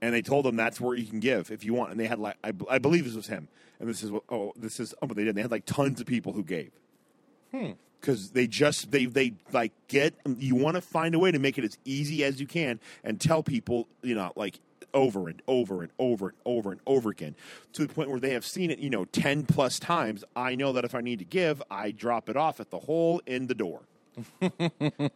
and 0.00 0.14
they 0.14 0.22
told 0.22 0.44
them 0.44 0.54
that's 0.56 0.80
where 0.80 0.96
you 0.96 1.06
can 1.06 1.18
give 1.20 1.50
if 1.50 1.64
you 1.64 1.74
want. 1.74 1.90
And 1.90 1.98
they 1.98 2.06
had 2.06 2.18
like 2.18 2.36
I, 2.44 2.52
I 2.70 2.78
believe 2.78 3.04
this 3.04 3.14
was 3.14 3.26
him, 3.26 3.48
and 3.80 3.88
this 3.88 4.02
is 4.02 4.10
what 4.12 4.22
oh 4.28 4.52
this 4.56 4.78
is 4.78 4.94
oh 5.02 5.06
but 5.06 5.16
they 5.16 5.24
did. 5.24 5.34
They 5.34 5.42
had 5.42 5.50
like 5.50 5.66
tons 5.66 6.00
of 6.00 6.06
people 6.06 6.32
who 6.32 6.44
gave 6.44 6.70
because 8.00 8.30
they 8.30 8.46
just 8.46 8.92
they 8.92 9.06
they 9.06 9.32
like 9.52 9.72
get 9.88 10.14
you 10.38 10.54
want 10.54 10.76
to 10.76 10.80
find 10.80 11.14
a 11.14 11.18
way 11.18 11.32
to 11.32 11.38
make 11.40 11.58
it 11.58 11.64
as 11.64 11.78
easy 11.84 12.22
as 12.22 12.40
you 12.40 12.46
can 12.46 12.78
and 13.02 13.20
tell 13.20 13.42
people 13.42 13.88
you 14.02 14.14
know 14.14 14.32
like 14.36 14.60
over 14.96 15.28
and 15.28 15.40
over 15.46 15.82
and 15.82 15.92
over 15.98 16.28
and 16.28 16.36
over 16.44 16.72
and 16.72 16.80
over 16.86 17.10
again 17.10 17.36
to 17.74 17.86
the 17.86 17.92
point 17.92 18.08
where 18.10 18.18
they 18.18 18.30
have 18.30 18.44
seen 18.44 18.70
it 18.70 18.78
you 18.78 18.90
know 18.90 19.04
10 19.04 19.44
plus 19.44 19.78
times. 19.78 20.24
I 20.34 20.56
know 20.56 20.72
that 20.72 20.84
if 20.84 20.94
i 20.94 21.00
need 21.00 21.20
to 21.20 21.24
give 21.24 21.62
i 21.70 21.92
drop 21.92 22.28
it 22.28 22.36
off 22.36 22.58
at 22.58 22.70
the 22.70 22.80
hole 22.80 23.20
in 23.26 23.46
the 23.46 23.54
door. 23.54 23.82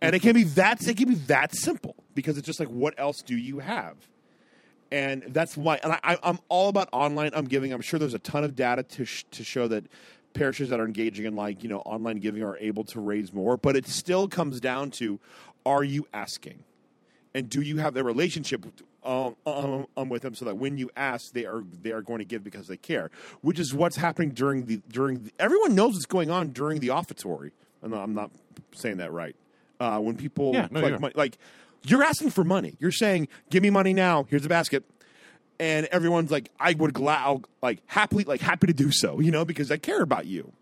And 0.02 0.14
it 0.14 0.20
can 0.20 0.34
be 0.34 0.44
that 0.44 0.86
it 0.86 0.96
can 0.96 1.08
be 1.08 1.14
that 1.14 1.54
simple 1.54 1.96
because 2.14 2.36
it's 2.36 2.46
just 2.46 2.60
like 2.60 2.68
what 2.68 2.94
else 2.98 3.22
do 3.22 3.36
you 3.36 3.60
have? 3.60 3.96
And 4.92 5.22
that's 5.28 5.56
why 5.56 5.80
and 5.82 5.94
I, 6.04 6.18
I'm 6.22 6.38
all 6.48 6.68
about 6.68 6.88
online 6.92 7.30
I'm 7.32 7.46
giving. 7.46 7.72
I'm 7.72 7.80
sure 7.80 7.98
there's 7.98 8.14
a 8.14 8.18
ton 8.18 8.44
of 8.44 8.54
data 8.54 8.82
to 8.82 9.04
sh- 9.04 9.24
to 9.30 9.42
show 9.42 9.68
that 9.68 9.84
parishes 10.34 10.68
that 10.68 10.80
are 10.80 10.84
engaging 10.84 11.24
in 11.24 11.34
like 11.34 11.62
you 11.62 11.68
know 11.68 11.78
online 11.80 12.18
giving 12.18 12.42
are 12.42 12.58
able 12.58 12.84
to 12.84 13.00
raise 13.00 13.32
more, 13.32 13.56
but 13.56 13.76
it 13.76 13.86
still 13.86 14.28
comes 14.28 14.60
down 14.60 14.90
to 14.92 15.18
are 15.64 15.84
you 15.84 16.06
asking, 16.12 16.64
and 17.34 17.48
do 17.48 17.60
you 17.60 17.78
have 17.78 17.94
the 17.94 18.02
relationship 18.04 18.64
um, 19.04 19.36
um, 19.46 19.86
um, 19.96 20.08
with 20.08 20.22
them 20.22 20.34
so 20.34 20.44
that 20.44 20.56
when 20.56 20.76
you 20.76 20.90
ask, 20.96 21.32
they 21.32 21.46
are 21.46 21.62
they 21.82 21.92
are 21.92 22.02
going 22.02 22.18
to 22.18 22.24
give 22.24 22.42
because 22.44 22.66
they 22.66 22.76
care, 22.76 23.10
which 23.40 23.58
is 23.58 23.72
what's 23.72 23.96
happening 23.96 24.30
during 24.30 24.66
the 24.66 24.80
during 24.90 25.22
the, 25.24 25.32
everyone 25.38 25.74
knows 25.74 25.94
what's 25.94 26.06
going 26.06 26.30
on 26.30 26.48
during 26.50 26.80
the 26.80 26.88
offertory. 26.88 27.52
And 27.82 27.94
I'm 27.94 28.14
not 28.14 28.30
saying 28.74 28.98
that 28.98 29.12
right. 29.12 29.34
Uh, 29.78 29.98
when 30.00 30.16
people 30.16 30.52
Yeah, 30.52 30.62
no, 30.70 30.80
collect 30.80 30.86
you're- 30.88 30.98
money, 30.98 31.14
like 31.16 31.38
you're 31.84 32.02
asking 32.02 32.30
for 32.30 32.44
money. 32.44 32.76
You're 32.78 32.92
saying, 32.92 33.28
"Give 33.48 33.62
me 33.62 33.70
money 33.70 33.94
now. 33.94 34.24
Here's 34.24 34.44
a 34.44 34.48
basket." 34.50 34.84
And 35.58 35.86
everyone's 35.86 36.30
like, 36.30 36.50
"I 36.60 36.74
would 36.74 36.92
glad, 36.92 37.44
like 37.62 37.80
happily, 37.86 38.24
like 38.24 38.40
happy 38.42 38.66
to 38.66 38.74
do 38.74 38.90
so," 38.92 39.20
you 39.20 39.30
know, 39.30 39.44
because 39.46 39.70
I 39.70 39.78
care 39.78 40.02
about 40.02 40.26
you. 40.26 40.52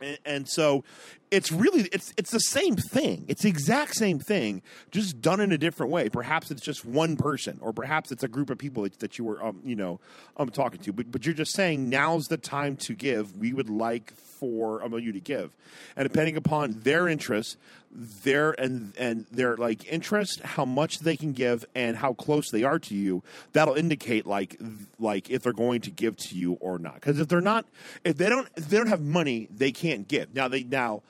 And, 0.00 0.18
and 0.24 0.48
so, 0.48 0.84
it's 1.30 1.52
really 1.52 1.88
it's 1.92 2.12
it's 2.16 2.30
the 2.30 2.40
same 2.40 2.76
thing. 2.76 3.24
It's 3.28 3.42
the 3.42 3.48
exact 3.48 3.94
same 3.94 4.18
thing, 4.18 4.62
just 4.90 5.20
done 5.20 5.40
in 5.40 5.52
a 5.52 5.58
different 5.58 5.92
way. 5.92 6.08
Perhaps 6.08 6.50
it's 6.50 6.62
just 6.62 6.84
one 6.84 7.16
person, 7.16 7.58
or 7.60 7.72
perhaps 7.72 8.10
it's 8.10 8.24
a 8.24 8.28
group 8.28 8.50
of 8.50 8.58
people 8.58 8.82
that, 8.82 8.98
that 8.98 9.18
you 9.18 9.24
were, 9.24 9.42
um, 9.44 9.60
you 9.64 9.76
know, 9.76 10.00
um, 10.36 10.48
talking 10.48 10.80
to. 10.80 10.92
But 10.92 11.12
but 11.12 11.24
you're 11.24 11.34
just 11.34 11.54
saying 11.54 11.88
now's 11.88 12.26
the 12.26 12.36
time 12.36 12.76
to 12.78 12.94
give. 12.94 13.36
We 13.36 13.52
would 13.52 13.70
like 13.70 14.12
for 14.14 14.82
um, 14.82 14.98
you 14.98 15.12
to 15.12 15.20
give, 15.20 15.52
and 15.96 16.08
depending 16.08 16.36
upon 16.36 16.80
their 16.80 17.06
interests, 17.06 17.56
their 17.92 18.50
and 18.52 18.92
and 18.98 19.26
their 19.30 19.56
like 19.56 19.86
interest, 19.90 20.40
how 20.40 20.64
much 20.64 20.98
they 20.98 21.16
can 21.16 21.32
give, 21.32 21.64
and 21.76 21.96
how 21.96 22.12
close 22.12 22.50
they 22.50 22.64
are 22.64 22.80
to 22.80 22.94
you, 22.96 23.22
that'll 23.52 23.74
indicate 23.74 24.26
like 24.26 24.60
like 24.98 25.30
if 25.30 25.44
they're 25.44 25.52
going 25.52 25.80
to 25.82 25.92
give 25.92 26.16
to 26.16 26.34
you 26.34 26.54
or 26.54 26.80
not. 26.80 26.94
Because 26.94 27.20
if 27.20 27.28
they're 27.28 27.40
not, 27.40 27.66
if 28.04 28.16
they 28.16 28.28
don't, 28.28 28.48
if 28.56 28.68
they 28.68 28.78
don't 28.78 28.88
have 28.88 29.02
money, 29.02 29.46
they 29.48 29.70
can't 29.70 30.08
give. 30.08 30.34
Now 30.34 30.48
they 30.48 30.64
now 30.64 31.02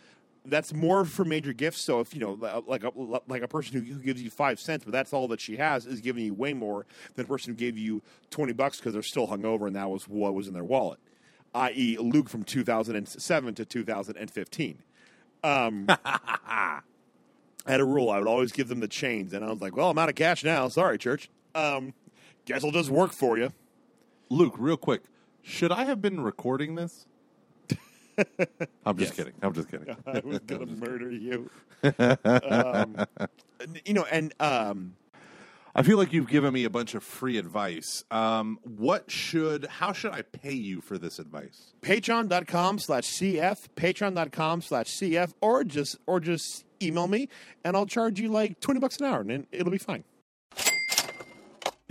that's 0.45 0.73
more 0.73 1.05
for 1.05 1.25
major 1.25 1.53
gifts. 1.53 1.81
So 1.81 2.01
if 2.01 2.15
you 2.15 2.21
know, 2.21 2.63
like 2.67 2.85
a 2.85 2.93
like 3.29 3.43
a 3.43 3.49
person 3.49 3.85
who, 3.85 3.95
gives 4.01 4.23
you 4.23 4.31
five 4.31 4.59
cents, 4.59 4.85
but 4.85 4.93
that's 4.93 5.13
all 5.13 5.29
that 5.29 5.41
she 5.41 5.57
has, 5.57 5.87
is 5.87 6.01
giving 6.01 6.25
you 6.25 6.35
way 6.35 6.53
more 6.53 6.87
than 7.15 7.25
a 7.25 7.29
person 7.29 7.53
who 7.53 7.59
gave 7.59 7.77
you 7.77 8.03
twenty 8.31 8.53
bucks 8.53 8.79
because 8.79 8.93
they're 8.93 9.03
still 9.03 9.29
hungover 9.29 9.67
and 9.67 9.77
that 9.77 9.91
was 9.91 10.09
what 10.09 10.35
was 10.35 10.49
in 10.49 10.55
their 10.55 10.65
wallet. 10.65 10.99
I.e., 11.55 11.97
Luke 11.99 12.29
from 12.29 12.45
two 12.45 12.65
thousand 12.65 12.97
and 12.97 13.09
seven 13.09 13.55
to 13.55 13.65
two 13.65 13.85
thousand 13.85 14.17
and 14.17 14.31
fifteen. 14.31 14.79
Um, 15.43 15.87
I 16.05 16.81
had 17.67 17.81
a 17.81 17.85
rule; 17.85 18.11
I 18.11 18.19
would 18.19 18.29
always 18.29 18.53
give 18.53 18.69
them 18.69 18.81
the 18.81 18.89
chains, 18.89 19.33
and 19.33 19.45
I 19.45 19.51
was 19.51 19.61
like, 19.61 19.77
"Well, 19.77 19.91
I'm 19.91 19.99
out 19.99 20.09
of 20.09 20.15
cash 20.15 20.45
now. 20.45 20.69
Sorry, 20.69 20.99
church. 20.99 21.29
Um, 21.55 21.95
guess 22.45 22.65
I'll 22.65 22.71
just 22.71 22.91
work 22.91 23.13
for 23.13 23.37
you." 23.39 23.53
Luke, 24.31 24.55
real 24.59 24.77
quick, 24.77 25.03
should 25.43 25.73
I 25.73 25.85
have 25.85 26.01
been 26.01 26.21
recording 26.21 26.77
this? 26.77 27.07
I'm 28.87 28.97
just 28.97 29.11
Yes. 29.11 29.17
kidding. 29.17 29.33
I'm 29.43 29.53
just 29.53 29.69
kidding. 29.71 29.97
I 30.07 30.21
was 30.25 30.39
gonna 30.41 30.67
murder 30.77 31.11
you. 31.11 31.51
um, 32.49 32.97
you 33.85 33.95
know, 33.95 34.07
and 34.11 34.33
um, 34.41 34.95
I 35.75 35.83
feel 35.83 35.99
like 35.99 36.13
you've 36.13 36.29
given 36.29 36.53
me 36.53 36.65
a 36.65 36.71
bunch 36.71 36.95
of 36.95 37.03
free 37.05 37.39
advice. 37.39 38.05
Um, 38.11 38.59
what 38.65 39.11
should, 39.11 39.67
how 39.67 39.93
should 39.93 40.13
I 40.13 40.23
pay 40.23 40.53
you 40.53 40.81
for 40.81 40.99
this 40.99 41.19
advice? 41.19 41.73
patreon.com 41.83 42.79
slash 42.79 43.05
cf 43.09 43.69
patreon.com 43.77 44.63
slash 44.63 44.87
cf 44.89 45.33
or 45.41 45.65
just 45.65 45.97
or 46.07 46.21
just 46.21 46.65
email 46.83 47.07
me 47.09 47.29
and 47.65 47.77
i'll 47.77 47.85
charge 47.87 48.19
you 48.21 48.29
like 48.29 48.59
20 48.61 48.81
bucks 48.81 48.97
an 48.99 49.05
hour 49.07 49.21
and 49.21 49.47
it'll 49.53 49.71
be 49.71 49.77
fine 49.79 50.03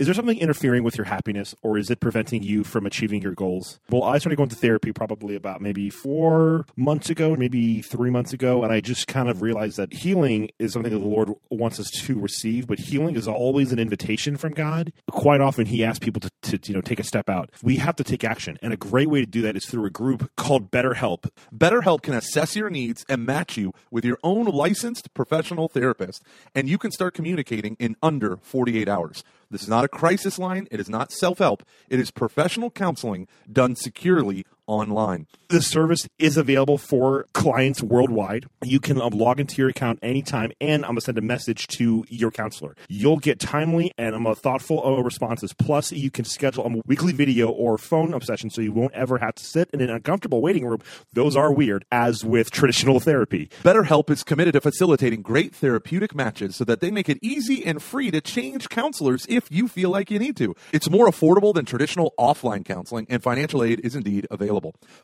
is 0.00 0.06
there 0.06 0.14
something 0.14 0.38
interfering 0.38 0.82
with 0.82 0.96
your 0.96 1.04
happiness 1.04 1.54
or 1.60 1.76
is 1.76 1.90
it 1.90 2.00
preventing 2.00 2.42
you 2.42 2.64
from 2.64 2.86
achieving 2.86 3.20
your 3.20 3.34
goals? 3.34 3.78
Well, 3.90 4.02
I 4.02 4.16
started 4.16 4.36
going 4.36 4.48
to 4.48 4.56
therapy 4.56 4.94
probably 4.94 5.36
about 5.36 5.60
maybe 5.60 5.90
four 5.90 6.64
months 6.74 7.10
ago, 7.10 7.36
maybe 7.36 7.82
three 7.82 8.08
months 8.08 8.32
ago, 8.32 8.64
and 8.64 8.72
I 8.72 8.80
just 8.80 9.06
kind 9.08 9.28
of 9.28 9.42
realized 9.42 9.76
that 9.76 9.92
healing 9.92 10.48
is 10.58 10.72
something 10.72 10.90
that 10.90 11.00
the 11.00 11.04
Lord 11.04 11.34
wants 11.50 11.78
us 11.78 11.90
to 11.90 12.18
receive, 12.18 12.66
but 12.66 12.78
healing 12.78 13.14
is 13.14 13.28
always 13.28 13.72
an 13.72 13.78
invitation 13.78 14.38
from 14.38 14.54
God. 14.54 14.90
Quite 15.10 15.42
often, 15.42 15.66
He 15.66 15.84
asks 15.84 15.98
people 15.98 16.20
to, 16.20 16.30
to 16.58 16.58
you 16.64 16.74
know 16.74 16.80
take 16.80 16.98
a 16.98 17.04
step 17.04 17.28
out. 17.28 17.50
We 17.62 17.76
have 17.76 17.96
to 17.96 18.04
take 18.04 18.24
action, 18.24 18.58
and 18.62 18.72
a 18.72 18.78
great 18.78 19.10
way 19.10 19.20
to 19.20 19.26
do 19.26 19.42
that 19.42 19.54
is 19.54 19.66
through 19.66 19.84
a 19.84 19.90
group 19.90 20.30
called 20.34 20.70
BetterHelp. 20.70 21.28
BetterHelp 21.54 22.00
can 22.00 22.14
assess 22.14 22.56
your 22.56 22.70
needs 22.70 23.04
and 23.06 23.26
match 23.26 23.58
you 23.58 23.74
with 23.90 24.06
your 24.06 24.18
own 24.24 24.46
licensed 24.46 25.12
professional 25.12 25.68
therapist, 25.68 26.22
and 26.54 26.70
you 26.70 26.78
can 26.78 26.90
start 26.90 27.12
communicating 27.12 27.76
in 27.78 27.96
under 28.02 28.38
48 28.38 28.88
hours. 28.88 29.22
This 29.50 29.62
is 29.62 29.68
not 29.68 29.84
a 29.84 29.88
crisis 29.88 30.38
line. 30.38 30.68
It 30.70 30.78
is 30.78 30.88
not 30.88 31.10
self 31.12 31.38
help. 31.38 31.64
It 31.88 31.98
is 31.98 32.10
professional 32.10 32.70
counseling 32.70 33.26
done 33.50 33.74
securely 33.74 34.46
online. 34.70 35.26
This 35.48 35.66
service 35.66 36.08
is 36.20 36.36
available 36.36 36.78
for 36.78 37.26
clients 37.32 37.82
worldwide. 37.82 38.46
You 38.62 38.78
can 38.78 38.98
log 38.98 39.40
into 39.40 39.56
your 39.56 39.68
account 39.68 39.98
anytime, 40.00 40.52
and 40.60 40.84
I'm 40.84 40.92
gonna 40.92 41.00
send 41.00 41.18
a 41.18 41.22
message 41.22 41.66
to 41.78 42.04
your 42.08 42.30
counselor. 42.30 42.76
You'll 42.88 43.18
get 43.18 43.40
timely 43.40 43.90
and 43.98 44.14
um, 44.14 44.32
thoughtful 44.36 44.86
uh, 44.86 45.02
responses. 45.02 45.52
Plus, 45.52 45.90
you 45.90 46.08
can 46.08 46.24
schedule 46.24 46.64
a 46.64 46.82
weekly 46.86 47.12
video 47.12 47.48
or 47.48 47.78
phone 47.78 48.14
up 48.14 48.22
session, 48.22 48.48
so 48.48 48.60
you 48.60 48.72
won't 48.72 48.94
ever 48.94 49.18
have 49.18 49.34
to 49.34 49.44
sit 49.44 49.68
in 49.72 49.80
an 49.80 49.90
uncomfortable 49.90 50.40
waiting 50.40 50.64
room. 50.64 50.80
Those 51.12 51.34
are 51.34 51.52
weird, 51.52 51.84
as 51.90 52.24
with 52.24 52.52
traditional 52.52 53.00
therapy. 53.00 53.50
BetterHelp 53.64 54.08
is 54.08 54.22
committed 54.22 54.52
to 54.52 54.60
facilitating 54.60 55.22
great 55.22 55.52
therapeutic 55.52 56.14
matches 56.14 56.54
so 56.54 56.64
that 56.64 56.80
they 56.80 56.92
make 56.92 57.08
it 57.08 57.18
easy 57.22 57.66
and 57.66 57.82
free 57.82 58.12
to 58.12 58.20
change 58.20 58.68
counselors 58.68 59.26
if 59.28 59.50
you 59.50 59.66
feel 59.66 59.90
like 59.90 60.12
you 60.12 60.20
need 60.20 60.36
to. 60.36 60.54
It's 60.72 60.88
more 60.88 61.08
affordable 61.08 61.52
than 61.52 61.64
traditional 61.64 62.14
offline 62.20 62.64
counseling, 62.64 63.06
and 63.10 63.20
financial 63.20 63.64
aid 63.64 63.80
is 63.80 63.96
indeed 63.96 64.28
available. 64.30 64.59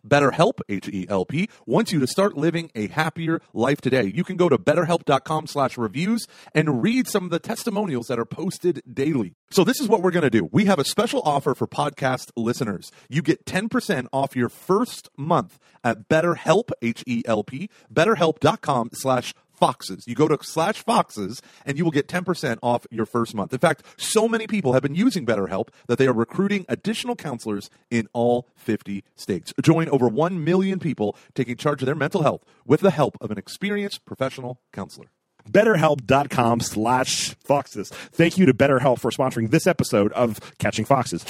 BetterHelp, 0.07 0.61
H-E-L-P, 0.69 1.49
wants 1.67 1.93
you 1.93 2.01
to 2.01 2.07
start 2.07 2.37
living 2.37 2.71
a 2.75 2.89
happier 2.89 3.41
life 3.53 3.81
today. 3.81 4.13
You 4.15 4.25
can 4.25 4.37
go 4.37 4.49
to 4.49 4.59
betterhelp.com 4.59 5.47
slash 5.47 5.77
reviews 5.77 6.27
and 6.55 6.83
read 6.83 7.09
some 7.09 7.25
of 7.25 7.31
the 7.31 7.39
testimonials 7.39 8.07
that 8.07 8.19
are 8.19 8.25
posted 8.25 8.83
daily. 8.93 9.35
So 9.51 9.65
this 9.65 9.81
is 9.81 9.89
what 9.89 10.03
we're 10.03 10.11
going 10.11 10.23
to 10.23 10.31
do. 10.31 10.49
We 10.53 10.65
have 10.67 10.79
a 10.79 10.85
special 10.85 11.23
offer 11.25 11.55
for 11.55 11.67
podcast 11.67 12.31
listeners. 12.37 12.91
You 13.09 13.23
get 13.23 13.45
10% 13.47 14.07
off 14.13 14.37
your 14.37 14.49
first 14.49 15.09
month 15.17 15.59
at 15.85 16.09
BetterHelp, 16.09 16.71
H-E-L-P, 16.83 17.71
betterhelp.com 17.93 18.91
slash 18.93 19.35
foxes. 19.57 20.05
You 20.07 20.15
go 20.15 20.29
to 20.29 20.39
slash 20.43 20.83
foxes 20.83 21.43
and 21.65 21.79
you 21.79 21.85
will 21.85 21.91
get 21.91 22.09
10% 22.09 22.59
off 22.63 22.87
your 22.91 23.07
first 23.07 23.35
month. 23.35 23.53
In 23.53 23.59
fact, 23.59 23.83
so 23.97 24.29
many 24.29 24.47
people 24.47 24.73
have 24.73 24.83
been 24.83 24.95
using 24.95 25.27
BetterHelp 25.27 25.69
that 25.87 25.99
they 25.99 26.07
are 26.07 26.13
recruiting 26.13 26.65
additional 26.69 27.17
counselors 27.17 27.71
in 27.91 28.09
all 28.13 28.49
50 28.57 29.05
states. 29.15 29.53
Join 29.63 29.89
over 29.89 30.09
1 30.09 30.43
million 30.45 30.79
people 30.79 31.17
taking 31.35 31.57
charge 31.57 31.83
of 31.83 31.87
their 31.87 31.95
mental 31.95 32.23
health 32.23 32.45
with 32.65 32.81
the 32.81 32.91
help 32.91 33.17
of 33.21 33.31
an 33.31 33.39
experienced 33.39 34.05
professional 34.05 34.61
counselor. 34.73 35.07
BetterHelp.com 35.51 36.61
slash 36.61 37.35
foxes. 37.37 37.91
Thank 37.91 38.37
you 38.39 38.47
to 38.47 38.55
BetterHelp 38.55 38.99
for 38.99 39.11
sponsoring 39.11 39.51
this 39.51 39.67
episode 39.67 40.13
of 40.13 40.41
Catching 40.59 40.85
Foxes. 40.85 41.25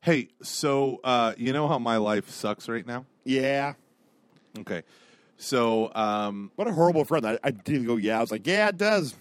Hey, 0.00 0.28
so 0.42 1.00
uh, 1.04 1.34
you 1.36 1.52
know 1.52 1.68
how 1.68 1.78
my 1.78 1.96
life 1.96 2.30
sucks 2.30 2.68
right 2.68 2.86
now? 2.86 3.04
Yeah. 3.24 3.74
Okay. 4.58 4.82
So, 5.38 5.92
um, 5.94 6.50
What 6.56 6.66
a 6.68 6.72
horrible 6.72 7.04
friend. 7.04 7.24
I, 7.26 7.38
I 7.44 7.50
didn't 7.52 7.86
go, 7.86 7.96
yeah. 7.96 8.18
I 8.18 8.20
was 8.20 8.30
like, 8.32 8.46
yeah, 8.46 8.68
it 8.68 8.76
does. 8.76 9.14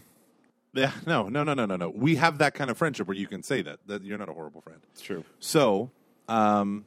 yeah, 0.73 0.91
no, 1.05 1.29
no, 1.29 1.43
no, 1.43 1.53
no, 1.53 1.65
no, 1.65 1.75
no. 1.75 1.89
We 1.89 2.15
have 2.15 2.39
that 2.39 2.53
kind 2.55 2.69
of 2.71 2.77
friendship 2.77 3.07
where 3.07 3.15
you 3.17 3.27
can 3.27 3.43
say 3.43 3.61
that 3.61 3.79
that 3.87 4.03
you're 4.03 4.17
not 4.17 4.27
a 4.29 4.33
horrible 4.33 4.61
friend. 4.61 4.79
It's 4.93 5.01
true. 5.01 5.23
So, 5.39 5.91
um, 6.27 6.85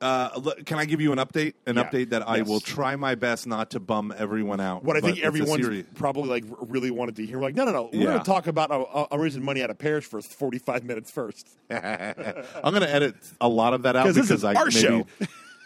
uh, 0.00 0.30
l- 0.34 0.54
can 0.64 0.78
I 0.78 0.84
give 0.84 1.00
you 1.00 1.12
an 1.12 1.18
update? 1.18 1.54
An 1.66 1.76
Yeah. 1.76 1.84
update 1.84 2.10
that 2.10 2.28
I 2.28 2.38
Yes. 2.38 2.48
will 2.48 2.58
try 2.58 2.96
my 2.96 3.14
best 3.14 3.46
not 3.46 3.70
to 3.70 3.80
bum 3.80 4.12
everyone 4.16 4.58
out. 4.60 4.82
What 4.82 4.96
I 4.96 5.00
but 5.00 5.06
think 5.06 5.18
it's 5.18 5.24
a 5.24 5.26
everyone's 5.26 5.62
serious- 5.62 5.86
probably 5.94 6.28
like 6.28 6.44
r- 6.50 6.66
really 6.66 6.90
wanted 6.90 7.14
to 7.16 7.26
hear. 7.26 7.38
Like, 7.40 7.54
no, 7.54 7.64
no, 7.66 7.70
no. 7.72 7.82
We're 7.92 7.98
Yeah. 8.00 8.04
going 8.06 8.18
to 8.18 8.24
talk 8.24 8.46
about 8.48 8.70
uh, 8.72 8.82
uh, 9.12 9.16
raising 9.18 9.44
money 9.44 9.62
out 9.62 9.70
of 9.70 9.78
parish 9.78 10.04
for 10.06 10.20
45 10.20 10.82
minutes 10.84 11.10
first. 11.10 11.48
I'm 11.70 12.72
going 12.72 12.80
to 12.80 12.92
edit 12.92 13.14
a 13.40 13.48
lot 13.48 13.74
of 13.74 13.82
that 13.82 13.94
out 13.94 14.06
'Cause 14.06 14.14
this 14.16 14.26
because 14.26 14.40
is 14.40 14.44
I 14.44 14.54
our 14.54 14.64
maybe, 14.64 14.76
show. 14.80 15.06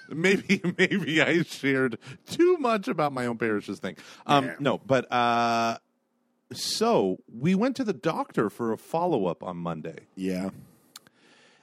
maybe 0.15 0.61
maybe 0.79 1.21
I 1.23 1.43
shared 1.43 1.99
too 2.27 2.57
much 2.59 2.89
about 2.89 3.13
my 3.13 3.27
own 3.27 3.39
parish's 3.39 3.79
thing. 3.79 3.97
Um, 4.27 4.47
Yeah. 4.47 4.55
No, 4.61 4.79
but 4.79 5.11
uh, 5.13 5.79
so 6.53 7.19
we 7.33 7.55
went 7.55 7.77
to 7.77 7.85
the 7.85 7.93
doctor 7.93 8.51
for 8.51 8.73
a 8.73 8.79
follow 8.79 9.27
up 9.27 9.43
on 9.43 9.57
Monday. 9.57 10.07
Yeah. 10.15 10.51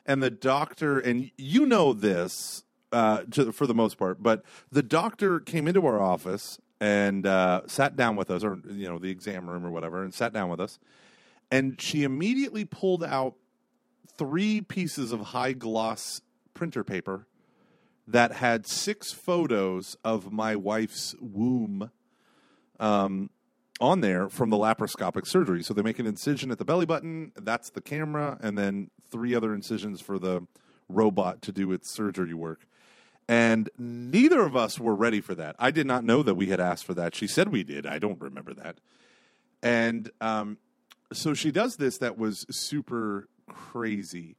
and 0.06 0.22
the 0.22 0.30
doctor 0.30 1.00
and 1.00 1.32
you 1.38 1.66
know 1.66 1.94
this 1.94 2.64
uh, 2.92 3.24
to, 3.32 3.52
for 3.52 3.66
the 3.66 3.74
most 3.74 3.98
part 3.98 4.22
but 4.22 4.44
the 4.72 4.84
doctor 4.84 5.40
came 5.40 5.68
into 5.68 5.86
our 5.86 6.02
office 6.02 6.60
and 6.82 7.26
uh, 7.26 7.62
sat 7.66 7.96
down 7.96 8.16
with 8.18 8.30
us 8.30 8.44
or 8.44 8.60
you 8.70 8.88
know 8.90 9.00
the 9.00 9.10
exam 9.10 9.50
room 9.50 9.66
or 9.66 9.72
whatever 9.72 10.04
and 10.04 10.14
sat 10.14 10.34
down 10.34 10.50
with 10.50 10.60
us 10.60 10.78
and 11.50 11.80
she 11.80 12.04
immediately 12.04 12.66
pulled 12.66 13.04
out 13.04 13.36
three 14.18 14.60
pieces 14.62 15.12
of 15.14 15.22
high 15.22 15.54
gloss 15.54 16.22
printer 16.54 16.84
paper 16.84 17.26
that 18.08 18.34
had 18.34 18.68
six 18.68 19.12
photos 19.12 19.96
of 20.04 20.32
my 20.32 20.56
wife's 20.56 21.16
womb 21.20 21.92
um, 22.80 23.30
on 23.80 24.02
there 24.02 24.30
from 24.30 24.50
the 24.50 24.58
laparoscopic 24.58 25.26
surgery. 25.26 25.64
So 25.64 25.74
they 25.74 25.82
make 25.82 26.00
an 26.00 26.06
incision 26.06 26.52
at 26.52 26.58
the 26.58 26.66
belly 26.66 26.86
button. 26.86 27.32
That's 27.36 27.70
the 27.70 27.82
camera, 27.82 28.38
and 28.42 28.58
then 28.58 28.90
three 29.10 29.34
other 29.34 29.54
incisions 29.54 30.02
for 30.02 30.20
the 30.20 30.46
robot 30.90 31.42
to 31.44 31.52
do 31.52 31.72
its 31.72 31.90
surgery 31.90 32.34
work. 32.34 32.66
And 33.28 33.70
neither 33.78 34.42
of 34.42 34.56
us 34.56 34.80
were 34.80 34.96
ready 34.96 35.22
for 35.22 35.34
that. 35.36 35.56
I 35.58 35.72
did 35.72 35.88
not 35.88 36.04
know 36.04 36.24
that 36.24 36.36
we 36.36 36.48
had 36.48 36.60
asked 36.60 36.84
for 36.84 36.94
that. 36.96 37.16
She 37.16 37.28
said 37.28 37.50
we 37.50 37.64
did. 37.64 37.86
I 37.86 38.00
don't 38.00 38.20
remember 38.20 38.54
that. 38.54 38.80
And 39.62 40.12
um, 40.20 40.58
so 41.14 41.34
she 41.34 41.52
does 41.52 41.78
this 41.78 41.98
that 42.00 42.18
was 42.18 42.46
super 42.50 43.30
crazy. 43.48 44.36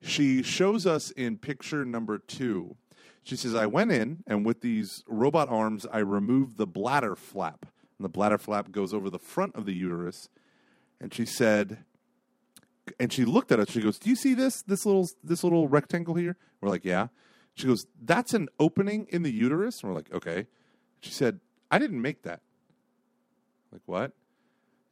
She 0.00 0.42
shows 0.42 0.86
us 0.86 1.10
in 1.10 1.36
picture 1.36 1.84
number 1.84 2.18
two. 2.18 2.76
She 3.24 3.36
says, 3.36 3.54
I 3.54 3.66
went 3.66 3.92
in 3.92 4.24
and 4.26 4.44
with 4.44 4.60
these 4.60 5.04
robot 5.06 5.48
arms, 5.48 5.86
I 5.92 5.98
removed 5.98 6.56
the 6.56 6.66
bladder 6.66 7.14
flap. 7.14 7.66
And 7.98 8.04
the 8.04 8.08
bladder 8.08 8.38
flap 8.38 8.72
goes 8.72 8.92
over 8.92 9.10
the 9.10 9.18
front 9.18 9.54
of 9.54 9.64
the 9.64 9.74
uterus. 9.74 10.28
And 11.00 11.14
she 11.14 11.24
said, 11.24 11.84
and 12.98 13.12
she 13.12 13.24
looked 13.24 13.52
at 13.52 13.60
us. 13.60 13.70
She 13.70 13.80
goes, 13.80 13.98
"Do 13.98 14.10
you 14.10 14.16
see 14.16 14.34
this? 14.34 14.62
This 14.62 14.84
little 14.84 15.08
this 15.22 15.44
little 15.44 15.68
rectangle 15.68 16.14
here?" 16.14 16.36
We're 16.60 16.68
like, 16.68 16.84
"Yeah." 16.84 17.08
She 17.54 17.66
goes, 17.66 17.86
"That's 18.00 18.34
an 18.34 18.48
opening 18.58 19.06
in 19.10 19.22
the 19.22 19.30
uterus." 19.30 19.82
And 19.82 19.90
we're 19.90 19.96
like, 19.96 20.12
"Okay." 20.12 20.46
She 21.00 21.12
said, 21.12 21.40
"I 21.70 21.78
didn't 21.78 22.02
make 22.02 22.22
that." 22.22 22.40
Like 23.70 23.82
what? 23.86 24.12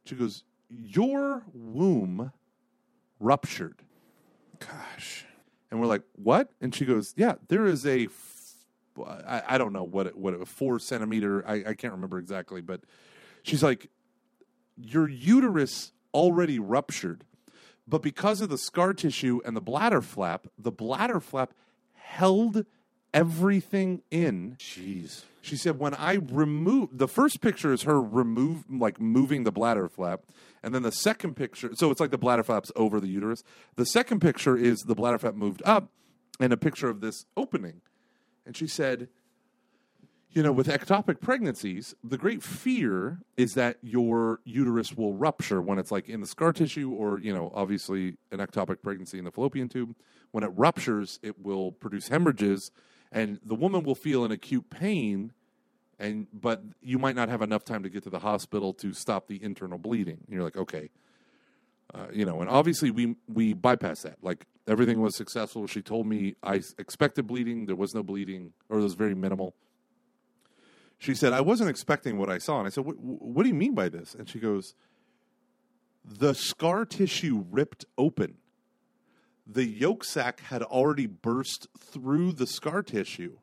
She 0.05 0.15
goes, 0.15 0.43
"Your 0.69 1.43
womb 1.53 2.31
ruptured." 3.19 3.83
Gosh. 4.59 5.25
And 5.71 5.79
we're 5.79 5.87
like, 5.87 6.03
"What?" 6.13 6.51
And 6.59 6.75
she 6.75 6.85
goes, 6.85 7.13
"Yeah, 7.15 7.35
there 7.47 7.65
is 7.65 7.85
a, 7.87 8.09
I, 9.05 9.41
I 9.47 9.57
don't 9.57 9.73
know 9.73 9.83
what 9.83 10.07
it, 10.07 10.17
what 10.17 10.33
it, 10.33 10.47
four 10.47 10.79
centimeter. 10.79 11.47
I, 11.47 11.63
I 11.67 11.73
can't 11.73 11.93
remember 11.93 12.19
exactly, 12.19 12.61
but 12.61 12.81
she's 13.41 13.63
like, 13.63 13.89
your 14.77 15.07
uterus 15.07 15.93
already 16.13 16.59
ruptured, 16.59 17.23
but 17.87 18.01
because 18.01 18.41
of 18.41 18.49
the 18.49 18.57
scar 18.57 18.93
tissue 18.93 19.39
and 19.45 19.55
the 19.55 19.61
bladder 19.61 20.01
flap, 20.01 20.47
the 20.57 20.71
bladder 20.71 21.19
flap 21.19 21.53
held 21.93 22.65
everything 23.13 24.01
in. 24.11 24.55
Jeez. 24.59 25.23
She 25.41 25.55
said, 25.57 25.79
when 25.79 25.93
I 25.95 26.15
removed 26.15 26.97
the 26.97 27.07
first 27.07 27.41
picture 27.41 27.73
is 27.73 27.83
her 27.83 28.01
remove 28.01 28.65
like 28.69 28.99
moving 28.99 29.43
the 29.43 29.51
bladder 29.51 29.87
flap, 29.87 30.21
and 30.63 30.73
then 30.73 30.83
the 30.83 30.91
second 30.91 31.35
picture, 31.35 31.71
so 31.73 31.91
it's 31.91 31.99
like 31.99 32.11
the 32.11 32.17
bladder 32.17 32.43
flap's 32.43 32.71
over 32.75 32.99
the 32.99 33.07
uterus. 33.07 33.43
The 33.75 33.85
second 33.85 34.19
picture 34.21 34.55
is 34.57 34.79
the 34.79 34.95
bladder 34.95 35.17
flap 35.17 35.35
moved 35.35 35.61
up, 35.65 35.89
and 36.39 36.53
a 36.53 36.57
picture 36.57 36.89
of 36.89 37.01
this 37.01 37.25
opening. 37.35 37.81
And 38.45 38.55
she 38.55 38.67
said, 38.67 39.09
you 40.33 40.41
know, 40.41 40.51
with 40.51 40.67
ectopic 40.67 41.19
pregnancies, 41.19 41.93
the 42.03 42.17
great 42.17 42.41
fear 42.41 43.19
is 43.35 43.53
that 43.55 43.77
your 43.81 44.39
uterus 44.45 44.95
will 44.95 45.13
rupture 45.13 45.61
when 45.61 45.77
it's 45.77 45.91
like 45.91 46.07
in 46.07 46.21
the 46.21 46.27
scar 46.27 46.53
tissue, 46.53 46.91
or 46.91 47.19
you 47.19 47.33
know, 47.33 47.51
obviously 47.53 48.17
an 48.31 48.39
ectopic 48.39 48.81
pregnancy 48.81 49.19
in 49.19 49.25
the 49.25 49.31
fallopian 49.31 49.67
tube. 49.67 49.95
When 50.31 50.43
it 50.43 50.51
ruptures, 50.55 51.19
it 51.21 51.37
will 51.39 51.73
produce 51.73 52.07
hemorrhages, 52.07 52.71
and 53.11 53.39
the 53.43 53.55
woman 53.55 53.83
will 53.83 53.95
feel 53.95 54.23
an 54.23 54.31
acute 54.31 54.69
pain, 54.69 55.33
and 56.01 56.27
but 56.33 56.63
you 56.81 56.97
might 56.97 57.15
not 57.15 57.29
have 57.29 57.41
enough 57.41 57.63
time 57.63 57.83
to 57.83 57.89
get 57.89 58.03
to 58.03 58.09
the 58.09 58.19
hospital 58.19 58.73
to 58.73 58.91
stop 58.91 59.27
the 59.27 59.41
internal 59.41 59.77
bleeding. 59.77 60.17
And 60.25 60.33
you're 60.33 60.43
like, 60.43 60.57
okay, 60.57 60.89
uh, 61.93 62.07
you 62.11 62.25
know, 62.25 62.41
and 62.41 62.49
obviously 62.49 62.89
we 62.89 63.15
we 63.27 63.53
bypassed 63.53 64.01
that. 64.01 64.17
Like 64.21 64.45
everything 64.67 64.99
was 64.99 65.15
successful. 65.15 65.67
She 65.67 65.81
told 65.81 66.07
me 66.07 66.35
I 66.43 66.61
expected 66.79 67.27
bleeding. 67.27 67.67
There 67.67 67.75
was 67.75 67.93
no 67.93 68.01
bleeding, 68.01 68.53
or 68.67 68.79
it 68.79 68.83
was 68.83 68.95
very 68.95 69.15
minimal. 69.15 69.53
She 70.97 71.13
said 71.13 71.33
I 71.33 71.41
wasn't 71.41 71.69
expecting 71.69 72.17
what 72.17 72.29
I 72.29 72.39
saw, 72.39 72.57
and 72.57 72.67
I 72.67 72.71
said, 72.71 72.83
"What, 72.83 72.97
what 72.97 73.43
do 73.43 73.49
you 73.49 73.55
mean 73.55 73.75
by 73.75 73.87
this?" 73.87 74.15
And 74.15 74.27
she 74.27 74.39
goes, 74.39 74.73
"The 76.03 76.33
scar 76.33 76.83
tissue 76.85 77.45
ripped 77.51 77.85
open. 77.97 78.37
The 79.45 79.65
yolk 79.65 80.03
sac 80.03 80.39
had 80.39 80.63
already 80.63 81.07
burst 81.07 81.67
through 81.77 82.33
the 82.33 82.47
scar 82.47 82.81
tissue, 82.81 83.37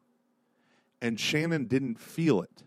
and 1.00 1.18
Shannon 1.18 1.66
didn't 1.66 1.98
feel 1.98 2.42
it." 2.42 2.64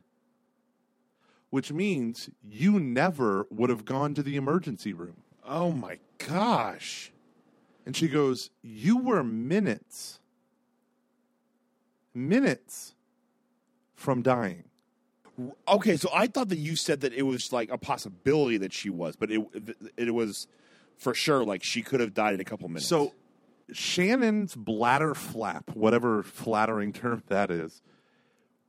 Which 1.50 1.72
means 1.72 2.30
you 2.42 2.80
never 2.80 3.46
would 3.50 3.70
have 3.70 3.84
gone 3.84 4.14
to 4.14 4.24
the 4.24 4.38
emergency 4.38 4.94
room. 4.94 5.18
Oh 5.46 5.72
my 5.72 6.00
gosh. 6.18 7.12
And 7.86 7.96
she 7.96 8.08
goes, 8.08 8.50
You 8.62 8.98
were 8.98 9.24
minutes, 9.24 10.20
minutes 12.14 12.96
from 13.96 14.22
dying. 14.22 14.66
Okay, 15.68 15.98
so 15.98 16.10
I 16.14 16.28
thought 16.28 16.50
that 16.50 16.60
you 16.60 16.76
said 16.76 17.02
that 17.02 17.14
it 17.14 17.24
was 17.24 17.52
like 17.52 17.72
a 17.72 17.78
possibility 17.78 18.58
that 18.58 18.74
she 18.74 18.90
was, 18.90 19.16
but 19.16 19.32
it 19.32 19.42
it 19.98 20.14
was 20.14 20.48
for 20.98 21.14
sure 21.14 21.44
like 21.44 21.64
she 21.64 21.82
could 21.82 22.00
have 22.00 22.14
died 22.14 22.36
in 22.36 22.40
a 22.40 22.44
couple 22.44 22.68
minutes. 22.68 22.88
So 22.88 23.14
Shannon's 23.72 24.56
bladder 24.56 25.16
flap, 25.16 25.72
whatever 25.74 26.22
flattering 26.22 26.94
term 26.94 27.24
that 27.28 27.50
is, 27.50 27.82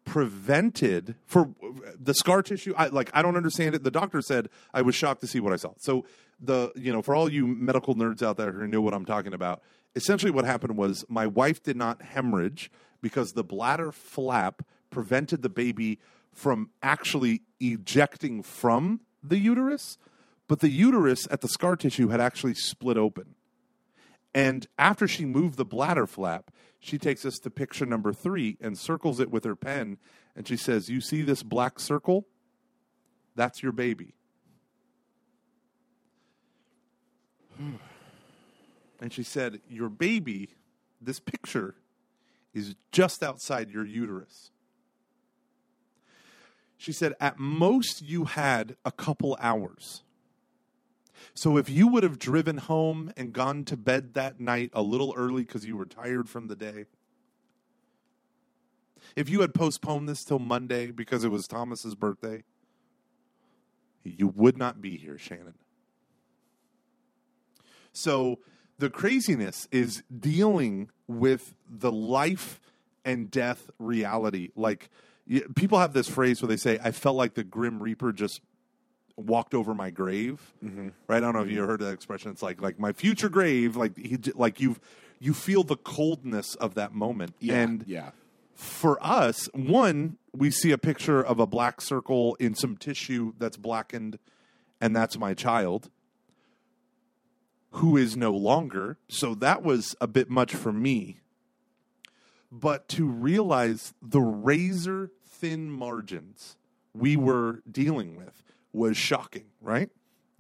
prevented 0.05 1.15
for 1.27 1.51
the 1.99 2.15
scar 2.15 2.43
tissue. 2.43 2.75
I 2.77 2.89
like 2.89 3.11
I 3.15 3.23
don't 3.23 3.37
understand 3.37 3.75
it. 3.75 3.85
The 3.85 3.91
doctor 3.91 4.21
said 4.21 4.49
I 4.75 4.83
was 4.83 4.95
shocked 4.95 5.21
to 5.23 5.27
see 5.27 5.41
what 5.41 5.53
I 5.53 5.57
saw. 5.57 5.73
So 5.79 6.05
the 6.41 6.73
you 6.75 6.93
know 6.93 7.03
for 7.03 7.15
all 7.15 7.31
you 7.31 7.47
medical 7.47 7.95
nerds 7.95 8.23
out 8.23 8.37
there 8.37 8.53
who 8.53 8.67
know 8.67 8.81
what 8.81 8.95
I'm 8.95 9.05
talking 9.05 9.35
about, 9.35 9.63
essentially 9.95 10.33
what 10.33 10.45
happened 10.45 10.77
was 10.77 11.05
my 11.09 11.27
wife 11.27 11.63
did 11.63 11.77
not 11.77 12.03
hemorrhage 12.03 12.71
because 13.01 13.33
the 13.33 13.45
bladder 13.45 13.93
flap 13.93 14.63
prevented 14.91 15.43
the 15.43 15.49
baby 15.49 15.99
from 16.33 16.71
actually 16.83 17.43
ejecting 17.61 18.43
from 18.43 19.01
the 19.23 19.39
uterus, 19.39 19.99
but 20.49 20.61
the 20.61 20.69
uterus 20.69 21.29
at 21.31 21.41
the 21.41 21.49
scar 21.49 21.77
tissue 21.77 22.09
had 22.09 22.21
actually 22.21 22.55
split 22.55 22.97
open. 22.97 23.35
And 24.35 24.67
after 24.79 25.07
she 25.07 25.25
moved 25.25 25.59
the 25.59 25.65
bladder 25.65 26.07
flap, 26.07 26.51
she 26.85 26.99
takes 26.99 27.25
us 27.25 27.39
to 27.39 27.49
picture 27.49 27.87
number 27.87 28.13
three 28.13 28.59
and 28.61 28.77
circles 28.77 29.21
it 29.21 29.31
with 29.31 29.45
her 29.45 29.55
pen. 29.55 29.99
And 30.35 30.49
she 30.49 30.57
says, 30.57 30.89
You 30.89 31.01
see 31.01 31.23
this 31.23 31.45
black 31.45 31.79
circle? 31.79 32.27
That's 33.37 33.63
your 33.63 33.73
baby. 33.73 34.15
And 39.01 39.13
she 39.13 39.25
said, 39.25 39.61
Your 39.69 39.89
baby, 39.89 40.51
this 41.01 41.19
picture, 41.19 41.75
is 42.55 42.77
just 42.93 43.21
outside 43.25 43.69
your 43.69 43.85
uterus. 43.85 44.53
She 46.77 46.93
said, 46.93 47.15
At 47.19 47.37
most, 47.37 48.01
you 48.03 48.27
had 48.27 48.77
a 48.85 48.93
couple 48.93 49.37
hours. 49.41 50.05
So 51.35 51.57
if 51.57 51.69
you 51.69 51.89
would 51.89 52.03
have 52.03 52.19
driven 52.19 52.59
home 52.59 53.13
and 53.17 53.33
gone 53.33 53.65
to 53.67 53.77
bed 53.77 54.15
that 54.15 54.41
night 54.41 54.71
a 54.73 54.83
little 54.83 55.15
early 55.17 55.43
because 55.43 55.65
you 55.65 55.77
were 55.77 55.87
tired 55.87 56.29
from 56.29 56.49
the 56.49 56.57
day, 56.57 56.87
if 59.17 59.29
you 59.29 59.41
had 59.41 59.55
postponed 59.55 60.09
this 60.09 60.25
till 60.25 60.39
Monday 60.39 60.91
because 60.91 61.25
it 61.25 61.31
was 61.31 61.47
Thomas's 61.47 61.95
birthday, 61.95 62.45
you 64.05 64.29
would 64.29 64.57
not 64.57 64.81
be 64.81 64.97
here, 64.97 65.19
Shannon. 65.19 65.55
So 67.93 68.39
the 68.79 68.91
craziness 68.91 69.69
is 69.71 70.03
dealing 70.17 70.91
with 71.07 71.55
the 71.69 71.93
life 71.93 72.61
and 73.05 73.31
death 73.31 73.71
reality. 73.79 74.51
Like 74.57 74.89
people 75.55 75.79
have 75.79 75.93
this 75.93 76.09
phrase 76.09 76.41
where 76.41 76.49
they 76.49 76.57
say, 76.57 76.79
"I 76.83 76.91
felt 76.91 77.17
like 77.17 77.35
the 77.35 77.45
Grim 77.45 77.83
Reaper 77.83 78.13
just 78.13 78.41
walked 79.17 79.55
over 79.55 79.75
my 79.75 79.91
grave." 79.91 80.41
Mm-hmm. 80.65 80.89
Right? 81.09 81.19
I 81.19 81.21
don't 81.21 81.35
know 81.35 81.43
if 81.43 81.51
you 81.51 81.59
mm-hmm. 81.59 81.67
heard 81.67 81.81
that 81.81 81.93
expression. 81.93 82.31
It's 82.31 82.43
like 82.43 82.61
like 82.61 82.79
my 82.79 82.93
future 82.93 83.29
grave. 83.29 83.77
Like 83.77 83.97
he 83.97 84.19
like 84.35 84.61
you 84.61 84.77
you 85.19 85.35
feel 85.35 85.63
the 85.63 85.77
coldness 85.77 86.55
of 86.57 86.75
that 86.75 86.95
moment. 86.95 87.35
and 87.49 87.85
yeah. 87.87 88.11
for 88.55 88.99
us, 89.05 89.49
one, 89.55 90.19
we 90.33 90.51
see 90.51 90.73
a 90.73 90.79
picture 90.79 91.23
of 91.23 91.39
a 91.39 91.47
black 91.47 91.81
circle 91.81 92.35
in 92.41 92.55
some 92.55 92.77
tissue 92.77 93.33
that's 93.39 93.57
blackened, 93.57 94.19
and 94.81 94.97
that's 94.97 95.19
my 95.19 95.35
child 95.35 95.91
who 97.73 97.97
is 97.97 98.17
no 98.17 98.33
longer. 98.33 98.99
So 99.09 99.35
that 99.37 99.63
was 99.63 99.97
a 100.01 100.07
bit 100.07 100.31
much 100.31 100.55
for 100.55 100.73
me. 100.73 101.21
But 102.51 102.89
to 102.91 103.07
realize 103.07 103.95
the 104.03 104.21
razor 104.21 105.11
thin 105.25 105.71
margins 105.71 106.57
we 106.95 107.17
were 107.17 107.63
dealing 107.71 108.17
with 108.17 108.52
was 108.73 108.97
shocking, 108.97 109.45
right? 109.61 109.91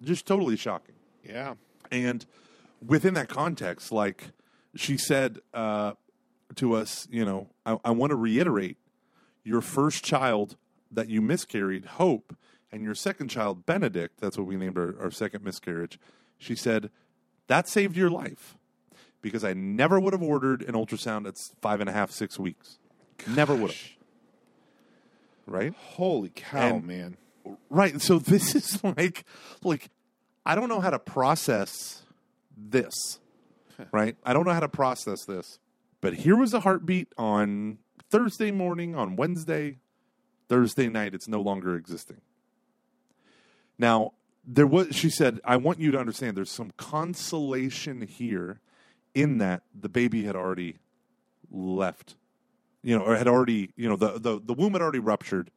Just 0.00 0.26
totally 0.26 0.56
shocking. 0.56 0.94
Yeah. 1.24 1.54
And 1.90 2.24
within 2.84 3.14
that 3.14 3.28
context, 3.28 3.92
like 3.92 4.30
she 4.74 4.96
said 4.96 5.38
uh, 5.52 5.92
to 6.56 6.74
us, 6.74 7.06
you 7.10 7.24
know, 7.24 7.48
I, 7.66 7.78
I 7.84 7.90
want 7.90 8.10
to 8.10 8.16
reiterate 8.16 8.78
your 9.44 9.60
first 9.60 10.04
child 10.04 10.56
that 10.90 11.08
you 11.08 11.20
miscarried, 11.22 11.84
Hope, 11.84 12.36
and 12.70 12.82
your 12.82 12.94
second 12.94 13.28
child, 13.28 13.66
Benedict, 13.66 14.20
that's 14.20 14.38
what 14.38 14.46
we 14.46 14.56
named 14.56 14.78
our, 14.78 14.94
our 15.00 15.10
second 15.10 15.44
miscarriage. 15.44 15.98
She 16.38 16.54
said, 16.56 16.90
that 17.48 17.68
saved 17.68 17.96
your 17.96 18.10
life 18.10 18.56
because 19.20 19.44
I 19.44 19.52
never 19.52 20.00
would 20.00 20.12
have 20.12 20.22
ordered 20.22 20.62
an 20.62 20.74
ultrasound 20.74 21.24
that's 21.24 21.52
five 21.60 21.80
and 21.80 21.88
a 21.88 21.92
half, 21.92 22.10
six 22.10 22.38
weeks. 22.38 22.78
Never 23.26 23.54
would 23.54 23.70
have. 23.70 23.80
Right? 25.46 25.74
Holy 25.76 26.30
cow, 26.34 26.76
And- 26.76 26.86
man. 26.86 27.16
Right. 27.70 28.00
So 28.00 28.18
this 28.18 28.54
is 28.54 28.82
like 28.96 29.24
like 29.62 29.90
I 30.44 30.54
don't 30.54 30.68
know 30.68 30.80
how 30.80 30.90
to 30.90 30.98
process 30.98 32.02
this. 32.56 33.20
Right? 33.90 34.16
I 34.24 34.32
don't 34.32 34.46
know 34.46 34.52
how 34.52 34.60
to 34.60 34.68
process 34.68 35.24
this. 35.24 35.58
But 36.00 36.14
here 36.14 36.36
was 36.36 36.52
a 36.52 36.60
heartbeat 36.60 37.08
on 37.16 37.78
Thursday 38.10 38.50
morning, 38.50 38.94
on 38.94 39.16
Wednesday, 39.16 39.78
Thursday 40.48 40.88
night 40.88 41.14
it's 41.14 41.28
no 41.28 41.40
longer 41.40 41.76
existing. 41.76 42.20
Now, 43.78 44.12
there 44.44 44.66
was 44.66 44.94
she 44.94 45.08
said, 45.08 45.40
I 45.44 45.56
want 45.56 45.80
you 45.80 45.90
to 45.92 45.98
understand 45.98 46.36
there's 46.36 46.50
some 46.50 46.72
consolation 46.76 48.02
here 48.02 48.60
in 49.14 49.38
that 49.38 49.62
the 49.78 49.88
baby 49.88 50.24
had 50.24 50.36
already 50.36 50.76
left. 51.50 52.16
You 52.82 52.98
know, 52.98 53.04
or 53.04 53.16
had 53.16 53.28
already, 53.28 53.70
you 53.76 53.88
know, 53.88 53.96
the, 53.96 54.18
the, 54.18 54.40
the 54.44 54.54
womb 54.54 54.72
had 54.72 54.82
already 54.82 54.98
ruptured 54.98 55.50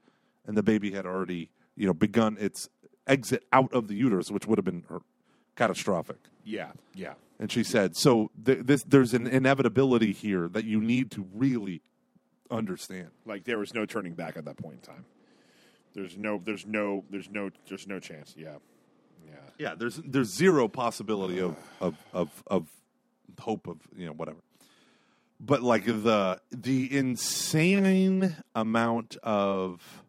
and 0.46 0.56
the 0.56 0.62
baby 0.62 0.92
had 0.92 1.08
already, 1.08 1.50
you 1.76 1.86
know, 1.86 1.94
begun 1.94 2.38
its 2.40 2.70
exit 3.08 3.44
out 3.52 3.72
of 3.74 3.88
the 3.88 3.96
uterus, 3.96 4.32
which 4.32 4.48
would 4.48 4.58
have 4.58 4.66
been 4.66 4.84
catastrophic. 5.56 6.18
Yeah. 6.44 6.72
Yeah. 6.94 7.14
And 7.40 7.52
she 7.52 7.64
said, 7.64 7.96
so 7.96 8.32
th- 8.46 8.60
this, 8.66 8.84
there's 8.84 9.14
an 9.14 9.28
inevitability 9.28 10.14
here 10.14 10.48
that 10.50 10.64
you 10.66 10.80
need 10.80 11.12
to 11.12 11.28
really 11.34 11.82
understand. 12.50 13.10
Like 13.26 13.44
there 13.44 13.58
was 13.58 13.74
no 13.74 13.86
turning 13.86 14.14
back 14.14 14.38
at 14.38 14.46
that 14.46 14.58
point 14.58 14.76
in 14.76 14.94
time. 14.94 15.06
There's 15.94 16.18
no 16.18 16.42
there's 16.44 16.66
no 16.66 17.04
there's 17.10 17.30
no 17.30 17.50
there's 17.68 17.88
no 17.88 18.00
chance. 18.00 18.36
Yeah. 18.38 18.56
Yeah. 19.26 19.34
Yeah, 19.58 19.76
there's 19.76 19.96
there's 20.06 20.34
zero 20.34 20.68
possibility 20.68 21.40
of 21.40 21.56
of 21.80 21.96
of, 22.14 22.44
of 22.48 22.68
hope 23.40 23.68
of 23.68 23.78
you 23.96 24.06
know 24.06 24.14
whatever. 24.14 24.40
But 25.40 25.62
like 25.62 25.86
the 25.86 26.40
the 26.52 26.98
insane 26.98 28.36
amount 28.54 29.18
of 29.24 30.04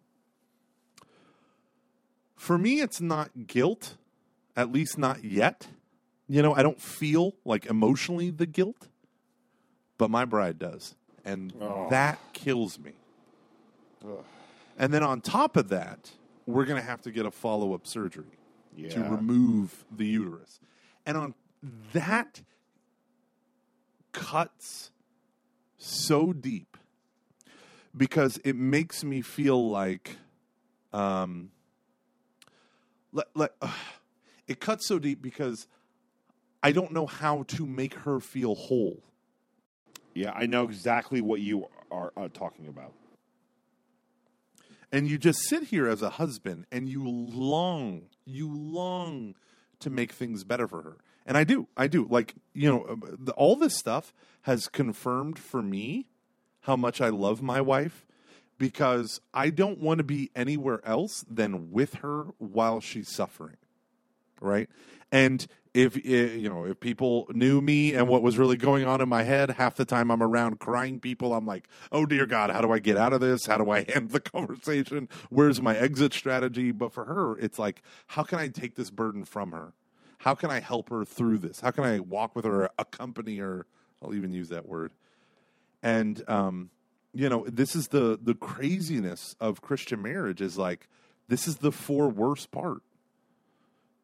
for 2.46 2.56
me 2.58 2.80
it's 2.80 3.00
not 3.00 3.48
guilt, 3.48 3.96
at 4.56 4.70
least 4.70 4.98
not 4.98 5.24
yet. 5.24 5.66
You 6.28 6.42
know, 6.42 6.54
I 6.54 6.62
don't 6.62 6.80
feel 6.80 7.34
like 7.44 7.66
emotionally 7.66 8.30
the 8.30 8.46
guilt, 8.46 8.86
but 9.98 10.10
my 10.10 10.24
bride 10.24 10.56
does. 10.58 10.94
And 11.24 11.52
that 11.90 12.18
kills 12.32 12.78
me. 12.78 12.92
And 14.78 14.94
then 14.94 15.02
on 15.02 15.20
top 15.20 15.56
of 15.56 15.70
that, 15.70 16.12
we're 16.46 16.64
going 16.66 16.80
to 16.80 16.86
have 16.86 17.02
to 17.02 17.10
get 17.10 17.26
a 17.26 17.32
follow 17.32 17.74
up 17.74 17.84
surgery 17.86 18.38
to 18.90 19.00
remove 19.02 19.84
the 19.90 20.06
uterus. 20.06 20.60
And 21.04 21.16
on 21.16 21.34
that 21.92 22.42
cuts 24.12 24.92
so 25.78 26.32
deep 26.32 26.76
because 27.96 28.38
it 28.44 28.54
makes 28.54 29.02
me 29.02 29.20
feel 29.20 29.68
like 29.68 30.18
um 30.92 31.50
uh, 33.14 33.46
it 34.48 34.60
cuts 34.60 34.86
so 34.86 34.98
deep 34.98 35.22
because 35.22 35.66
I 36.62 36.72
don't 36.72 36.92
know 36.92 37.06
how 37.06 37.44
to 37.48 37.66
make 37.66 37.94
her 37.94 38.20
feel 38.20 38.54
whole. 38.54 39.02
Yeah, 40.14 40.32
I 40.34 40.46
know 40.46 40.64
exactly 40.64 41.20
what 41.20 41.40
you 41.40 41.66
are 41.90 42.12
uh, 42.16 42.28
talking 42.32 42.68
about. 42.68 42.92
and 44.92 45.08
you 45.08 45.18
just 45.18 45.40
sit 45.40 45.64
here 45.64 45.88
as 45.88 46.02
a 46.02 46.10
husband 46.10 46.66
and 46.70 46.88
you 46.88 47.06
long 47.06 48.02
you 48.24 48.52
long 48.52 49.34
to 49.80 49.90
make 49.90 50.12
things 50.12 50.44
better 50.44 50.66
for 50.66 50.82
her 50.82 50.96
and 51.26 51.36
i 51.36 51.44
do 51.44 51.68
i 51.76 51.86
do 51.86 52.06
like 52.08 52.34
you 52.54 52.68
know 52.68 52.82
uh, 52.84 52.96
the, 53.18 53.32
all 53.32 53.56
this 53.56 53.76
stuff 53.76 54.12
has 54.42 54.68
confirmed 54.68 55.38
for 55.38 55.62
me 55.62 56.06
how 56.62 56.76
much 56.76 57.00
i 57.00 57.08
love 57.08 57.42
my 57.42 57.60
wife 57.60 58.05
because 58.58 59.20
i 59.34 59.50
don't 59.50 59.78
want 59.78 59.98
to 59.98 60.04
be 60.04 60.30
anywhere 60.34 60.80
else 60.84 61.24
than 61.30 61.70
with 61.70 61.94
her 61.96 62.26
while 62.38 62.80
she's 62.80 63.08
suffering 63.08 63.56
right? 64.40 64.68
And 65.12 65.46
if 65.74 65.96
eh, 65.96 66.34
you 66.36 66.48
know 66.48 66.64
if 66.64 66.80
people 66.80 67.28
knew 67.32 67.60
me 67.60 67.94
and 67.94 68.08
what 68.08 68.22
was 68.22 68.38
really 68.38 68.56
going 68.56 68.86
on 68.86 69.00
in 69.00 69.08
my 69.08 69.22
head 69.22 69.50
half 69.50 69.74
the 69.74 69.84
time 69.84 70.10
i'm 70.10 70.22
around 70.22 70.58
crying 70.58 70.98
people 70.98 71.34
i'm 71.34 71.44
like 71.44 71.68
oh 71.92 72.06
dear 72.06 72.24
god 72.24 72.48
how 72.48 72.62
do 72.62 72.72
i 72.72 72.78
get 72.78 72.96
out 72.96 73.12
of 73.12 73.20
this? 73.20 73.46
How 73.46 73.58
do 73.58 73.70
i 73.70 73.80
end 73.94 74.10
the 74.10 74.20
conversation? 74.20 75.08
Where's 75.28 75.60
my 75.60 75.76
exit 75.76 76.14
strategy? 76.14 76.72
But 76.72 76.92
for 76.92 77.04
her 77.04 77.38
it's 77.38 77.58
like 77.58 77.82
how 78.08 78.22
can 78.22 78.38
i 78.38 78.48
take 78.48 78.74
this 78.74 78.90
burden 78.90 79.24
from 79.24 79.52
her? 79.52 79.74
How 80.18 80.34
can 80.34 80.50
i 80.50 80.60
help 80.60 80.88
her 80.88 81.04
through 81.04 81.38
this? 81.38 81.60
How 81.60 81.70
can 81.70 81.84
i 81.84 82.00
walk 82.00 82.34
with 82.34 82.46
her 82.46 82.70
accompany 82.78 83.36
her? 83.36 83.66
I'll 84.02 84.14
even 84.14 84.32
use 84.32 84.48
that 84.48 84.66
word. 84.66 84.92
And 85.82 86.22
um 86.26 86.70
you 87.16 87.28
know 87.28 87.44
this 87.48 87.74
is 87.74 87.88
the 87.88 88.18
the 88.22 88.34
craziness 88.34 89.34
of 89.40 89.60
christian 89.60 90.02
marriage 90.02 90.40
is 90.40 90.58
like 90.58 90.88
this 91.28 91.48
is 91.48 91.56
the 91.56 91.72
four 91.72 92.08
worst 92.08 92.50
part 92.50 92.82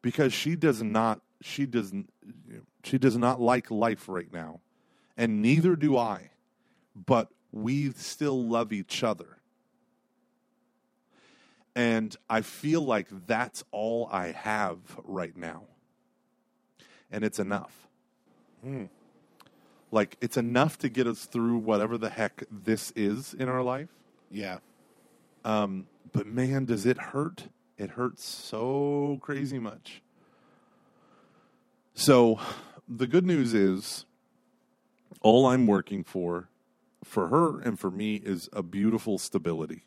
because 0.01 0.33
she 0.33 0.55
does 0.55 0.81
not 0.81 1.21
she 1.41 1.65
doesn't 1.65 2.09
she 2.83 2.97
does 2.97 3.17
not 3.17 3.39
like 3.39 3.69
life 3.71 4.09
right 4.09 4.31
now 4.33 4.59
and 5.15 5.41
neither 5.41 5.75
do 5.75 5.97
I, 5.97 6.31
but 6.95 7.29
we 7.51 7.91
still 7.91 8.47
love 8.47 8.73
each 8.73 9.03
other. 9.03 9.37
And 11.75 12.15
I 12.29 12.41
feel 12.41 12.81
like 12.81 13.07
that's 13.27 13.63
all 13.71 14.07
I 14.11 14.27
have 14.31 14.77
right 15.03 15.35
now. 15.35 15.63
And 17.11 17.23
it's 17.23 17.39
enough. 17.39 17.87
Hmm. 18.63 18.85
Like, 19.93 20.17
it's 20.21 20.37
enough 20.37 20.79
to 20.79 20.89
get 20.89 21.05
us 21.05 21.25
through 21.25 21.59
whatever 21.59 21.99
the 21.99 22.09
heck 22.09 22.43
this 22.49 22.91
is 22.95 23.35
in 23.35 23.47
our 23.47 23.61
life. 23.61 23.89
Yeah. 24.31 24.57
Um, 25.45 25.85
but 26.11 26.25
man, 26.25 26.65
does 26.65 26.87
it 26.87 26.97
hurt? 26.97 27.49
It 27.77 27.91
hurts 27.91 28.25
so 28.25 29.19
crazy 29.21 29.59
much. 29.59 30.01
So, 31.93 32.39
the 32.87 33.05
good 33.05 33.25
news 33.25 33.53
is 33.53 34.05
all 35.21 35.45
I'm 35.45 35.67
working 35.67 36.03
for 36.03 36.49
for 37.03 37.27
her 37.27 37.59
and 37.59 37.79
for 37.79 37.91
me 37.91 38.15
is 38.15 38.49
a 38.53 38.63
beautiful 38.63 39.17
stability. 39.17 39.83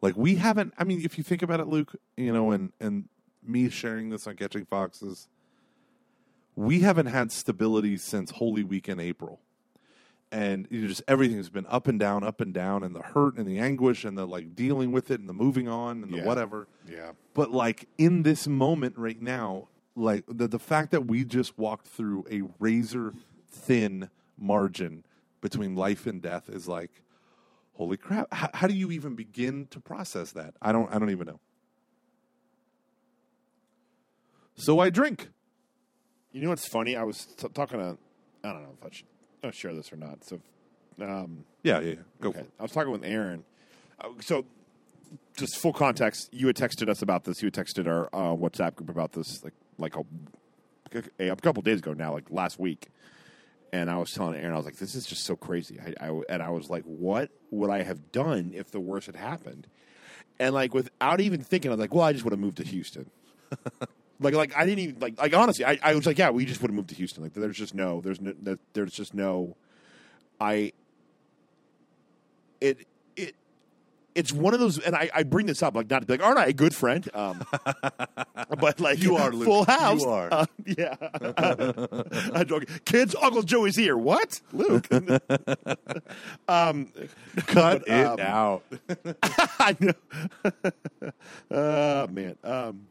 Like 0.00 0.16
we 0.16 0.36
haven't 0.36 0.74
I 0.78 0.84
mean 0.84 1.02
if 1.04 1.18
you 1.18 1.24
think 1.24 1.42
about 1.42 1.60
it 1.60 1.66
Luke, 1.66 1.94
you 2.16 2.32
know, 2.32 2.52
and 2.52 2.72
and 2.80 3.08
me 3.42 3.68
sharing 3.70 4.10
this 4.10 4.26
on 4.26 4.36
catching 4.36 4.64
foxes, 4.64 5.28
we 6.56 6.80
haven't 6.80 7.06
had 7.06 7.32
stability 7.32 7.96
since 7.96 8.30
Holy 8.32 8.64
Week 8.64 8.88
in 8.88 9.00
April 9.00 9.40
and 10.32 10.68
you 10.70 10.82
know, 10.82 10.86
just 10.88 11.02
everything's 11.08 11.50
been 11.50 11.66
up 11.68 11.88
and 11.88 11.98
down, 11.98 12.22
up 12.22 12.40
and 12.40 12.54
down, 12.54 12.84
and 12.84 12.94
the 12.94 13.02
hurt 13.02 13.36
and 13.36 13.46
the 13.48 13.58
anguish 13.58 14.04
and 14.04 14.16
the 14.16 14.26
like 14.26 14.54
dealing 14.54 14.92
with 14.92 15.10
it 15.10 15.18
and 15.18 15.28
the 15.28 15.32
moving 15.32 15.66
on 15.68 16.02
and 16.04 16.12
the 16.12 16.18
Yeah. 16.18 16.24
whatever. 16.26 16.68
Yeah. 16.88 17.12
But 17.34 17.50
like 17.50 17.88
in 17.98 18.22
this 18.22 18.46
moment 18.46 18.96
right 18.96 19.20
now, 19.20 19.68
like 19.96 20.24
the 20.28 20.46
the 20.46 20.58
fact 20.60 20.92
that 20.92 21.06
we 21.06 21.24
just 21.24 21.58
walked 21.58 21.86
through 21.88 22.26
a 22.30 22.42
razor 22.60 23.12
thin 23.50 24.08
margin 24.38 25.04
between 25.40 25.74
life 25.74 26.06
and 26.06 26.22
death 26.22 26.48
is 26.48 26.68
like, 26.68 27.02
holy 27.74 27.96
crap! 27.96 28.32
How, 28.32 28.50
how 28.54 28.66
do 28.68 28.74
you 28.74 28.92
even 28.92 29.16
begin 29.16 29.66
to 29.70 29.80
process 29.80 30.30
that? 30.32 30.54
I 30.62 30.70
don't. 30.70 30.88
I 30.94 30.98
don't 31.00 31.10
even 31.10 31.26
know. 31.26 31.40
So 34.54 34.78
I 34.78 34.90
drink. 34.90 35.30
You 36.32 36.42
know 36.42 36.50
what's 36.50 36.68
funny? 36.68 36.96
I 36.96 37.02
was 37.02 37.26
t- 37.26 37.48
talking 37.52 37.78
to, 37.78 37.96
I 38.44 38.52
don't 38.52 38.62
know 38.62 38.76
if 38.80 38.86
I 38.86 38.90
should 38.90 39.54
share 39.54 39.74
this 39.74 39.92
or 39.92 39.96
not. 39.96 40.24
So, 40.24 40.40
um, 41.00 41.44
Yeah, 41.62 41.80
yeah. 41.80 41.88
yeah. 41.90 41.94
Go 42.20 42.28
okay. 42.30 42.38
for 42.38 42.44
it. 42.44 42.50
I 42.58 42.62
was 42.62 42.72
talking 42.72 42.92
with 42.92 43.04
Aaron. 43.04 43.44
Uh, 44.00 44.08
so, 44.20 44.44
just 45.36 45.56
full 45.58 45.72
context, 45.72 46.28
you 46.32 46.46
had 46.46 46.56
texted 46.56 46.88
us 46.88 47.02
about 47.02 47.24
this. 47.24 47.42
You 47.42 47.46
had 47.46 47.54
texted 47.54 47.88
our 47.88 48.06
uh, 48.12 48.36
WhatsApp 48.36 48.76
group 48.76 48.90
about 48.90 49.12
this, 49.12 49.42
like 49.42 49.54
like 49.78 49.94
a, 49.96 51.30
a 51.30 51.36
couple 51.36 51.62
days 51.62 51.80
ago 51.80 51.94
now, 51.94 52.12
like 52.12 52.30
last 52.30 52.60
week. 52.60 52.88
And 53.72 53.90
I 53.90 53.96
was 53.98 54.10
telling 54.12 54.34
Aaron, 54.38 54.52
I 54.52 54.56
was 54.56 54.66
like, 54.66 54.76
"This 54.76 54.94
is 54.94 55.06
just 55.06 55.24
so 55.24 55.34
crazy." 55.34 55.78
I, 55.80 56.06
I 56.08 56.20
and 56.28 56.42
I 56.42 56.50
was 56.50 56.70
like, 56.70 56.84
"What 56.84 57.30
would 57.50 57.70
I 57.70 57.82
have 57.82 58.12
done 58.12 58.52
if 58.54 58.70
the 58.70 58.78
worst 58.80 59.06
had 59.06 59.16
happened?" 59.16 59.66
And 60.38 60.54
like 60.54 60.74
without 60.74 61.20
even 61.20 61.40
thinking, 61.42 61.70
I 61.70 61.74
was 61.74 61.80
like, 61.80 61.94
"Well, 61.94 62.04
I 62.04 62.12
just 62.12 62.24
would 62.24 62.32
have 62.32 62.40
moved 62.40 62.58
to 62.58 62.64
Houston." 62.64 63.10
like 64.20 64.34
like 64.34 64.56
I 64.56 64.64
didn't 64.64 64.78
even 64.80 65.00
like 65.00 65.18
like 65.18 65.34
honestly, 65.34 65.64
I, 65.64 65.78
I 65.82 65.94
was 65.94 66.06
like, 66.06 66.18
"Yeah, 66.18 66.30
we 66.30 66.44
just 66.44 66.60
would 66.62 66.70
have 66.70 66.76
moved 66.76 66.90
to 66.90 66.94
Houston." 66.94 67.22
Like 67.22 67.32
there's 67.34 67.56
just 67.56 67.74
no, 67.74 68.00
there's 68.00 68.20
no, 68.20 68.34
there's 68.72 68.92
just 68.92 69.14
no. 69.14 69.56
I. 70.40 70.72
It 72.60 72.86
it 73.16 73.34
it's 74.14 74.32
one 74.32 74.52
of 74.52 74.60
those, 74.60 74.78
and 74.78 74.94
I, 74.94 75.08
I 75.14 75.22
bring 75.22 75.46
this 75.46 75.62
up 75.62 75.74
like 75.74 75.88
not 75.88 76.00
to 76.00 76.06
be 76.06 76.14
like, 76.14 76.22
aren't 76.22 76.38
I 76.38 76.46
a 76.46 76.52
good 76.52 76.74
friend? 76.74 77.08
Um, 77.14 77.42
but 78.58 78.78
like 78.78 79.02
You 79.02 79.16
are, 79.16 79.30
Luke. 79.30 79.44
Full 79.44 79.64
House. 79.64 80.02
You 80.02 80.08
are. 80.08 80.28
Uh, 80.30 80.46
yeah, 80.66 80.96
I 82.34 82.44
joke. 82.44 82.64
Kids, 82.84 83.14
Uncle 83.20 83.42
Joey's 83.42 83.76
here. 83.76 83.96
What, 83.96 84.40
Luke? 84.52 84.86
um, 86.48 86.92
Cut 87.46 87.84
But, 87.86 87.88
it 87.88 88.04
um, 88.04 88.20
out. 88.20 88.64
I 89.58 89.76
know. 89.80 89.92
Oh 91.50 92.06
man. 92.08 92.36
Um, 92.44 92.86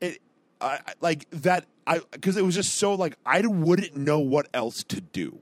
it 0.00 0.20
I, 0.60 0.80
like 1.00 1.28
that. 1.30 1.66
I 1.86 2.00
because 2.10 2.36
it 2.36 2.44
was 2.44 2.54
just 2.54 2.74
so 2.74 2.94
like 2.94 3.16
I 3.24 3.40
wouldn't 3.46 3.96
know 3.96 4.18
what 4.18 4.48
else 4.52 4.82
to 4.84 5.00
do. 5.00 5.38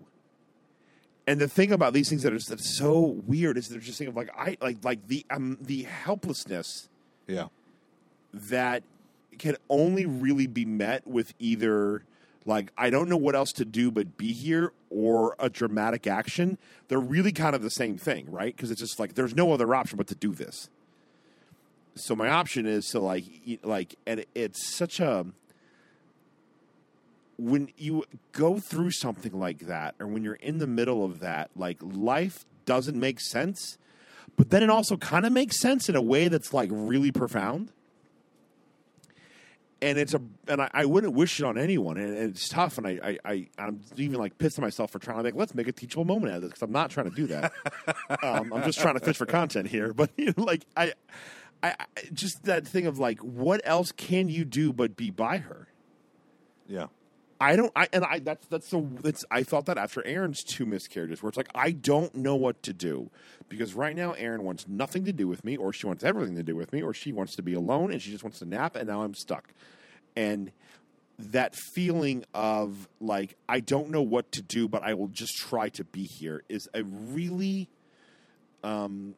And 1.27 1.41
the 1.41 1.49
thing 1.49 1.73
about 1.73 1.93
these 1.93 2.09
things 2.09 2.23
that 2.23 2.33
are 2.33 2.39
that's 2.39 2.79
so 2.79 3.01
weird 3.27 3.57
is 3.57 3.69
they're 3.69 3.81
just 3.81 3.99
thinking 3.99 4.13
of 4.13 4.17
like 4.17 4.31
I 4.37 4.57
like 4.61 4.85
like 4.85 5.07
the 5.09 5.27
um 5.31 5.59
the 5.61 5.83
helplessness 5.83 6.89
yeah. 7.27 7.49
that 8.33 8.85
can 9.39 9.57
only 9.69 10.07
really 10.07 10.47
be 10.47 10.65
met 10.65 11.07
with 11.07 11.35
either 11.39 12.05
like 12.45 12.71
I 12.79 12.91
don't 12.91 13.09
know 13.09 13.17
what 13.17 13.35
else 13.35 13.53
to 13.53 13.65
do 13.65 13.91
but 13.91 14.17
be 14.17 14.33
here 14.33 14.73
or 14.89 15.35
a 15.39 15.51
dramatic 15.51 16.07
action. 16.07 16.59
They're 16.89 17.01
really 17.01 17.33
kind 17.33 17.57
of 17.57 17.63
the 17.63 17.71
same 17.71 17.99
thing, 17.99 18.31
right? 18.31 18.55
Because 18.55 18.71
it's 18.71 18.81
just 18.81 19.01
like 19.01 19.15
there's 19.15 19.35
no 19.35 19.53
other 19.53 19.75
option 19.75 19.97
but 19.97 20.07
to 20.09 20.15
do 20.15 20.33
this. 20.33 20.71
So 21.97 22.15
my 22.15 22.29
option 22.29 22.67
is 22.67 22.87
to 22.91 23.01
like 23.01 23.25
like 23.63 23.97
and 24.07 24.25
it's 24.35 24.77
such 24.77 25.01
a 25.01 25.27
when 27.39 27.71
you 27.77 28.05
go 28.33 28.59
through 28.59 28.91
something 28.91 29.39
like 29.39 29.67
that 29.67 29.95
or 30.01 30.07
when 30.07 30.23
you're 30.23 30.35
in 30.35 30.59
the 30.59 30.67
middle 30.67 31.05
of 31.05 31.21
that 31.21 31.51
like 31.55 31.77
life 31.83 32.47
doesn't 32.65 32.99
make 32.99 33.21
sense 33.21 33.77
but 34.37 34.51
then 34.51 34.63
it 34.63 34.71
also 34.71 34.97
kind 34.97 35.25
of 35.27 35.33
makes 35.33 35.59
sense 35.59 35.89
in 35.89 35.97
a 35.97 36.03
way 36.03 36.29
that's 36.29 36.53
like 36.53 36.69
really 36.73 37.11
profound. 37.11 37.73
And 39.83 39.99
it's 39.99 40.15
a 40.15 40.23
and 40.49 40.63
I, 40.63 40.71
I 40.73 40.85
wouldn't 40.87 41.13
wish 41.13 41.39
it 41.39 41.45
on 41.45 41.59
anyone 41.59 41.99
and 41.99 42.17
it's 42.17 42.49
tough 42.49 42.79
and 42.79 42.87
I, 42.87 42.99
I, 43.03 43.19
I 43.31 43.49
I'm 43.59 43.81
even 43.97 44.19
like 44.19 44.39
pissed 44.39 44.59
at 44.59 44.63
myself 44.63 44.91
for 44.91 44.99
trying 44.99 45.19
to 45.19 45.23
like 45.23 45.35
let's 45.35 45.55
make 45.55 45.69
a 45.69 45.73
teachable 45.73 46.07
moment 46.07 46.33
out 46.33 46.37
of 46.37 46.43
this 46.43 46.51
because 46.51 46.63
I'm 46.63 46.73
not 46.73 46.91
trying 46.91 47.11
to 47.11 47.17
do 47.17 47.27
that. 47.29 47.53
Um, 48.23 48.53
I'm 48.53 48.63
just 48.63 48.81
trying 48.81 48.95
to 48.95 49.05
fish 49.05 49.17
for 49.17 49.27
content 49.27 49.69
here 49.69 49.93
but 49.93 50.11
you 50.17 50.33
know, 50.37 50.45
like 50.45 50.65
I, 50.77 50.95
I 51.63 51.71
I 51.79 51.87
just 52.13 52.45
that 52.45 52.67
thing 52.67 52.87
of 52.87 52.99
like 52.99 53.21
what 53.21 53.61
else 53.65 53.93
can 53.93 54.29
you 54.29 54.45
do 54.45 54.73
but 54.73 54.97
be 54.97 55.11
by 55.11 55.39
her 55.39 55.69
Yeah. 56.69 56.87
I 57.39 57.55
don't. 57.57 57.71
I 57.77 57.89
and 57.93 58.03
I 58.05 58.19
that's 58.21 58.47
that's 58.47 58.71
the 58.71 58.81
that's 59.03 59.25
I 59.31 59.43
thought 59.43 59.67
that 59.67 59.77
after 59.77 60.05
Aaron's 60.07 60.43
two 60.43 60.65
miscarriages, 60.65 61.23
where 61.23 61.29
it's 61.29 61.37
like 61.37 61.51
I 61.55 61.71
don't 61.73 62.15
know 62.15 62.35
what 62.35 62.63
to 62.63 62.73
do 62.73 63.11
because 63.51 63.75
right 63.75 63.95
now 63.95 64.13
Aaron 64.13 64.43
wants 64.43 64.67
nothing 64.67 65.05
to 65.05 65.13
do 65.13 65.29
with 65.29 65.45
me, 65.45 65.57
or 65.57 65.73
she 65.73 65.87
wants 65.87 66.03
everything 66.03 66.37
to 66.37 66.43
do 66.43 66.57
with 66.57 66.73
me, 66.73 66.83
or 66.83 66.95
she 66.95 67.13
wants 67.13 67.37
to 67.37 67.43
be 67.43 67.53
alone 67.53 67.93
and 67.93 68.01
she 68.01 68.11
just 68.11 68.25
wants 68.25 68.39
to 68.39 68.47
nap, 68.47 68.75
and 68.75 68.89
now 68.89 69.03
I'm 69.03 69.15
stuck. 69.15 69.53
And 70.17 70.51
that 71.19 71.55
feeling 71.55 72.25
of 72.33 72.89
like 73.01 73.37
I 73.49 73.61
don't 73.61 73.91
know 73.91 74.03
what 74.03 74.33
to 74.33 74.43
do, 74.43 74.67
but 74.67 74.83
I 74.83 74.95
will 74.95 75.09
just 75.09 75.37
try 75.37 75.69
to 75.71 75.85
be 75.85 76.05
here 76.05 76.43
is 76.49 76.69
a 76.73 76.85
really 76.85 77.69
um 78.65 79.15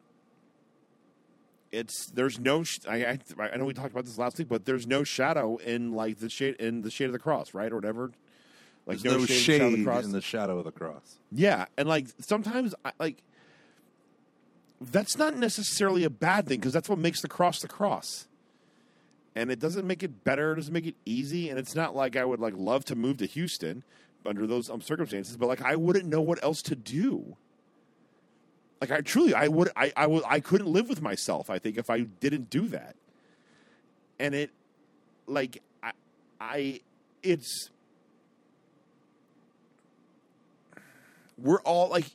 it's 1.71 2.07
there's 2.07 2.39
no 2.39 2.63
sh- 2.63 2.79
I, 2.87 3.05
I 3.05 3.19
I 3.53 3.57
know 3.57 3.65
we 3.65 3.73
talked 3.73 3.91
about 3.91 4.05
this 4.05 4.17
last 4.17 4.37
week, 4.37 4.49
but 4.49 4.65
there's 4.65 4.87
no 4.87 5.03
shadow 5.03 5.57
in 5.57 5.93
like 5.93 6.19
the 6.19 6.29
shade 6.29 6.55
in 6.55 6.81
the 6.81 6.91
shade 6.91 7.05
of 7.05 7.13
the 7.13 7.19
cross, 7.19 7.53
right, 7.53 7.71
or 7.71 7.75
whatever. 7.75 8.11
Like 8.85 8.99
There's 8.99 9.17
no, 9.19 9.25
shade, 9.25 9.33
shade 9.41 9.61
in 9.61 9.71
the 9.73 9.83
cross. 9.83 10.05
in 10.05 10.11
the 10.13 10.21
shadow 10.21 10.57
of 10.57 10.65
the 10.65 10.71
cross. 10.71 11.19
yeah, 11.31 11.65
and 11.77 11.87
like 11.87 12.07
sometimes 12.19 12.73
I, 12.83 12.91
like 12.99 13.21
that's 14.81 15.17
not 15.17 15.35
necessarily 15.37 16.03
a 16.03 16.09
bad 16.09 16.47
thing 16.47 16.59
because 16.59 16.73
that's 16.73 16.89
what 16.89 16.97
makes 16.97 17.21
the 17.21 17.27
cross 17.27 17.59
the 17.61 17.67
cross. 17.67 18.27
And 19.35 19.51
it 19.51 19.59
doesn't 19.59 19.85
make 19.85 20.01
it 20.03 20.23
better. 20.23 20.53
It 20.53 20.55
doesn't 20.55 20.73
make 20.73 20.87
it 20.87 20.95
easy. 21.05 21.49
And 21.49 21.59
it's 21.59 21.75
not 21.75 21.95
like 21.95 22.15
I 22.15 22.25
would 22.25 22.39
like 22.39 22.55
love 22.57 22.83
to 22.85 22.95
move 22.95 23.17
to 23.17 23.25
Houston 23.25 23.83
under 24.25 24.47
those 24.47 24.69
um, 24.69 24.81
circumstances, 24.81 25.37
but 25.37 25.47
like 25.47 25.61
I 25.61 25.75
wouldn't 25.75 26.05
know 26.05 26.21
what 26.21 26.43
else 26.43 26.61
to 26.63 26.75
do. 26.75 27.37
Like 28.81 28.91
I 28.91 29.01
truly, 29.01 29.33
I 29.33 29.47
would, 29.47 29.69
I, 29.75 29.91
I 29.95 30.07
would, 30.07 30.23
I 30.25 30.39
couldn't 30.39 30.67
live 30.67 30.87
with 30.87 31.01
myself. 31.01 31.49
I 31.49 31.59
think 31.59 31.77
if 31.77 31.89
I 31.89 32.01
didn't 32.01 32.49
do 32.49 32.67
that, 32.69 32.95
and 34.19 34.33
it, 34.33 34.51
like, 35.27 35.61
I, 35.83 35.91
I, 36.39 36.79
it's, 37.21 37.69
we're 41.37 41.61
all 41.61 41.89
like, 41.89 42.05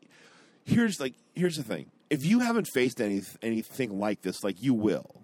here's 0.65 1.01
like, 1.01 1.15
here's 1.35 1.57
the 1.57 1.62
thing: 1.62 1.91
if 2.09 2.25
you 2.25 2.41
haven't 2.41 2.67
faced 2.67 3.01
any 3.01 3.23
anything 3.43 3.99
like 3.99 4.23
this, 4.23 4.43
like 4.43 4.62
you 4.62 4.73
will, 4.73 5.23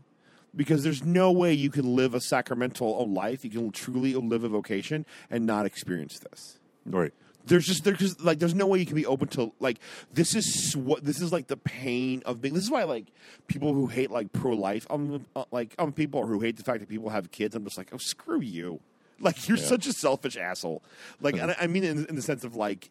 because 0.54 0.82
there's 0.82 1.04
no 1.04 1.32
way 1.32 1.52
you 1.52 1.70
can 1.70 1.96
live 1.96 2.14
a 2.14 2.20
sacramental 2.20 3.08
life, 3.08 3.44
you 3.44 3.50
can 3.50 3.70
truly 3.70 4.14
live 4.14 4.44
a 4.44 4.48
vocation 4.48 5.06
and 5.30 5.46
not 5.46 5.64
experience 5.66 6.18
this 6.18 6.58
Right. 6.84 7.12
There's 7.46 7.66
just 7.66 7.84
there's 7.84 7.98
just 7.98 8.20
like 8.20 8.38
there's 8.38 8.54
no 8.54 8.66
way 8.66 8.78
you 8.78 8.86
can 8.86 8.96
be 8.96 9.06
open 9.06 9.28
to 9.28 9.52
like 9.60 9.78
this 10.12 10.34
is 10.34 10.76
what 10.76 11.04
this 11.04 11.20
is 11.20 11.32
like 11.32 11.46
the 11.48 11.56
pain 11.56 12.22
of 12.26 12.40
being 12.40 12.54
this 12.54 12.64
is 12.64 12.70
why 12.70 12.84
like 12.84 13.06
people 13.46 13.72
who 13.74 13.86
hate 13.86 14.10
like 14.10 14.32
pro 14.32 14.52
life 14.52 14.86
um 14.90 15.26
uh, 15.34 15.44
like 15.50 15.74
um 15.78 15.92
people 15.92 16.26
who 16.26 16.40
hate 16.40 16.56
the 16.56 16.62
fact 16.62 16.80
that 16.80 16.88
people 16.88 17.08
have 17.10 17.30
kids 17.30 17.54
I'm 17.54 17.64
just 17.64 17.78
like 17.78 17.90
oh 17.92 17.98
screw 17.98 18.40
you 18.40 18.80
like 19.20 19.48
you're 19.48 19.56
such 19.58 19.86
a 19.86 19.92
selfish 19.92 20.36
asshole 20.36 20.82
like 21.20 21.36
and 21.36 21.50
I, 21.52 21.56
I 21.62 21.66
mean 21.66 21.84
in, 21.84 22.06
in 22.06 22.16
the 22.16 22.22
sense 22.22 22.44
of 22.44 22.56
like 22.56 22.90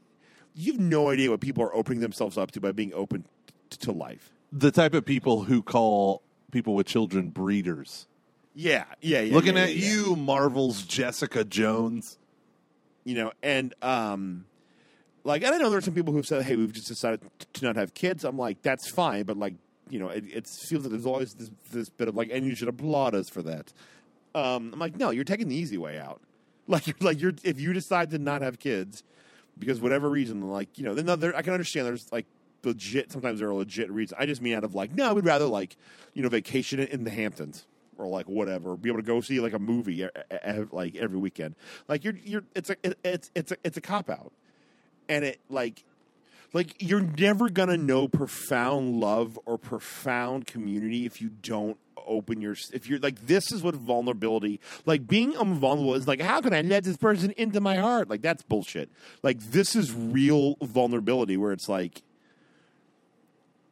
you 0.56 0.74
have 0.74 0.82
no 0.82 1.10
idea 1.10 1.30
what 1.32 1.39
people 1.41 1.64
are 1.64 1.74
opening 1.76 2.02
themselves 2.02 2.38
up 2.38 2.52
to 2.52 2.60
by 2.62 2.72
being 2.72 2.93
open 2.93 3.24
t- 3.70 3.78
to 3.78 3.91
life 3.91 4.32
The 4.52 4.72
type 4.72 4.93
of 4.93 5.06
people 5.06 5.43
who 5.43 5.62
call 5.64 6.22
people 6.52 6.74
with 6.76 6.86
children 6.88 7.30
breeders. 7.30 8.08
yeah 8.56 8.86
yeah 9.02 9.22
yeah 9.22 9.34
Looking 9.34 9.56
yeah, 9.56 9.64
at 9.64 9.76
yeah, 9.76 9.86
yeah. 9.89 9.91
you, 9.91 10.16
Marvel's 10.16 10.84
Jessica 10.84 11.43
Jones. 11.43 12.18
You 13.04 13.16
know 13.16 13.32
and 13.41 13.74
um 13.82 14.45
like, 15.24 15.43
and 15.43 15.54
I 15.54 15.58
know 15.58 15.70
there's 15.70 15.86
some 15.86 15.93
people 15.93 16.14
who've 16.14 16.26
said, 16.26 16.43
"Hey, 16.43 16.56
we've 16.56 16.72
just 16.72 16.88
decided 16.88 17.22
to 17.54 17.66
not 17.66 17.76
have 17.76 17.93
kids." 17.93 18.24
I'm 18.24 18.38
like, 18.38 18.62
that's 18.62 18.88
fine, 18.89 19.24
but 19.24 19.38
like, 19.38 19.54
you 19.89 20.00
know, 20.00 20.10
it, 20.10 20.24
it 20.28 20.47
feels 20.47 20.84
like 20.84 20.91
there's 20.91 21.06
always 21.06 21.34
this, 21.34 21.52
this 21.72 21.89
bit 21.89 22.08
of 22.08 22.16
like, 22.16 22.30
and 22.32 22.45
you 22.45 22.56
should 22.56 22.68
applaud 22.68 23.16
us 23.16 23.30
for 23.30 23.41
that. 23.43 23.72
Um, 24.36 24.72
I'm 24.74 24.80
like, 24.80 24.97
no, 24.97 25.12
you're 25.12 25.24
taking 25.24 25.50
the 25.50 25.56
easy 25.56 25.78
way 25.78 26.00
out. 26.00 26.22
Like, 26.70 26.86
you're, 26.86 26.95
like 27.02 27.20
you're 27.20 27.34
if 27.43 27.60
you 27.60 27.74
decide 27.74 28.12
to 28.12 28.20
not 28.20 28.43
have 28.43 28.60
kids 28.60 29.04
because 29.58 29.82
whatever 29.82 30.08
reason, 30.08 30.47
like 30.52 30.78
you 30.78 30.84
know, 30.84 30.93
then 30.93 31.20
there, 31.20 31.36
I 31.36 31.41
can 31.41 31.52
understand 31.52 31.88
there's 31.88 32.12
like 32.12 32.28
legit. 32.64 33.12
Sometimes 33.12 33.39
there 33.39 33.50
are 33.50 33.56
legit 33.56 33.89
reasons. 33.89 34.20
I 34.22 34.28
just 34.28 34.39
mean 34.39 34.54
out 34.54 34.64
of 34.64 34.76
like, 34.76 34.93
no, 34.93 35.10
I 35.10 35.12
would 35.12 35.26
rather 35.26 35.45
like 35.45 35.76
you 36.14 36.22
know 36.22 36.30
vacation 36.30 36.80
in 36.80 37.06
the 37.06 37.10
Hamptons 37.10 37.66
or 38.00 38.08
like 38.08 38.28
whatever, 38.28 38.76
be 38.78 38.89
able 38.89 39.00
to 39.00 39.06
go 39.06 39.22
see 39.22 39.39
like 39.39 39.54
a 39.54 39.60
movie 39.60 40.08
like 40.72 40.95
every 40.95 41.18
weekend. 41.18 41.56
Like 41.88 42.04
you're 42.04 42.18
you're 42.24 42.43
it's 42.56 42.70
a 42.70 42.78
it's 43.04 43.30
it's 43.36 43.52
a 43.52 43.58
it's 43.64 43.78
a 43.78 43.82
cop 43.82 44.10
out, 44.10 44.32
and 45.08 45.26
it 45.26 45.39
like 45.50 45.84
like 46.54 46.76
you're 46.80 47.02
never 47.02 47.50
gonna 47.50 47.78
know 47.78 48.08
profound 48.08 49.00
love 49.00 49.38
or 49.45 49.58
profound 49.58 50.47
community 50.47 51.06
if 51.06 51.22
you 51.22 51.30
don't 51.41 51.78
open 52.08 52.41
your 52.41 52.56
if 52.74 52.88
you're 52.88 52.97
like 53.00 53.28
this 53.28 53.52
is 53.52 53.62
what 53.62 53.76
vulnerability 53.76 54.60
like 54.86 55.06
being 55.06 55.34
vulnerable 55.34 55.93
is 55.93 56.08
like 56.08 56.22
how 56.22 56.41
can 56.41 56.54
i 56.54 56.62
let 56.62 56.84
this 56.84 56.97
person 56.97 57.32
into 57.38 57.60
my 57.60 57.76
heart? 57.76 58.10
Like 58.10 58.22
that's 58.22 58.41
bullshit. 58.41 58.89
Like 59.22 59.39
this 59.39 59.76
is 59.76 59.93
real 59.93 60.56
vulnerability 60.62 61.38
where 61.38 61.52
it's 61.52 61.70
like 61.70 62.02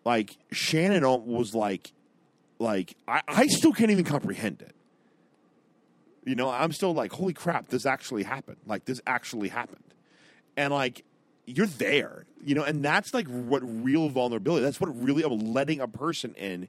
like 0.06 0.38
shannon 0.52 1.04
was 1.26 1.56
like 1.56 1.94
like 2.60 2.96
i, 3.08 3.22
I 3.28 3.48
still 3.48 3.74
can't 3.74 3.92
even 3.92 4.06
comprehend 4.06 4.62
it 4.62 4.76
you 6.26 6.36
know 6.36 6.50
i'm 6.50 6.72
still 6.72 6.94
like 6.94 7.12
holy 7.12 7.34
crap 7.34 7.70
this 7.70 7.86
actually 7.86 8.24
happened 8.24 8.58
like 8.66 8.86
this 8.86 9.02
actually 9.06 9.50
happened 9.50 9.84
and 10.56 10.74
like 10.74 11.04
you're 11.48 11.66
there, 11.66 12.26
you 12.44 12.54
know, 12.54 12.64
and 12.64 12.84
that's 12.84 13.14
like 13.14 13.28
what 13.28 13.62
real 13.64 14.10
vulnerability. 14.10 14.64
That's 14.64 14.82
what 14.82 15.02
really 15.02 15.24
I'm 15.24 15.54
letting 15.54 15.80
a 15.80 15.88
person 15.88 16.36
in 16.36 16.68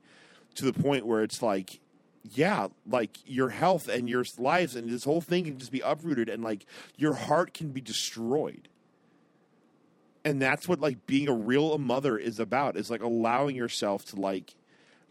to 0.54 0.64
the 0.64 0.72
point 0.72 1.04
where 1.04 1.22
it's 1.22 1.42
like, 1.42 1.80
yeah, 2.22 2.68
like 2.88 3.18
your 3.26 3.48
health 3.48 3.88
and 3.88 4.08
your 4.08 4.24
lives 4.38 4.76
and 4.76 4.88
this 4.88 5.04
whole 5.04 5.20
thing 5.20 5.44
can 5.44 5.58
just 5.58 5.72
be 5.72 5.80
uprooted 5.80 6.28
and 6.28 6.44
like 6.44 6.64
your 6.96 7.14
heart 7.14 7.52
can 7.52 7.72
be 7.72 7.80
destroyed. 7.80 8.68
And 10.24 10.40
that's 10.40 10.68
what 10.68 10.80
like 10.80 11.06
being 11.06 11.28
a 11.28 11.34
real 11.34 11.76
mother 11.78 12.16
is 12.16 12.38
about. 12.38 12.76
Is 12.76 12.90
like 12.90 13.02
allowing 13.02 13.56
yourself 13.56 14.04
to 14.06 14.16
like 14.16 14.54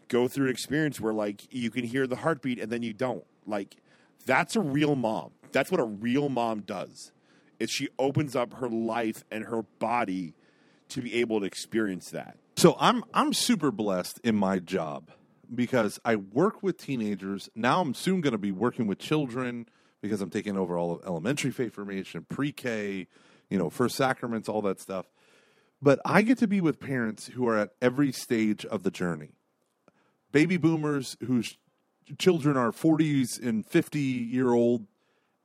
go 0.08 0.28
through 0.28 0.46
an 0.46 0.52
experience 0.52 1.00
where 1.00 1.12
like 1.12 1.52
you 1.52 1.70
can 1.70 1.84
hear 1.84 2.06
the 2.06 2.16
heartbeat 2.16 2.58
and 2.60 2.70
then 2.70 2.82
you 2.82 2.92
don't. 2.92 3.24
Like 3.46 3.76
that's 4.26 4.56
a 4.56 4.60
real 4.60 4.96
mom. 4.96 5.30
That's 5.52 5.70
what 5.70 5.80
a 5.80 5.84
real 5.84 6.28
mom 6.28 6.60
does 6.60 7.12
is 7.58 7.70
she 7.70 7.88
opens 7.98 8.36
up 8.36 8.54
her 8.54 8.68
life 8.68 9.24
and 9.30 9.44
her 9.44 9.62
body 9.78 10.34
to 10.90 11.02
be 11.02 11.14
able 11.14 11.40
to 11.40 11.46
experience 11.46 12.10
that. 12.10 12.36
So 12.56 12.76
I'm 12.78 13.04
I'm 13.14 13.32
super 13.32 13.70
blessed 13.70 14.20
in 14.24 14.36
my 14.36 14.58
job 14.58 15.10
because 15.54 16.00
I 16.04 16.16
work 16.16 16.62
with 16.62 16.78
teenagers. 16.78 17.48
Now 17.54 17.80
I'm 17.80 17.94
soon 17.94 18.20
going 18.20 18.32
to 18.32 18.38
be 18.38 18.52
working 18.52 18.86
with 18.86 18.98
children 18.98 19.66
because 20.00 20.20
I'm 20.20 20.30
taking 20.30 20.56
over 20.56 20.78
all 20.78 20.92
of 20.92 21.04
elementary 21.04 21.50
faith 21.50 21.74
formation, 21.74 22.26
pre-K, 22.28 23.06
you 23.50 23.58
know, 23.58 23.70
first 23.70 23.96
sacraments, 23.96 24.48
all 24.48 24.62
that 24.62 24.80
stuff. 24.80 25.06
But 25.80 26.00
I 26.04 26.22
get 26.22 26.38
to 26.38 26.48
be 26.48 26.60
with 26.60 26.80
parents 26.80 27.28
who 27.28 27.46
are 27.48 27.56
at 27.56 27.70
every 27.80 28.12
stage 28.12 28.64
of 28.66 28.82
the 28.82 28.90
journey. 28.90 29.30
Baby 30.32 30.56
boomers 30.56 31.16
whose 31.26 31.56
children 32.18 32.56
are 32.56 32.70
40s 32.72 33.42
and 33.42 33.64
50 33.66 33.98
year 33.98 34.52
old 34.52 34.86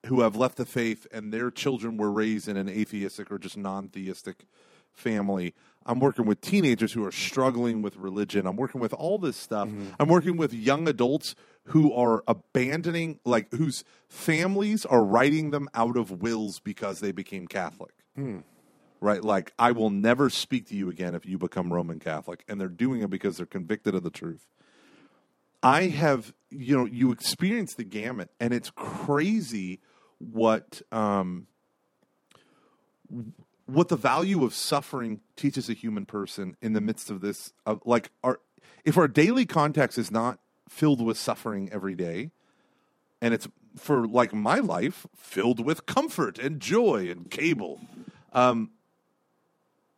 who 0.07 0.21
have 0.21 0.35
left 0.35 0.57
the 0.57 0.65
faith 0.65 1.07
and 1.11 1.31
their 1.31 1.49
children 1.49 1.97
were 1.97 2.11
raised 2.11 2.47
in 2.47 2.57
an 2.57 2.69
atheistic 2.69 3.31
or 3.31 3.39
just 3.39 3.57
non-theistic 3.57 4.45
family. 4.91 5.53
I'm 5.85 5.99
working 5.99 6.25
with 6.25 6.41
teenagers 6.41 6.93
who 6.93 7.05
are 7.05 7.11
struggling 7.11 7.81
with 7.81 7.97
religion. 7.97 8.45
I'm 8.45 8.55
working 8.55 8.79
with 8.79 8.93
all 8.93 9.17
this 9.17 9.35
stuff. 9.35 9.67
Mm-hmm. 9.67 9.89
I'm 9.99 10.07
working 10.07 10.37
with 10.37 10.53
young 10.53 10.87
adults 10.87 11.35
who 11.65 11.93
are 11.93 12.23
abandoning, 12.27 13.19
like 13.25 13.53
whose 13.53 13.83
families 14.07 14.85
are 14.85 15.03
writing 15.03 15.51
them 15.51 15.69
out 15.73 15.97
of 15.97 16.21
wills 16.21 16.59
because 16.59 16.99
they 16.99 17.11
became 17.11 17.47
Catholic. 17.47 17.93
Hmm. 18.15 18.39
Right? 19.01 19.21
Like, 19.21 19.51
I 19.59 19.73
will 19.73 19.89
never 19.89 20.29
speak 20.29 20.67
to 20.69 20.75
you 20.75 20.89
again 20.89 21.15
if 21.15 21.25
you 21.25 21.37
become 21.37 21.73
Roman 21.73 21.99
Catholic. 21.99 22.45
And 22.47 22.59
they're 22.59 22.69
doing 22.69 23.01
it 23.01 23.09
because 23.09 23.35
they're 23.35 23.45
convicted 23.45 23.95
of 23.95 24.03
the 24.03 24.09
truth. 24.09 24.47
I 25.63 25.87
have, 25.87 26.33
you 26.49 26.77
know, 26.77 26.85
you 26.85 27.11
experience 27.11 27.75
the 27.75 27.83
gamut, 27.83 28.29
and 28.39 28.53
it's 28.53 28.69
crazy 28.69 29.79
what 30.19 30.81
um, 30.91 31.47
what 33.65 33.87
the 33.87 33.95
value 33.95 34.43
of 34.43 34.53
suffering 34.53 35.21
teaches 35.35 35.69
a 35.69 35.73
human 35.73 36.05
person 36.05 36.57
in 36.61 36.73
the 36.73 36.81
midst 36.81 37.09
of 37.09 37.21
this. 37.21 37.53
Like, 37.85 38.11
our 38.23 38.39
if 38.83 38.97
our 38.97 39.07
daily 39.07 39.45
context 39.45 39.97
is 39.97 40.11
not 40.11 40.39
filled 40.67 41.03
with 41.03 41.17
suffering 41.17 41.69
every 41.71 41.95
day, 41.95 42.31
and 43.21 43.33
it's 43.33 43.47
for 43.77 44.05
like 44.05 44.33
my 44.33 44.59
life 44.59 45.07
filled 45.15 45.63
with 45.63 45.85
comfort 45.85 46.37
and 46.37 46.59
joy 46.59 47.09
and 47.09 47.31
cable. 47.31 47.79
Um, 48.33 48.71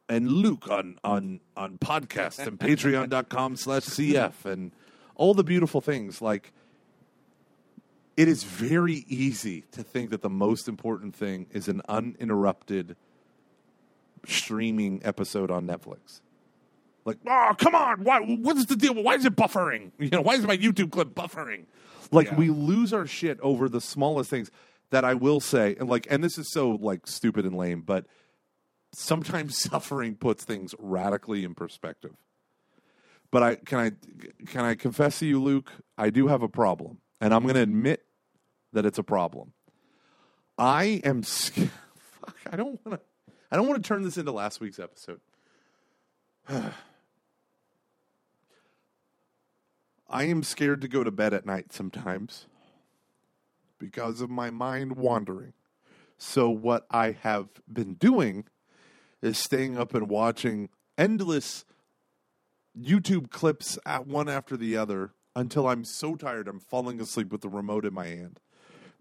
and 0.07 0.31
Luke 0.31 0.69
on 0.69 0.99
on 1.03 1.39
on 1.57 1.77
podcast 1.77 2.45
and 2.45 2.59
patreon.com 2.59 3.55
slash 3.55 3.83
cf 3.83 4.45
and 4.45 4.71
all 5.15 5.33
the 5.33 5.43
beautiful 5.43 5.81
things 5.81 6.21
like 6.21 6.51
it 8.17 8.27
is 8.27 8.43
very 8.43 9.05
easy 9.07 9.63
to 9.71 9.83
think 9.83 10.09
that 10.11 10.21
the 10.21 10.29
most 10.29 10.67
important 10.67 11.15
thing 11.15 11.47
is 11.51 11.67
an 11.67 11.81
uninterrupted 11.89 12.95
streaming 14.25 15.01
episode 15.03 15.51
on 15.51 15.67
Netflix. 15.67 16.21
Like, 17.03 17.17
oh, 17.27 17.55
come 17.57 17.75
on! 17.75 18.03
Why? 18.03 18.19
What's 18.19 18.65
the 18.65 18.75
deal? 18.75 18.95
Why 18.95 19.15
is 19.15 19.25
it 19.25 19.35
buffering? 19.35 19.91
You 19.99 20.09
know, 20.09 20.21
why 20.21 20.35
is 20.35 20.45
my 20.45 20.57
YouTube 20.57 20.91
clip 20.91 21.09
buffering? 21.09 21.65
Like, 22.11 22.27
yeah. 22.27 22.35
we 22.35 22.49
lose 22.49 22.93
our 22.93 23.05
shit 23.05 23.39
over 23.41 23.69
the 23.69 23.81
smallest 23.81 24.29
things. 24.29 24.49
That 24.91 25.03
I 25.03 25.13
will 25.13 25.39
say, 25.39 25.75
and 25.79 25.89
like, 25.89 26.07
and 26.09 26.23
this 26.23 26.37
is 26.37 26.51
so 26.51 26.71
like 26.71 27.07
stupid 27.07 27.45
and 27.45 27.55
lame, 27.55 27.81
but 27.81 28.05
sometimes 28.93 29.57
suffering 29.61 30.15
puts 30.15 30.43
things 30.45 30.73
radically 30.79 31.43
in 31.43 31.53
perspective. 31.53 32.15
But 33.35 33.43
I 33.43 33.55
can 33.55 33.79
I 33.79 33.91
can 34.45 34.63
I 34.63 34.75
confess 34.75 35.19
to 35.19 35.25
you, 35.25 35.43
Luke, 35.43 35.69
I 35.97 36.09
do 36.09 36.27
have 36.27 36.41
a 36.41 36.47
problem 36.47 36.99
and 37.19 37.33
I'm 37.33 37.43
going 37.43 37.55
to 37.55 37.61
admit 37.63 38.05
that 38.71 38.85
it's 38.85 38.97
a 38.97 39.03
problem. 39.03 39.51
I 40.57 41.01
am. 41.03 41.21
Fuck, 41.21 41.73
I 42.49 42.55
don't 42.55 42.79
want 42.85 42.97
to. 42.97 43.33
I 43.51 43.57
don't 43.57 43.67
want 43.67 43.83
to 43.83 43.85
turn 43.85 44.03
this 44.03 44.17
into 44.17 44.31
last 44.31 44.61
week's 44.61 44.79
episode. 44.79 45.19
I 46.47 46.73
am 50.09 50.41
scared 50.41 50.79
to 50.79 50.87
go 50.87 51.03
to 51.03 51.11
bed 51.11 51.33
at 51.33 51.45
night 51.45 51.73
sometimes 51.73 52.45
because 53.77 54.21
of 54.21 54.29
my 54.29 54.49
mind 54.49 54.95
wandering. 54.95 55.51
So, 56.17 56.49
what 56.49 56.85
I 56.89 57.11
have 57.11 57.49
been 57.67 57.95
doing 57.95 58.45
is 59.21 59.37
staying 59.37 59.77
up 59.77 59.93
and 59.93 60.07
watching 60.07 60.69
endless 60.97 61.65
YouTube 62.79 63.29
clips 63.29 63.79
at 63.85 64.07
one 64.07 64.27
after 64.27 64.57
the 64.57 64.75
other 64.75 65.11
until 65.35 65.67
I'm 65.67 65.83
so 65.83 66.15
tired 66.15 66.47
I'm 66.47 66.59
falling 66.59 66.99
asleep 66.99 67.31
with 67.31 67.41
the 67.41 67.49
remote 67.49 67.85
in 67.85 67.93
my 67.93 68.07
hand. 68.07 68.39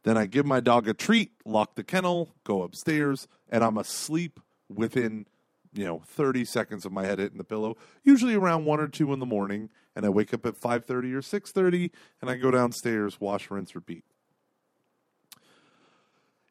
Then 0.02 0.18
I 0.18 0.26
give 0.26 0.44
my 0.44 0.60
dog 0.60 0.86
a 0.88 0.94
treat, 0.94 1.32
lock 1.44 1.74
the 1.74 1.82
kennel, 1.82 2.34
go 2.44 2.62
upstairs, 2.62 3.26
and 3.48 3.64
I'm 3.64 3.78
asleep 3.78 4.38
within, 4.68 5.26
you 5.72 5.84
know, 5.84 6.02
30 6.06 6.44
seconds 6.44 6.84
of 6.84 6.92
my 6.92 7.04
head 7.04 7.18
hitting 7.18 7.38
the 7.38 7.44
pillow, 7.44 7.76
usually 8.02 8.34
around 8.34 8.66
1 8.66 8.80
or 8.80 8.88
2 8.88 9.12
in 9.12 9.18
the 9.18 9.26
morning, 9.26 9.70
and 9.96 10.04
I 10.04 10.10
wake 10.10 10.34
up 10.34 10.44
at 10.44 10.56
5:30 10.56 11.14
or 11.14 11.22
6:30 11.22 11.90
and 12.20 12.30
I 12.30 12.36
go 12.36 12.50
downstairs, 12.50 13.20
wash, 13.20 13.50
rinse, 13.50 13.74
repeat. 13.74 14.04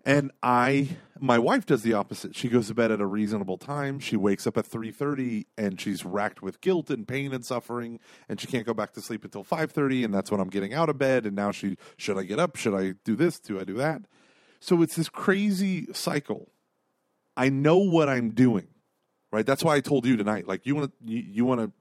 And 0.06 0.32
I, 0.44 0.98
my 1.18 1.40
wife 1.40 1.66
does 1.66 1.82
the 1.82 1.94
opposite. 1.94 2.36
She 2.36 2.50
goes 2.50 2.68
to 2.68 2.74
bed 2.74 2.92
at 2.92 3.00
a 3.00 3.06
reasonable 3.06 3.58
time. 3.58 4.00
She 4.00 4.18
wakes 4.18 4.46
up 4.46 4.58
at 4.58 4.66
three 4.66 4.92
thirty, 4.92 5.48
and 5.58 5.80
she's 5.80 6.04
racked 6.04 6.42
with 6.42 6.60
guilt 6.60 6.90
and 6.90 7.08
pain 7.08 7.34
and 7.34 7.46
suffering, 7.46 8.02
and 8.28 8.40
she 8.40 8.48
can't 8.48 8.66
go 8.66 8.74
back 8.74 8.92
to 8.94 9.02
sleep 9.02 9.24
until 9.24 9.46
five 9.46 9.72
thirty. 9.72 10.04
And 10.04 10.14
that's 10.14 10.30
when 10.30 10.42
I'm 10.42 10.50
getting 10.50 10.74
out 10.74 10.90
of 10.90 10.98
bed. 10.98 11.26
And 11.26 11.38
now 11.38 11.52
she, 11.52 11.78
should 11.96 12.18
I 12.18 12.24
get 12.24 12.38
up? 12.38 12.58
Should 12.58 12.74
I 12.74 12.96
do 13.06 13.16
this? 13.16 13.40
Do 13.40 13.60
I 13.60 13.64
do 13.64 13.76
that? 13.76 14.02
So 14.60 14.82
it's 14.82 14.98
this 14.98 15.08
crazy 15.08 15.88
cycle. 15.94 16.52
I 17.38 17.48
know 17.50 17.78
what 17.78 18.10
I'm 18.10 18.32
doing, 18.32 18.68
right? 19.32 19.46
That's 19.46 19.64
why 19.64 19.76
I 19.76 19.80
told 19.80 20.06
you 20.06 20.18
tonight. 20.18 20.48
Like 20.48 20.66
you 20.66 20.76
want 20.76 20.92
to, 20.92 21.12
you, 21.12 21.24
you 21.26 21.46
want 21.46 21.62
to 21.62 21.72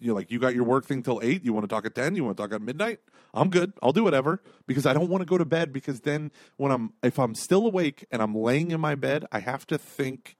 you 0.00 0.14
like 0.14 0.30
you 0.30 0.38
got 0.38 0.54
your 0.54 0.64
work 0.64 0.86
thing 0.86 1.02
till 1.02 1.20
eight. 1.22 1.44
You 1.44 1.52
want 1.52 1.64
to 1.64 1.68
talk 1.68 1.86
at 1.86 1.94
ten? 1.94 2.16
You 2.16 2.24
want 2.24 2.36
to 2.36 2.42
talk 2.42 2.52
at 2.52 2.62
midnight? 2.62 3.00
I'm 3.34 3.48
good. 3.50 3.72
I'll 3.82 3.92
do 3.92 4.04
whatever 4.04 4.42
because 4.66 4.84
I 4.84 4.92
don't 4.92 5.08
want 5.08 5.22
to 5.22 5.26
go 5.26 5.38
to 5.38 5.44
bed 5.44 5.72
because 5.72 6.00
then 6.00 6.30
when 6.56 6.72
I'm 6.72 6.92
if 7.02 7.18
I'm 7.18 7.34
still 7.34 7.66
awake 7.66 8.06
and 8.10 8.20
I'm 8.20 8.34
laying 8.34 8.70
in 8.70 8.80
my 8.80 8.94
bed, 8.94 9.24
I 9.32 9.40
have 9.40 9.66
to 9.68 9.78
think 9.78 10.36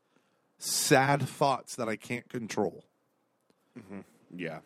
sad 0.58 1.22
thoughts 1.22 1.76
that 1.76 1.88
I 1.88 1.96
can't 1.96 2.28
control. 2.28 2.84
Mm-hmm. 3.78 4.00
Yeah. 4.36 4.58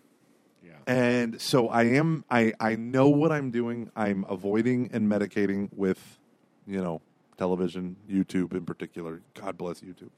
Yeah. 0.65 0.73
And 0.87 1.41
so 1.41 1.69
I 1.69 1.85
am 1.85 2.25
I 2.31 2.53
I 2.59 2.77
know 2.77 3.09
what 3.09 3.31
I'm 3.33 3.51
doing. 3.51 3.91
I'm 3.95 4.25
avoiding 4.29 4.91
and 4.93 5.11
medicating 5.11 5.69
with, 5.73 6.19
you 6.67 6.83
know, 6.83 7.01
television, 7.39 7.97
YouTube 8.11 8.53
in 8.53 8.65
particular. 8.65 9.23
God 9.35 9.57
bless 9.57 9.81
YouTube. 9.81 10.11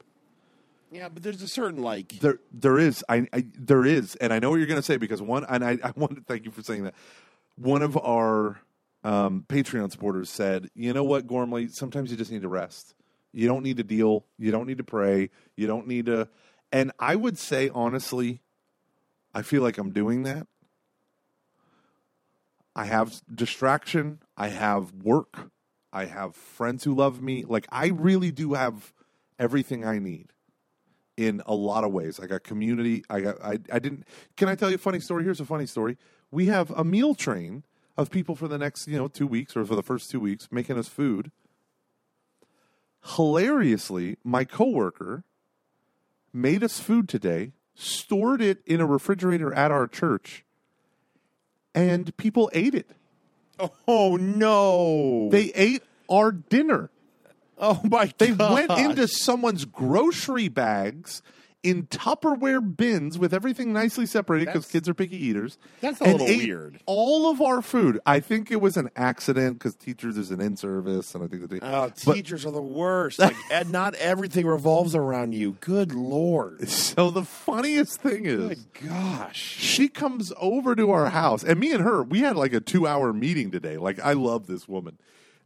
Yeah, 0.91 1.09
but 1.09 1.21
there's 1.21 1.41
a 1.41 1.47
certain 1.47 1.81
like. 1.81 2.19
There, 2.19 2.39
there 2.51 2.79
is. 2.79 3.03
I, 3.07 3.27
I 3.31 3.45
there 3.57 3.85
is, 3.85 4.15
and 4.15 4.33
I 4.33 4.39
know 4.39 4.49
what 4.49 4.57
you're 4.57 4.67
going 4.67 4.79
to 4.79 4.85
say 4.85 4.97
because 4.97 5.21
one, 5.21 5.45
and 5.47 5.63
I, 5.63 5.77
I 5.83 5.91
want 5.95 6.15
to 6.15 6.21
thank 6.21 6.45
you 6.45 6.51
for 6.51 6.63
saying 6.63 6.83
that. 6.83 6.95
One 7.55 7.81
of 7.81 7.97
our 7.97 8.59
um, 9.03 9.45
Patreon 9.47 9.91
supporters 9.91 10.29
said, 10.29 10.69
"You 10.73 10.93
know 10.93 11.03
what, 11.03 11.27
Gormley? 11.27 11.67
Sometimes 11.67 12.09
you 12.11 12.17
just 12.17 12.31
need 12.31 12.41
to 12.41 12.49
rest. 12.49 12.95
You 13.31 13.47
don't 13.47 13.63
need 13.63 13.77
to 13.77 13.83
deal. 13.83 14.25
You 14.37 14.51
don't 14.51 14.65
need 14.65 14.79
to 14.79 14.83
pray. 14.83 15.29
You 15.55 15.67
don't 15.67 15.87
need 15.87 16.07
to." 16.07 16.27
And 16.71 16.91
I 16.99 17.15
would 17.15 17.37
say 17.37 17.69
honestly, 17.73 18.41
I 19.33 19.43
feel 19.43 19.61
like 19.61 19.77
I'm 19.77 19.91
doing 19.91 20.23
that. 20.23 20.47
I 22.75 22.85
have 22.85 23.21
distraction. 23.33 24.19
I 24.37 24.47
have 24.47 24.93
work. 24.93 25.51
I 25.91 26.05
have 26.05 26.35
friends 26.35 26.83
who 26.83 26.95
love 26.95 27.21
me. 27.21 27.43
Like 27.47 27.67
I 27.71 27.87
really 27.87 28.31
do 28.31 28.53
have 28.53 28.93
everything 29.37 29.85
I 29.85 29.99
need 29.99 30.31
in 31.19 31.41
a 31.45 31.53
lot 31.53 31.83
of 31.83 31.91
ways. 31.91 32.17
I 32.17 32.27
got 32.27 32.43
community. 32.43 33.03
I 33.09 33.19
got. 33.19 33.43
I. 33.43 33.59
I 33.71 33.79
didn't. 33.79 34.07
Can 34.37 34.47
I 34.47 34.55
tell 34.55 34.69
you 34.69 34.75
a 34.75 34.79
funny 34.79 35.01
story? 35.01 35.25
Here's 35.25 35.41
a 35.41 35.45
funny 35.45 35.65
story. 35.65 35.97
We 36.31 36.45
have 36.45 36.71
a 36.71 36.85
meal 36.85 37.13
train 37.13 37.63
of 37.97 38.09
people 38.09 38.37
for 38.37 38.47
the 38.47 38.57
next 38.57 38.87
you 38.87 38.97
know 38.97 39.09
two 39.09 39.27
weeks 39.27 39.57
or 39.57 39.65
for 39.65 39.75
the 39.75 39.83
first 39.83 40.09
two 40.09 40.21
weeks 40.21 40.47
making 40.49 40.77
us 40.77 40.87
food. 40.87 41.31
Hilariously, 43.15 44.17
my 44.23 44.45
coworker 44.45 45.25
made 46.31 46.63
us 46.63 46.79
food 46.79 47.09
today, 47.09 47.51
stored 47.75 48.41
it 48.41 48.59
in 48.65 48.79
a 48.79 48.85
refrigerator 48.85 49.53
at 49.53 49.71
our 49.71 49.87
church, 49.87 50.45
and 51.75 52.15
people 52.15 52.49
ate 52.53 52.73
it. 52.73 52.89
Oh 53.89 54.15
no! 54.15 55.27
They 55.31 55.51
ate 55.53 55.83
our 56.09 56.31
dinner. 56.31 56.89
oh 57.61 57.81
my! 57.83 58.11
They 58.17 58.31
God. 58.31 58.53
went 58.53 58.79
into 58.79 59.07
someone's 59.07 59.65
grocery 59.65 60.47
bags 60.47 61.21
in 61.61 61.87
Tupperware 61.87 62.77
bins 62.77 63.19
with 63.19 63.33
everything 63.33 63.73
nicely 63.73 64.05
separated 64.05 64.45
because 64.45 64.61
That's- 64.61 64.71
kids 64.71 64.87
are 64.87 64.93
picky 64.93 65.17
eaters. 65.17 65.57
that's 65.81 65.99
a 65.99 66.05
and 66.05 66.13
little 66.13 66.27
ate 66.27 66.47
weird. 66.47 66.79
All 66.85 67.29
of 67.29 67.41
our 67.41 67.61
food. 67.61 67.99
I 68.05 68.21
think 68.21 68.49
it 68.49 68.61
was 68.61 68.77
an 68.77 68.89
accident 68.95 69.59
because 69.59 69.75
teachers 69.75 70.17
is 70.17 70.31
an 70.31 70.39
in 70.39 70.55
service, 70.55 71.13
and 71.13 71.21
I 71.21 71.27
think 71.27 71.41
that 71.41 71.49
they. 71.51 71.59
Oh, 71.61 71.89
teachers 71.89 72.45
are 72.45 72.51
the 72.51 72.61
worst. 72.61 73.19
Like, 73.19 73.35
and 73.51 73.73
not 73.73 73.93
everything 73.95 74.45
revolves 74.47 74.95
around 74.95 75.33
you. 75.33 75.57
Good 75.59 75.91
lord! 75.93 76.69
so 76.69 77.11
the 77.11 77.25
funniest 77.25 77.99
thing 77.99 78.25
is. 78.25 78.37
Good 78.39 78.87
gosh! 78.87 79.41
she 79.41 79.89
comes 79.89 80.31
over 80.37 80.75
to 80.75 80.91
our 80.91 81.09
house 81.09 81.43
and 81.43 81.59
me 81.59 81.73
and 81.73 81.83
her 81.83 82.03
we 82.03 82.19
had 82.21 82.37
like 82.37 82.53
a 82.53 82.61
two 82.61 82.87
hour 82.87 83.11
meeting 83.11 83.51
today 83.51 83.77
like 83.77 83.99
i 83.99 84.13
love 84.13 84.47
this 84.47 84.67
woman 84.67 84.97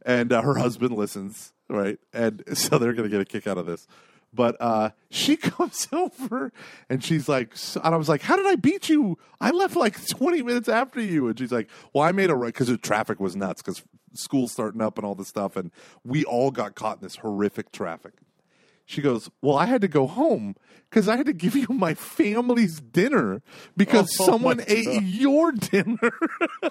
and 0.06 0.32
uh, 0.32 0.42
her 0.42 0.54
husband 0.54 0.92
listens 0.96 1.52
right 1.68 1.98
and 2.12 2.42
so 2.56 2.78
they're 2.78 2.92
gonna 2.92 3.08
get 3.08 3.20
a 3.20 3.24
kick 3.24 3.46
out 3.46 3.58
of 3.58 3.66
this 3.66 3.86
but 4.32 4.56
uh, 4.60 4.90
she 5.10 5.36
comes 5.36 5.86
over 5.92 6.52
and 6.88 7.02
she's 7.04 7.28
like 7.28 7.54
and 7.82 7.94
i 7.94 7.96
was 7.96 8.08
like 8.08 8.22
how 8.22 8.36
did 8.36 8.46
i 8.46 8.54
beat 8.56 8.88
you 8.88 9.16
i 9.40 9.50
left 9.50 9.76
like 9.76 10.04
20 10.08 10.42
minutes 10.42 10.68
after 10.68 11.00
you 11.00 11.28
and 11.28 11.38
she's 11.38 11.52
like 11.52 11.68
well 11.92 12.04
i 12.04 12.12
made 12.12 12.30
a 12.30 12.34
right 12.34 12.52
because 12.52 12.68
the 12.68 12.76
traffic 12.76 13.20
was 13.20 13.34
nuts 13.36 13.62
because 13.62 13.82
school's 14.12 14.52
starting 14.52 14.80
up 14.80 14.98
and 14.98 15.06
all 15.06 15.14
this 15.14 15.28
stuff 15.28 15.56
and 15.56 15.70
we 16.04 16.24
all 16.24 16.50
got 16.50 16.74
caught 16.74 16.98
in 16.98 17.02
this 17.02 17.16
horrific 17.16 17.72
traffic 17.72 18.14
she 18.86 19.00
goes, 19.00 19.30
Well, 19.40 19.56
I 19.56 19.64
had 19.64 19.80
to 19.80 19.88
go 19.88 20.06
home 20.06 20.56
because 20.90 21.08
I 21.08 21.16
had 21.16 21.24
to 21.24 21.32
give 21.32 21.56
you 21.56 21.66
my 21.70 21.94
family's 21.94 22.80
dinner 22.80 23.40
because 23.78 24.14
Oh, 24.20 24.26
someone 24.26 24.60
ate 24.66 24.84
God. 24.84 25.04
your 25.04 25.52
dinner. 25.52 26.12
and 26.62 26.70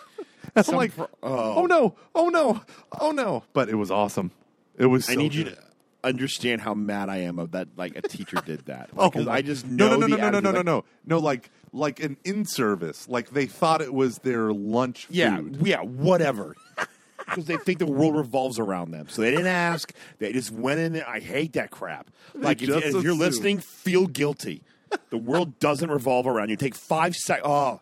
I'm 0.56 0.64
Some 0.64 0.76
like, 0.76 0.92
fr- 0.92 1.06
oh. 1.24 1.56
oh. 1.64 1.66
no, 1.66 1.96
oh 2.14 2.30
no, 2.30 2.62
oh 3.02 3.12
no. 3.12 3.44
But 3.54 3.68
it 3.70 3.76
was 3.76 3.90
awesome. 3.90 4.30
It 4.78 4.86
was 4.88 5.06
so 5.06 5.14
I 5.14 5.16
need 5.16 5.34
you 5.34 5.46
to 5.46 5.58
understand 6.04 6.62
how 6.62 6.74
mad 6.74 7.10
I 7.10 7.18
am 7.20 7.40
of 7.40 7.52
that. 7.52 7.70
Like 7.78 7.96
a 7.96 8.02
teacher 8.02 8.38
did 8.46 8.66
that. 8.66 8.90
Oh, 8.98 9.10
Because 9.10 9.28
I 9.28 9.42
just 9.42 9.66
no, 9.66 9.90
know 9.98 10.08
no, 10.08 10.08
no, 10.08 10.16
no, 10.18 10.30
no, 10.30 10.40
no, 10.40 10.52
no, 10.52 10.62
no, 10.62 10.62
like, 10.62 10.66
no, 10.66 10.84
no, 11.06 11.20
like 11.20 11.50
like 11.72 12.00
an 12.04 12.18
in 12.24 12.46
service. 12.46 13.08
Like 13.08 13.30
they 13.32 13.46
thought 13.46 13.82
it 13.82 13.94
was 13.94 14.18
their 14.20 14.52
lunch 14.54 15.08
Yeah, 15.10 15.38
food. 15.38 15.60
yeah, 15.64 15.82
whatever. 15.82 16.56
Because 17.26 17.46
they 17.46 17.56
think 17.56 17.80
the 17.80 17.86
world 17.86 18.18
revolves 18.18 18.60
around 18.60 18.92
them, 18.92 19.08
so 19.08 19.22
they 19.22 19.32
didn't 19.32 19.48
ask. 19.48 19.94
They 20.20 20.34
just 20.34 20.52
went 20.52 20.82
in 20.82 20.92
there. 20.92 21.08
I 21.08 21.20
hate 21.22 21.54
that 21.54 21.72
crap. 21.72 22.12
Like 22.36 22.62
if, 22.62 22.70
if 22.70 23.02
you're 23.02 23.16
listening, 23.16 23.60
feel 23.60 24.08
guilty. 24.08 24.62
The 25.10 25.18
world 25.18 25.58
doesn't 25.58 25.90
revolve 25.90 26.28
around 26.28 26.50
you. 26.50 26.58
Take 26.58 26.76
five 26.76 27.16
seconds. 27.16 27.48
Oh, 27.50 27.80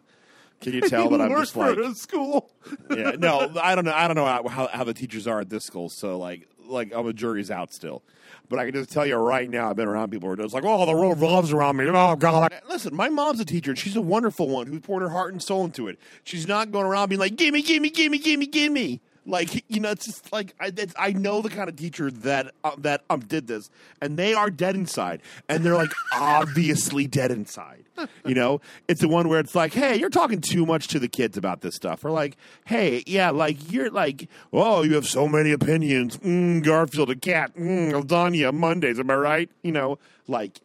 can 0.62 0.74
you 0.76 0.82
tell 0.82 1.10
that 1.10 1.22
I'm 1.22 1.32
just 1.32 1.56
like 1.56 1.76
school. 1.96 2.52
yeah, 2.96 3.14
no, 3.18 3.52
I 3.60 3.74
don't 3.74 3.84
know. 3.84 3.94
I 3.94 4.08
don't 4.08 4.16
know 4.16 4.26
how, 4.28 4.48
how, 4.48 4.68
how 4.68 4.84
the 4.84 4.94
teachers 4.94 5.26
are 5.26 5.40
at 5.42 5.50
this 5.50 5.64
school. 5.66 5.90
So 5.90 6.20
like, 6.20 6.48
like 6.72 6.94
I'm 6.94 7.08
a 7.08 7.14
jury's 7.14 7.52
out 7.52 7.74
still. 7.74 8.04
But 8.50 8.60
I 8.60 8.66
can 8.66 8.74
just 8.74 8.92
tell 8.92 9.06
you 9.06 9.16
right 9.16 9.50
now, 9.50 9.70
I've 9.70 9.76
been 9.76 9.88
around 9.88 10.10
people 10.10 10.28
who 10.28 10.34
are 10.34 10.38
just 10.38 10.54
like, 10.54 10.64
"Oh, 10.66 10.86
the 10.86 10.92
world 10.92 11.14
revolves 11.14 11.54
around 11.54 11.78
me." 11.78 11.86
Oh 11.88 12.16
God! 12.16 12.54
Listen, 12.70 12.96
my 12.96 13.10
mom's 13.10 13.40
a 13.40 13.46
teacher, 13.46 13.72
and 13.72 13.80
she's 13.80 13.96
a 13.96 14.02
wonderful 14.02 14.50
one 14.50 14.68
who 14.68 14.80
poured 14.80 15.04
her 15.04 15.10
heart 15.10 15.32
and 15.32 15.42
soul 15.42 15.64
into 15.66 15.88
it. 15.88 16.00
She's 16.24 16.48
not 16.48 16.72
going 16.72 16.86
around 16.86 17.10
being 17.10 17.20
like, 17.20 17.36
"Gimme, 17.36 17.62
gimme, 17.62 17.90
gimme, 17.90 18.18
gimme, 18.18 18.46
gimme." 18.48 19.02
Like 19.26 19.64
you 19.68 19.80
know, 19.80 19.92
it's 19.92 20.06
just 20.06 20.34
like 20.34 20.56
I, 20.60 20.72
it's, 20.76 20.94
I 20.98 21.12
know 21.12 21.42
the 21.42 21.50
kind 21.50 21.70
of 21.70 21.76
teacher 21.76 22.10
that 22.10 22.54
uh, 22.64 22.72
that 22.80 23.04
um 23.10 23.20
did 23.20 23.46
this, 23.48 23.70
and 24.02 24.18
they 24.18 24.34
are 24.34 24.50
dead 24.50 24.76
inside, 24.76 25.22
and 25.48 25.64
they're 25.64 25.76
like 25.76 25.92
obviously 26.14 27.06
dead 27.06 27.32
inside. 27.32 27.84
You 28.26 28.34
know, 28.34 28.62
it's 28.88 29.02
the 29.02 29.08
one 29.08 29.30
where 29.30 29.40
it's 29.40 29.54
like, 29.54 29.74
hey, 29.74 29.96
you're 29.96 30.10
talking 30.10 30.42
too 30.42 30.66
much 30.66 30.88
to 30.88 30.98
the 31.00 31.08
kids 31.08 31.38
about 31.38 31.62
this 31.62 31.76
stuff, 31.76 32.04
or 32.04 32.10
like, 32.10 32.36
hey, 32.66 33.04
yeah, 33.06 33.30
like 33.30 33.72
you're 33.72 33.92
like, 33.92 34.28
oh, 34.52 34.82
you 34.82 34.96
have 34.96 35.06
so 35.06 35.28
many 35.28 35.52
opinions. 35.52 36.18
Mm, 36.18 36.64
Garfield, 36.64 37.12
a 37.12 37.16
cat. 37.16 37.56
Mm, 37.56 37.92
lasagna, 37.92 38.52
Mondays. 38.52 39.00
Am 39.00 39.12
I 39.12 39.16
right? 39.16 39.50
You 39.62 39.72
know, 39.72 40.00
like, 40.28 40.60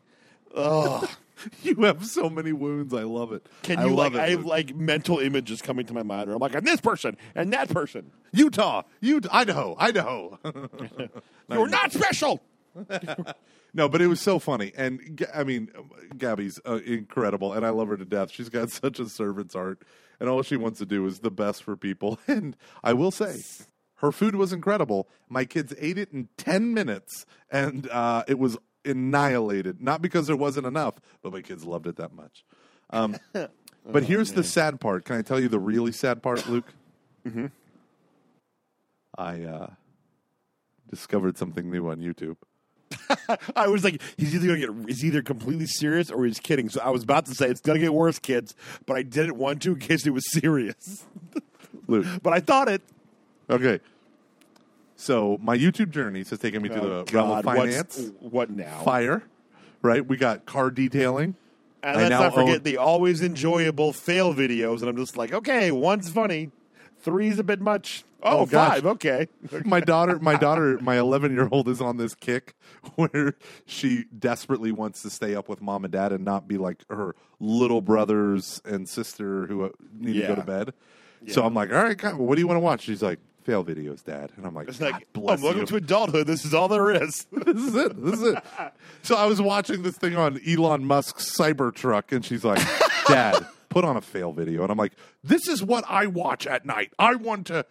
ugh. 0.55 1.07
You 1.63 1.75
have 1.83 2.05
so 2.07 2.31
many 2.31 2.53
wounds. 2.53 2.95
I 2.95 3.03
love 3.03 3.33
it. 3.33 3.47
Can 3.63 3.79
I 3.79 3.85
you 3.87 3.95
love 3.95 4.15
like? 4.15 4.23
it, 4.23 4.25
I 4.25 4.31
have 4.31 4.41
Luke. 4.41 4.49
like 4.49 4.75
mental 4.75 5.19
images 5.19 5.61
coming 5.61 5.85
to 5.87 5.95
my 5.95 6.03
mind. 6.03 6.29
Where 6.29 6.37
I'm 6.37 6.41
like, 6.41 6.55
and 6.55 6.67
this 6.67 6.81
person 6.81 7.17
and 7.35 7.53
that 7.53 7.69
person. 7.69 8.11
Utah, 8.33 8.83
Utah, 9.01 9.29
Idaho, 9.33 9.77
Idaho. 9.79 10.39
You're 11.51 11.69
not 11.69 11.93
special. 11.93 12.41
No, 13.75 13.91
but 13.91 14.01
it 14.01 14.07
was 14.07 14.23
so 14.23 14.39
funny, 14.39 14.73
and 14.75 15.23
I 15.35 15.45
mean, 15.45 15.71
Gabby's 16.17 16.59
uh, 16.67 16.77
incredible, 16.87 17.53
and 17.53 17.67
I 17.67 17.69
love 17.69 17.89
her 17.89 17.99
to 17.99 18.07
death. 18.07 18.31
She's 18.31 18.49
got 18.49 18.71
such 18.71 18.99
a 18.99 19.07
servant's 19.07 19.53
heart, 19.53 19.83
and 20.19 20.31
all 20.31 20.43
she 20.43 20.57
wants 20.57 20.79
to 20.79 20.87
do 20.87 21.05
is 21.05 21.19
the 21.19 21.31
best 21.31 21.63
for 21.63 21.77
people. 21.77 22.19
And 22.27 22.57
I 22.83 22.95
will 22.95 23.11
say, 23.11 23.43
her 23.97 24.13
food 24.13 24.35
was 24.35 24.55
incredible. 24.55 25.09
My 25.29 25.45
kids 25.45 25.75
ate 25.79 25.99
it 25.99 26.11
in 26.11 26.29
ten 26.39 26.73
minutes, 26.73 27.27
and 27.51 27.87
uh, 27.91 28.25
it 28.27 28.39
was 28.39 28.57
annihilated. 28.87 29.83
Not 29.83 30.03
because 30.03 30.27
there 30.27 30.37
wasn't 30.37 30.67
enough, 30.67 30.95
but 31.23 31.33
my 31.33 31.43
kids 31.43 31.65
loved 31.65 31.87
it 31.87 31.97
that 31.97 32.13
much. 32.13 32.45
Um, 32.91 33.17
but 33.85 34.05
here's 34.05 34.33
the 34.33 34.45
sad 34.45 34.81
part. 34.81 35.05
Can 35.05 35.17
I 35.17 35.23
tell 35.23 35.41
you 35.41 35.49
the 35.49 35.59
really 35.59 35.93
sad 35.93 36.23
part, 36.23 36.49
Luke? 36.49 36.73
mm-hmm. 37.27 37.47
I 39.19 39.43
uh, 39.43 39.71
discovered 40.91 41.39
something 41.39 41.71
new 41.71 41.89
on 41.89 41.99
YouTube. 41.99 42.37
I 43.57 43.69
was 43.69 43.83
like, 43.85 44.01
he's 44.17 44.35
either 44.35 44.47
gonna 44.47 44.59
get, 44.59 44.89
he's 44.89 45.05
either 45.05 45.23
completely 45.23 45.67
serious 45.67 46.11
or 46.11 46.25
he's 46.25 46.39
kidding. 46.39 46.69
So 46.69 46.81
I 46.81 46.91
was 46.91 47.03
about 47.03 47.27
to 47.27 47.35
say 47.35 47.49
it's 47.49 47.61
gonna 47.61 47.79
get 47.79 47.93
worse, 47.93 48.19
kids, 48.19 48.55
but 48.85 48.97
I 48.97 49.03
didn't 49.03 49.37
want 49.37 49.63
to 49.63 49.73
in 49.73 49.81
case 49.81 50.07
it 50.07 50.11
was 50.11 50.31
serious. 50.33 51.05
Luke. 51.89 52.07
But 52.23 52.33
I 52.33 52.41
thought 52.41 52.69
it. 52.69 52.83
Okay. 53.49 53.81
So 54.97 55.39
my 55.43 55.57
YouTube 55.57 55.91
journey 55.91 56.25
has 56.25 56.39
taken 56.39 56.63
me 56.63 56.69
to 56.71 56.81
Oh, 56.81 57.05
the 57.05 57.13
realm 57.13 57.31
of 57.31 57.45
finance, 57.45 58.11
what 58.21 58.51
now? 58.51 58.83
fire, 58.83 59.23
right? 59.83 60.05
We 60.07 60.17
got 60.17 60.47
car 60.47 60.71
detailing. 60.71 61.37
And 61.83 61.99
I 61.99 62.03
let's 62.09 62.11
not 62.11 62.35
forget 62.35 62.57
own- 62.57 62.63
the 62.63 62.79
always 62.79 63.23
enjoyable 63.23 63.93
fail 63.93 64.35
videos. 64.35 64.81
And 64.81 64.89
I'm 64.89 64.97
just 64.97 65.17
like, 65.17 65.33
okay, 65.33 65.71
one's 65.71 66.09
funny, 66.09 66.51
three's 67.01 67.39
a 67.39 67.45
bit 67.45 67.61
much. 67.61 68.05
Oh, 68.23 68.49
Oh, 68.51 68.81
okay. 68.85 69.29
My 69.65 69.79
daughter, 69.79 70.19
my 70.19 70.35
daughter, 70.37 70.79
my 70.81 70.99
11 70.99 71.33
year 71.33 71.49
old 71.53 71.69
is 71.69 71.81
on 71.81 71.97
this 71.99 72.15
kick 72.15 72.57
where 72.97 73.35
she 73.67 74.07
desperately 74.19 74.73
wants 74.73 75.03
to 75.03 75.11
stay 75.11 75.37
up 75.37 75.49
with 75.49 75.61
mom 75.63 75.85
and 75.85 75.93
dad 75.93 76.13
and 76.13 76.25
not 76.25 76.49
be 76.49 76.57
like 76.59 76.83
her 76.91 77.15
little 77.39 77.83
brothers 77.83 78.61
and 78.65 78.89
sister 78.89 79.47
who 79.47 79.67
uh, 79.67 79.69
need 79.97 80.15
to 80.23 80.27
go 80.27 80.35
to 80.35 80.43
bed. 80.43 80.73
So 81.29 81.45
I'm 81.45 81.55
like, 81.55 81.71
all 81.73 81.83
right, 81.85 81.97
God, 81.97 82.17
what 82.17 82.35
do 82.35 82.41
you 82.41 82.49
want 82.49 82.57
to 82.57 82.61
watch? 82.63 82.81
She's 82.83 83.03
like, 83.03 83.21
fail 83.47 83.65
videos, 83.65 84.05
dad. 84.05 84.33
And 84.37 84.45
I'm 84.45 84.55
like, 84.55 84.69
It's 84.69 84.81
like, 84.81 84.93
"God 84.93 85.03
oh, 85.05 85.21
bless 85.21 85.41
welcome 85.41 85.61
you." 85.61 85.67
to 85.67 85.77
adulthood. 85.77 86.27
This 86.27 86.45
is 86.45 86.53
all 86.53 86.69
there 86.69 86.91
is. 86.91 87.27
this 87.33 87.57
is 87.57 87.75
it. 87.75 88.05
This 88.05 88.15
is 88.15 88.23
it. 88.23 88.45
So 89.03 89.17
I 89.17 89.27
was 89.27 89.41
watching 89.41 89.83
this 89.83 89.97
thing 89.97 90.17
on 90.17 90.41
Elon 90.47 90.85
Musk's 90.85 91.35
Cybertruck, 91.35 92.13
and 92.13 92.25
she's 92.25 92.45
like, 92.45 92.61
"Dad, 93.09 93.47
put 93.69 93.85
on 93.85 93.97
a 93.97 94.03
fail 94.03 94.33
video." 94.33 94.63
And 94.63 94.73
I'm 94.73 94.77
like, 94.77 94.93
"This 95.23 95.49
is 95.49 95.63
what 95.63 95.85
I 95.89 96.07
watch 96.07 96.47
at 96.47 96.67
night. 96.67 96.93
I 96.99 97.15
want 97.15 97.47
to." 97.47 97.65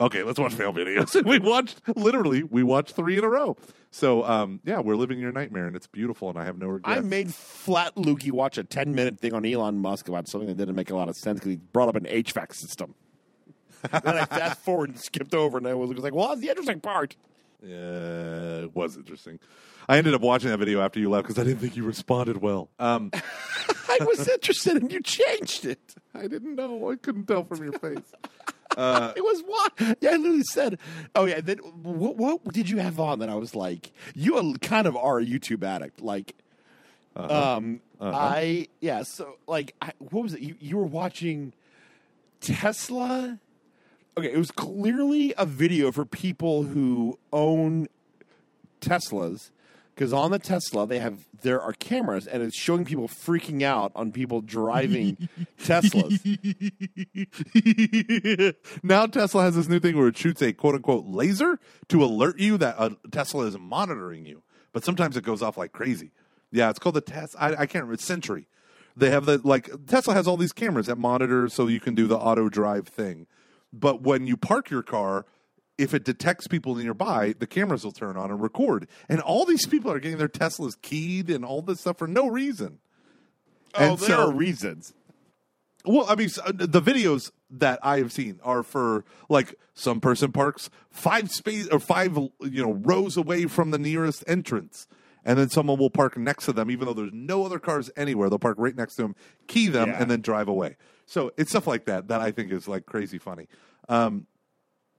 Okay, 0.00 0.22
let's 0.22 0.38
watch 0.38 0.54
fail 0.54 0.72
videos. 0.72 1.14
And 1.14 1.26
we 1.26 1.38
watched 1.38 1.80
literally, 1.94 2.42
we 2.42 2.62
watched 2.62 2.96
three 2.96 3.18
in 3.18 3.22
a 3.24 3.28
row. 3.28 3.56
So 3.90 4.24
um, 4.24 4.60
yeah, 4.64 4.80
we're 4.80 4.96
living 4.96 5.20
your 5.20 5.30
nightmare, 5.30 5.66
and 5.66 5.76
it's 5.76 5.86
beautiful, 5.86 6.28
and 6.28 6.38
I 6.38 6.44
have 6.44 6.58
no 6.58 6.66
regrets. 6.66 6.98
I 6.98 7.02
made 7.02 7.32
Flat 7.32 7.94
Lukey 7.94 8.32
watch 8.32 8.58
a 8.58 8.64
10 8.64 8.94
minute 8.94 9.20
thing 9.20 9.34
on 9.34 9.44
Elon 9.44 9.78
Musk 9.78 10.08
about 10.08 10.26
something 10.28 10.48
that 10.48 10.56
didn't 10.56 10.74
make 10.74 10.90
a 10.90 10.96
lot 10.96 11.08
of 11.08 11.16
sense 11.16 11.38
because 11.38 11.50
he 11.50 11.56
brought 11.56 11.88
up 11.88 11.96
an 11.96 12.04
HVAC 12.04 12.54
system. 12.54 12.94
Then 13.82 14.16
I 14.18 14.24
fast 14.24 14.60
forward 14.60 14.90
and 14.90 14.98
skipped 14.98 15.34
over, 15.34 15.58
and 15.58 15.66
I 15.66 15.74
was 15.74 15.90
like, 15.98 16.14
well, 16.14 16.28
that's 16.28 16.40
the 16.40 16.48
interesting 16.48 16.80
part. 16.80 17.16
Yeah, 17.62 18.62
it 18.64 18.74
was 18.74 18.96
interesting. 18.96 19.38
I 19.88 19.98
ended 19.98 20.14
up 20.14 20.20
watching 20.20 20.50
that 20.50 20.58
video 20.58 20.80
after 20.80 21.00
you 21.00 21.10
left 21.10 21.24
because 21.26 21.38
I 21.38 21.44
didn't 21.44 21.58
think 21.58 21.76
you 21.76 21.84
responded 21.84 22.40
well. 22.40 22.70
Um, 22.78 23.10
I 23.88 23.98
was 24.04 24.28
interested 24.28 24.76
and 24.76 24.92
you 24.92 25.02
changed 25.02 25.64
it. 25.64 25.94
I 26.14 26.28
didn't 26.28 26.54
know. 26.54 26.90
I 26.90 26.96
couldn't 26.96 27.26
tell 27.26 27.44
from 27.44 27.62
your 27.62 27.72
face. 27.72 28.12
it 28.78 29.24
was 29.24 29.42
what? 29.46 29.72
Yeah, 30.00 30.10
I 30.10 30.16
literally 30.16 30.44
said, 30.44 30.78
"Oh 31.14 31.24
yeah." 31.24 31.40
Then 31.40 31.58
what, 31.58 32.16
what 32.16 32.44
did 32.52 32.70
you 32.70 32.78
have 32.78 33.00
on 33.00 33.18
that 33.18 33.28
I 33.28 33.34
was 33.34 33.54
like, 33.54 33.92
"You 34.14 34.54
kind 34.60 34.86
of 34.86 34.96
are 34.96 35.18
a 35.18 35.24
YouTube 35.24 35.64
addict." 35.64 36.00
Like, 36.00 36.34
um, 37.16 37.80
I 38.00 38.68
yeah. 38.80 39.02
So 39.02 39.38
like, 39.48 39.74
I, 39.82 39.92
what 39.98 40.22
was 40.22 40.34
it? 40.34 40.40
You 40.40 40.54
you 40.60 40.76
were 40.76 40.84
watching 40.84 41.52
Tesla. 42.40 43.38
Okay, 44.18 44.32
it 44.32 44.38
was 44.38 44.50
clearly 44.50 45.32
a 45.38 45.46
video 45.46 45.92
for 45.92 46.04
people 46.04 46.64
who 46.64 47.18
own 47.32 47.88
Teslas. 48.80 49.50
Because 49.94 50.12
on 50.14 50.30
the 50.30 50.38
Tesla, 50.38 50.86
they 50.86 50.98
have 50.98 51.26
there 51.42 51.60
are 51.60 51.74
cameras, 51.74 52.26
and 52.26 52.42
it's 52.42 52.56
showing 52.56 52.84
people 52.86 53.06
freaking 53.06 53.62
out 53.62 53.92
on 53.94 54.12
people 54.12 54.40
driving 54.40 55.28
Teslas. 55.62 56.16
now 58.82 59.06
Tesla 59.06 59.42
has 59.42 59.56
this 59.56 59.68
new 59.68 59.78
thing 59.78 59.98
where 59.98 60.08
it 60.08 60.16
shoots 60.16 60.40
a 60.40 60.52
quote 60.54 60.74
unquote 60.74 61.04
laser 61.06 61.58
to 61.88 62.02
alert 62.02 62.38
you 62.38 62.56
that 62.56 62.76
a 62.78 62.96
Tesla 63.10 63.44
is 63.44 63.58
monitoring 63.58 64.24
you. 64.24 64.42
But 64.72 64.84
sometimes 64.84 65.16
it 65.16 65.24
goes 65.24 65.42
off 65.42 65.58
like 65.58 65.72
crazy. 65.72 66.12
Yeah, 66.50 66.70
it's 66.70 66.78
called 66.78 66.94
the 66.94 67.02
Tesla. 67.02 67.40
I, 67.40 67.46
I 67.48 67.66
can't 67.66 67.74
remember. 67.74 67.94
It's 67.94 68.04
Sentry. 68.04 68.46
They 68.96 69.10
have 69.10 69.26
the 69.26 69.38
like 69.44 69.68
Tesla 69.86 70.14
has 70.14 70.26
all 70.26 70.36
these 70.36 70.52
cameras 70.52 70.86
that 70.86 70.96
monitor 70.96 71.48
so 71.48 71.66
you 71.66 71.80
can 71.80 71.94
do 71.94 72.06
the 72.06 72.16
auto 72.16 72.48
drive 72.48 72.88
thing. 72.88 73.26
But 73.72 74.02
when 74.02 74.26
you 74.26 74.36
park 74.36 74.70
your 74.70 74.82
car, 74.82 75.26
if 75.78 75.94
it 75.94 76.04
detects 76.04 76.46
people 76.46 76.74
nearby, 76.74 77.34
the 77.38 77.46
cameras 77.46 77.84
will 77.84 77.92
turn 77.92 78.16
on 78.16 78.30
and 78.30 78.42
record. 78.42 78.86
And 79.08 79.20
all 79.20 79.44
these 79.44 79.66
people 79.66 79.90
are 79.90 80.00
getting 80.00 80.18
their 80.18 80.28
Teslas 80.28 80.72
keyed 80.82 81.30
and 81.30 81.44
all 81.44 81.62
this 81.62 81.80
stuff 81.80 81.98
for 81.98 82.06
no 82.08 82.28
reason. 82.28 82.78
Oh, 83.74 83.90
And 83.92 83.98
there 83.98 84.08
so- 84.08 84.28
are 84.28 84.32
reasons. 84.32 84.92
Well, 85.86 86.04
I 86.10 86.14
mean, 86.14 86.28
uh, 86.44 86.52
the 86.52 86.82
videos 86.82 87.30
that 87.48 87.78
I 87.82 87.98
have 87.98 88.12
seen 88.12 88.38
are 88.42 88.62
for 88.62 89.02
like 89.30 89.54
some 89.72 89.98
person 89.98 90.30
parks 90.30 90.68
five 90.90 91.30
space 91.30 91.68
or 91.68 91.80
five 91.80 92.14
you 92.42 92.62
know 92.62 92.72
rows 92.74 93.16
away 93.16 93.46
from 93.46 93.70
the 93.70 93.78
nearest 93.78 94.22
entrance, 94.26 94.86
and 95.24 95.38
then 95.38 95.48
someone 95.48 95.78
will 95.78 95.88
park 95.88 96.18
next 96.18 96.44
to 96.44 96.52
them, 96.52 96.70
even 96.70 96.84
though 96.86 96.92
there's 96.92 97.14
no 97.14 97.46
other 97.46 97.58
cars 97.58 97.90
anywhere. 97.96 98.28
They'll 98.28 98.38
park 98.38 98.56
right 98.58 98.76
next 98.76 98.96
to 98.96 99.02
them, 99.02 99.16
key 99.46 99.68
them, 99.68 99.88
Yeah. 99.88 100.02
and 100.02 100.10
then 100.10 100.20
drive 100.20 100.48
away. 100.48 100.76
So 101.10 101.32
it's 101.36 101.50
stuff 101.50 101.66
like 101.66 101.86
that 101.86 102.06
that 102.08 102.20
I 102.20 102.30
think 102.30 102.52
is 102.52 102.68
like 102.68 102.86
crazy 102.86 103.18
funny. 103.18 103.48
Um, 103.88 104.26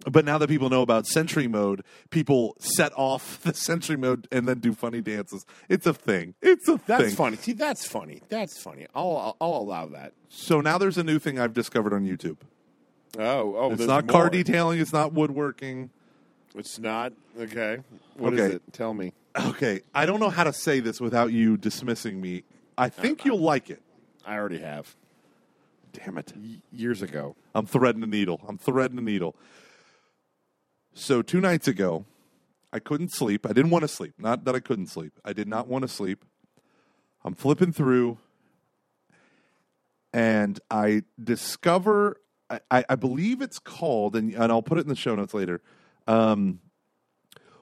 but 0.10 0.26
now 0.26 0.38
that 0.40 0.50
people 0.50 0.70
know 0.70 0.82
about 0.82 1.06
Sentry 1.08 1.48
Mode, 1.48 1.84
people 2.10 2.56
set 2.60 2.92
off 2.98 3.40
the 3.44 3.54
Sentry 3.54 3.96
Mode 3.96 4.28
and 4.32 4.46
then 4.48 4.60
do 4.60 4.74
funny 4.74 5.00
dances. 5.00 5.46
It's 5.70 5.86
a 5.86 5.94
thing. 5.94 6.34
It's 6.42 6.68
a 6.68 6.80
That's 6.86 7.04
thing. 7.06 7.16
funny. 7.16 7.38
See, 7.38 7.54
that's 7.54 7.86
funny. 7.86 8.22
That's 8.28 8.62
funny. 8.62 8.88
I'll 8.94 9.16
I'll, 9.16 9.38
I'll 9.40 9.62
allow 9.62 9.86
that. 9.88 10.12
So 10.28 10.60
now 10.60 10.78
there's 10.78 10.98
a 10.98 11.04
new 11.04 11.18
thing 11.18 11.40
I've 11.40 11.54
discovered 11.54 11.94
on 11.94 12.06
YouTube. 12.06 12.38
Oh, 13.18 13.56
oh, 13.56 13.68
It's 13.70 13.78
there's 13.80 13.88
not 13.88 14.08
car 14.08 14.24
more. 14.24 14.30
detailing. 14.32 14.80
It's 14.80 14.94
not 14.94 15.14
woodworking. 15.14 15.92
It's 16.56 16.78
not 16.80 17.14
okay. 17.40 17.80
What 18.18 18.34
is 18.34 18.40
Okay. 18.42 18.56
it? 18.56 18.62
Tell 18.74 18.94
me. 18.94 19.14
Okay, 19.40 19.80
I 19.96 20.06
don't 20.06 20.20
know 20.20 20.30
how 20.30 20.44
to 20.44 20.52
say 20.52 20.82
this 20.82 21.00
without 21.00 21.32
you 21.32 21.56
dismissing 21.56 22.20
me. 22.20 22.44
I 22.78 22.90
think 22.90 23.24
you'll 23.24 23.40
like 23.40 23.70
it. 23.70 23.82
I 24.26 24.36
already 24.36 24.60
have 24.60 24.94
Damn 25.92 26.18
it! 26.18 26.34
Years 26.72 27.02
ago. 27.02 27.36
I'm 27.54 27.66
threading 27.66 28.04
a 28.04 28.08
needle. 28.08 28.42
I'm 28.48 28.58
threading 28.58 28.98
a 28.98 29.02
needle. 29.02 29.36
So 30.94 31.22
two 31.22 31.42
nights 31.42 31.68
ago, 31.68 32.06
I 32.74 32.80
couldn't 32.80 33.12
sleep. 33.14 33.46
I 33.46 33.54
didn't 33.54 33.72
want 33.72 33.84
to 33.84 33.88
sleep. 33.88 34.14
Not 34.18 34.46
that 34.46 34.56
I 34.56 34.60
couldn't 34.60 34.88
sleep. 34.88 35.14
I 35.26 35.34
did 35.34 35.48
not 35.48 35.68
want 35.68 35.84
to 35.84 35.88
sleep. 35.88 36.24
I'm 37.24 37.34
flipping 37.34 37.72
through, 37.72 38.18
and 40.14 40.60
I 40.70 41.04
discover. 41.22 42.18
I, 42.50 42.60
I, 42.70 42.86
I 42.90 42.96
believe 42.96 43.42
it's 43.42 43.60
called, 43.60 44.16
and, 44.16 44.34
and 44.34 44.52
I'll 44.52 44.62
put 44.64 44.78
it 44.78 44.82
in 44.82 44.90
the 44.90 44.96
show 44.96 45.16
notes 45.16 45.34
later. 45.34 45.62
Um, 46.08 46.60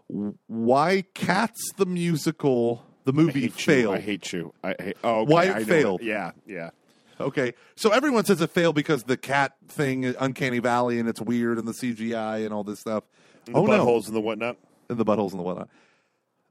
why 0.08 1.04
Cats 1.14 1.72
the 1.78 1.86
musical, 1.86 2.84
the 3.04 3.12
I 3.12 3.16
movie 3.16 3.42
hate 3.42 3.54
failed. 3.54 3.84
you. 3.84 3.92
I 3.92 4.00
hate 4.00 4.34
you. 4.34 4.54
I 4.64 4.76
hate. 4.80 4.98
Oh, 5.04 5.22
okay, 5.22 5.32
Why 5.34 5.44
it 5.46 5.56
I 5.56 5.64
failed. 5.64 6.02
Yeah, 6.02 6.32
yeah. 6.48 6.72
Okay, 7.20 7.54
so 7.76 7.92
everyone 7.92 8.24
says 8.24 8.40
it 8.40 8.50
failed 8.50 8.76
because 8.76 9.04
the 9.04 9.18
cat 9.18 9.54
thing, 9.68 10.06
Uncanny 10.06 10.60
Valley, 10.60 11.00
and 11.00 11.10
it's 11.10 11.20
weird, 11.20 11.58
and 11.58 11.68
the 11.68 11.74
CGI 11.74 12.46
and 12.46 12.54
all 12.54 12.64
this 12.64 12.80
stuff. 12.80 13.04
The 13.46 13.54
oh 13.54 13.66
no, 13.66 13.86
buttholes 13.86 14.08
and 14.08 14.16
the 14.16 14.22
whatnot. 14.22 14.58
and 14.88 14.98
the 14.98 15.06
buttholes 15.06 15.32
and 15.32 15.40
the 15.40 15.44
whatnot. 15.44 15.70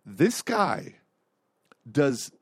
This 0.04 0.42
guy 0.42 0.96
does 1.90 2.32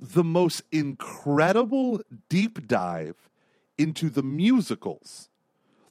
the 0.00 0.24
most 0.24 0.62
incredible 0.72 2.00
deep 2.28 2.66
dive 2.66 3.30
into 3.78 4.10
the 4.10 4.22
musicals, 4.22 5.28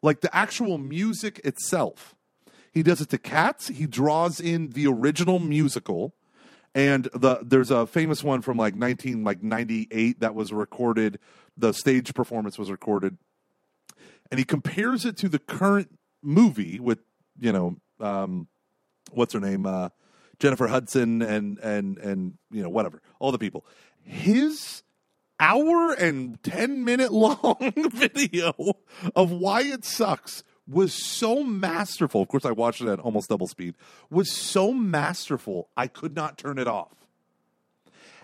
like 0.02 0.20
the 0.22 0.36
actual 0.36 0.78
music 0.78 1.40
itself. 1.46 2.16
He 2.74 2.84
does 2.84 3.02
it 3.02 3.10
to 3.10 3.18
Cats. 3.18 3.70
He 3.70 3.86
draws 3.86 4.40
in 4.40 4.72
the 4.72 4.88
original 4.88 5.40
musical, 5.40 6.14
and 6.74 7.06
the 7.14 7.40
there's 7.44 7.72
a 7.72 7.86
famous 7.86 8.24
one 8.24 8.42
from 8.42 8.58
like 8.58 8.76
19 8.76 9.24
like 9.24 9.44
98 9.44 10.20
that 10.22 10.36
was 10.36 10.54
recorded. 10.54 11.20
The 11.58 11.74
stage 11.74 12.14
performance 12.14 12.58
was 12.58 12.72
recorded, 12.72 13.18
and 14.30 14.40
he 14.40 14.46
compares 14.46 15.06
it 15.06 15.18
to 15.18 15.30
the 15.30 15.40
current 15.40 15.98
movie 16.24 16.80
with 16.80 17.00
you 17.40 17.52
know 17.52 17.76
um, 18.00 18.48
what's 19.12 19.34
her 19.34 19.40
name 19.40 19.66
uh, 19.66 19.90
Jennifer 20.40 20.68
Hudson 20.68 21.22
and 21.22 21.60
and 21.60 21.98
and 21.98 22.38
you 22.52 22.64
know 22.64 22.70
whatever 22.70 23.02
all 23.20 23.32
the 23.32 23.40
people. 23.40 23.66
His 24.04 24.84
hour 25.42 25.92
and 25.94 26.42
10 26.44 26.86
minute 26.86 27.12
long 27.12 27.74
video 27.94 28.54
of 29.16 29.32
why 29.32 29.62
it 29.62 29.84
sucks 29.84 30.44
was 30.72 30.94
so 30.94 31.44
masterful. 31.44 32.22
Of 32.22 32.28
course, 32.28 32.46
I 32.46 32.52
watched 32.52 32.82
it 32.82 32.88
at 32.88 33.00
almost 33.00 33.30
double 33.30 33.48
speed. 33.48 33.76
Was 34.10 34.32
so 34.32 34.72
masterful, 34.72 35.70
I 35.76 35.88
could 35.88 36.16
not 36.16 36.38
turn 36.38 36.58
it 36.58 36.68
off. 36.68 36.96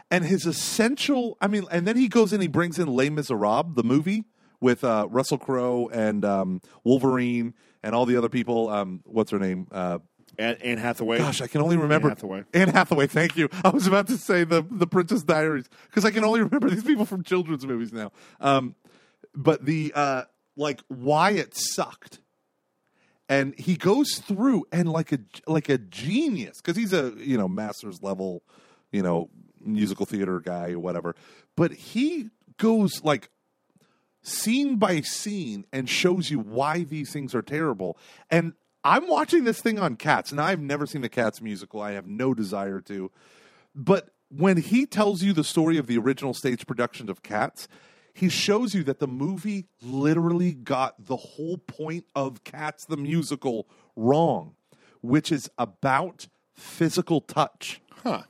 And 0.09 0.23
his 0.23 0.45
essential, 0.45 1.37
I 1.41 1.47
mean, 1.47 1.65
and 1.69 1.85
then 1.85 1.97
he 1.97 2.07
goes 2.07 2.31
in, 2.31 2.39
he 2.39 2.47
brings 2.47 2.79
in 2.79 2.87
Les 2.87 3.09
Miserables, 3.09 3.75
the 3.75 3.83
movie 3.83 4.23
with 4.61 4.83
uh, 4.83 5.07
Russell 5.09 5.37
Crowe 5.37 5.89
and 5.91 6.23
um, 6.23 6.61
Wolverine 6.83 7.53
and 7.83 7.93
all 7.93 8.05
the 8.05 8.15
other 8.15 8.29
people. 8.29 8.69
Um, 8.69 9.01
what's 9.05 9.31
her 9.31 9.39
name? 9.39 9.67
Uh, 9.69 9.99
And 10.39 10.61
Anne 10.61 10.77
Hathaway. 10.77 11.17
Gosh, 11.17 11.41
I 11.41 11.47
can 11.47 11.61
only 11.61 11.75
remember 11.77 12.07
Anne 12.07 12.15
Hathaway. 12.15 12.43
Anne 12.53 12.69
Hathaway. 12.69 13.07
Thank 13.07 13.35
you. 13.35 13.49
I 13.65 13.69
was 13.69 13.85
about 13.85 14.07
to 14.07 14.17
say 14.17 14.45
the 14.45 14.65
the 14.69 14.87
Princess 14.87 15.23
Diaries 15.23 15.67
because 15.87 16.05
I 16.05 16.11
can 16.11 16.23
only 16.23 16.41
remember 16.41 16.69
these 16.69 16.83
people 16.83 17.05
from 17.05 17.23
children's 17.23 17.65
movies 17.65 17.91
now. 17.91 18.11
Um, 18.39 18.75
but 19.35 19.65
the 19.65 19.91
uh, 19.93 20.23
like 20.55 20.79
why 20.87 21.31
it 21.31 21.53
sucked, 21.55 22.19
and 23.29 23.57
he 23.59 23.75
goes 23.75 24.19
through 24.19 24.65
and 24.71 24.89
like 24.89 25.11
a 25.11 25.19
like 25.47 25.69
a 25.69 25.77
genius 25.77 26.61
because 26.61 26.77
he's 26.77 26.93
a 26.93 27.13
you 27.17 27.37
know 27.37 27.47
master's 27.47 28.01
level, 28.01 28.43
you 28.91 29.01
know 29.01 29.29
musical 29.59 30.05
theater 30.05 30.39
guy 30.39 30.71
or 30.71 30.79
whatever. 30.79 31.15
But 31.55 31.73
he 31.73 32.29
goes 32.57 33.03
like 33.03 33.29
scene 34.21 34.77
by 34.77 35.01
scene 35.01 35.65
and 35.71 35.89
shows 35.89 36.29
you 36.29 36.39
why 36.39 36.83
these 36.83 37.11
things 37.11 37.33
are 37.33 37.41
terrible. 37.41 37.97
And 38.29 38.53
I'm 38.83 39.07
watching 39.07 39.43
this 39.43 39.61
thing 39.61 39.79
on 39.79 39.95
Cats, 39.95 40.31
and 40.31 40.39
I've 40.39 40.61
never 40.61 40.85
seen 40.85 41.01
the 41.01 41.09
Cats 41.09 41.41
musical. 41.41 41.81
I 41.81 41.91
have 41.91 42.07
no 42.07 42.33
desire 42.33 42.79
to. 42.81 43.11
But 43.75 44.09
when 44.29 44.57
he 44.57 44.85
tells 44.85 45.23
you 45.23 45.33
the 45.33 45.43
story 45.43 45.77
of 45.77 45.87
the 45.87 45.97
original 45.97 46.33
stage 46.33 46.65
production 46.65 47.09
of 47.09 47.23
Cats, 47.23 47.67
he 48.17 48.29
shows 48.29 48.73
you 48.73 48.83
that 48.85 48.97
the 48.97 49.07
movie 49.07 49.67
literally 49.79 50.51
got 50.51 51.05
the 51.05 51.15
whole 51.15 51.59
point 51.59 52.05
of 52.15 52.43
Cats 52.43 52.83
the 52.83 52.97
musical 52.97 53.67
wrong, 53.95 54.55
which 55.01 55.31
is 55.31 55.51
about 55.59 56.27
physical 56.55 57.21
touch. 57.21 57.79
Huh. 58.03 58.23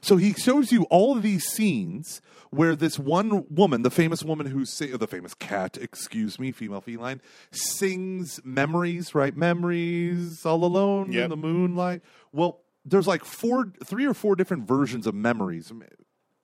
So 0.00 0.16
he 0.16 0.32
shows 0.32 0.72
you 0.72 0.88
all 0.90 1.16
of 1.16 1.22
these 1.22 1.44
scenes 1.44 2.20
where 2.50 2.74
this 2.74 2.98
one 2.98 3.46
woman, 3.48 3.82
the 3.82 3.92
famous 3.92 4.24
woman 4.24 4.46
who 4.46 4.64
sing, 4.64 4.96
the 4.96 5.06
famous 5.06 5.34
cat, 5.34 5.78
excuse 5.80 6.40
me, 6.40 6.50
female 6.50 6.80
feline, 6.80 7.20
sings 7.52 8.40
memories, 8.42 9.14
right? 9.14 9.36
Memories, 9.36 10.44
all 10.44 10.64
alone 10.64 11.12
in 11.14 11.30
the 11.30 11.36
moonlight. 11.36 12.02
Well, 12.32 12.62
there's 12.84 13.06
like 13.06 13.24
four, 13.24 13.72
three 13.84 14.04
or 14.04 14.14
four 14.14 14.34
different 14.34 14.66
versions 14.66 15.06
of 15.06 15.14
memories. 15.14 15.70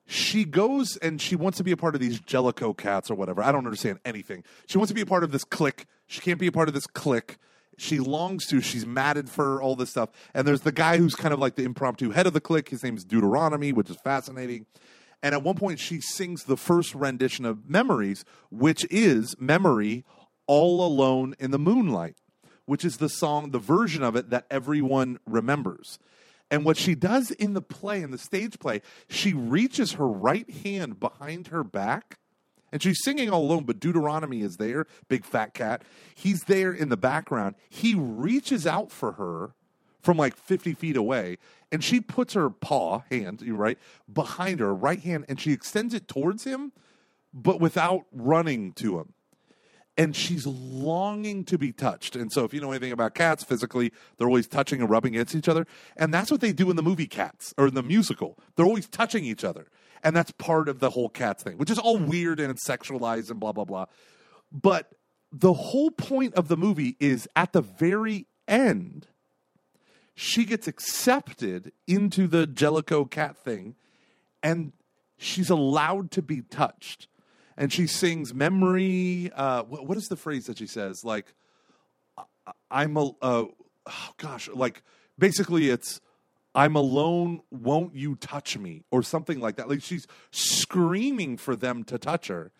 She 0.07 0.45
goes 0.45 0.97
and 0.97 1.19
she 1.19 1.35
wants 1.35 1.57
to 1.57 1.63
be 1.63 1.71
a 1.71 1.77
part 1.77 1.95
of 1.95 2.01
these 2.01 2.19
Jellicle 2.19 2.77
cats 2.77 3.09
or 3.09 3.15
whatever. 3.15 3.41
I 3.41 3.51
don't 3.51 3.65
understand 3.65 3.99
anything. 4.05 4.43
She 4.67 4.77
wants 4.77 4.89
to 4.89 4.95
be 4.95 5.01
a 5.01 5.05
part 5.05 5.23
of 5.23 5.31
this 5.31 5.43
clique. 5.43 5.85
She 6.07 6.21
can't 6.21 6.39
be 6.39 6.47
a 6.47 6.51
part 6.51 6.67
of 6.67 6.73
this 6.73 6.85
clique 6.85 7.37
she 7.77 7.99
longs 7.99 8.45
to. 8.47 8.61
She's 8.61 8.85
matted 8.85 9.29
for 9.29 9.61
all 9.61 9.75
this 9.75 9.89
stuff. 9.89 10.09
And 10.33 10.47
there's 10.47 10.61
the 10.61 10.71
guy 10.71 10.97
who's 10.97 11.15
kind 11.15 11.33
of 11.33 11.39
like 11.39 11.55
the 11.55 11.63
impromptu 11.63 12.11
head 12.11 12.27
of 12.27 12.33
the 12.33 12.41
clique. 12.41 12.69
His 12.69 12.83
name's 12.83 13.03
Deuteronomy, 13.03 13.73
which 13.73 13.89
is 13.89 13.97
fascinating. 13.97 14.65
And 15.23 15.33
at 15.33 15.43
one 15.43 15.55
point, 15.55 15.79
she 15.79 16.01
sings 16.01 16.43
the 16.43 16.57
first 16.57 16.93
rendition 16.93 17.45
of 17.45 17.69
Memories, 17.69 18.25
which 18.51 18.85
is 18.91 19.35
Memory 19.39 20.05
All 20.47 20.85
Alone 20.85 21.35
in 21.39 21.51
the 21.51 21.59
Moonlight, 21.59 22.15
which 22.65 22.85
is 22.85 22.97
the 22.97 23.09
song, 23.09 23.51
the 23.51 23.59
version 23.59 24.03
of 24.03 24.15
it 24.15 24.29
that 24.29 24.45
everyone 24.51 25.19
remembers. 25.25 25.99
And 26.51 26.63
what 26.63 26.77
she 26.77 26.95
does 26.95 27.31
in 27.31 27.53
the 27.53 27.61
play, 27.61 28.01
in 28.01 28.11
the 28.11 28.17
stage 28.17 28.59
play, 28.59 28.81
she 29.09 29.33
reaches 29.33 29.93
her 29.93 30.07
right 30.07 30.49
hand 30.49 30.99
behind 30.99 31.47
her 31.47 31.63
back 31.63 32.19
and 32.75 32.83
she's 32.83 33.01
singing 33.01 33.29
all 33.29 33.43
alone, 33.43 33.63
but 33.63 33.79
Deuteronomy 33.79 34.41
is 34.41 34.57
there, 34.57 34.85
big 35.07 35.23
fat 35.23 35.53
cat. 35.53 35.83
He's 36.13 36.43
there 36.43 36.73
in 36.73 36.89
the 36.89 36.97
background. 36.97 37.55
He 37.69 37.95
reaches 37.95 38.67
out 38.67 38.91
for 38.91 39.13
her 39.13 39.53
from 40.01 40.17
like 40.17 40.35
50 40.35 40.73
feet 40.73 40.97
away, 40.97 41.37
and 41.71 41.81
she 41.81 42.01
puts 42.01 42.33
her 42.33 42.49
paw, 42.49 43.03
hand, 43.09 43.41
you 43.41 43.55
right, 43.55 43.79
behind 44.11 44.59
her, 44.59 44.75
right 44.75 44.99
hand, 44.99 45.23
and 45.29 45.39
she 45.39 45.53
extends 45.53 45.93
it 45.93 46.09
towards 46.09 46.43
him, 46.43 46.73
but 47.33 47.61
without 47.61 48.07
running 48.11 48.73
to 48.73 48.99
him. 48.99 49.13
And 49.97 50.13
she's 50.13 50.45
longing 50.45 51.45
to 51.45 51.57
be 51.57 51.71
touched. 51.71 52.17
And 52.17 52.31
so, 52.31 52.43
if 52.43 52.53
you 52.53 52.59
know 52.59 52.71
anything 52.71 52.91
about 52.91 53.15
cats 53.15 53.43
physically, 53.45 53.93
they're 54.17 54.27
always 54.27 54.47
touching 54.47 54.81
and 54.81 54.89
rubbing 54.89 55.15
against 55.15 55.35
each 55.35 55.47
other. 55.47 55.65
And 55.95 56.13
that's 56.13 56.29
what 56.29 56.41
they 56.41 56.51
do 56.51 56.69
in 56.69 56.75
the 56.75 56.83
movie 56.83 57.07
Cats 57.07 57.53
or 57.57 57.67
in 57.67 57.75
the 57.75 57.83
musical. 57.83 58.37
They're 58.55 58.65
always 58.65 58.89
touching 58.89 59.23
each 59.23 59.45
other. 59.45 59.67
And 60.03 60.15
that's 60.15 60.31
part 60.31 60.69
of 60.69 60.79
the 60.79 60.91
whole 60.91 61.09
cats 61.09 61.43
thing, 61.43 61.57
which 61.57 61.71
is 61.71 61.79
all 61.79 61.97
weird 61.97 62.39
and 62.39 62.51
it's 62.51 62.67
sexualized 62.67 63.31
and 63.31 63.39
blah, 63.39 63.53
blah, 63.53 63.65
blah. 63.65 63.85
But 64.51 64.91
the 65.31 65.53
whole 65.53 65.91
point 65.91 66.35
of 66.35 66.47
the 66.47 66.57
movie 66.57 66.95
is 66.99 67.27
at 67.35 67.53
the 67.53 67.61
very 67.61 68.27
end, 68.47 69.07
she 70.13 70.45
gets 70.45 70.67
accepted 70.67 71.71
into 71.87 72.27
the 72.27 72.45
Jellicle 72.45 73.09
cat 73.09 73.35
thing 73.35 73.75
and 74.41 74.71
she's 75.17 75.49
allowed 75.49 76.11
to 76.11 76.21
be 76.21 76.41
touched. 76.41 77.07
And 77.57 77.71
she 77.71 77.87
sings 77.87 78.33
memory. 78.33 79.31
Uh, 79.33 79.63
what, 79.63 79.97
is 79.97 80.07
the 80.07 80.17
phrase 80.17 80.47
that 80.47 80.57
she 80.57 80.67
says? 80.67 81.03
Like, 81.05 81.33
I'm 82.69 82.97
a, 82.97 83.09
uh, 83.21 83.45
oh 83.85 84.09
gosh, 84.17 84.49
like 84.49 84.83
basically 85.17 85.69
it's, 85.69 86.01
I'm 86.53 86.75
alone, 86.75 87.41
won't 87.51 87.95
you 87.95 88.15
touch 88.15 88.57
me? 88.57 88.83
Or 88.91 89.03
something 89.03 89.39
like 89.39 89.55
that. 89.57 89.69
Like 89.69 89.81
she's 89.81 90.07
screaming 90.31 91.37
for 91.37 91.55
them 91.55 91.83
to 91.85 91.97
touch 91.97 92.27
her. 92.27 92.51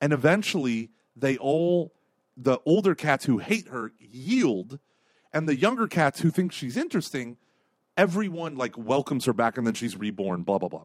And 0.00 0.12
eventually 0.12 0.90
they 1.16 1.36
all, 1.36 1.92
the 2.36 2.58
older 2.64 2.94
cats 2.94 3.24
who 3.26 3.38
hate 3.38 3.68
her, 3.68 3.92
yield. 3.98 4.78
And 5.32 5.48
the 5.48 5.56
younger 5.56 5.86
cats 5.86 6.20
who 6.20 6.30
think 6.30 6.52
she's 6.52 6.76
interesting, 6.76 7.36
everyone 7.96 8.56
like 8.56 8.76
welcomes 8.76 9.24
her 9.26 9.32
back 9.32 9.56
and 9.56 9.66
then 9.66 9.74
she's 9.74 9.96
reborn, 9.96 10.42
blah, 10.42 10.58
blah, 10.58 10.68
blah. 10.68 10.84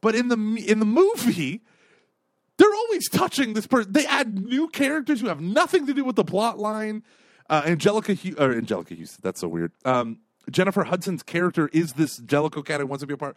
But 0.00 0.14
in 0.14 0.28
the 0.28 0.64
in 0.66 0.78
the 0.78 0.86
movie, 0.86 1.62
they're 2.60 2.74
always 2.74 3.08
touching 3.08 3.54
this 3.54 3.66
person. 3.66 3.90
They 3.92 4.04
add 4.04 4.38
new 4.44 4.68
characters 4.68 5.22
who 5.22 5.28
have 5.28 5.40
nothing 5.40 5.86
to 5.86 5.94
do 5.94 6.04
with 6.04 6.16
the 6.16 6.24
plot 6.24 6.58
line. 6.58 7.02
Uh, 7.48 7.62
Angelica, 7.64 8.14
Hu- 8.14 8.34
or 8.36 8.52
Anjelica 8.54 8.98
Huston, 8.98 9.20
that's 9.22 9.40
so 9.40 9.48
weird. 9.48 9.72
Um, 9.86 10.18
Jennifer 10.50 10.84
Hudson's 10.84 11.22
character 11.22 11.70
is 11.72 11.94
this 11.94 12.20
Jellicle 12.20 12.64
cat 12.64 12.80
who 12.80 12.86
wants 12.86 13.00
to 13.00 13.06
be 13.06 13.14
a 13.14 13.16
part. 13.16 13.34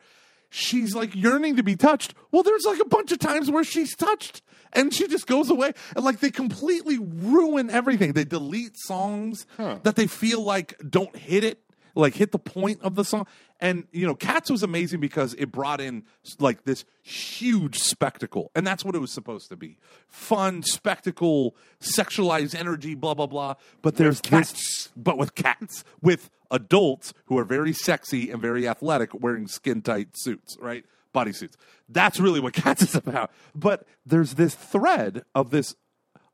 She's 0.50 0.94
like 0.94 1.16
yearning 1.16 1.56
to 1.56 1.64
be 1.64 1.78
touched. 1.78 2.14
Well, 2.32 2.44
there's 2.44 2.66
like 2.66 2.80
a 2.82 2.86
bunch 2.86 3.14
of 3.14 3.20
times 3.20 3.50
where 3.50 3.64
she's 3.64 3.96
touched 3.96 4.42
and 4.74 4.94
she 4.94 5.08
just 5.08 5.26
goes 5.26 5.50
away. 5.50 5.72
And 5.96 6.04
like 6.04 6.20
they 6.20 6.30
completely 6.30 7.00
ruin 7.00 7.70
everything. 7.70 8.12
They 8.12 8.26
delete 8.26 8.78
songs 8.78 9.48
that 9.58 9.96
they 9.96 10.06
feel 10.06 10.42
like 10.44 10.76
don't 10.90 11.16
hit 11.16 11.44
it 11.46 11.64
like 11.96 12.16
hit 12.16 12.32
the 12.32 12.40
point 12.40 12.82
of 12.82 12.96
the 12.96 13.04
song. 13.06 13.28
And 13.64 13.88
you 13.94 14.06
know, 14.06 14.14
Cats 14.14 14.52
was 14.52 14.62
amazing 14.62 15.00
because 15.00 15.36
it 15.36 15.50
brought 15.50 15.80
in 15.80 16.04
like 16.38 16.66
this 16.66 16.84
huge 17.02 17.80
spectacle, 17.80 18.52
and 18.56 18.68
that's 18.68 18.84
what 18.84 18.94
it 18.94 19.00
was 19.00 19.14
supposed 19.14 19.48
to 19.50 19.56
be: 19.56 19.78
fun 20.06 20.64
spectacle, 20.64 21.56
sexualized 21.80 22.56
energy, 22.56 22.94
blah 22.94 23.14
blah 23.14 23.26
blah. 23.26 23.56
But 23.82 23.96
there's 23.96 24.20
cats, 24.20 24.90
but 24.98 25.18
with 25.18 25.34
cats, 25.36 25.86
with 26.02 26.30
adults 26.52 27.14
who 27.28 27.38
are 27.38 27.46
very 27.46 27.72
sexy 27.72 28.30
and 28.30 28.42
very 28.42 28.68
athletic, 28.68 29.14
wearing 29.14 29.48
skin 29.48 29.82
tight 29.82 30.10
suits, 30.18 30.58
right? 30.60 30.84
Bodysuits. 31.16 31.54
That's 31.88 32.20
really 32.20 32.42
what 32.42 32.54
Cats 32.66 32.82
is 32.82 32.96
about. 32.96 33.32
But 33.56 33.88
there's 34.06 34.34
this 34.34 34.56
thread 34.56 35.24
of 35.34 35.52
this 35.52 35.74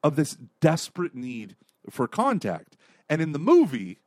of 0.01 0.15
this 0.15 0.35
desperate 0.61 1.13
need 1.13 1.55
for 1.91 2.07
contact, 2.07 2.75
and 3.07 3.21
in 3.21 3.33
the 3.33 3.39
movie 3.39 3.99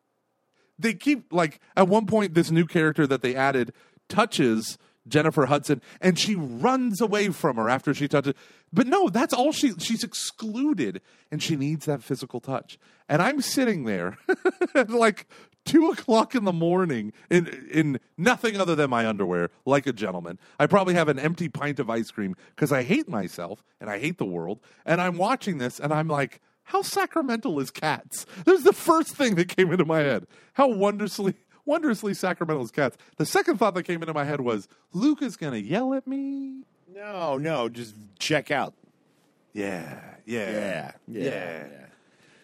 they 0.78 0.94
keep 0.94 1.32
like 1.32 1.60
at 1.76 1.88
one 1.88 2.06
point 2.06 2.34
this 2.34 2.50
new 2.50 2.66
character 2.66 3.06
that 3.06 3.22
they 3.22 3.34
added 3.34 3.72
touches 4.08 4.78
Jennifer 5.08 5.46
Hudson 5.46 5.82
and 6.00 6.18
she 6.18 6.34
runs 6.34 7.00
away 7.00 7.28
from 7.30 7.56
her 7.56 7.68
after 7.68 7.92
she 7.92 8.08
touches 8.08 8.34
but 8.72 8.86
no 8.86 9.08
that's 9.08 9.34
all 9.34 9.52
she 9.52 9.72
she's 9.78 10.04
excluded 10.04 11.00
and 11.30 11.42
she 11.42 11.56
needs 11.56 11.86
that 11.86 12.02
physical 12.02 12.40
touch. 12.40 12.78
And 13.08 13.20
I'm 13.22 13.40
sitting 13.40 13.84
there 13.84 14.18
like 14.88 15.26
two 15.64 15.90
o'clock 15.90 16.34
in 16.34 16.44
the 16.44 16.52
morning 16.52 17.12
in 17.30 17.46
in 17.70 18.00
nothing 18.16 18.60
other 18.60 18.74
than 18.74 18.90
my 18.90 19.06
underwear 19.06 19.50
like 19.64 19.86
a 19.86 19.92
gentleman. 19.92 20.38
I 20.58 20.66
probably 20.66 20.94
have 20.94 21.08
an 21.08 21.18
empty 21.18 21.48
pint 21.48 21.78
of 21.78 21.90
ice 21.90 22.10
cream 22.10 22.36
because 22.54 22.72
I 22.72 22.82
hate 22.82 23.08
myself 23.08 23.64
and 23.80 23.88
I 23.88 23.98
hate 23.98 24.18
the 24.18 24.24
world 24.24 24.60
and 24.84 25.00
I'm 25.00 25.16
watching 25.16 25.58
this 25.58 25.80
and 25.80 25.92
I'm 25.92 26.08
like 26.08 26.40
how 26.64 26.82
sacramental 26.82 27.58
is 27.60 27.70
cats? 27.70 28.24
That 28.44 28.52
was 28.52 28.64
the 28.64 28.72
first 28.72 29.14
thing 29.14 29.34
that 29.36 29.48
came 29.48 29.70
into 29.72 29.84
my 29.84 30.00
head. 30.00 30.26
How 30.54 30.68
wondrously, 30.68 31.34
wondrously 31.64 32.14
sacramental 32.14 32.64
is 32.64 32.70
cats. 32.70 32.96
The 33.16 33.26
second 33.26 33.58
thought 33.58 33.74
that 33.74 33.82
came 33.84 34.00
into 34.02 34.14
my 34.14 34.24
head 34.24 34.40
was 34.40 34.68
Luke 34.92 35.22
is 35.22 35.36
going 35.36 35.52
to 35.52 35.60
yell 35.60 35.94
at 35.94 36.06
me. 36.06 36.62
No, 36.94 37.36
no, 37.38 37.68
just 37.68 37.94
check 38.18 38.50
out. 38.50 38.74
Yeah, 39.52 40.00
yeah, 40.24 40.50
Yeah, 40.50 40.92
yeah, 41.08 41.22
yeah. 41.28 41.66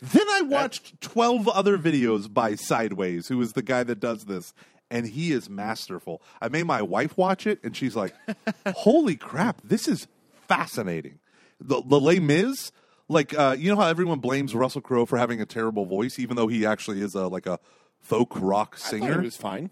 Then 0.00 0.26
I 0.30 0.42
watched 0.42 1.00
12 1.00 1.48
other 1.48 1.76
videos 1.76 2.32
by 2.32 2.54
Sideways, 2.54 3.28
who 3.28 3.40
is 3.40 3.54
the 3.54 3.62
guy 3.62 3.82
that 3.82 3.98
does 3.98 4.26
this, 4.26 4.54
and 4.90 5.06
he 5.06 5.32
is 5.32 5.50
masterful. 5.50 6.22
I 6.40 6.48
made 6.48 6.64
my 6.64 6.82
wife 6.82 7.16
watch 7.16 7.46
it, 7.46 7.58
and 7.64 7.76
she's 7.76 7.96
like, 7.96 8.14
holy 8.66 9.16
crap, 9.16 9.60
this 9.64 9.88
is 9.88 10.06
fascinating. 10.46 11.18
The, 11.60 11.82
the 11.84 11.98
Les 11.98 12.20
Mis, 12.20 12.70
like, 13.08 13.36
uh, 13.38 13.56
you 13.58 13.70
know 13.70 13.80
how 13.80 13.86
everyone 13.88 14.18
blames 14.20 14.54
Russell 14.54 14.80
Crowe 14.80 15.06
for 15.06 15.18
having 15.18 15.40
a 15.40 15.46
terrible 15.46 15.86
voice, 15.86 16.18
even 16.18 16.36
though 16.36 16.46
he 16.48 16.64
actually 16.66 17.00
is 17.02 17.14
a, 17.14 17.26
like 17.28 17.46
a 17.46 17.58
folk 18.00 18.32
rock 18.40 18.74
I 18.76 18.78
thought 18.78 18.90
singer? 18.90 19.20
it 19.20 19.24
was 19.24 19.36
fine. 19.36 19.70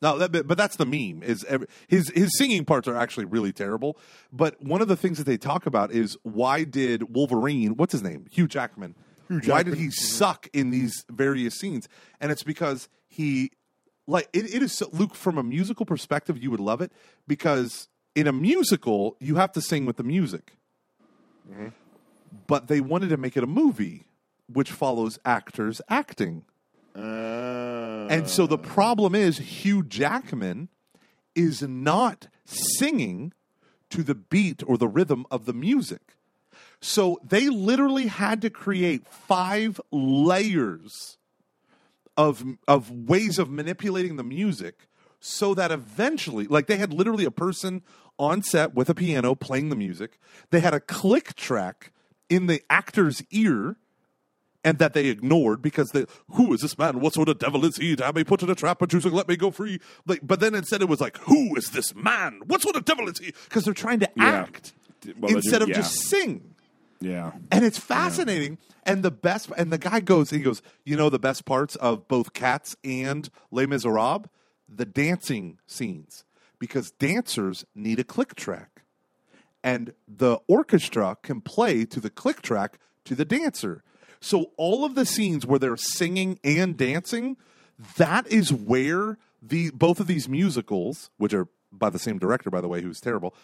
No, 0.00 0.16
that, 0.18 0.30
but- 0.30 0.46
but 0.46 0.56
that's 0.56 0.76
the 0.76 0.86
meme. 0.86 1.22
Is 1.24 1.44
every, 1.44 1.66
his 1.88 2.10
his 2.10 2.36
singing 2.38 2.64
parts 2.64 2.86
are 2.86 2.96
actually 2.96 3.24
really 3.26 3.52
terrible. 3.52 3.98
But 4.32 4.62
one 4.62 4.80
of 4.80 4.86
the 4.88 4.96
things 4.96 5.18
that 5.18 5.24
they 5.24 5.36
talk 5.36 5.66
about 5.66 5.90
is 5.90 6.16
why 6.22 6.62
did 6.64 7.14
Wolverine? 7.14 7.76
What's 7.76 7.92
his 7.92 8.02
name? 8.02 8.26
Hugh 8.30 8.46
Jackman. 8.46 8.94
Why 9.44 9.62
did 9.62 9.74
he 9.74 9.90
suck 9.90 10.48
in 10.54 10.70
these 10.70 11.04
various 11.10 11.56
scenes? 11.56 11.86
And 12.20 12.30
it's 12.32 12.42
because 12.44 12.88
he 13.08 13.50
like 14.06 14.28
it, 14.32 14.54
it 14.54 14.62
is 14.62 14.72
so, 14.72 14.88
Luke 14.92 15.14
from 15.14 15.36
a 15.36 15.42
musical 15.42 15.84
perspective. 15.84 16.42
You 16.42 16.50
would 16.52 16.60
love 16.60 16.80
it 16.80 16.92
because 17.26 17.88
in 18.14 18.26
a 18.26 18.32
musical 18.32 19.16
you 19.20 19.34
have 19.34 19.52
to 19.52 19.60
sing 19.60 19.84
with 19.84 19.96
the 19.98 20.04
music. 20.04 20.52
But 22.46 22.68
they 22.68 22.80
wanted 22.80 23.08
to 23.10 23.16
make 23.16 23.36
it 23.36 23.42
a 23.42 23.46
movie, 23.48 24.04
which 24.52 24.70
follows 24.70 25.18
actors 25.24 25.80
acting. 25.88 26.44
Uh, 26.96 28.08
And 28.10 28.28
so 28.28 28.46
the 28.46 28.58
problem 28.58 29.14
is 29.14 29.38
Hugh 29.38 29.82
Jackman 29.82 30.68
is 31.34 31.62
not 31.62 32.28
singing 32.44 33.32
to 33.90 34.02
the 34.02 34.14
beat 34.14 34.62
or 34.66 34.76
the 34.76 34.88
rhythm 34.88 35.26
of 35.30 35.44
the 35.44 35.52
music. 35.52 36.16
So 36.80 37.18
they 37.22 37.48
literally 37.48 38.06
had 38.06 38.40
to 38.42 38.50
create 38.50 39.06
five 39.06 39.80
layers 39.90 41.16
of 42.16 42.44
of 42.66 42.90
ways 42.90 43.38
of 43.38 43.50
manipulating 43.50 44.16
the 44.16 44.24
music 44.24 44.88
so 45.20 45.54
that 45.54 45.70
eventually 45.70 46.46
like 46.46 46.66
they 46.66 46.76
had 46.76 46.92
literally 46.92 47.24
a 47.24 47.30
person 47.30 47.82
on 48.18 48.42
set 48.42 48.74
with 48.74 48.88
a 48.90 48.94
piano 48.94 49.34
playing 49.34 49.68
the 49.68 49.76
music. 49.76 50.18
They 50.50 50.60
had 50.60 50.74
a 50.74 50.80
click 50.80 51.34
track 51.36 51.92
in 52.28 52.46
the 52.46 52.62
actor's 52.70 53.22
ear 53.30 53.76
and 54.64 54.78
that 54.78 54.92
they 54.92 55.06
ignored 55.06 55.62
because 55.62 55.90
they, 55.90 56.04
who 56.32 56.52
is 56.52 56.60
this 56.60 56.76
man? 56.76 57.00
What 57.00 57.14
sort 57.14 57.28
of 57.28 57.38
devil 57.38 57.64
is 57.64 57.76
he? 57.76 57.94
To 57.96 58.04
have 58.04 58.16
me 58.16 58.24
put 58.24 58.42
in 58.42 58.50
a 58.50 58.54
trap 58.54 58.82
and 58.82 58.90
choosing 58.90 59.12
let 59.12 59.28
me 59.28 59.36
go 59.36 59.50
free. 59.50 59.80
Like, 60.06 60.20
but 60.22 60.40
then 60.40 60.54
instead 60.54 60.82
it 60.82 60.88
was 60.88 61.00
like, 61.00 61.16
who 61.18 61.56
is 61.56 61.70
this 61.70 61.94
man? 61.94 62.40
What 62.46 62.60
sort 62.62 62.76
of 62.76 62.84
devil 62.84 63.08
is 63.08 63.18
he? 63.18 63.32
Because 63.48 63.64
they're 63.64 63.74
trying 63.74 64.00
to 64.00 64.10
Yeah. 64.16 64.24
act 64.26 64.72
Well, 65.18 65.34
instead 65.34 65.62
of 65.62 65.68
yeah. 65.68 65.76
just 65.76 65.94
sing. 66.08 66.54
Yeah. 67.00 67.32
And 67.52 67.64
it's 67.64 67.78
fascinating. 67.78 68.58
And 68.84 69.02
the 69.04 69.10
best, 69.12 69.50
and 69.56 69.72
the 69.72 69.78
guy 69.78 70.00
goes, 70.00 70.30
he 70.30 70.40
goes, 70.40 70.60
you 70.84 70.96
know, 70.96 71.08
the 71.08 71.18
best 71.20 71.44
parts 71.44 71.76
of 71.76 72.08
both 72.08 72.32
Cats 72.32 72.74
and 72.82 73.28
Les 73.52 73.66
Miserables, 73.66 74.26
the 74.68 74.84
dancing 74.84 75.58
scenes, 75.66 76.24
because 76.58 76.90
dancers 76.90 77.64
need 77.74 78.00
a 78.00 78.04
click 78.04 78.34
track, 78.34 78.77
and 79.68 79.92
the 80.06 80.38
orchestra 80.48 81.18
can 81.22 81.42
play 81.42 81.84
to 81.84 82.00
the 82.00 82.08
click 82.08 82.40
track 82.40 82.78
to 83.04 83.14
the 83.14 83.26
dancer. 83.26 83.82
So 84.18 84.52
all 84.56 84.82
of 84.82 84.94
the 84.94 85.04
scenes 85.04 85.44
where 85.44 85.58
they're 85.58 85.76
singing 85.76 86.40
and 86.42 86.74
dancing, 86.74 87.36
that 87.98 88.26
is 88.28 88.50
where 88.50 89.18
the 89.42 89.70
both 89.70 90.00
of 90.00 90.06
these 90.06 90.26
musicals, 90.26 91.10
which 91.18 91.34
are 91.34 91.48
by 91.70 91.90
the 91.90 91.98
same 91.98 92.18
director, 92.18 92.48
by 92.48 92.62
the 92.62 92.68
way, 92.68 92.80
who's 92.80 92.98
terrible, 92.98 93.34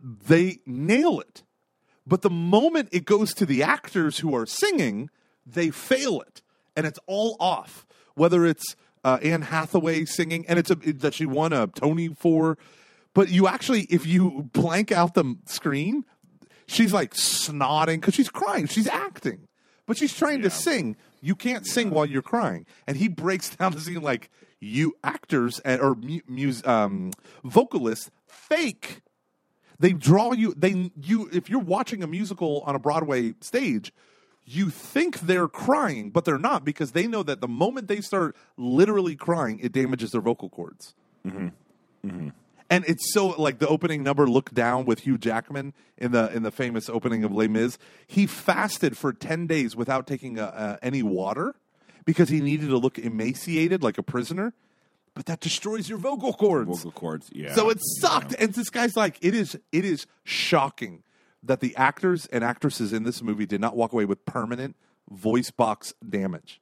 they 0.00 0.60
nail 0.64 1.20
it. 1.20 1.42
But 2.06 2.22
the 2.22 2.30
moment 2.30 2.88
it 2.90 3.04
goes 3.04 3.34
to 3.34 3.44
the 3.44 3.62
actors 3.62 4.20
who 4.20 4.34
are 4.34 4.46
singing, 4.46 5.10
they 5.44 5.70
fail 5.70 6.22
it. 6.22 6.40
and 6.74 6.86
it's 6.86 7.00
all 7.06 7.36
off. 7.38 7.86
Whether 8.14 8.46
it's 8.46 8.76
uh, 9.04 9.18
Anne 9.22 9.42
Hathaway 9.42 10.06
singing, 10.06 10.46
and 10.48 10.58
it's 10.58 10.70
a 10.70 10.74
that 10.74 11.14
she 11.14 11.26
won 11.26 11.52
a 11.52 11.66
Tony 11.66 12.08
for, 12.08 12.56
but 13.16 13.30
you 13.30 13.48
actually, 13.48 13.84
if 13.84 14.04
you 14.04 14.50
blank 14.52 14.92
out 14.92 15.14
the 15.14 15.36
screen, 15.46 16.04
she's 16.66 16.92
like 16.92 17.14
snorting 17.14 17.98
because 17.98 18.14
she's 18.14 18.28
crying. 18.28 18.66
She's 18.66 18.86
acting, 18.86 19.48
but 19.86 19.96
she's 19.96 20.14
trying 20.14 20.42
to 20.42 20.50
sing. 20.50 20.96
You 21.22 21.34
can't 21.34 21.66
sing 21.66 21.88
while 21.88 22.04
you're 22.04 22.20
crying, 22.20 22.66
and 22.86 22.98
he 22.98 23.08
breaks 23.08 23.48
down 23.56 23.72
the 23.72 23.80
scene 23.80 24.02
like 24.02 24.30
you 24.60 24.96
actors 25.02 25.60
and, 25.60 25.80
or 25.80 25.94
mu- 25.94 26.20
mus- 26.28 26.64
um, 26.66 27.12
vocalists 27.42 28.10
fake. 28.26 29.00
They 29.78 29.94
draw 29.94 30.34
you. 30.34 30.52
They 30.54 30.90
you 31.00 31.30
if 31.32 31.48
you're 31.48 31.58
watching 31.58 32.02
a 32.02 32.06
musical 32.06 32.60
on 32.66 32.74
a 32.74 32.78
Broadway 32.78 33.32
stage, 33.40 33.94
you 34.44 34.68
think 34.68 35.20
they're 35.20 35.48
crying, 35.48 36.10
but 36.10 36.26
they're 36.26 36.38
not 36.38 36.66
because 36.66 36.92
they 36.92 37.06
know 37.06 37.22
that 37.22 37.40
the 37.40 37.48
moment 37.48 37.88
they 37.88 38.02
start 38.02 38.36
literally 38.58 39.16
crying, 39.16 39.58
it 39.60 39.72
damages 39.72 40.10
their 40.12 40.20
vocal 40.20 40.50
cords. 40.50 40.94
And 42.68 42.84
it's 42.86 43.12
so 43.12 43.28
like 43.28 43.58
the 43.58 43.68
opening 43.68 44.02
number, 44.02 44.26
"Look 44.28 44.52
Down" 44.52 44.84
with 44.84 45.00
Hugh 45.00 45.18
Jackman 45.18 45.72
in 45.96 46.12
the 46.12 46.34
in 46.34 46.42
the 46.42 46.50
famous 46.50 46.88
opening 46.88 47.22
of 47.24 47.32
Les 47.32 47.48
Mis. 47.48 47.78
He 48.06 48.26
fasted 48.26 48.96
for 48.96 49.12
ten 49.12 49.46
days 49.46 49.76
without 49.76 50.06
taking 50.06 50.38
uh 50.38 50.46
uh, 50.46 50.76
any 50.82 51.02
water 51.02 51.54
because 52.04 52.28
he 52.28 52.40
needed 52.40 52.68
to 52.68 52.78
look 52.78 52.98
emaciated 52.98 53.82
like 53.82 53.98
a 53.98 54.02
prisoner. 54.02 54.52
But 55.14 55.26
that 55.26 55.40
destroys 55.40 55.88
your 55.88 55.98
vocal 55.98 56.34
cords. 56.34 56.68
Vocal 56.68 56.92
cords, 56.92 57.30
yeah. 57.32 57.54
So 57.54 57.70
it 57.70 57.78
sucked. 58.00 58.34
And 58.38 58.52
this 58.52 58.68
guy's 58.68 58.96
like, 58.96 59.18
it 59.22 59.34
is 59.34 59.58
it 59.72 59.84
is 59.84 60.06
shocking 60.24 61.02
that 61.42 61.60
the 61.60 61.74
actors 61.76 62.26
and 62.26 62.44
actresses 62.44 62.92
in 62.92 63.04
this 63.04 63.22
movie 63.22 63.46
did 63.46 63.60
not 63.60 63.76
walk 63.76 63.92
away 63.92 64.04
with 64.04 64.24
permanent 64.24 64.76
voice 65.08 65.50
box 65.50 65.94
damage. 66.06 66.60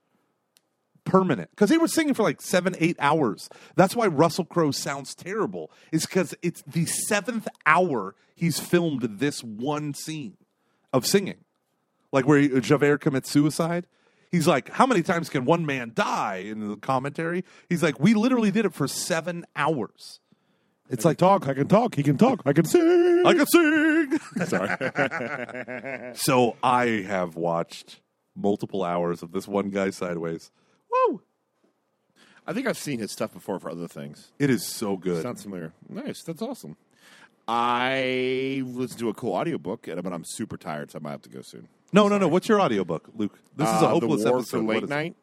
Permanent. 1.05 1.51
Because 1.51 1.69
they 1.71 1.79
were 1.79 1.89
singing 1.89 2.15
for 2.15 2.23
like 2.23 2.41
seven, 2.41 2.75
eight 2.79 2.97
hours. 2.99 3.49
That's 3.77 3.95
why 3.95 4.07
Russell 4.07 4.45
Crowe 4.45 4.71
sounds 4.71 5.15
terrible. 5.15 5.71
Is 5.93 6.07
because 6.07 6.35
it's 6.43 6.63
the 6.67 6.87
seventh 6.87 7.47
hour 7.67 8.15
he's 8.35 8.59
filmed 8.59 9.03
this 9.03 9.43
one 9.45 9.95
scene 9.95 10.37
of 10.93 11.07
singing. 11.07 11.45
Like 12.13 12.27
where 12.27 12.39
he- 12.39 12.55
uh, 12.55 12.61
Javert 12.61 12.99
commits 12.99 13.31
suicide. 13.31 13.87
He's 14.31 14.49
like, 14.49 14.69
how 14.71 14.87
many 14.87 15.03
times 15.03 15.29
can 15.29 15.45
one 15.45 15.65
man 15.65 15.93
die 15.95 16.37
in 16.47 16.69
the 16.69 16.77
commentary? 16.77 17.45
He's 17.69 17.83
like, 17.83 18.01
we 18.01 18.15
literally 18.15 18.51
did 18.51 18.65
it 18.65 18.75
for 18.75 18.89
seven 18.89 19.45
hours. 19.55 20.19
It's 20.91 21.05
like 21.05 21.19
talk. 21.19 21.47
I 21.49 21.55
can 21.55 21.69
talk. 21.69 21.95
He 21.95 22.03
can 22.03 22.19
talk. 22.19 22.43
I 22.45 22.53
can 22.53 22.65
sing. 22.65 23.23
I 23.25 23.33
can 23.35 23.47
sing. 23.47 24.19
Sorry. 24.47 26.13
so 26.15 26.57
I 26.63 27.05
have 27.07 27.37
watched 27.37 28.01
multiple 28.37 28.83
hours 28.83 29.23
of 29.23 29.33
this 29.33 29.47
one 29.47 29.71
guy 29.71 29.91
sideways. 29.91 30.51
Woo! 31.09 31.23
I 32.47 32.53
think 32.53 32.67
I've 32.67 32.79
seen 32.79 32.99
his 32.99 33.11
stuff 33.13 33.33
before 33.33 33.59
for 33.59 33.71
other 33.71 33.89
things. 33.89 34.31
It 34.39 34.51
is 34.51 34.67
so 34.67 34.97
good. 34.97 35.23
Sounds 35.23 35.43
familiar. 35.43 35.73
Nice. 35.89 36.23
That's 36.23 36.43
awesome. 36.43 36.77
I 37.49 38.63
listened 38.67 39.01
to 39.01 39.09
a 39.11 39.15
cool 39.15 39.35
audiobook, 39.35 39.87
and- 39.89 40.03
but 40.03 40.13
I'm 40.13 40.25
super 40.25 40.57
tired, 40.57 40.91
so 40.91 40.99
I 40.99 41.03
might 41.03 41.11
have 41.13 41.23
to 41.23 41.29
go 41.29 41.43
soon. 41.43 41.69
no, 41.93 42.09
no, 42.09 42.19
no. 42.19 42.27
What's 42.29 42.49
your 42.49 42.61
audiobook, 42.61 43.09
Luke? 43.15 43.39
This 43.57 43.69
is 43.69 43.83
a 43.83 43.87
Uh, 43.87 43.89
hopeless 43.91 44.23
the 44.25 44.31
War 44.31 44.39
episode. 44.41 44.59
for 44.59 44.65
What 44.65 44.75
late 44.75 44.83
is 44.85 44.91
it? 44.91 44.95
night. 44.95 45.15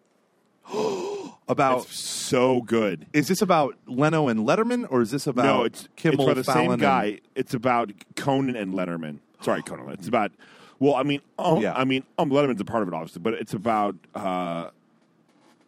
About 1.48 1.81
It's 1.85 1.99
so 1.99 2.61
good. 2.61 3.07
is 3.11 3.27
this 3.27 3.41
about 3.41 3.76
Leno 3.88 4.30
and 4.30 4.41
Letterman, 4.48 4.85
or 4.89 5.02
is 5.02 5.11
this 5.11 5.27
about 5.27 5.43
no, 5.45 5.64
it's 5.64 5.89
Kimmel, 5.98 6.22
it's 6.22 6.27
by 6.30 6.34
the 6.35 6.43
Fallon, 6.45 6.64
same 6.64 6.72
and- 6.73 6.81
guy. 6.81 7.19
It's 7.35 7.53
about 7.53 7.91
Conan 8.15 8.56
and 8.56 8.73
Letterman. 8.73 9.18
Sorry, 9.41 9.61
Conan. 9.64 9.89
It's 9.89 10.07
about. 10.07 10.31
Well, 10.80 10.95
I 10.95 11.03
mean, 11.03 11.19
um, 11.38 11.57
Yeah. 11.61 11.73
I 11.76 11.84
mean, 11.84 12.03
um, 12.18 12.30
Letterman's 12.30 12.61
a 12.61 12.65
part 12.65 12.84
of 12.84 12.88
it, 12.88 12.93
obviously, 12.93 13.22
but 13.22 13.34
it's 13.34 13.53
about. 13.53 13.95
Uh, 14.15 14.69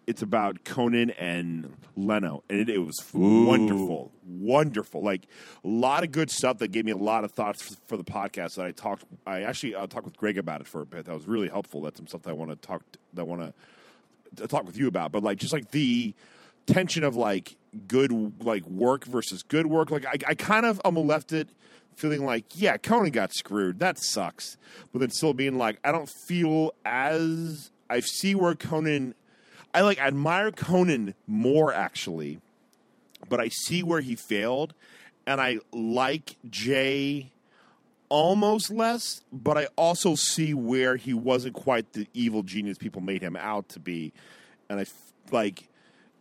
it's 0.06 0.22
about 0.22 0.64
Conan 0.64 1.12
and 1.12 1.74
Leno, 1.96 2.44
and 2.50 2.60
it, 2.60 2.70
it 2.70 2.80
was 2.80 3.02
wonderful, 3.14 4.12
wonderful. 4.26 5.02
Like 5.02 5.28
a 5.64 5.68
lot 5.68 6.04
of 6.04 6.12
good 6.12 6.30
stuff 6.30 6.58
that 6.60 6.72
gave 6.72 6.86
me 6.86 6.92
a 6.92 6.98
lot 6.98 7.24
of 7.24 7.32
thoughts 7.32 7.64
for, 7.64 7.76
for 7.88 7.98
the 7.98 8.04
podcast. 8.04 8.56
That 8.56 8.66
I 8.66 8.72
talked, 8.72 9.06
I 9.26 9.44
actually 9.44 9.76
uh, 9.76 9.88
talked 9.88 10.06
with 10.06 10.18
Greg 10.18 10.38
about 10.38 10.62
it 10.62 10.68
for 10.68 10.82
a 10.82 10.86
bit. 10.86 11.06
That 11.06 11.14
was 11.14 11.28
really 11.28 11.50
helpful. 11.50 11.82
That's 11.82 11.98
some 11.98 12.08
stuff 12.08 12.24
that 12.24 12.32
I 12.32 12.34
want 12.34 12.52
to 12.52 12.58
talk, 12.58 12.84
that 13.14 13.22
I 13.22 13.26
want 13.26 13.42
to 13.42 13.54
to 14.36 14.48
talk 14.48 14.66
with 14.66 14.78
you 14.78 14.88
about, 14.88 15.12
but 15.12 15.24
like 15.24 15.38
just 15.38 15.54
like 15.54 15.72
the 15.72 16.14
tension 16.66 17.04
of 17.04 17.16
like 17.16 17.56
good 17.88 18.44
like 18.44 18.66
work 18.68 19.06
versus 19.06 19.44
good 19.44 19.68
work. 19.68 19.92
Like 19.92 20.06
I, 20.06 20.18
I 20.28 20.36
kind 20.36 20.66
of 20.66 20.82
almost 20.84 21.08
left 21.08 21.32
it 21.32 21.50
feeling 21.96 22.26
like 22.26 22.46
yeah, 22.56 22.78
Conan 22.78 23.12
got 23.12 23.34
screwed. 23.34 23.80
That 23.80 23.98
sucks. 24.00 24.58
But 24.92 25.00
then 25.00 25.12
still 25.12 25.34
being 25.34 25.58
like 25.58 25.80
I 25.84 25.92
don't 25.92 26.10
feel 26.28 26.74
as 26.86 27.72
I 27.90 28.00
see 28.00 28.36
where 28.36 28.56
Conan. 28.56 29.16
I 29.74 29.82
like 29.82 30.00
admire 30.00 30.52
Conan 30.52 31.16
more 31.28 31.74
actually, 31.74 32.40
but 33.28 33.40
I 33.40 33.50
see 33.50 33.84
where 33.84 34.02
he 34.02 34.16
failed, 34.16 34.74
and 35.26 35.42
I 35.42 35.60
like 35.72 36.36
Jay 36.50 37.32
almost 38.10 38.70
less, 38.70 39.22
but 39.32 39.58
I 39.58 39.68
also 39.76 40.14
see 40.16 40.54
where 40.54 40.96
he 40.96 41.14
wasn't 41.14 41.56
quite 41.56 41.94
the 41.94 42.08
evil 42.14 42.44
genius 42.44 42.78
people 42.78 43.02
made 43.02 43.22
him 43.22 43.36
out 43.36 43.70
to 43.70 43.80
be, 43.80 44.14
and 44.70 44.80
I 44.80 44.86
like. 45.32 45.68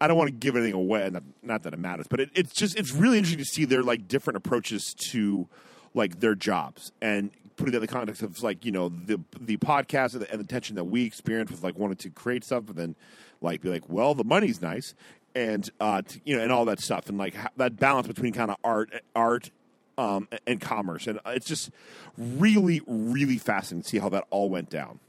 I 0.01 0.09
don't 0.09 0.17
want 0.17 0.31
to 0.31 0.35
give 0.35 0.57
anything 0.57 0.75
away, 0.75 1.09
not, 1.45 1.63
that 1.63 1.73
it 1.73 1.79
matters, 1.79 2.09
but 2.09 2.19
it, 2.19 2.31
it's 2.35 2.53
just 2.53 2.77
it's 2.77 2.91
really 2.91 3.19
interesting 3.19 3.39
to 3.39 3.45
see 3.45 3.65
their 3.65 3.85
like 3.85 4.09
different 4.09 4.37
approaches 4.37 4.95
to 5.11 5.47
like 5.95 6.19
their 6.19 6.35
jobs 6.35 6.91
and 7.01 7.31
putting 7.57 7.71
that 7.71 7.79
in 7.79 7.83
the 7.83 7.87
context 7.87 8.21
of 8.23 8.43
like 8.43 8.65
you 8.65 8.73
know 8.73 8.89
the 8.89 9.21
the 9.41 9.57
podcast 9.59 10.15
and 10.15 10.23
the, 10.23 10.31
and 10.33 10.41
the 10.41 10.47
tension 10.47 10.75
that 10.75 10.85
we 10.85 11.05
experience 11.05 11.53
with 11.53 11.63
like 11.63 11.79
wanting 11.79 11.97
to 11.99 12.11
create 12.11 12.43
stuff, 12.43 12.65
then 12.67 12.97
like 13.43 13.61
be 13.61 13.69
like, 13.69 13.89
well, 13.89 14.15
the 14.15 14.25
money's 14.25 14.61
nice, 14.63 14.95
and 15.35 15.69
uh, 15.81 16.03
you 16.25 16.37
know, 16.37 16.43
and 16.43 16.53
all 16.53 16.65
that 16.67 16.81
stuff, 16.81 17.09
and 17.09 17.19
like 17.19 17.35
ha- 17.35 17.51
that 17.57 17.79
balance 17.79 18.07
between 18.07 18.33
kind 18.33 18.51
of 18.51 18.57
art, 18.65 18.91
art, 19.15 19.51
um, 19.99 20.29
and 20.47 20.61
commerce, 20.61 21.07
and 21.07 21.21
it's 21.27 21.47
just 21.47 21.71
really, 22.17 22.81
really 22.87 23.39
fascinating 23.39 23.83
to 23.83 23.89
see 23.89 23.99
how 23.99 24.09
that 24.09 24.25
all 24.31 24.49
went 24.49 24.71
down. 24.71 25.01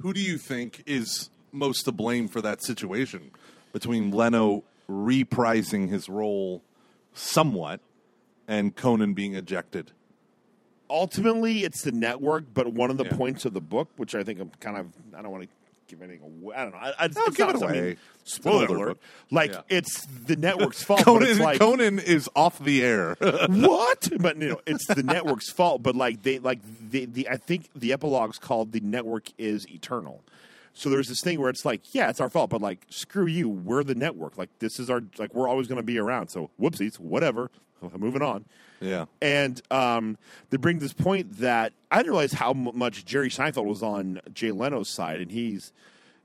Who 0.00 0.12
do 0.12 0.20
you 0.20 0.38
think 0.38 0.82
is 0.86 1.30
most 1.52 1.84
to 1.84 1.92
blame 1.92 2.28
for 2.28 2.40
that 2.40 2.62
situation 2.62 3.32
between 3.72 4.10
Leno 4.10 4.62
reprising 4.88 5.88
his 5.88 6.08
role 6.08 6.62
somewhat 7.14 7.80
and 8.46 8.76
Conan 8.76 9.14
being 9.14 9.34
ejected? 9.34 9.92
Ultimately 10.90 11.64
it's 11.64 11.82
the 11.82 11.92
network 11.92 12.44
but 12.54 12.72
one 12.72 12.90
of 12.90 12.96
the 12.96 13.04
Yeah. 13.04 13.16
points 13.16 13.44
of 13.44 13.52
the 13.54 13.60
book 13.60 13.88
which 13.96 14.14
i 14.14 14.22
think 14.22 14.40
i'm 14.40 14.50
kind 14.60 14.76
of 14.76 14.86
i 15.16 15.22
don't 15.22 15.30
want 15.30 15.44
to 15.44 15.48
give 15.88 16.02
anything 16.02 16.22
away 16.22 16.54
i 16.56 16.62
don't 16.64 16.72
know 16.72 16.78
I, 16.78 16.92
I, 16.98 17.08
No, 17.08 17.26
give 17.28 17.38
not, 17.46 17.54
it 17.56 17.62
I 17.62 17.72
mean, 17.72 17.80
away. 17.82 17.96
spoiler 18.24 18.62
It's 18.64 18.70
an 18.70 18.76
older 18.76 18.84
alert 18.84 18.88
book. 18.88 18.98
like 19.30 19.52
Yeah. 19.52 19.60
it's 19.68 20.04
the 20.06 20.36
network's 20.36 20.82
fault 20.88 21.02
Conan, 21.04 21.38
like 21.38 21.58
Conan 21.58 21.98
is 21.98 22.28
off 22.36 22.58
the 22.58 22.82
air. 22.84 23.16
what 23.48 24.08
but 24.18 24.36
you 24.40 24.50
know 24.50 24.60
it's 24.66 24.86
the 24.86 25.02
network's 25.02 25.50
fault 25.50 25.82
but 25.82 25.96
like 25.96 26.22
they 26.22 26.38
like 26.38 26.60
the, 26.90 27.06
the 27.06 27.28
i 27.28 27.36
think 27.36 27.68
the 27.74 27.92
epilogue's 27.92 28.38
called 28.38 28.72
the 28.72 28.80
network 28.80 29.28
is 29.38 29.66
eternal 29.70 30.22
so 30.74 30.90
there's 30.90 31.08
this 31.08 31.20
thing 31.22 31.40
where 31.40 31.50
it's 31.50 31.64
like 31.64 31.94
yeah 31.94 32.08
it's 32.10 32.20
our 32.20 32.28
fault 32.28 32.50
but 32.50 32.60
like 32.60 32.84
screw 32.90 33.26
you 33.26 33.48
we're 33.48 33.82
the 33.82 33.94
network 33.94 34.36
like 34.38 34.50
this 34.58 34.78
is 34.78 34.90
our 34.90 35.02
like 35.18 35.34
we're 35.34 35.48
always 35.48 35.66
going 35.66 35.80
to 35.80 35.82
be 35.86 35.98
around 35.98 36.28
so 36.28 36.50
whoopsies 36.60 36.98
whatever 37.00 37.50
moving 37.98 38.22
on. 38.22 38.44
Yeah. 38.80 39.06
and 39.20 39.60
um, 39.72 40.18
they 40.50 40.56
bring 40.56 40.78
this 40.78 40.92
point 40.92 41.38
that 41.38 41.72
I 41.90 41.96
didn't 41.96 42.12
realize 42.12 42.32
how 42.32 42.50
m- 42.50 42.70
much 42.74 43.04
Jerry 43.04 43.28
Seinfeld 43.28 43.64
was 43.64 43.82
on 43.82 44.20
Jay 44.32 44.52
Leno's 44.52 44.94
side, 44.94 45.20
and 45.20 45.32
he's, 45.32 45.72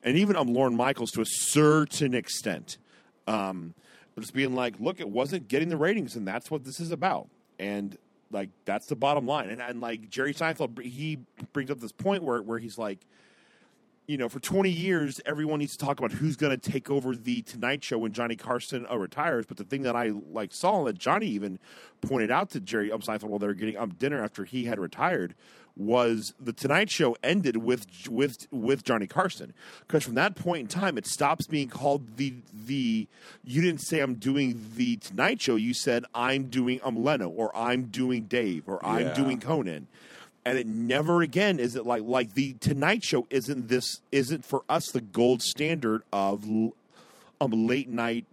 and 0.04 0.18
even 0.18 0.36
um, 0.36 0.54
Lorne 0.54 0.76
Michaels 0.76 1.10
to 1.14 1.22
a 1.22 1.26
certain 1.26 2.14
extent, 2.14 2.78
um, 3.28 3.74
just 4.20 4.36
being 4.36 4.54
like, 4.54 4.80
look, 4.80 5.00
it 5.00 5.10
wasn't 5.10 5.48
getting 5.48 5.70
the 5.70 5.78
ratings, 5.78 6.16
and 6.16 6.28
that's 6.28 6.52
what 6.52 6.64
this 6.64 6.80
is 6.80 6.92
about, 6.92 7.28
and 7.58 7.98
like 8.30 8.50
that's 8.66 8.86
the 8.86 8.96
bottom 8.96 9.26
line, 9.26 9.50
and, 9.50 9.60
and 9.60 9.82
like 9.82 10.10
Jerry 10.12 10.34
Seinfeld, 10.36 10.80
he 10.80 11.18
brings 11.54 11.72
up 11.72 11.80
this 11.80 11.92
point 11.92 12.22
where 12.22 12.42
where 12.42 12.60
he's 12.60 12.78
like, 12.78 13.00
you 14.08 14.18
know, 14.18 14.28
for 14.28 14.40
20 14.40 14.70
years, 14.70 15.22
everyone 15.26 15.60
needs 15.60 15.78
to 15.78 15.86
talk 15.86 15.98
about 16.00 16.12
who's 16.12 16.36
going 16.36 16.58
to 16.58 16.72
take 16.72 16.90
over 16.90 17.16
the 17.16 17.42
Tonight 17.44 17.84
Show 17.84 17.98
when 18.00 18.12
Johnny 18.12 18.36
Carson 18.36 18.86
uh, 18.92 18.98
retires. 18.98 19.46
But 19.46 19.58
the 19.58 19.64
thing 19.64 19.84
that 19.84 19.96
I 19.96 20.12
like 20.32 20.54
saw 20.54 20.84
that 20.86 20.98
Johnny 20.98 21.28
even 21.28 21.58
pointed 22.02 22.30
out 22.32 22.50
to 22.52 22.60
Jerry 22.60 22.92
um, 22.92 23.00
Seinfeld 23.02 23.30
while 23.30 23.40
they 23.40 23.48
were 23.48 23.54
getting 23.54 23.78
um, 23.78 23.92
dinner 23.92 24.22
after 24.24 24.44
he 24.44 24.66
had 24.66 24.78
retired 24.80 25.36
was 25.76 26.36
the 26.40 26.54
Tonight 26.54 26.90
Show 26.92 27.16
ended 27.24 27.58
with 27.58 27.88
with 28.08 28.46
with 28.52 28.84
Johnny 28.84 29.08
Carson 29.08 29.54
because 29.88 30.04
from 30.04 30.14
that 30.14 30.36
point 30.36 30.60
in 30.62 30.68
time 30.68 31.00
it 31.00 31.08
stops 31.08 31.48
being 31.48 31.68
called 31.68 32.18
the 32.18 32.36
the 32.54 33.08
you 33.44 33.60
didn't 33.60 33.82
say 33.82 34.00
I'm 34.00 34.14
doing 34.14 34.64
the 34.76 34.98
Tonight 34.98 35.42
Show 35.42 35.56
you 35.56 35.74
said 35.74 36.06
I'm 36.14 36.44
doing 36.44 36.80
um 36.84 37.04
Leno 37.04 37.28
or 37.28 37.56
I'm 37.58 37.86
doing 37.86 38.26
Dave 38.26 38.66
or 38.68 38.86
I'm 38.86 39.08
Yeah. 39.08 39.14
doing 39.16 39.40
Conan 39.40 39.88
and 40.46 40.58
it 40.58 40.68
never 40.68 41.22
again 41.22 41.60
is 41.60 41.76
it 41.76 41.86
like 41.86 42.04
like 42.04 42.34
the 42.34 42.54
Tonight 42.54 43.04
Show 43.04 43.28
isn't 43.30 43.68
this 43.68 44.02
isn't 44.12 44.46
for 44.46 44.64
us 44.70 44.92
the 44.92 45.02
gold 45.02 45.42
standard 45.42 46.04
of 46.12 46.46
um 46.46 46.72
late 47.68 47.90
night 47.90 48.26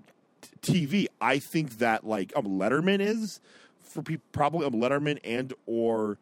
TV. 0.63 1.07
I 1.21 1.39
think 1.39 1.79
that 1.79 2.07
like 2.07 2.33
um 2.37 2.47
Letterman 2.47 3.01
is 3.01 3.41
for 3.83 4.03
people 4.03 4.25
probably 4.33 4.67
um 4.67 4.75
Letterman 4.75 5.19
and 5.25 5.53
or 5.67 6.19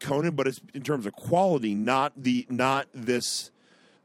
Conan, 0.00 0.34
but 0.34 0.46
it's 0.46 0.60
in 0.74 0.82
terms 0.82 1.06
of 1.06 1.14
quality, 1.14 1.74
not 1.74 2.12
the 2.16 2.46
not 2.48 2.86
this 2.94 3.50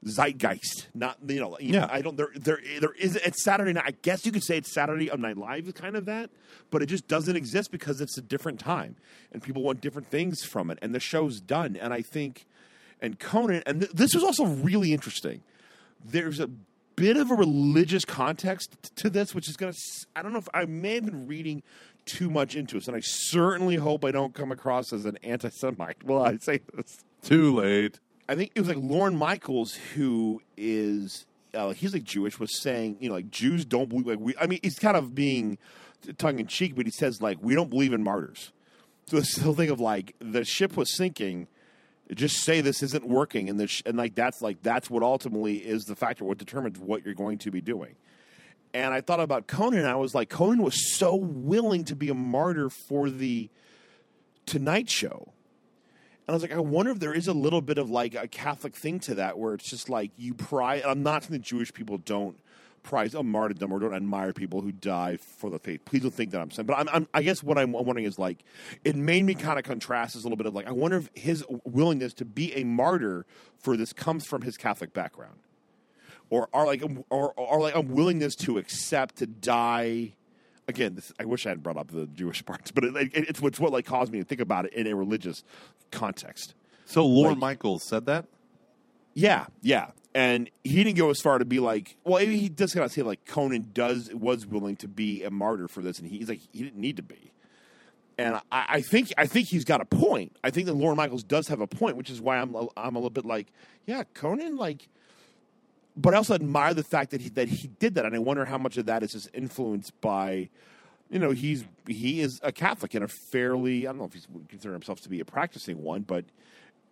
zeitgeist. 0.05 0.87
Not 0.93 1.17
you 1.27 1.39
know, 1.39 1.57
you 1.59 1.73
Yeah. 1.73 1.81
know, 1.81 1.87
I 1.91 2.01
don't. 2.01 2.17
There, 2.17 2.29
there, 2.35 2.59
there 2.79 2.93
is. 2.93 3.15
It's 3.17 3.43
Saturday 3.43 3.73
night. 3.73 3.83
I 3.87 3.91
guess 4.01 4.25
you 4.25 4.31
could 4.31 4.43
say 4.43 4.57
it's 4.57 4.73
Saturday 4.73 5.09
of 5.09 5.19
Night 5.19 5.37
Live, 5.37 5.67
is 5.67 5.73
kind 5.73 5.95
of 5.95 6.05
that, 6.05 6.29
but 6.71 6.81
it 6.81 6.87
just 6.87 7.07
doesn't 7.07 7.35
exist 7.35 7.71
because 7.71 8.01
it's 8.01 8.17
a 8.17 8.21
different 8.21 8.59
time, 8.59 8.95
and 9.31 9.41
people 9.43 9.61
want 9.63 9.81
different 9.81 10.09
things 10.09 10.43
from 10.43 10.71
it, 10.71 10.79
and 10.81 10.93
the 10.95 10.99
show's 10.99 11.39
done. 11.39 11.75
And 11.75 11.93
I 11.93 12.01
think, 12.01 12.45
and 13.01 13.19
Conan, 13.19 13.63
and 13.65 13.81
th- 13.81 13.91
this 13.93 14.13
was 14.15 14.23
also 14.23 14.45
really 14.45 14.93
interesting. 14.93 15.41
There's 16.03 16.39
a 16.39 16.49
bit 16.95 17.17
of 17.17 17.31
a 17.31 17.35
religious 17.35 18.05
context 18.05 18.95
to 18.97 19.09
this, 19.09 19.33
which 19.35 19.47
is 19.47 19.55
going 19.57 19.73
to. 19.73 19.79
I 20.15 20.21
don't 20.23 20.33
know 20.33 20.39
if 20.39 20.49
I 20.53 20.65
may 20.65 20.95
have 20.95 21.05
been 21.05 21.27
reading 21.27 21.63
too 22.05 22.31
much 22.31 22.55
into 22.55 22.75
this, 22.75 22.87
and 22.87 22.97
I 22.97 23.01
certainly 23.01 23.75
hope 23.75 24.03
I 24.03 24.09
don't 24.11 24.33
come 24.33 24.51
across 24.51 24.91
as 24.91 25.05
an 25.05 25.17
anti-Semite. 25.23 26.03
Well, 26.03 26.23
I 26.25 26.37
say 26.37 26.61
this. 26.75 26.97
Too 27.21 27.55
late. 27.55 27.99
I 28.31 28.35
think 28.35 28.53
it 28.55 28.59
was 28.61 28.69
like 28.69 28.77
Lorne 28.77 29.17
Michaels, 29.17 29.73
who 29.93 30.41
is 30.55 31.25
uh, 31.53 31.71
he's 31.71 31.91
like 31.93 32.05
Jewish, 32.05 32.39
was 32.39 32.61
saying, 32.61 32.95
you 33.01 33.09
know, 33.09 33.15
like 33.15 33.29
Jews 33.29 33.65
don't 33.65 33.89
believe 33.89 34.07
like 34.07 34.19
we. 34.21 34.33
I 34.39 34.47
mean, 34.47 34.59
he's 34.63 34.79
kind 34.79 34.95
of 34.95 35.13
being 35.13 35.57
tongue 36.17 36.39
in 36.39 36.47
cheek, 36.47 36.73
but 36.77 36.85
he 36.85 36.93
says 36.93 37.21
like 37.21 37.39
we 37.41 37.55
don't 37.55 37.69
believe 37.69 37.91
in 37.91 38.03
martyrs. 38.03 38.53
So 39.07 39.17
this 39.17 39.37
whole 39.37 39.53
thing 39.53 39.69
of 39.69 39.81
like 39.81 40.15
the 40.19 40.45
ship 40.45 40.77
was 40.77 40.95
sinking. 40.95 41.49
Just 42.13 42.37
say 42.37 42.61
this 42.61 42.81
isn't 42.81 43.05
working, 43.05 43.49
and 43.49 43.59
and 43.85 43.97
like 43.97 44.15
that's 44.15 44.41
like 44.41 44.63
that's 44.63 44.89
what 44.89 45.03
ultimately 45.03 45.57
is 45.57 45.83
the 45.83 45.97
factor, 45.97 46.23
what 46.23 46.37
determines 46.37 46.79
what 46.79 47.03
you're 47.03 47.13
going 47.13 47.37
to 47.39 47.51
be 47.51 47.59
doing. 47.59 47.95
And 48.73 48.93
I 48.93 49.01
thought 49.01 49.19
about 49.19 49.47
Conan, 49.47 49.79
and 49.79 49.89
I 49.89 49.95
was 49.95 50.15
like, 50.15 50.29
Conan 50.29 50.61
was 50.61 50.95
so 50.95 51.17
willing 51.17 51.83
to 51.83 51.97
be 51.97 52.07
a 52.07 52.13
martyr 52.13 52.69
for 52.69 53.09
the 53.09 53.49
Tonight 54.45 54.89
Show. 54.89 55.33
I 56.31 56.35
was 56.35 56.41
like, 56.41 56.53
I 56.53 56.59
wonder 56.59 56.91
if 56.91 56.99
there 56.99 57.13
is 57.13 57.27
a 57.27 57.33
little 57.33 57.61
bit 57.61 57.77
of 57.77 57.89
like 57.89 58.15
a 58.15 58.27
Catholic 58.27 58.75
thing 58.75 58.99
to 59.01 59.15
that, 59.15 59.37
where 59.37 59.53
it's 59.53 59.69
just 59.69 59.89
like 59.89 60.11
you 60.17 60.33
prize. 60.33 60.81
I'm 60.85 61.03
not 61.03 61.23
saying 61.23 61.33
that 61.33 61.41
Jewish 61.41 61.73
people 61.73 61.97
don't 61.97 62.37
prize 62.83 63.13
a 63.13 63.21
martyrdom 63.21 63.71
or 63.71 63.79
don't 63.79 63.93
admire 63.93 64.33
people 64.33 64.61
who 64.61 64.71
die 64.71 65.15
for 65.17 65.49
the 65.49 65.59
faith. 65.59 65.85
Please 65.85 66.01
don't 66.01 66.13
think 66.13 66.31
that 66.31 66.41
I'm 66.41 66.49
saying. 66.49 66.65
But 66.65 66.79
I'm, 66.79 66.89
I'm, 66.89 67.07
I 67.13 67.21
guess 67.21 67.43
what 67.43 67.57
I'm 67.57 67.73
wondering 67.73 68.05
is 68.05 68.17
like, 68.17 68.39
it 68.83 68.95
made 68.95 69.23
me 69.23 69.35
kind 69.35 69.59
of 69.59 69.65
contrast 69.65 70.15
this 70.15 70.23
a 70.23 70.25
little 70.25 70.37
bit 70.37 70.47
of 70.47 70.55
like, 70.55 70.67
I 70.67 70.71
wonder 70.71 70.97
if 70.97 71.09
his 71.13 71.45
willingness 71.63 72.13
to 72.15 72.25
be 72.25 72.55
a 72.55 72.63
martyr 72.63 73.25
for 73.59 73.77
this 73.77 73.93
comes 73.93 74.25
from 74.25 74.41
his 74.41 74.57
Catholic 74.57 74.93
background, 74.93 75.39
or 76.31 76.49
are 76.53 76.65
like, 76.65 76.81
or, 77.09 77.33
or 77.33 77.61
like 77.61 77.75
a 77.75 77.81
willingness 77.81 78.35
to 78.37 78.57
accept 78.57 79.17
to 79.17 79.27
die 79.27 80.13
again, 80.67 80.95
this, 80.95 81.11
I 81.19 81.25
wish 81.25 81.45
I 81.45 81.49
had 81.49 81.63
brought 81.63 81.77
up 81.77 81.91
the 81.91 82.07
Jewish 82.07 82.45
parts, 82.45 82.71
but 82.71 82.83
it, 82.83 82.95
it, 82.95 83.09
it's, 83.13 83.41
it's 83.41 83.59
what 83.59 83.71
like 83.71 83.85
caused 83.85 84.11
me 84.11 84.19
to 84.19 84.25
think 84.25 84.41
about 84.41 84.65
it 84.65 84.73
in 84.73 84.87
a 84.87 84.95
religious 84.95 85.43
context. 85.91 86.53
So 86.85 87.05
Lorne 87.05 87.31
Like- 87.31 87.37
Michaels 87.39 87.83
said 87.83 88.05
that. 88.07 88.25
Yeah, 89.13 89.47
yeah, 89.61 89.91
and 90.15 90.49
he 90.63 90.83
didn't 90.85 90.97
go 90.97 91.09
as 91.09 91.19
far 91.19 91.37
to 91.37 91.43
be 91.43 91.59
like, 91.59 91.97
well, 92.05 92.17
he 92.25 92.47
does 92.47 92.73
kind 92.73 92.85
of 92.85 92.93
say 92.93 93.01
like 93.01 93.25
Conan 93.25 93.71
does 93.73 94.09
was 94.13 94.45
willing 94.47 94.77
to 94.77 94.87
be 94.87 95.23
a 95.25 95.29
martyr 95.29 95.67
for 95.67 95.81
this, 95.81 95.99
and 95.99 96.07
he's 96.07 96.29
like 96.29 96.39
he 96.53 96.63
didn't 96.63 96.79
need 96.79 96.95
to 96.95 97.03
be. 97.03 97.33
And 98.17 98.35
I, 98.35 98.65
I 98.69 98.81
think 98.81 99.11
I 99.17 99.25
think 99.25 99.49
he's 99.49 99.65
got 99.65 99.81
a 99.81 99.85
point. 99.85 100.37
I 100.45 100.49
think 100.49 100.65
that 100.67 100.75
Lorne 100.75 100.95
Michaels 100.95 101.23
does 101.23 101.49
have 101.49 101.59
a 101.59 101.67
point, 101.67 101.97
which 101.97 102.09
is 102.09 102.21
why 102.21 102.37
I'm 102.37 102.55
I'm 102.77 102.95
a 102.95 102.99
little 102.99 103.09
bit 103.09 103.25
like, 103.25 103.47
yeah, 103.85 104.03
Conan 104.13 104.55
like 104.55 104.87
but 106.01 106.13
I 106.13 106.17
also 106.17 106.33
admire 106.33 106.73
the 106.73 106.83
fact 106.83 107.11
that 107.11 107.21
he 107.21 107.29
that 107.29 107.47
he 107.47 107.67
did 107.67 107.95
that, 107.95 108.05
and 108.05 108.15
I 108.15 108.19
wonder 108.19 108.45
how 108.45 108.57
much 108.57 108.77
of 108.77 108.85
that 108.87 109.03
is 109.03 109.11
just 109.13 109.29
influenced 109.33 109.99
by, 110.01 110.49
you 111.09 111.19
know, 111.19 111.31
he's 111.31 111.65
he 111.87 112.21
is 112.21 112.39
a 112.43 112.51
Catholic 112.51 112.93
and 112.93 113.03
a 113.03 113.07
fairly 113.07 113.87
I 113.87 113.91
don't 113.91 113.99
know 113.99 114.05
if 114.05 114.13
he's 114.13 114.27
consider 114.49 114.73
himself 114.73 115.01
to 115.01 115.09
be 115.09 115.19
a 115.19 115.25
practicing 115.25 115.81
one, 115.83 116.01
but 116.01 116.25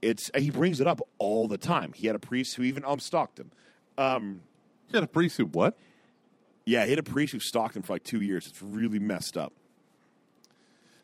it's 0.02 0.30
he 0.36 0.50
brings 0.50 0.80
it 0.80 0.88
up 0.88 1.02
all 1.18 1.48
the 1.48 1.58
time. 1.58 1.94
He 1.94 2.08
had 2.08 2.16
a 2.16 2.20
priest 2.20 2.56
who 2.56 2.64
even 2.64 2.86
um 2.86 3.00
stalked 3.00 3.40
him. 3.40 3.52
Um, 3.98 4.42
He 4.88 4.96
had 4.98 5.04
a 5.04 5.08
priest 5.08 5.38
who 5.38 5.46
what? 5.46 5.78
yeah, 6.66 6.84
he 6.86 6.92
had 6.92 7.00
a 7.00 7.04
priest 7.04 7.34
who 7.34 7.40
stalked 7.40 7.76
him 7.76 7.82
for 7.82 7.94
like 7.94 8.04
two 8.04 8.22
years. 8.22 8.46
It's 8.48 8.62
really 8.62 9.00
messed 9.00 9.38
up. 9.38 9.54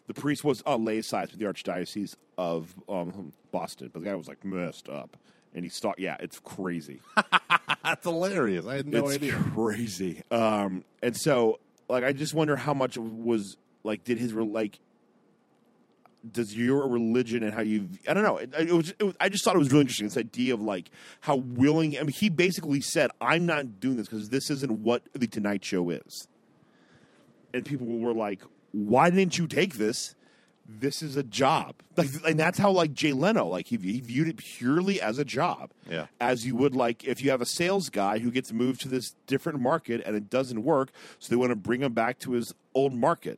The 0.08 0.14
priest 0.14 0.44
was 0.44 0.62
uh, 0.66 0.78
laicized 0.78 1.32
with 1.32 1.40
the 1.40 1.46
archdiocese 1.46 2.16
of 2.38 2.76
um, 2.88 3.34
Boston, 3.52 3.90
but 3.92 4.04
the 4.04 4.10
guy 4.10 4.14
was 4.16 4.28
like 4.28 4.46
messed 4.46 4.88
up, 4.90 5.18
and 5.56 5.64
he 5.64 5.70
stalked. 5.70 6.00
Yeah, 6.00 6.18
it's 6.20 6.40
crazy. 6.40 7.00
That's 7.84 8.04
hilarious. 8.04 8.66
I 8.68 8.76
had 8.76 8.88
no 8.88 9.06
it's 9.06 9.16
idea. 9.16 9.34
crazy. 9.54 10.22
Um, 10.30 10.84
and 11.02 11.16
so, 11.16 11.60
like, 11.88 12.04
I 12.04 12.12
just 12.12 12.34
wonder 12.34 12.56
how 12.56 12.74
much 12.74 12.98
was 12.98 13.58
like, 13.84 14.04
did 14.04 14.20
his 14.20 14.34
re- 14.34 14.46
like, 14.46 14.80
does 16.30 16.56
your 16.56 16.88
religion 16.88 17.44
and 17.44 17.54
how 17.54 17.62
you? 17.62 17.88
I 18.08 18.14
don't 18.14 18.24
know. 18.24 18.38
It, 18.38 18.54
it, 18.58 18.72
was, 18.72 18.94
it 19.00 19.04
was. 19.04 19.16
I 19.20 19.30
just 19.30 19.46
thought 19.46 19.56
it 19.56 19.60
was 19.60 19.72
really 19.72 19.82
interesting. 19.82 20.08
This 20.08 20.18
idea 20.18 20.54
of 20.54 20.62
like 20.62 20.90
how 21.22 21.38
willing. 21.38 21.98
I 21.98 22.02
mean, 22.02 22.14
he 22.18 22.30
basically 22.30 22.82
said, 22.82 23.12
"I'm 23.22 23.46
not 23.46 23.80
doing 23.80 23.96
this 23.98 24.08
because 24.08 24.30
this 24.30 24.50
isn't 24.50 24.80
what 24.80 25.04
the 25.14 25.28
Tonight 25.28 25.64
Show 25.64 25.90
is." 25.92 26.28
And 27.54 27.64
people 27.64 27.86
were 27.86 28.14
like, 28.14 28.42
"Why 28.72 29.10
didn't 29.12 29.38
you 29.38 29.48
take 29.48 29.76
this?" 29.76 30.16
This 30.68 31.04
is 31.04 31.16
a 31.16 31.22
job, 31.22 31.76
like, 31.96 32.10
and 32.28 32.40
that's 32.40 32.58
how 32.58 32.72
like 32.72 32.92
Jay 32.94 33.14
Leno, 33.14 33.46
like 33.46 33.68
he, 33.68 33.78
he 33.78 34.00
viewed 34.02 34.28
it 34.28 34.38
purely 34.38 35.00
as 35.00 35.20
a 35.20 35.24
job 35.26 35.70
Yeah. 35.88 36.08
as 36.20 36.44
you 36.44 36.56
would 36.56 36.76
like 36.76 37.04
if 37.04 37.22
you 37.24 37.30
have 37.30 37.40
a 37.42 37.46
sales 37.46 37.90
guy 37.90 38.18
who 38.18 38.32
gets 38.32 38.52
moved 38.52 38.82
to 38.82 38.90
this 38.90 39.14
different 39.28 39.60
market 39.60 40.02
and 40.08 40.16
it 40.16 40.28
doesn't 40.28 40.64
work, 40.64 40.90
so 41.20 41.30
they 41.30 41.36
want 41.36 41.52
to 41.52 41.56
bring 41.56 41.82
him 41.82 41.94
back 41.94 42.18
to 42.20 42.32
his 42.32 42.52
old 42.74 42.94
market. 42.94 43.38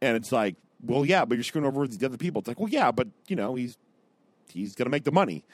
And 0.00 0.16
it's 0.16 0.32
like, 0.32 0.56
well, 0.82 1.04
yeah, 1.04 1.26
but 1.26 1.34
you're 1.36 1.44
screwing 1.44 1.66
over 1.66 1.86
the 1.86 2.06
other 2.06 2.16
people. 2.16 2.38
It's 2.40 2.48
like, 2.48 2.58
well, 2.58 2.70
yeah, 2.70 2.90
but 2.90 3.08
you 3.26 3.36
know, 3.36 3.54
he's 3.54 3.76
he's 4.50 4.74
gonna 4.74 4.90
make 4.90 5.04
the 5.04 5.12
money. 5.12 5.44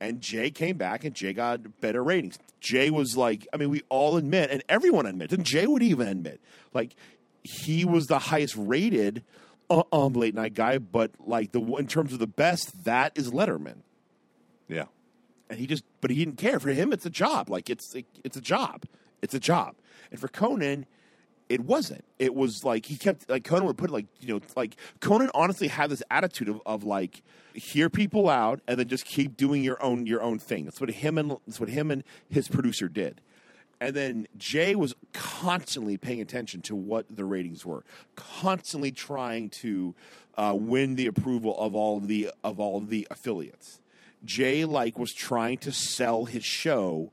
And 0.00 0.20
Jay 0.20 0.50
came 0.50 0.76
back 0.76 1.04
and 1.04 1.14
Jay 1.14 1.32
got 1.32 1.80
better 1.80 2.04
ratings. 2.04 2.38
Jay 2.60 2.88
was 2.90 3.16
like, 3.16 3.48
I 3.52 3.56
mean, 3.56 3.70
we 3.70 3.82
all 3.88 4.16
admit, 4.16 4.50
and 4.50 4.62
everyone 4.68 5.06
admits, 5.06 5.32
and 5.32 5.44
Jay 5.44 5.66
would 5.66 5.82
even 5.82 6.06
admit, 6.06 6.40
like 6.72 6.94
he 7.42 7.84
was 7.84 8.06
the 8.06 8.18
highest 8.18 8.54
rated 8.56 9.24
um, 9.70 10.12
late 10.12 10.34
night 10.34 10.54
guy, 10.54 10.78
but 10.78 11.10
like 11.18 11.52
the 11.52 11.60
in 11.60 11.86
terms 11.86 12.12
of 12.12 12.18
the 12.18 12.26
best, 12.26 12.84
that 12.84 13.12
is 13.14 13.30
Letterman. 13.30 13.78
Yeah. 14.68 14.84
and 15.50 15.58
he 15.58 15.66
just 15.66 15.84
but 16.00 16.10
he 16.10 16.24
didn't 16.24 16.38
care. 16.38 16.58
For 16.60 16.70
him 16.70 16.92
it's 16.92 17.06
a 17.06 17.10
job. 17.10 17.50
Like 17.50 17.68
it's 17.70 17.94
it's 18.22 18.36
a 18.36 18.40
job. 18.40 18.84
It's 19.22 19.34
a 19.34 19.40
job. 19.40 19.76
And 20.10 20.20
for 20.20 20.28
conan 20.28 20.86
it 21.50 21.60
wasn't. 21.60 22.04
It 22.18 22.34
was 22.34 22.64
like 22.64 22.86
he 22.86 22.96
kept 22.96 23.28
like 23.28 23.44
conan 23.44 23.66
would 23.66 23.76
put 23.76 23.90
it 23.90 23.92
like 23.92 24.06
you 24.20 24.28
know 24.34 24.40
like 24.56 24.76
conan 25.00 25.30
honestly 25.34 25.68
had 25.68 25.90
this 25.90 26.02
attitude 26.10 26.48
of, 26.48 26.62
of 26.64 26.84
like 26.84 27.22
hear 27.52 27.90
people 27.90 28.28
out 28.28 28.60
and 28.66 28.78
then 28.78 28.88
just 28.88 29.04
keep 29.04 29.36
doing 29.36 29.62
your 29.62 29.82
own 29.82 30.06
your 30.06 30.22
own 30.22 30.38
thing. 30.38 30.64
That's 30.64 30.80
what 30.80 30.90
him 30.90 31.18
and 31.18 31.36
that's 31.46 31.60
what 31.60 31.68
him 31.68 31.90
and 31.90 32.02
his 32.28 32.48
producer 32.48 32.88
did 32.88 33.20
and 33.84 33.94
then 33.94 34.26
Jay 34.38 34.74
was 34.74 34.94
constantly 35.12 35.98
paying 35.98 36.20
attention 36.20 36.62
to 36.62 36.74
what 36.74 37.04
the 37.14 37.24
ratings 37.24 37.66
were, 37.66 37.84
constantly 38.16 38.90
trying 38.90 39.50
to 39.50 39.94
uh, 40.36 40.56
win 40.58 40.94
the 40.94 41.06
approval 41.06 41.58
of 41.58 41.74
all 41.74 41.98
of 41.98 42.08
the 42.08 42.30
of 42.42 42.58
all 42.58 42.80
the 42.80 43.06
affiliates. 43.10 43.80
Jay 44.24 44.64
like 44.64 44.98
was 44.98 45.12
trying 45.12 45.58
to 45.58 45.70
sell 45.70 46.24
his 46.24 46.44
show 46.44 47.12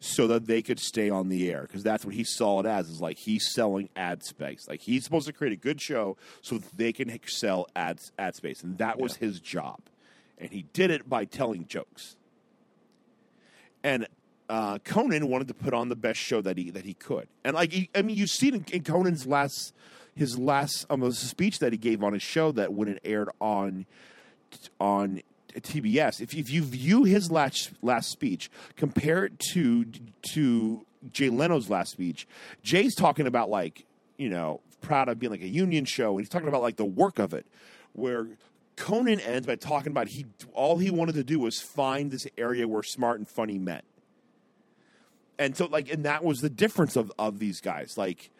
so 0.00 0.26
that 0.26 0.46
they 0.46 0.62
could 0.62 0.78
stay 0.78 1.10
on 1.10 1.28
the 1.28 1.50
air 1.50 1.62
because 1.62 1.82
that's 1.82 2.04
what 2.04 2.14
he 2.14 2.24
saw 2.24 2.60
it 2.60 2.66
as 2.66 2.88
is 2.88 3.00
like 3.00 3.18
he's 3.18 3.52
selling 3.52 3.90
ad 3.94 4.22
space. 4.24 4.66
Like 4.68 4.80
he's 4.80 5.04
supposed 5.04 5.26
to 5.26 5.32
create 5.34 5.52
a 5.52 5.56
good 5.56 5.80
show 5.80 6.16
so 6.40 6.56
that 6.56 6.76
they 6.76 6.92
can 6.92 7.18
sell 7.26 7.66
ads 7.76 8.10
ad 8.18 8.34
space. 8.34 8.62
And 8.62 8.78
that 8.78 8.98
was 8.98 9.16
his 9.16 9.38
job. 9.40 9.80
And 10.38 10.50
he 10.50 10.66
did 10.72 10.90
it 10.90 11.08
by 11.08 11.26
telling 11.26 11.66
jokes. 11.66 12.16
And 13.82 14.06
uh, 14.48 14.78
Conan 14.84 15.28
wanted 15.28 15.48
to 15.48 15.54
put 15.54 15.74
on 15.74 15.88
the 15.88 15.96
best 15.96 16.20
show 16.20 16.40
that 16.40 16.56
he 16.56 16.70
that 16.70 16.84
he 16.84 16.94
could, 16.94 17.28
and 17.44 17.54
like 17.54 17.72
he, 17.72 17.90
I 17.94 18.02
mean, 18.02 18.16
you 18.16 18.26
see 18.26 18.48
it 18.48 18.54
in, 18.54 18.64
in 18.72 18.82
Conan's 18.82 19.26
last 19.26 19.72
his 20.14 20.38
last 20.38 20.86
um, 20.88 21.10
speech 21.12 21.58
that 21.58 21.72
he 21.72 21.78
gave 21.78 22.02
on 22.02 22.12
his 22.12 22.22
show 22.22 22.52
that 22.52 22.72
when 22.72 22.88
it 22.88 23.00
aired 23.04 23.28
on 23.40 23.86
on 24.80 25.22
TBS. 25.54 26.20
If 26.20 26.34
if 26.34 26.50
you 26.50 26.62
view 26.62 27.04
his 27.04 27.30
last 27.30 27.72
last 27.82 28.10
speech, 28.10 28.50
compare 28.76 29.24
it 29.24 29.38
to 29.52 29.86
to 30.32 30.86
Jay 31.12 31.28
Leno's 31.28 31.68
last 31.68 31.92
speech. 31.92 32.26
Jay's 32.62 32.94
talking 32.94 33.26
about 33.26 33.50
like 33.50 33.84
you 34.16 34.28
know 34.28 34.60
proud 34.80 35.08
of 35.08 35.18
being 35.18 35.32
like 35.32 35.42
a 35.42 35.48
union 35.48 35.84
show, 35.84 36.12
and 36.12 36.20
he's 36.20 36.28
talking 36.28 36.48
about 36.48 36.62
like 36.62 36.76
the 36.76 36.84
work 36.84 37.18
of 37.18 37.34
it, 37.34 37.46
where. 37.92 38.26
Conan 38.78 39.20
ends 39.20 39.46
by 39.46 39.56
talking 39.56 39.90
about 39.90 40.06
he 40.08 40.26
all 40.52 40.76
he 40.76 40.90
wanted 40.90 41.14
to 41.14 41.24
do 41.24 41.38
was 41.38 41.58
find 41.58 42.10
this 42.10 42.26
area 42.36 42.68
where 42.68 42.82
smart 42.82 43.16
and 43.16 43.26
funny 43.26 43.56
met 43.58 43.86
and 45.38 45.56
so 45.56 45.66
like 45.66 45.90
and 45.90 46.04
that 46.04 46.24
was 46.24 46.38
the 46.38 46.50
difference 46.50 46.96
of 46.96 47.12
of 47.18 47.38
these 47.38 47.60
guys 47.60 47.96
like 47.96 48.30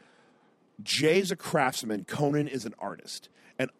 jay's 0.82 1.30
a 1.30 1.36
craftsman 1.36 2.04
conan 2.04 2.48
is 2.48 2.64
an 2.64 2.74
artist 2.78 3.28
and 3.58 3.70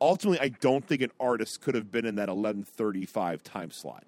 ultimately 0.00 0.40
i 0.40 0.48
don't 0.48 0.86
think 0.86 1.02
an 1.02 1.12
artist 1.20 1.60
could 1.60 1.74
have 1.74 1.90
been 1.90 2.04
in 2.04 2.16
that 2.16 2.28
1135 2.28 3.42
time 3.42 3.70
slot 3.70 4.04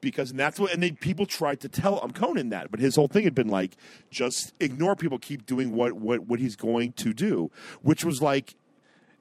because 0.00 0.30
and 0.30 0.38
that's 0.38 0.60
what 0.60 0.72
and 0.72 0.82
then 0.82 0.96
people 0.96 1.26
tried 1.26 1.60
to 1.60 1.68
tell 1.68 2.02
um, 2.04 2.12
conan 2.12 2.50
that 2.50 2.70
but 2.70 2.80
his 2.80 2.96
whole 2.96 3.08
thing 3.08 3.24
had 3.24 3.34
been 3.34 3.48
like 3.48 3.76
just 4.10 4.52
ignore 4.60 4.94
people 4.94 5.18
keep 5.18 5.46
doing 5.46 5.72
what 5.72 5.94
what 5.94 6.20
what 6.26 6.38
he's 6.38 6.56
going 6.56 6.92
to 6.92 7.12
do 7.12 7.50
which 7.82 8.04
was 8.04 8.20
like 8.20 8.54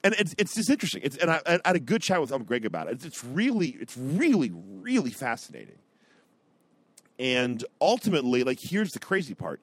and 0.06 0.14
it's 0.20 0.36
it's 0.38 0.54
just 0.54 0.70
interesting. 0.70 1.02
It's 1.04 1.18
and 1.18 1.32
I, 1.32 1.42
I 1.48 1.60
had 1.66 1.76
a 1.76 1.80
good 1.80 2.00
chat 2.00 2.22
with 2.22 2.32
um, 2.32 2.44
Greg 2.44 2.64
about 2.64 2.88
it. 2.88 2.94
It's, 2.94 3.06
it's 3.06 3.24
really 3.24 3.70
it's 3.82 3.98
really 3.98 4.52
really 4.54 5.10
fascinating. 5.10 5.80
And 7.18 7.64
ultimately, 7.80 8.44
like 8.44 8.60
here's 8.62 8.92
the 8.92 9.00
crazy 9.00 9.34
part: 9.34 9.62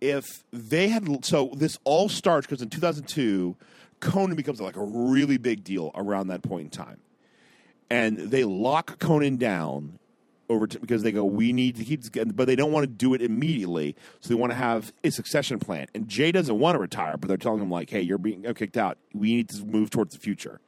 if 0.00 0.44
they 0.52 0.88
had 0.88 1.24
so 1.24 1.52
this 1.56 1.78
all 1.84 2.08
starts 2.08 2.46
because 2.46 2.62
in 2.62 2.68
2002, 2.68 3.56
Conan 4.00 4.36
becomes 4.36 4.60
like 4.60 4.76
a 4.76 4.84
really 4.84 5.38
big 5.38 5.64
deal 5.64 5.90
around 5.94 6.28
that 6.28 6.42
point 6.42 6.64
in 6.64 6.70
time, 6.70 6.98
and 7.88 8.18
they 8.18 8.44
lock 8.44 8.98
Conan 8.98 9.36
down 9.36 9.98
over 10.48 10.66
to, 10.66 10.78
because 10.78 11.02
they 11.02 11.12
go, 11.12 11.24
we 11.24 11.52
need 11.52 11.76
to 11.76 11.84
keep, 11.84 12.02
but 12.34 12.46
they 12.46 12.56
don't 12.56 12.72
want 12.72 12.84
to 12.84 12.90
do 12.90 13.14
it 13.14 13.22
immediately, 13.22 13.96
so 14.20 14.28
they 14.28 14.34
want 14.34 14.52
to 14.52 14.56
have 14.56 14.92
a 15.02 15.10
succession 15.10 15.58
plan. 15.58 15.86
And 15.94 16.08
Jay 16.08 16.32
doesn't 16.32 16.58
want 16.58 16.76
to 16.76 16.78
retire, 16.78 17.16
but 17.16 17.28
they're 17.28 17.36
telling 17.36 17.60
him 17.60 17.70
like, 17.70 17.90
hey, 17.90 18.00
you're 18.00 18.18
being 18.18 18.42
kicked 18.54 18.76
out. 18.76 18.98
We 19.12 19.34
need 19.34 19.48
to 19.50 19.64
move 19.64 19.90
towards 19.90 20.14
the 20.14 20.20
future. 20.20 20.60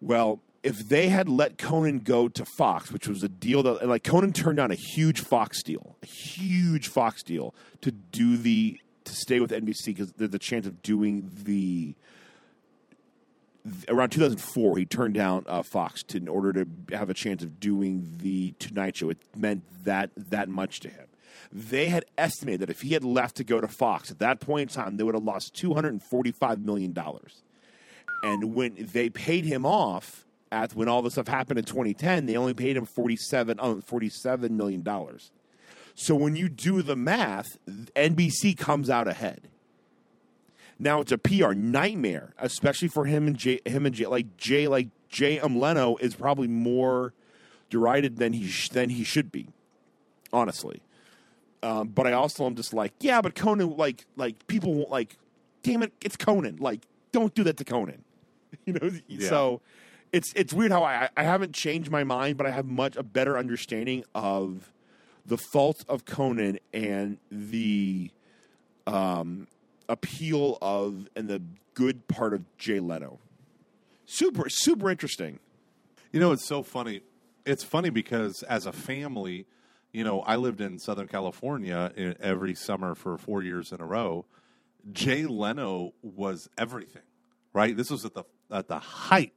Well, 0.00 0.40
if 0.62 0.88
they 0.88 1.08
had 1.08 1.28
let 1.28 1.58
Conan 1.58 2.00
go 2.00 2.28
to 2.28 2.44
Fox, 2.44 2.92
which 2.92 3.08
was 3.08 3.22
a 3.22 3.28
deal 3.28 3.62
that 3.62 3.86
like 3.88 4.04
Conan 4.04 4.32
turned 4.32 4.58
down 4.58 4.70
a 4.70 4.76
huge 4.76 5.20
Fox 5.20 5.62
deal, 5.62 5.96
a 6.02 6.06
huge 6.06 6.88
Fox 6.88 7.22
deal 7.22 7.54
to 7.80 7.90
do 7.90 8.36
the 8.36 8.78
to 9.04 9.12
stay 9.14 9.40
with 9.40 9.50
NBC 9.50 9.86
because 9.86 10.12
there's 10.12 10.34
a 10.34 10.38
chance 10.38 10.66
of 10.66 10.82
doing 10.82 11.30
the 11.44 11.94
around 13.88 14.10
2004 14.10 14.78
he 14.78 14.86
turned 14.86 15.14
down 15.14 15.44
uh, 15.46 15.62
Fox 15.62 16.02
to, 16.04 16.16
in 16.16 16.28
order 16.28 16.52
to 16.52 16.66
have 16.96 17.10
a 17.10 17.14
chance 17.14 17.42
of 17.42 17.60
doing 17.60 18.16
the 18.18 18.52
Tonight 18.58 18.96
Show. 18.96 19.10
It 19.10 19.18
meant 19.36 19.64
that 19.84 20.10
that 20.16 20.48
much 20.48 20.80
to 20.80 20.88
him. 20.88 21.06
They 21.52 21.86
had 21.86 22.04
estimated 22.18 22.60
that 22.60 22.70
if 22.70 22.82
he 22.82 22.92
had 22.92 23.04
left 23.04 23.36
to 23.36 23.44
go 23.44 23.60
to 23.60 23.68
Fox 23.68 24.10
at 24.10 24.18
that 24.18 24.40
point 24.40 24.70
in 24.70 24.82
time, 24.82 24.96
they 24.96 25.04
would 25.04 25.14
have 25.14 25.24
lost 25.24 25.54
245 25.54 26.60
million 26.60 26.92
dollars. 26.92 27.42
And 28.22 28.54
when 28.54 28.76
they 28.92 29.08
paid 29.08 29.46
him 29.46 29.64
off 29.64 30.26
at 30.52 30.74
when 30.74 30.88
all 30.88 31.02
this 31.02 31.14
stuff 31.14 31.28
happened 31.28 31.58
in 31.58 31.64
2010, 31.64 32.26
they 32.26 32.36
only 32.36 32.54
paid 32.54 32.76
him 32.76 32.84
47 32.84 33.58
oh, 33.60 33.80
47 33.80 34.56
million 34.56 34.82
dollars. 34.82 35.30
So 35.94 36.14
when 36.14 36.36
you 36.36 36.48
do 36.48 36.82
the 36.82 36.96
math, 36.96 37.58
NBC 37.68 38.56
comes 38.56 38.88
out 38.88 39.06
ahead. 39.06 39.48
Now 40.78 41.00
it's 41.00 41.12
a 41.12 41.18
PR 41.18 41.52
nightmare, 41.52 42.32
especially 42.38 42.88
for 42.88 43.04
him 43.04 43.26
and 43.26 43.36
Jay. 43.36 43.60
Him 43.66 43.84
and 43.84 43.94
Jay, 43.94 44.06
like 44.06 44.36
Jay, 44.38 44.66
like 44.66 44.88
Jay 45.08 45.38
um, 45.38 45.58
Leno 45.58 45.96
is 45.96 46.14
probably 46.14 46.48
more 46.48 47.12
derided 47.68 48.16
than 48.16 48.32
he 48.32 48.46
sh- 48.46 48.70
than 48.70 48.88
he 48.88 49.04
should 49.04 49.30
be, 49.30 49.48
honestly. 50.32 50.80
Um, 51.62 51.88
but 51.88 52.06
I 52.06 52.12
also 52.12 52.46
am 52.46 52.54
just 52.54 52.72
like, 52.72 52.94
yeah, 53.00 53.20
but 53.20 53.34
Conan, 53.34 53.76
like, 53.76 54.06
like 54.16 54.46
people 54.46 54.72
won't 54.72 54.90
like, 54.90 55.16
damn 55.62 55.82
it, 55.82 55.92
it's 56.00 56.16
Conan. 56.16 56.56
Like, 56.56 56.80
don't 57.12 57.34
do 57.34 57.44
that 57.44 57.56
to 57.58 57.64
Conan. 57.64 58.04
You 58.66 58.72
know, 58.72 58.90
so 59.20 59.60
it's 60.12 60.32
it's 60.34 60.52
weird 60.52 60.72
how 60.72 60.82
I 60.84 61.08
I 61.16 61.22
haven't 61.22 61.54
changed 61.54 61.90
my 61.90 62.04
mind, 62.04 62.36
but 62.36 62.46
I 62.46 62.50
have 62.50 62.66
much 62.66 62.96
a 62.96 63.02
better 63.02 63.38
understanding 63.38 64.04
of 64.14 64.72
the 65.26 65.36
fault 65.36 65.84
of 65.88 66.04
Conan 66.04 66.58
and 66.72 67.18
the 67.30 68.10
um 68.86 69.46
appeal 69.88 70.58
of 70.60 71.08
and 71.14 71.28
the 71.28 71.42
good 71.74 72.06
part 72.08 72.34
of 72.34 72.44
Jay 72.58 72.80
Leno. 72.80 73.18
Super 74.06 74.48
super 74.48 74.90
interesting. 74.90 75.38
You 76.12 76.20
know, 76.20 76.32
it's 76.32 76.46
so 76.46 76.62
funny. 76.62 77.02
It's 77.46 77.62
funny 77.62 77.90
because 77.90 78.42
as 78.42 78.66
a 78.66 78.72
family, 78.72 79.46
you 79.92 80.04
know, 80.04 80.20
I 80.20 80.36
lived 80.36 80.60
in 80.60 80.78
Southern 80.78 81.08
California 81.08 82.16
every 82.20 82.54
summer 82.54 82.94
for 82.94 83.16
four 83.16 83.42
years 83.42 83.72
in 83.72 83.80
a 83.80 83.86
row. 83.86 84.26
Jay 84.92 85.24
Leno 85.24 85.92
was 86.02 86.48
everything, 86.58 87.02
right? 87.52 87.76
This 87.76 87.90
was 87.90 88.04
at 88.04 88.14
the 88.14 88.24
at 88.50 88.66
the 88.66 88.78
height 88.78 89.32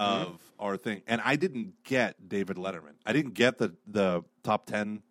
of 0.00 0.40
our 0.58 0.76
thing, 0.76 1.02
and 1.06 1.20
I 1.24 1.36
didn't 1.36 1.82
get 1.84 2.28
David 2.28 2.56
Letterman. 2.56 2.94
I 3.04 3.12
didn't 3.12 3.34
get 3.34 3.58
the 3.58 3.74
the 3.86 4.22
top 4.42 4.66
ten. 4.66 5.02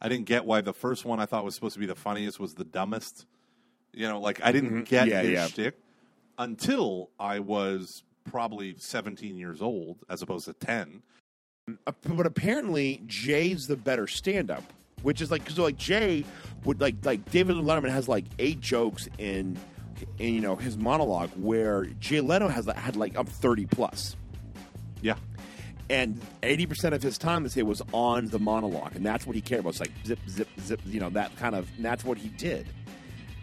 I 0.00 0.08
didn't 0.08 0.26
get 0.26 0.44
why 0.46 0.60
the 0.62 0.72
first 0.72 1.04
one 1.04 1.20
I 1.20 1.26
thought 1.26 1.44
was 1.44 1.54
supposed 1.54 1.74
to 1.74 1.80
be 1.80 1.86
the 1.86 1.94
funniest 1.94 2.40
was 2.40 2.54
the 2.54 2.64
dumbest. 2.64 3.26
You 3.92 4.08
know, 4.08 4.20
like 4.20 4.40
I 4.44 4.52
didn't 4.52 4.84
get 4.84 5.08
Yeah, 5.08 5.22
his 5.22 5.30
yeah. 5.32 5.46
shtick 5.48 5.74
until 6.38 7.10
I 7.18 7.40
was 7.40 8.02
probably 8.24 8.74
17 8.78 9.36
years 9.36 9.60
old, 9.60 9.98
as 10.08 10.22
opposed 10.22 10.46
to 10.46 10.52
10. 10.54 11.02
Uh, 11.86 11.92
but 12.14 12.24
apparently 12.26 13.02
Jay's 13.06 13.66
the 13.66 13.76
better 13.76 14.06
stand-up, 14.06 14.64
which 15.02 15.20
is 15.20 15.30
like 15.30 15.42
because 15.44 15.58
like 15.58 15.76
Jay 15.76 16.24
would 16.64 16.80
like 16.80 16.96
like 17.04 17.30
David 17.30 17.56
Letterman 17.56 17.90
has 17.90 18.08
like 18.08 18.24
eight 18.38 18.60
jokes 18.60 19.08
in 19.18 19.56
in 20.18 20.34
you 20.34 20.40
know 20.40 20.56
his 20.56 20.76
monologue 20.76 21.30
where 21.36 21.86
Jay 22.00 22.20
Leno 22.20 22.48
has 22.48 22.66
had 22.66 22.96
like 22.96 23.16
up 23.16 23.28
thirty 23.28 23.66
plus. 23.66 24.16
Yeah. 25.02 25.14
and 25.88 26.20
80% 26.42 26.92
of 26.92 27.02
his 27.02 27.16
time 27.16 27.42
they 27.42 27.48
say 27.48 27.62
was 27.62 27.80
on 27.92 28.26
the 28.28 28.38
monologue 28.38 28.94
and 28.96 29.04
that's 29.04 29.26
what 29.26 29.34
he 29.34 29.40
cared 29.40 29.60
about. 29.60 29.70
It's 29.70 29.80
like 29.80 29.92
zip 30.06 30.18
zip 30.28 30.48
zip 30.60 30.80
you 30.84 31.00
know 31.00 31.08
that 31.10 31.34
kind 31.36 31.54
of 31.54 31.68
that's 31.78 32.04
what 32.04 32.18
he 32.18 32.28
did. 32.28 32.66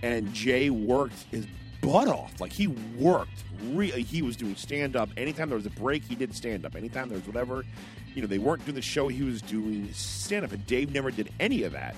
And 0.04 0.32
jay 0.34 0.70
worked 0.70 1.26
his 1.32 1.48
butt 1.82 2.08
off. 2.08 2.40
Like 2.40 2.52
he 2.54 2.68
worked. 2.68 3.44
Really 3.72 4.04
he 4.04 4.22
was 4.22 4.38
doing 4.38 4.56
stand 4.56 4.96
up 4.96 5.10
anytime 5.18 5.50
there 5.50 5.58
was 5.58 5.66
a 5.66 5.72
break 5.72 6.04
he 6.04 6.14
did 6.14 6.36
stand 6.36 6.64
up 6.64 6.76
anytime 6.76 7.10
there 7.10 7.18
was 7.18 7.26
whatever 7.26 7.64
you 8.14 8.22
know 8.22 8.28
they 8.28 8.38
weren't 8.38 8.64
doing 8.66 8.76
the 8.76 8.82
show 8.84 9.08
he 9.08 9.24
was 9.24 9.42
doing 9.42 9.90
stand 9.94 10.46
up 10.46 10.52
and 10.52 10.64
dave 10.68 10.94
never 10.94 11.10
did 11.10 11.32
any 11.40 11.64
of 11.64 11.72
that. 11.72 11.96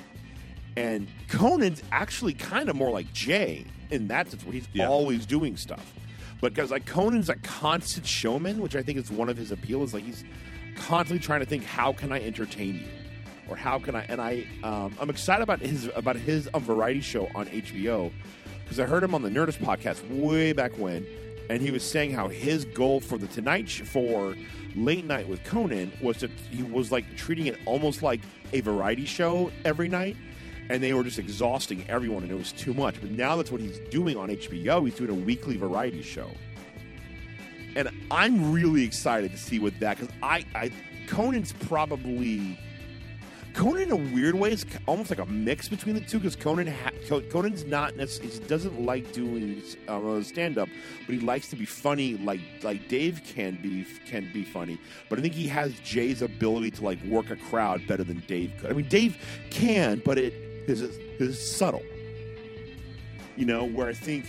And 0.78 1.08
conan's 1.28 1.84
actually 1.92 2.34
kind 2.34 2.70
of 2.70 2.78
more 2.78 2.92
like 2.92 3.12
jay 3.12 3.66
in 3.92 4.08
that 4.10 4.30
sense 4.30 4.44
where 4.44 4.54
he's 4.54 4.68
Yeah. 4.74 4.88
always 4.88 5.26
doing 5.26 5.58
stuff 5.58 5.94
but 6.42 6.54
because 6.54 6.72
like 6.72 6.86
Conan's 6.86 7.28
a 7.28 7.36
constant 7.36 8.06
showman, 8.08 8.62
which 8.62 8.74
I 8.76 8.82
think 8.82 8.98
is 8.98 9.12
one 9.12 9.28
of 9.28 9.36
his 9.36 9.52
appeals. 9.52 9.94
Like 9.94 10.06
he's 10.06 10.24
constantly 10.76 11.20
trying 11.22 11.42
to 11.42 11.46
think, 11.46 11.66
how 11.66 11.92
can 11.92 12.14
I 12.14 12.22
entertain 12.22 12.76
you, 12.76 12.88
or 13.50 13.58
how 13.58 13.78
can 13.78 13.94
I? 13.94 14.06
And 14.08 14.22
I, 14.22 14.46
um, 14.64 14.96
I'm 15.02 15.10
excited 15.10 15.44
about 15.44 15.60
his 15.60 15.90
about 15.98 16.16
his 16.16 16.50
um, 16.54 16.64
variety 16.64 17.02
show 17.02 17.28
on 17.36 17.48
HBO 17.48 18.10
because 18.64 18.80
I 18.80 18.86
heard 18.86 19.04
him 19.04 19.14
on 19.14 19.22
the 19.22 19.30
Nerdist 19.30 19.58
podcast 19.58 20.02
way 20.10 20.54
back 20.54 20.72
when, 20.80 21.06
and 21.50 21.62
he 21.62 21.72
was 21.72 21.84
saying 21.84 22.12
how 22.14 22.30
his 22.30 22.64
goal 22.64 23.02
for 23.02 23.18
the 23.18 23.28
Tonight 23.28 23.70
for 23.70 24.34
late 24.78 25.04
night 25.04 25.28
with 25.28 25.44
Conan 25.44 25.92
was 26.02 26.20
to 26.20 26.30
he 26.52 26.64
was 26.64 26.90
like 26.90 27.04
treating 27.18 27.48
it 27.48 27.58
almost 27.66 28.02
like 28.02 28.22
a 28.54 28.62
variety 28.62 29.06
show 29.06 29.52
every 29.66 29.90
night 29.90 30.16
and 30.70 30.84
they 30.84 30.94
were 30.94 31.04
just 31.04 31.20
exhausting 31.20 31.84
everyone, 31.90 32.24
and 32.24 32.32
it 32.32 32.38
was 32.38 32.52
too 32.52 32.74
much. 32.74 33.02
But 33.02 33.12
now 33.12 33.36
that's 33.36 33.52
what 33.52 33.62
he's 33.62 33.80
doing 33.90 34.18
on 34.18 34.30
HBO. 34.30 34.86
He's 34.86 34.96
doing 34.96 35.10
a 35.10 35.14
weekly 35.26 35.58
variety 35.58 36.02
show, 36.02 36.30
and 37.76 37.90
I'm 38.12 38.52
really 38.52 38.84
excited 38.84 39.32
to 39.32 39.38
see 39.38 39.60
what 39.60 39.80
that 39.80 39.98
because 39.98 40.14
I, 40.22 40.46
I 40.56 40.72
Conan's 41.08 41.54
probably 41.54 42.58
Conan 43.54 43.82
in 43.82 43.92
a 43.92 43.96
weird 43.96 44.36
way 44.36 44.52
is 44.52 44.66
almost 44.86 45.10
like 45.10 45.20
a 45.20 45.26
mix 45.26 45.68
between 45.68 45.96
the 45.96 46.02
two 46.02 46.20
because 46.20 46.36
Conan 46.36 46.68
ha- 46.68 47.20
Conan's 47.30 47.66
not 47.66 47.94
he 47.94 48.40
doesn't 48.48 48.86
like 48.86 49.12
doing 49.12 49.62
uh, 49.88 50.22
stand 50.22 50.58
up, 50.58 50.70
but 51.06 51.16
he 51.16 51.20
likes 51.20 51.50
to 51.50 51.56
be 51.56 51.66
funny 51.66 52.16
like 52.18 52.40
like 52.62 52.88
Dave 52.88 53.22
can 53.26 53.60
be 53.62 53.86
can 54.08 54.30
be 54.32 54.44
funny. 54.44 54.80
But 55.10 55.20
I 55.20 55.22
think 55.22 55.34
he 55.34 55.48
has 55.48 55.74
Jay's 55.80 56.22
ability 56.22 56.72
to 56.72 56.86
like 56.86 57.04
work 57.04 57.32
a 57.32 57.36
crowd 57.36 57.86
better 57.88 58.04
than 58.04 58.24
Dave 58.28 58.54
could. 58.60 58.70
I 58.70 58.74
mean, 58.74 58.88
Dave 58.88 59.18
can, 59.50 60.02
but 60.06 60.18
it 60.18 60.49
is 60.70 60.98
is 61.20 61.40
subtle. 61.40 61.84
You 63.36 63.46
know, 63.46 63.66
where 63.66 63.88
I 63.88 63.94
think 63.94 64.26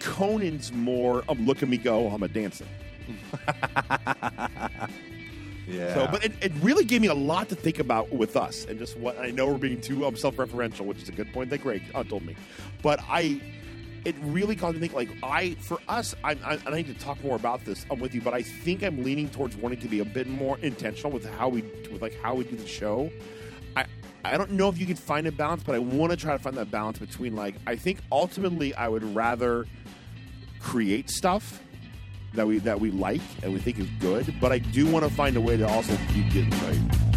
Conan's 0.00 0.72
more. 0.72 1.22
Um, 1.28 1.46
look 1.46 1.62
at 1.62 1.68
me 1.68 1.76
go! 1.76 2.08
I'm 2.08 2.22
a 2.22 2.28
dancer. 2.28 2.66
Yeah. 5.70 5.94
So, 5.94 6.08
but 6.10 6.24
it, 6.24 6.32
it 6.40 6.52
really 6.62 6.84
gave 6.84 7.00
me 7.00 7.08
a 7.08 7.14
lot 7.14 7.48
to 7.50 7.54
think 7.54 7.78
about 7.78 8.12
with 8.12 8.36
us, 8.36 8.66
and 8.68 8.78
just 8.78 8.96
what 8.98 9.18
I 9.18 9.30
know 9.30 9.46
we're 9.46 9.58
being 9.58 9.80
too 9.80 10.04
um, 10.04 10.16
self-referential, 10.16 10.80
which 10.80 11.02
is 11.02 11.08
a 11.08 11.12
good 11.12 11.32
point 11.32 11.50
that 11.50 11.58
Greg 11.58 11.82
uh, 11.94 12.02
told 12.02 12.24
me. 12.24 12.34
But 12.82 13.00
I, 13.08 13.40
it 14.04 14.16
really 14.22 14.56
caused 14.56 14.74
me 14.74 14.80
to 14.80 14.92
think 14.92 14.94
like 14.94 15.16
I, 15.22 15.54
for 15.60 15.78
us, 15.88 16.14
I, 16.24 16.32
I, 16.44 16.58
I 16.66 16.70
need 16.70 16.88
to 16.88 16.94
talk 16.94 17.22
more 17.22 17.36
about 17.36 17.64
this 17.64 17.86
I'm 17.90 18.00
with 18.00 18.14
you. 18.14 18.20
But 18.20 18.34
I 18.34 18.42
think 18.42 18.82
I'm 18.82 19.04
leaning 19.04 19.28
towards 19.28 19.56
wanting 19.56 19.80
to 19.80 19.88
be 19.88 20.00
a 20.00 20.04
bit 20.04 20.26
more 20.26 20.58
intentional 20.58 21.12
with 21.12 21.24
how 21.24 21.48
we, 21.48 21.62
with 21.92 22.02
like 22.02 22.20
how 22.20 22.34
we 22.34 22.44
do 22.44 22.56
the 22.56 22.66
show. 22.66 23.10
I, 23.76 23.84
I 24.24 24.36
don't 24.36 24.52
know 24.52 24.68
if 24.68 24.78
you 24.78 24.86
can 24.86 24.96
find 24.96 25.26
a 25.26 25.32
balance, 25.32 25.62
but 25.62 25.74
I 25.74 25.78
want 25.78 26.10
to 26.12 26.16
try 26.16 26.32
to 26.32 26.38
find 26.38 26.56
that 26.56 26.70
balance 26.70 26.98
between 26.98 27.34
like 27.34 27.54
I 27.66 27.76
think 27.76 28.00
ultimately 28.12 28.74
I 28.74 28.88
would 28.88 29.04
rather 29.14 29.66
create 30.60 31.10
stuff 31.10 31.62
that 32.34 32.46
we 32.46 32.58
that 32.58 32.80
we 32.80 32.90
like 32.90 33.22
and 33.42 33.52
we 33.52 33.60
think 33.60 33.78
is 33.78 33.88
good, 33.98 34.34
but 34.40 34.52
I 34.52 34.58
do 34.58 34.86
want 34.86 35.04
to 35.04 35.10
find 35.10 35.36
a 35.36 35.40
way 35.40 35.56
to 35.56 35.66
also 35.68 35.96
keep 36.12 36.30
getting 36.32 36.50
right. 36.50 37.09